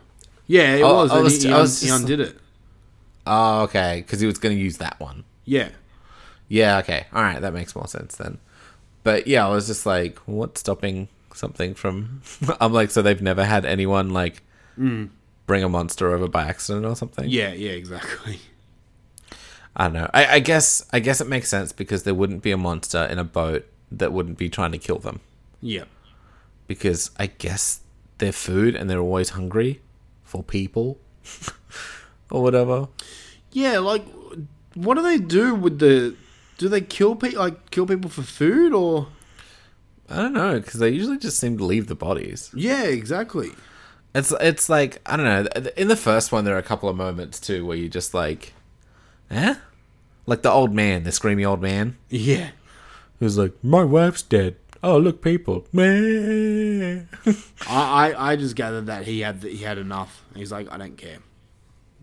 Yeah, 0.46 0.76
it 0.76 0.82
oh, 0.82 0.86
oh, 0.86 0.98
I- 0.98 1.02
was. 1.02 1.10
I 1.10 1.14
and 1.16 1.24
was- 1.24 1.42
he, 1.42 1.52
I 1.52 1.58
was 1.60 1.80
he 1.80 1.86
just- 1.88 2.00
undid 2.00 2.20
it. 2.20 2.38
Oh, 3.26 3.62
okay, 3.64 4.02
because 4.04 4.20
he 4.20 4.26
was 4.26 4.38
going 4.38 4.56
to 4.56 4.62
use 4.62 4.78
that 4.78 4.98
one. 4.98 5.24
Yeah. 5.44 5.68
Yeah, 6.48 6.78
okay. 6.78 7.06
All 7.12 7.22
right, 7.22 7.38
that 7.40 7.52
makes 7.52 7.76
more 7.76 7.86
sense 7.86 8.16
then. 8.16 8.38
But 9.02 9.26
yeah, 9.26 9.46
I 9.46 9.50
was 9.50 9.66
just 9.66 9.84
like, 9.84 10.18
what's 10.20 10.60
stopping 10.60 11.08
something 11.34 11.74
from. 11.74 12.22
I'm 12.60 12.72
like, 12.72 12.90
so 12.90 13.02
they've 13.02 13.20
never 13.20 13.44
had 13.44 13.66
anyone, 13.66 14.10
like, 14.10 14.42
hmm. 14.76 15.06
bring 15.46 15.62
a 15.62 15.68
monster 15.68 16.14
over 16.14 16.26
by 16.26 16.44
accident 16.44 16.86
or 16.86 16.96
something? 16.96 17.28
Yeah, 17.28 17.52
yeah, 17.52 17.72
exactly. 17.72 18.40
I 19.76 19.84
don't 19.84 19.92
know. 19.92 20.10
I, 20.14 20.26
I 20.36 20.38
guess 20.40 20.84
I 20.92 20.98
guess 20.98 21.20
it 21.20 21.28
makes 21.28 21.48
sense 21.48 21.72
because 21.72 22.02
there 22.02 22.14
wouldn't 22.14 22.42
be 22.42 22.50
a 22.50 22.56
monster 22.56 23.04
in 23.04 23.18
a 23.18 23.24
boat 23.24 23.66
that 23.92 24.12
wouldn't 24.12 24.38
be 24.38 24.48
trying 24.48 24.72
to 24.72 24.78
kill 24.78 24.98
them. 24.98 25.20
Yeah. 25.60 25.84
Because 26.66 27.10
I 27.18 27.26
guess 27.26 27.80
they're 28.18 28.32
food 28.32 28.74
and 28.74 28.88
they're 28.90 29.00
always 29.00 29.30
hungry 29.30 29.80
for 30.24 30.42
people 30.42 30.98
or 32.30 32.42
whatever. 32.42 32.88
Yeah, 33.52 33.78
like, 33.78 34.04
what 34.74 34.94
do 34.94 35.02
they 35.02 35.18
do 35.18 35.54
with 35.54 35.78
the? 35.78 36.14
Do 36.58 36.68
they 36.68 36.80
kill 36.80 37.14
people? 37.16 37.38
Like, 37.40 37.70
kill 37.70 37.86
people 37.86 38.10
for 38.10 38.22
food 38.22 38.72
or? 38.72 39.08
I 40.10 40.16
don't 40.16 40.32
know 40.32 40.58
because 40.58 40.80
they 40.80 40.88
usually 40.90 41.18
just 41.18 41.38
seem 41.38 41.58
to 41.58 41.64
leave 41.64 41.86
the 41.86 41.94
bodies. 41.94 42.50
Yeah, 42.54 42.84
exactly. 42.84 43.50
It's 44.14 44.32
it's 44.40 44.68
like 44.68 45.00
I 45.06 45.16
don't 45.16 45.26
know. 45.26 45.70
In 45.76 45.88
the 45.88 45.96
first 45.96 46.32
one, 46.32 46.44
there 46.44 46.54
are 46.54 46.58
a 46.58 46.62
couple 46.62 46.88
of 46.88 46.96
moments 46.96 47.38
too 47.38 47.64
where 47.66 47.76
you 47.76 47.88
just 47.88 48.14
like, 48.14 48.54
eh, 49.30 49.54
like 50.26 50.42
the 50.42 50.50
old 50.50 50.74
man, 50.74 51.02
the 51.04 51.10
screamy 51.10 51.46
old 51.46 51.60
man, 51.60 51.96
Yeah. 52.08 52.50
who's 53.18 53.36
like, 53.36 53.52
my 53.62 53.84
wife's 53.84 54.22
dead. 54.22 54.56
Oh 54.82 54.98
look, 54.98 55.22
people. 55.22 55.66
I, 55.76 57.04
I, 57.68 58.14
I 58.16 58.36
just 58.36 58.54
gathered 58.54 58.86
that 58.86 59.04
he 59.04 59.20
had 59.20 59.42
he 59.42 59.58
had 59.58 59.78
enough. 59.78 60.24
He's 60.34 60.52
like, 60.52 60.70
I 60.70 60.76
don't 60.76 60.96
care. 60.96 61.18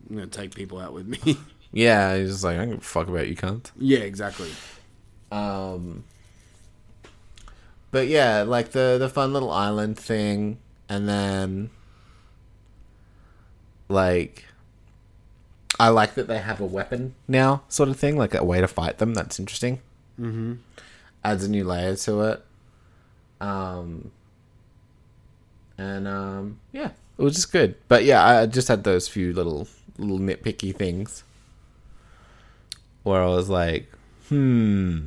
I'm 0.10 0.16
gonna 0.18 0.28
take 0.28 0.54
people 0.54 0.80
out 0.80 0.94
with 0.94 1.08
me. 1.08 1.38
yeah, 1.72 2.16
he's 2.18 2.32
just 2.32 2.44
like, 2.44 2.56
I 2.56 2.60
don't 2.60 2.70
give 2.72 2.80
a 2.80 2.82
fuck 2.82 3.08
about 3.08 3.28
you, 3.28 3.36
cunt. 3.36 3.72
yeah, 3.78 4.00
exactly. 4.00 4.50
Um, 5.32 6.04
but 7.92 8.08
yeah, 8.08 8.44
like 8.44 8.72
the 8.72 8.98
the 9.00 9.10
fun 9.10 9.34
little 9.34 9.52
island 9.52 9.98
thing, 9.98 10.60
and 10.90 11.08
then 11.08 11.70
like 13.88 14.46
I 15.80 15.90
like 15.90 16.16
that 16.16 16.28
they 16.28 16.40
have 16.40 16.62
a 16.62 16.66
weapon 16.66 17.16
now, 17.28 17.64
sort 17.68 17.90
of 17.90 17.98
thing, 17.98 18.18
like 18.18 18.34
a 18.34 18.44
way 18.44 18.62
to 18.62 18.68
fight 18.68 18.98
them. 18.98 19.14
That's 19.14 19.40
interesting. 19.40 19.82
Mm-hmm. 20.20 20.54
Adds 21.24 21.44
a 21.44 21.50
new 21.50 21.64
layer 21.64 21.96
to 21.96 22.22
it. 22.22 22.45
Um, 23.46 24.12
and 25.78 26.08
um, 26.08 26.60
yeah, 26.72 26.92
it 27.18 27.22
was 27.22 27.36
just 27.36 27.52
good. 27.52 27.76
But 27.88 28.04
yeah, 28.06 28.26
I 28.26 28.46
just 28.46 28.68
had 28.68 28.84
those 28.84 29.08
few 29.08 29.34
little 29.34 29.68
little 29.98 30.20
nitpicky 30.20 30.76
things 30.76 31.24
where 33.04 33.22
I 33.22 33.28
was 33.28 33.50
like, 33.50 33.92
hmm. 34.30 35.06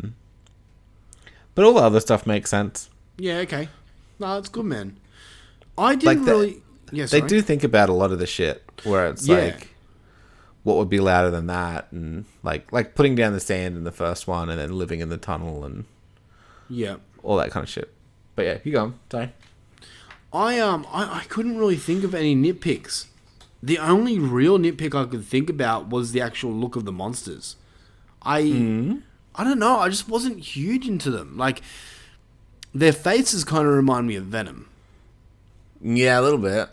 But 1.55 1.65
all 1.65 1.75
the 1.75 1.81
other 1.81 2.01
stuff 2.01 2.27
makes 2.27 2.51
sense. 2.51 2.89
Yeah, 3.17 3.39
okay. 3.39 3.69
No, 4.21 4.39
it's 4.39 4.49
good, 4.49 4.65
man. 4.67 4.97
I 5.77 5.95
didn't 5.97 6.07
Like 6.07 6.25
the- 6.25 6.31
really. 6.33 6.63
Yeah, 6.93 7.05
They 7.07 7.21
do 7.21 7.43
think 7.43 7.65
about 7.65 7.89
a 7.91 7.93
lot 7.93 8.13
of 8.13 8.19
the 8.19 8.27
shit 8.27 8.63
where 8.85 9.09
it's 9.09 9.27
Yeah. 9.29 9.37
like, 9.37 9.69
what 10.63 10.77
would 10.79 10.89
be 10.89 11.01
louder 11.01 11.31
than 11.31 11.47
that, 11.49 11.89
and 11.93 12.25
like 12.43 12.73
like 12.73 12.95
putting 12.95 13.15
down 13.15 13.33
the 13.35 13.41
sand 13.41 13.77
in 13.77 13.85
the 13.85 13.93
first 13.93 14.27
one, 14.27 14.49
and 14.49 14.59
then 14.59 14.73
living 14.79 15.01
in 15.01 15.09
the 15.11 15.17
tunnel 15.19 15.65
and 15.65 15.85
Yeah. 16.69 16.97
all 17.23 17.37
that 17.37 17.51
kind 17.51 17.65
of 17.65 17.69
shit. 17.71 17.93
But 18.39 18.47
yeah, 18.47 18.59
you 18.63 18.71
go. 18.71 18.83
on. 18.85 18.95
Sorry. 19.11 19.33
I 20.33 20.61
um 20.61 20.87
I, 20.93 21.19
I 21.19 21.25
couldn't 21.25 21.59
really 21.59 21.75
think 21.75 22.05
of 22.05 22.15
any 22.15 22.37
nitpicks. 22.37 23.07
The 23.61 23.79
only 23.79 24.21
real 24.21 24.61
nitpick 24.61 24.95
I 24.95 25.11
could 25.11 25.25
think 25.25 25.51
about 25.51 25.89
was 25.89 26.13
the 26.13 26.21
actual 26.21 26.53
look 26.53 26.77
of 26.77 26.85
the 26.85 26.93
monsters. 26.93 27.57
I 28.23 28.39
I 29.35 29.43
don't 29.43 29.59
know, 29.59 29.81
I 29.81 29.89
just 29.89 30.09
wasn't 30.09 30.39
huge 30.39 30.87
into 30.87 31.11
them. 31.11 31.37
Like 31.37 31.63
their 32.73 32.93
faces 32.93 33.43
kind 33.43 33.67
of 33.67 33.75
remind 33.75 34.07
me 34.07 34.15
of 34.15 34.27
Venom. 34.27 34.69
Yeah, 35.81 36.21
a 36.21 36.23
little 36.23 36.39
bit. 36.39 36.69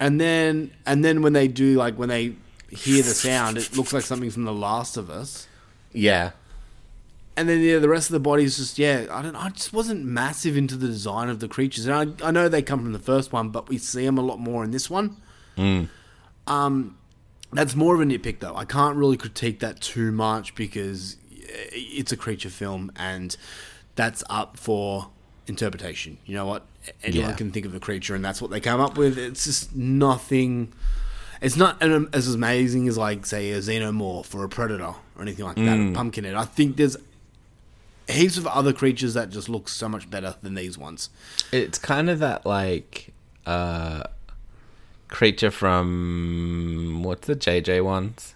And 0.00 0.18
then 0.18 0.70
and 0.86 1.04
then 1.04 1.20
when 1.20 1.34
they 1.34 1.46
do 1.46 1.74
like 1.74 1.96
when 1.96 2.08
they 2.08 2.36
hear 2.70 3.02
the 3.02 3.12
sound, 3.12 3.58
it 3.58 3.76
looks 3.76 3.92
like 3.92 4.04
something 4.04 4.30
from 4.30 4.44
The 4.44 4.54
Last 4.54 4.96
of 4.96 5.10
Us. 5.10 5.46
Yeah, 5.92 6.30
And 7.36 7.48
then 7.48 7.60
yeah, 7.60 7.78
the 7.78 7.88
rest 7.88 8.10
of 8.10 8.12
the 8.12 8.20
body 8.20 8.44
is 8.44 8.58
just 8.58 8.78
yeah. 8.78 9.06
I 9.10 9.22
don't. 9.22 9.34
I 9.36 9.48
just 9.48 9.72
wasn't 9.72 10.04
massive 10.04 10.56
into 10.56 10.76
the 10.76 10.86
design 10.86 11.28
of 11.30 11.40
the 11.40 11.48
creatures, 11.48 11.86
and 11.86 12.14
I, 12.22 12.28
I 12.28 12.30
know 12.30 12.48
they 12.48 12.60
come 12.62 12.80
from 12.82 12.92
the 12.92 12.98
first 12.98 13.32
one, 13.32 13.48
but 13.48 13.68
we 13.70 13.78
see 13.78 14.04
them 14.04 14.18
a 14.18 14.22
lot 14.22 14.38
more 14.38 14.62
in 14.64 14.70
this 14.70 14.90
one. 14.90 15.16
Um, 16.46 16.96
that's 17.52 17.74
more 17.74 17.94
of 17.94 18.00
a 18.00 18.04
nitpick 18.04 18.40
though. 18.40 18.54
I 18.56 18.64
can't 18.64 18.96
really 18.96 19.16
critique 19.16 19.60
that 19.60 19.80
too 19.80 20.12
much 20.12 20.54
because 20.54 21.16
it's 21.30 22.12
a 22.12 22.16
creature 22.16 22.50
film, 22.50 22.92
and 22.96 23.36
that's 23.94 24.22
up 24.28 24.56
for 24.56 25.08
interpretation. 25.46 26.18
You 26.26 26.34
know 26.34 26.46
what? 26.46 26.64
Anyone 27.02 27.30
Yeah. 27.30 27.36
can 27.36 27.50
think 27.52 27.64
of 27.66 27.74
a 27.74 27.80
creature, 27.80 28.14
and 28.14 28.24
that's 28.24 28.42
what 28.42 28.50
they 28.50 28.60
come 28.60 28.80
up 28.80 28.96
with. 28.98 29.16
It's 29.18 29.44
just 29.44 29.74
nothing. 29.76 30.72
It's 31.40 31.56
not 31.56 31.82
an- 31.82 32.08
as 32.12 32.32
amazing 32.32 32.88
as 32.88 32.96
like 32.98 33.26
say 33.26 33.52
a 33.52 33.58
xenomorph 33.58 34.34
or 34.34 34.44
a 34.44 34.48
predator 34.48 34.84
or 35.16 35.22
anything 35.22 35.44
like 35.44 35.56
that. 35.56 35.78
Or 35.78 35.92
pumpkinhead. 35.92 36.34
I 36.34 36.44
think 36.44 36.76
there's 36.76 36.96
heaps 38.12 38.36
of 38.36 38.46
other 38.46 38.72
creatures 38.72 39.14
that 39.14 39.30
just 39.30 39.48
look 39.48 39.68
so 39.68 39.88
much 39.88 40.08
better 40.10 40.36
than 40.42 40.54
these 40.54 40.78
ones. 40.78 41.10
it's 41.52 41.78
kind 41.78 42.08
of 42.10 42.18
that 42.20 42.46
like 42.46 43.12
uh 43.46 44.04
creature 45.08 45.50
from 45.50 47.02
what's 47.02 47.26
the 47.26 47.36
JJ 47.36 47.84
ones? 47.84 48.34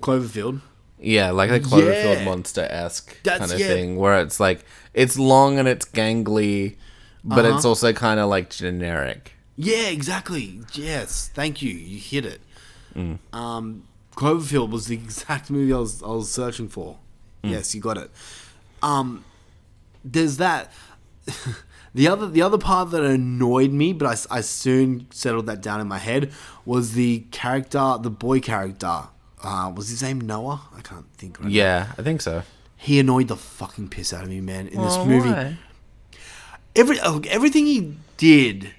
Cloverfield. 0.00 0.60
Yeah, 0.98 1.30
like 1.30 1.50
the 1.50 1.60
Cloverfield 1.60 2.18
Yeah. 2.18 2.24
monster 2.24 2.62
esque 2.70 3.22
kind 3.24 3.42
of 3.50 3.58
yeah. 3.58 3.66
thing, 3.68 3.96
where 3.96 4.20
it's 4.20 4.38
like 4.40 4.64
it's 4.94 5.18
long 5.18 5.58
and 5.58 5.66
it's 5.68 5.84
gangly, 5.84 6.76
but 7.24 7.44
Uh-huh. 7.44 7.56
it's 7.56 7.64
also 7.64 7.92
kind 7.92 8.18
of 8.20 8.28
like 8.28 8.50
generic. 8.50 9.32
Yeah, 9.56 9.88
exactly. 9.88 10.60
Yes, 10.72 11.30
thank 11.34 11.60
you. 11.62 11.70
You 11.72 11.98
hit 11.98 12.24
it. 12.24 12.40
Um, 13.32 13.84
Cloverfield 14.16 14.70
was 14.70 14.86
the 14.86 14.94
exact 15.04 15.50
movie 15.50 15.72
I 15.72 15.78
was 15.78 16.02
I 16.02 16.08
was 16.08 16.30
searching 16.30 16.68
for. 16.68 16.98
Yes, 17.42 17.74
you 17.74 17.80
got 17.80 17.96
it. 17.98 18.10
Um, 18.82 19.24
there's 20.04 20.38
that. 20.38 20.72
the 21.94 22.08
other 22.08 22.28
the 22.28 22.42
other 22.42 22.58
part 22.58 22.90
that 22.90 23.02
annoyed 23.02 23.72
me, 23.72 23.92
but 23.92 24.26
I, 24.30 24.38
I 24.38 24.40
soon 24.40 25.06
settled 25.10 25.46
that 25.46 25.60
down 25.60 25.80
in 25.80 25.88
my 25.88 25.98
head 25.98 26.32
was 26.64 26.92
the 26.92 27.20
character, 27.30 27.96
the 28.00 28.10
boy 28.10 28.40
character. 28.40 29.04
Uh, 29.42 29.72
was 29.74 29.88
his 29.88 30.02
name 30.02 30.20
Noah? 30.20 30.62
I 30.76 30.80
can't 30.82 31.06
think. 31.16 31.38
Right 31.38 31.48
now. 31.48 31.54
Yeah, 31.54 31.92
I 31.98 32.02
think 32.02 32.20
so. 32.20 32.42
He 32.76 32.98
annoyed 32.98 33.28
the 33.28 33.36
fucking 33.36 33.88
piss 33.88 34.12
out 34.12 34.24
of 34.24 34.28
me, 34.28 34.40
man. 34.40 34.68
In 34.68 34.82
this 34.82 34.96
movie, 34.98 35.30
why? 35.30 35.56
every 36.74 36.98
oh, 37.02 37.20
everything 37.28 37.66
he 37.66 37.96
did 38.16 38.72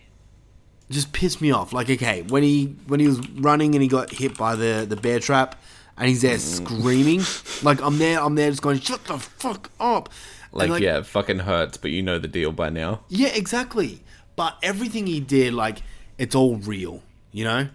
just 0.89 1.13
pissed 1.13 1.41
me 1.41 1.51
off. 1.51 1.73
Like, 1.73 1.89
okay, 1.89 2.21
when 2.23 2.43
he 2.43 2.75
when 2.87 2.99
he 2.99 3.07
was 3.07 3.27
running 3.29 3.75
and 3.75 3.81
he 3.81 3.87
got 3.87 4.11
hit 4.11 4.37
by 4.37 4.55
the 4.55 4.85
the 4.87 4.95
bear 4.95 5.19
trap, 5.19 5.61
and 5.97 6.07
he's 6.09 6.21
there 6.21 6.37
mm. 6.37 6.39
screaming, 6.39 7.21
like 7.63 7.81
I'm 7.81 7.97
there, 7.97 8.19
I'm 8.21 8.35
there, 8.35 8.49
just 8.49 8.61
going, 8.61 8.79
shut 8.79 9.03
the 9.05 9.17
fuck 9.17 9.69
up. 9.79 10.09
And, 10.53 10.69
Like, 10.69 10.81
yeah, 10.81 10.97
it 10.99 11.05
fucking 11.05 11.39
hurts, 11.39 11.77
but 11.77 11.91
you 11.91 12.01
know 12.03 12.19
the 12.19 12.27
deal 12.27 12.51
by 12.51 12.69
now. 12.69 13.01
yeah, 13.09 13.29
exactly. 13.29 14.01
But 14.35 14.57
everything 14.63 15.07
he 15.07 15.19
did, 15.19 15.53
like, 15.53 15.83
it's 16.17 16.35
all 16.35 16.57
real, 16.57 17.01
you 17.31 17.43
know. 17.43 17.67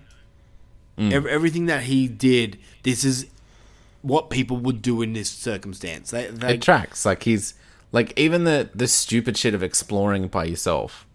Mm. 0.96 1.12
Ev- 1.12 1.26
everything 1.26 1.66
that 1.66 1.84
he 1.84 2.08
did, 2.08 2.58
this 2.82 3.04
is 3.04 3.26
what 4.02 4.30
people 4.30 4.56
would 4.56 4.82
do 4.82 5.02
in 5.02 5.12
this 5.12 5.30
circumstance. 5.30 6.10
They, 6.10 6.26
they 6.26 6.54
It 6.54 6.62
tracks. 6.62 7.04
Like 7.06 7.22
he's 7.24 7.54
like 7.92 8.18
even 8.18 8.44
the 8.44 8.68
the 8.74 8.88
stupid 8.88 9.36
shit 9.36 9.54
of 9.54 9.62
exploring 9.62 10.26
by 10.28 10.44
yourself. 10.44 11.06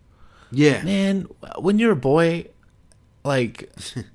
yeah, 0.51 0.83
Man, 0.83 1.27
when 1.59 1.79
you're 1.79 1.91
a 1.91 1.95
boy, 1.97 2.47
like, 3.25 3.69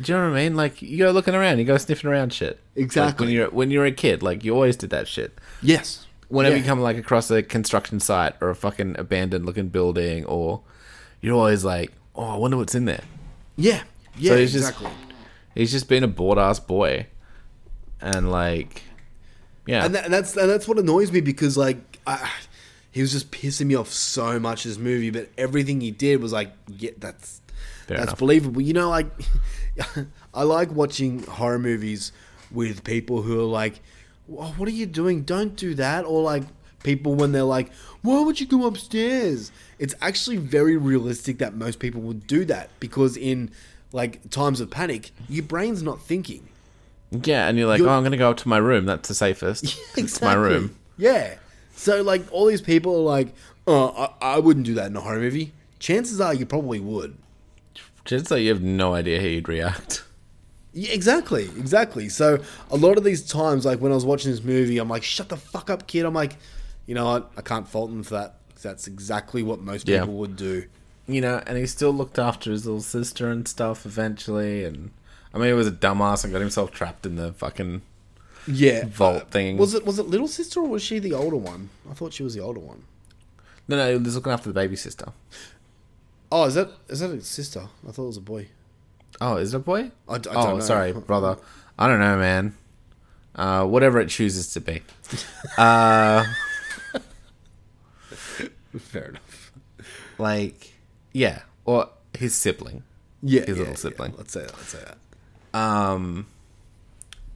do 0.00 0.12
you 0.12 0.18
know 0.18 0.30
what 0.30 0.36
I 0.38 0.42
mean? 0.44 0.56
Like 0.56 0.82
you 0.82 0.98
go 0.98 1.10
looking 1.10 1.34
around, 1.34 1.58
you 1.58 1.64
go 1.64 1.76
sniffing 1.78 2.10
around 2.10 2.32
shit. 2.32 2.60
Like, 2.74 2.84
Exactly. 2.84 3.26
when 3.26 3.34
you're 3.34 3.50
when 3.50 3.70
you're 3.70 3.84
a 3.86 3.92
kid, 3.92 4.22
like 4.22 4.44
you 4.44 4.54
always 4.54 4.76
did 4.76 4.90
that 4.90 5.08
shit. 5.08 5.38
yes. 5.62 6.02
Whenever 6.28 6.56
Yeah. 6.56 6.62
you 6.62 6.66
come 6.66 6.80
like 6.80 6.96
across 6.96 7.30
a 7.30 7.40
construction 7.40 8.00
site 8.00 8.34
or 8.40 8.50
a 8.50 8.54
fucking 8.56 8.96
abandoned 8.98 9.46
looking 9.46 9.68
building, 9.68 10.24
or 10.24 10.62
you're 11.20 11.36
always 11.36 11.64
like, 11.64 11.92
oh, 12.16 12.24
I 12.24 12.36
wonder 12.36 12.56
what's 12.56 12.74
in 12.74 12.84
there. 12.84 13.04
Yeah, 13.56 13.82
yeah, 14.18 14.32
So 14.32 14.38
he's 14.38 14.52
just- 14.52 14.68
exactly. 14.70 14.90
He's 15.54 15.70
just 15.70 15.88
been 15.88 16.02
a 16.02 16.08
bored 16.08 16.36
ass 16.36 16.58
boy, 16.58 17.06
and 18.00 18.30
like, 18.30 18.82
yeah, 19.66 19.84
and, 19.86 19.94
that, 19.94 20.04
and 20.06 20.12
that's 20.12 20.36
and 20.36 20.50
that's 20.50 20.66
what 20.68 20.78
annoys 20.78 21.10
me 21.12 21.20
because 21.20 21.56
like 21.56 21.98
I, 22.06 22.28
he 22.90 23.00
was 23.00 23.12
just 23.12 23.30
pissing 23.30 23.66
me 23.66 23.74
off 23.76 23.90
so 23.92 24.38
much 24.40 24.64
this 24.64 24.78
movie, 24.78 25.10
but 25.10 25.30
everything 25.38 25.80
he 25.80 25.92
did 25.92 26.20
was 26.20 26.32
like, 26.32 26.52
yeah, 26.68 26.90
that's 26.98 27.40
Fair 27.86 27.98
that's 27.98 28.08
enough. 28.08 28.18
believable. 28.18 28.60
You 28.60 28.72
know, 28.74 28.90
like 28.90 29.06
I 30.34 30.42
like 30.42 30.70
watching 30.72 31.22
horror 31.24 31.58
movies 31.58 32.12
with 32.50 32.84
people 32.84 33.22
who 33.22 33.40
are 33.40 33.44
like, 33.44 33.80
"Wha- 34.26 34.52
"What 34.52 34.68
are 34.68 34.72
you 34.72 34.86
doing? 34.86 35.22
Don't 35.22 35.56
do 35.56 35.74
that," 35.74 36.04
or 36.04 36.22
like 36.22 36.44
people 36.82 37.14
when 37.14 37.32
they're 37.32 37.42
like, 37.42 37.70
"Why 38.02 38.20
would 38.20 38.40
you 38.40 38.46
go 38.46 38.66
upstairs?" 38.66 39.50
It's 39.78 39.94
actually 40.00 40.36
very 40.38 40.76
realistic 40.76 41.38
that 41.38 41.54
most 41.54 41.78
people 41.78 42.00
would 42.02 42.26
do 42.26 42.44
that 42.46 42.70
because 42.80 43.16
in 43.16 43.50
like 43.92 44.30
times 44.30 44.60
of 44.60 44.70
panic, 44.70 45.10
your 45.28 45.44
brain's 45.44 45.82
not 45.82 46.00
thinking. 46.00 46.48
yeah, 47.10 47.48
and 47.48 47.56
you're 47.58 47.68
like, 47.68 47.78
You're- 47.78 47.90
oh, 47.90 47.94
I'm 47.96 48.02
gonna 48.02 48.16
go 48.16 48.30
up 48.30 48.36
to 48.38 48.48
my 48.48 48.58
room. 48.58 48.84
That's 48.86 49.08
the 49.08 49.14
safest. 49.14 49.78
It's 49.96 50.20
my 50.20 50.34
room. 50.34 50.76
Yeah. 50.98 51.34
So 51.74 52.02
like 52.02 52.22
all 52.32 52.46
these 52.46 52.62
people 52.62 52.96
are 52.96 53.02
like, 53.16 53.34
oh, 53.66 54.08
I, 54.20 54.34
I 54.34 54.38
wouldn't 54.38 54.64
do 54.66 54.74
that 54.74 54.86
in 54.86 54.96
a 54.96 55.00
horror 55.00 55.18
movie. 55.20 55.52
Chances 55.78 56.20
are 56.20 56.32
you 56.32 56.46
probably 56.46 56.80
would. 56.80 57.16
Just 58.06 58.26
so 58.28 58.36
you 58.36 58.48
have 58.50 58.62
no 58.62 58.94
idea 58.94 59.20
how 59.20 59.26
you'd 59.26 59.48
react. 59.48 60.04
Yeah, 60.72 60.92
exactly, 60.92 61.44
exactly. 61.44 62.08
So 62.08 62.38
a 62.70 62.76
lot 62.76 62.98
of 62.98 63.04
these 63.04 63.22
times, 63.26 63.64
like 63.64 63.80
when 63.80 63.92
I 63.92 63.94
was 63.94 64.04
watching 64.04 64.30
this 64.30 64.42
movie, 64.44 64.78
I'm 64.78 64.88
like, 64.88 65.02
shut 65.02 65.28
the 65.30 65.36
fuck 65.36 65.70
up, 65.70 65.86
kid. 65.86 66.04
I'm 66.04 66.12
like, 66.14 66.36
you 66.86 66.94
know 66.94 67.06
what? 67.06 67.30
I 67.36 67.40
can't 67.42 67.66
fault 67.66 67.90
him 67.90 68.02
for 68.02 68.14
that. 68.14 68.34
That's 68.62 68.86
exactly 68.86 69.42
what 69.42 69.60
most 69.60 69.88
Yeah. 69.88 70.00
people 70.00 70.14
would 70.16 70.36
do. 70.36 70.64
You 71.08 71.20
know, 71.20 71.40
and 71.46 71.56
he 71.56 71.66
still 71.66 71.92
looked 71.92 72.18
after 72.18 72.50
his 72.50 72.66
little 72.66 72.82
sister 72.82 73.30
and 73.30 73.46
stuff 73.46 73.86
eventually. 73.86 74.64
And 74.64 74.90
I 75.32 75.38
mean, 75.38 75.46
he 75.48 75.52
was 75.54 75.66
a 75.68 75.72
dumbass 75.72 76.24
and 76.24 76.32
got 76.32 76.40
himself 76.40 76.72
trapped 76.72 77.06
in 77.06 77.16
the 77.16 77.32
fucking 77.32 77.82
Yeah. 78.46 78.86
vault 78.86 79.22
uh, 79.22 79.26
thing. 79.26 79.56
Was 79.56 79.72
it 79.74 79.86
was 79.86 79.98
it 79.98 80.08
little 80.08 80.28
sister 80.28 80.60
or 80.60 80.68
was 80.68 80.82
she 80.82 80.98
the 80.98 81.12
older 81.14 81.36
one? 81.36 81.70
I 81.90 81.94
thought 81.94 82.12
she 82.12 82.22
was 82.22 82.34
the 82.34 82.40
older 82.42 82.60
one. 82.60 82.82
No, 83.68 83.76
no, 83.76 83.90
he 83.92 83.96
was 83.98 84.14
looking 84.14 84.32
after 84.32 84.48
the 84.50 84.54
baby 84.54 84.76
sister. 84.76 85.06
Oh, 86.30 86.44
is 86.44 86.54
that 86.54 86.70
is 86.88 87.00
that 87.00 87.10
a 87.10 87.20
sister? 87.20 87.68
I 87.86 87.92
thought 87.92 88.04
it 88.04 88.06
was 88.06 88.16
a 88.16 88.22
boy. 88.22 88.48
Oh, 89.20 89.36
is 89.36 89.54
it 89.54 89.58
a 89.58 89.60
boy? 89.60 89.90
I 90.08 90.14
I 90.14 90.16
oh, 90.16 90.18
don't 90.18 90.58
know. 90.58 90.60
sorry, 90.60 90.92
brother. 90.92 91.38
I 91.78 91.88
don't 91.88 92.00
know, 92.00 92.16
man. 92.16 92.54
Uh, 93.34 93.66
whatever 93.66 94.00
it 94.00 94.08
chooses 94.08 94.52
to 94.54 94.60
be. 94.60 94.82
Uh, 95.58 96.24
Fair 98.78 99.08
enough. 99.08 99.52
like, 100.18 100.72
yeah, 101.12 101.42
or 101.64 101.90
his 102.16 102.34
sibling. 102.34 102.82
Yeah, 103.22 103.42
his 103.42 103.50
yeah, 103.50 103.54
little 103.54 103.72
yeah. 103.72 103.76
sibling. 103.76 104.14
Let's 104.16 104.32
say 104.32 104.40
that. 104.42 104.56
Let's 104.56 104.68
say 104.68 104.84
that. 104.84 105.58
Um, 105.58 106.26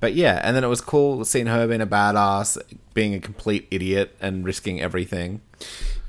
but 0.01 0.15
yeah, 0.15 0.41
and 0.43 0.57
then 0.57 0.65
it 0.65 0.69
was 0.69 0.81
cool 0.81 1.25
seeing 1.25 1.47
her 1.47 1.67
being 1.67 1.83
a 1.83 1.87
badass, 1.87 2.59
being 2.95 3.15
a 3.15 3.21
complete 3.21 3.69
idiot, 3.71 4.17
and 4.21 4.45
risking 4.45 4.81
everything. 4.81 5.43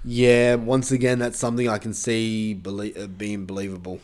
Yeah, 0.04 0.56
once 0.56 0.92
again, 0.92 1.20
that's 1.20 1.38
something 1.38 1.70
I 1.70 1.78
can 1.78 1.94
see 1.94 2.54
belie- 2.54 2.94
uh, 2.98 3.08
being 3.08 3.46
believable. 3.46 4.00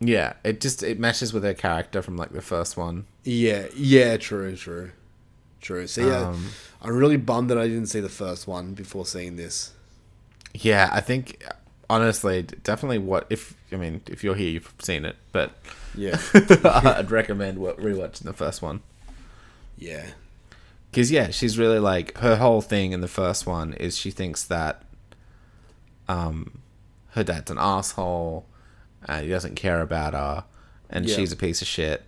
Yeah, 0.00 0.34
it 0.44 0.60
just 0.60 0.82
it 0.82 0.98
meshes 0.98 1.32
with 1.32 1.42
her 1.44 1.54
character 1.54 2.02
from 2.02 2.16
like 2.16 2.32
the 2.32 2.42
first 2.42 2.76
one. 2.76 3.06
Yeah, 3.24 3.66
yeah, 3.74 4.16
true, 4.16 4.54
true, 4.56 4.92
true. 5.60 5.86
So 5.86 6.06
yeah, 6.06 6.28
Um, 6.28 6.50
I'm 6.82 6.96
really 6.96 7.16
bummed 7.16 7.50
that 7.50 7.58
I 7.58 7.66
didn't 7.68 7.86
see 7.86 8.00
the 8.00 8.08
first 8.08 8.46
one 8.46 8.74
before 8.74 9.06
seeing 9.06 9.36
this. 9.36 9.72
Yeah, 10.52 10.90
I 10.92 11.00
think 11.00 11.42
honestly, 11.88 12.42
definitely 12.42 12.98
what 12.98 13.26
if 13.30 13.54
I 13.72 13.76
mean 13.76 14.02
if 14.08 14.22
you're 14.24 14.34
here, 14.34 14.50
you've 14.50 14.72
seen 14.80 15.04
it, 15.04 15.16
but 15.32 15.52
Yeah. 15.94 16.20
I'd 16.34 17.10
recommend 17.10 17.58
rewatching 17.58 18.24
the 18.24 18.32
first 18.34 18.60
one. 18.60 18.80
Yeah, 19.78 20.06
Because 20.90 21.10
yeah, 21.10 21.30
she's 21.30 21.58
really 21.58 21.78
like 21.78 22.16
her 22.18 22.36
whole 22.36 22.60
thing 22.62 22.92
in 22.92 23.00
the 23.02 23.08
first 23.08 23.46
one 23.46 23.74
is 23.74 23.96
she 23.96 24.10
thinks 24.10 24.42
that 24.44 24.82
um 26.08 26.58
her 27.10 27.24
dad's 27.24 27.50
an 27.50 27.58
asshole, 27.58 28.44
and 29.08 29.24
he 29.24 29.30
doesn't 29.30 29.54
care 29.54 29.80
about 29.80 30.12
her, 30.12 30.44
and 30.90 31.06
Yeah. 31.08 31.16
she's 31.16 31.32
a 31.32 31.36
piece 31.36 31.62
of 31.62 31.68
shit 31.68 32.02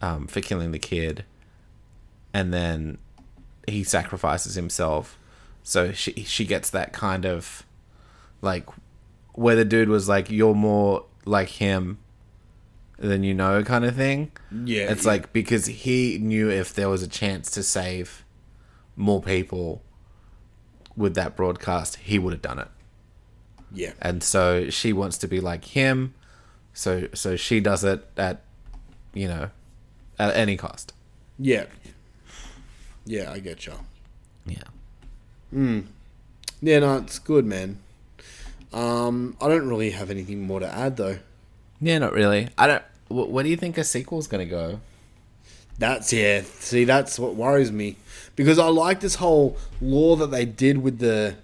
um, 0.00 0.26
for 0.26 0.40
killing 0.40 0.72
the 0.72 0.78
kid, 0.78 1.24
and 2.32 2.52
then 2.52 2.98
he 3.68 3.82
sacrifices 3.84 4.54
himself, 4.54 5.18
so 5.62 5.92
she 5.92 6.12
she 6.24 6.44
gets 6.44 6.70
that 6.70 6.92
kind 6.92 7.24
of 7.26 7.64
like 8.42 8.66
where 9.34 9.56
the 9.56 9.64
dude 9.64 9.88
was 9.88 10.08
like 10.08 10.30
you're 10.30 10.54
more 10.54 11.04
like 11.26 11.48
him 11.48 11.98
than 12.98 13.22
you 13.22 13.34
know 13.34 13.62
kind 13.62 13.84
of 13.84 13.94
thing. 13.94 14.30
Yeah, 14.64 14.90
It's 14.90 15.04
yeah. 15.04 15.10
like 15.10 15.32
because 15.34 15.66
he 15.66 16.18
knew 16.18 16.48
if 16.50 16.72
there 16.72 16.88
was 16.88 17.02
a 17.02 17.08
chance 17.08 17.50
to 17.52 17.62
save 17.62 18.24
more 18.94 19.20
people 19.20 19.82
with 20.96 21.14
that 21.16 21.36
broadcast, 21.36 21.96
he 21.96 22.18
would 22.18 22.32
have 22.32 22.40
done 22.42 22.58
it. 22.58 22.68
Yeah, 23.76 23.92
And 24.00 24.22
so 24.22 24.70
she 24.70 24.92
wants 24.92 25.18
to 25.18 25.28
be 25.28 25.38
like 25.40 25.64
him. 25.66 26.14
So 26.72 27.08
so 27.14 27.36
she 27.36 27.60
does 27.60 27.84
it 27.84 28.04
at 28.16 28.40
you 29.14 29.28
know 29.28 29.50
at 30.18 30.34
any 30.34 30.56
cost. 30.56 30.92
yeah, 31.38 31.66
yeah. 33.04 33.30
I 33.30 33.38
get 33.38 33.66
you. 33.66 33.74
Yeah. 34.46 34.68
Hmm. 35.50 35.80
Yeah, 36.62 36.78
no, 36.80 36.96
it's 36.96 37.18
good, 37.18 37.44
man. 37.44 37.78
Um, 38.72 39.36
I 39.40 39.48
don't 39.48 39.68
really 39.68 39.90
have 39.90 40.10
anything 40.10 40.46
more 40.46 40.60
to 40.60 40.66
add 40.66 40.96
though. 40.96 41.18
Yeah, 41.80 41.98
not 41.98 42.12
really. 42.12 42.48
I 42.58 42.66
don't 42.66 42.82
wh- 43.08 43.30
where 43.30 43.44
do 43.44 43.50
you 43.50 43.56
think 43.56 43.76
a 43.78 43.84
sequel's 43.84 44.26
going 44.26 44.46
to 44.46 44.50
go? 44.50 44.80
That's 45.78 46.12
yeah. 46.12 46.42
See, 46.60 46.84
that's 46.84 47.18
what 47.18 47.34
worries 47.34 47.70
me 47.70 47.96
because 48.34 48.58
I 48.58 48.68
like 48.68 49.00
this 49.00 49.16
whole 49.16 49.56
lore 49.80 50.16
that 50.16 50.30
they 50.30 50.44
did 50.46 50.78
with 50.78 50.98
the 50.98 51.36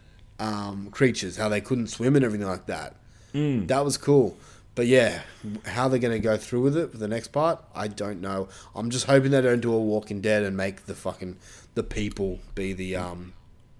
um, 0.42 0.90
creatures, 0.90 1.36
how 1.36 1.48
they 1.48 1.60
couldn't 1.60 1.86
swim 1.86 2.16
and 2.16 2.24
everything 2.24 2.46
like 2.46 2.66
that. 2.66 2.96
Mm. 3.32 3.68
That 3.68 3.84
was 3.84 3.96
cool. 3.96 4.36
But 4.74 4.86
yeah, 4.86 5.22
how 5.66 5.88
they're 5.88 5.98
going 5.98 6.14
to 6.14 6.18
go 6.18 6.36
through 6.36 6.62
with 6.62 6.76
it 6.76 6.90
for 6.90 6.98
the 6.98 7.08
next 7.08 7.28
part, 7.28 7.62
I 7.74 7.88
don't 7.88 8.20
know. 8.20 8.48
I'm 8.74 8.90
just 8.90 9.06
hoping 9.06 9.30
they 9.30 9.40
don't 9.42 9.60
do 9.60 9.72
a 9.72 9.78
Walking 9.78 10.20
Dead 10.20 10.42
and 10.42 10.56
make 10.56 10.86
the 10.86 10.94
fucking 10.94 11.36
the 11.74 11.82
people 11.82 12.40
be 12.54 12.72
the 12.72 12.96
um. 12.96 13.34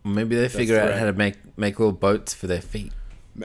Maybe 0.05 0.37
they 0.37 0.49
figure 0.49 0.79
out 0.79 0.95
how 0.99 1.07
to 1.07 1.13
make 1.13 1.37
make 1.57 1.79
little 1.79 1.93
boats 1.93 2.35
for 2.35 2.47
their 2.47 2.61
feet. 2.61 2.93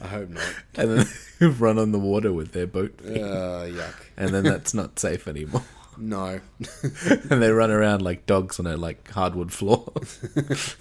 I 0.00 0.06
hope 0.06 0.28
not. 0.30 0.54
And 0.76 0.98
then 0.98 1.06
run 1.58 1.78
on 1.78 1.92
the 1.92 1.98
water 1.98 2.32
with 2.32 2.52
their 2.52 2.66
boat 2.66 3.00
feet. 3.00 3.22
Uh, 3.22 3.66
yuck. 3.66 3.94
And 4.16 4.30
then 4.30 4.44
that's 4.44 4.74
not 4.74 4.98
safe 4.98 5.28
anymore. 5.28 5.62
No. 5.98 6.40
and 7.30 7.42
they 7.42 7.50
run 7.50 7.70
around 7.70 8.02
like 8.02 8.26
dogs 8.26 8.60
on 8.60 8.66
a 8.66 8.76
like 8.76 9.10
hardwood 9.10 9.52
floor. 9.52 9.92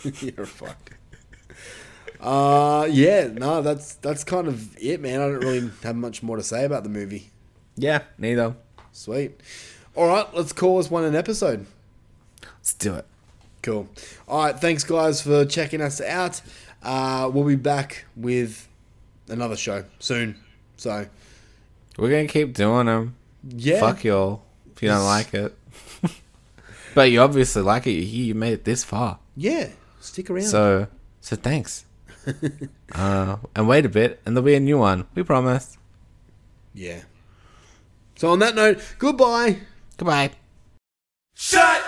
You're 0.04 0.46
fucked. 0.46 0.92
Uh, 2.20 2.88
yeah, 2.90 3.28
no, 3.28 3.62
that's 3.62 3.96
that's 3.96 4.24
kind 4.24 4.48
of 4.48 4.76
it, 4.78 5.02
man. 5.02 5.22
I 5.22 5.26
don't 5.28 5.40
really 5.40 5.72
have 5.84 5.96
much 5.96 6.24
more 6.24 6.38
to 6.38 6.44
say 6.44 6.66
about 6.66 6.84
the 6.84 6.90
movie. 6.90 7.32
yeah, 7.76 8.04
neither. 8.18 8.56
Sweet. 8.92 9.40
All 9.96 10.08
right, 10.08 10.28
let's 10.34 10.54
call 10.54 10.78
this 10.78 10.90
one 10.90 11.04
an 11.04 11.16
episode. 11.16 11.66
Let's 12.44 12.74
do 12.74 12.96
it. 12.96 13.06
Cool. 13.62 13.88
All 14.28 14.44
right, 14.44 14.58
thanks 14.58 14.84
guys 14.84 15.22
for 15.22 15.46
checking 15.46 15.82
us 15.82 16.02
out. 16.02 16.42
Uh, 16.82 17.30
we'll 17.34 17.44
be 17.44 17.56
back 17.56 18.06
with 18.16 18.68
another 19.28 19.56
show 19.56 19.84
soon. 20.00 20.36
So 20.78 21.08
We're 21.98 22.10
gonna 22.10 22.28
keep 22.28 22.54
doing 22.54 22.86
them. 22.88 23.16
yeah, 23.48 23.80
Fuck 23.80 24.04
y'all 24.04 24.44
if 24.78 24.84
you 24.84 24.90
don't 24.90 25.04
like 25.04 25.34
it. 25.34 25.58
but 26.96 27.12
you 27.12 27.20
obviously 27.20 27.64
like 27.64 27.88
it. 27.88 27.92
You 27.94 28.26
you 28.26 28.36
made 28.36 28.54
it 28.54 28.64
this 28.64 28.84
far, 28.84 29.20
yeah, 29.36 29.70
stick 30.00 30.30
around. 30.30 30.44
so 30.44 30.88
so 31.20 31.36
thanks. 31.36 31.86
uh, 32.94 33.38
and 33.56 33.68
wait 33.68 33.86
a 33.86 33.90
bit, 33.90 34.22
and 34.26 34.36
there'll 34.36 34.46
be 34.46 34.56
a 34.56 34.60
new 34.60 34.78
one. 34.78 35.08
We 35.16 35.24
promise. 35.24 35.78
yeah. 36.74 37.02
So 38.16 38.30
on 38.30 38.40
that 38.40 38.56
note, 38.56 38.82
goodbye. 38.98 39.62
Goodbye. 39.98 40.32
Shut 41.36 41.87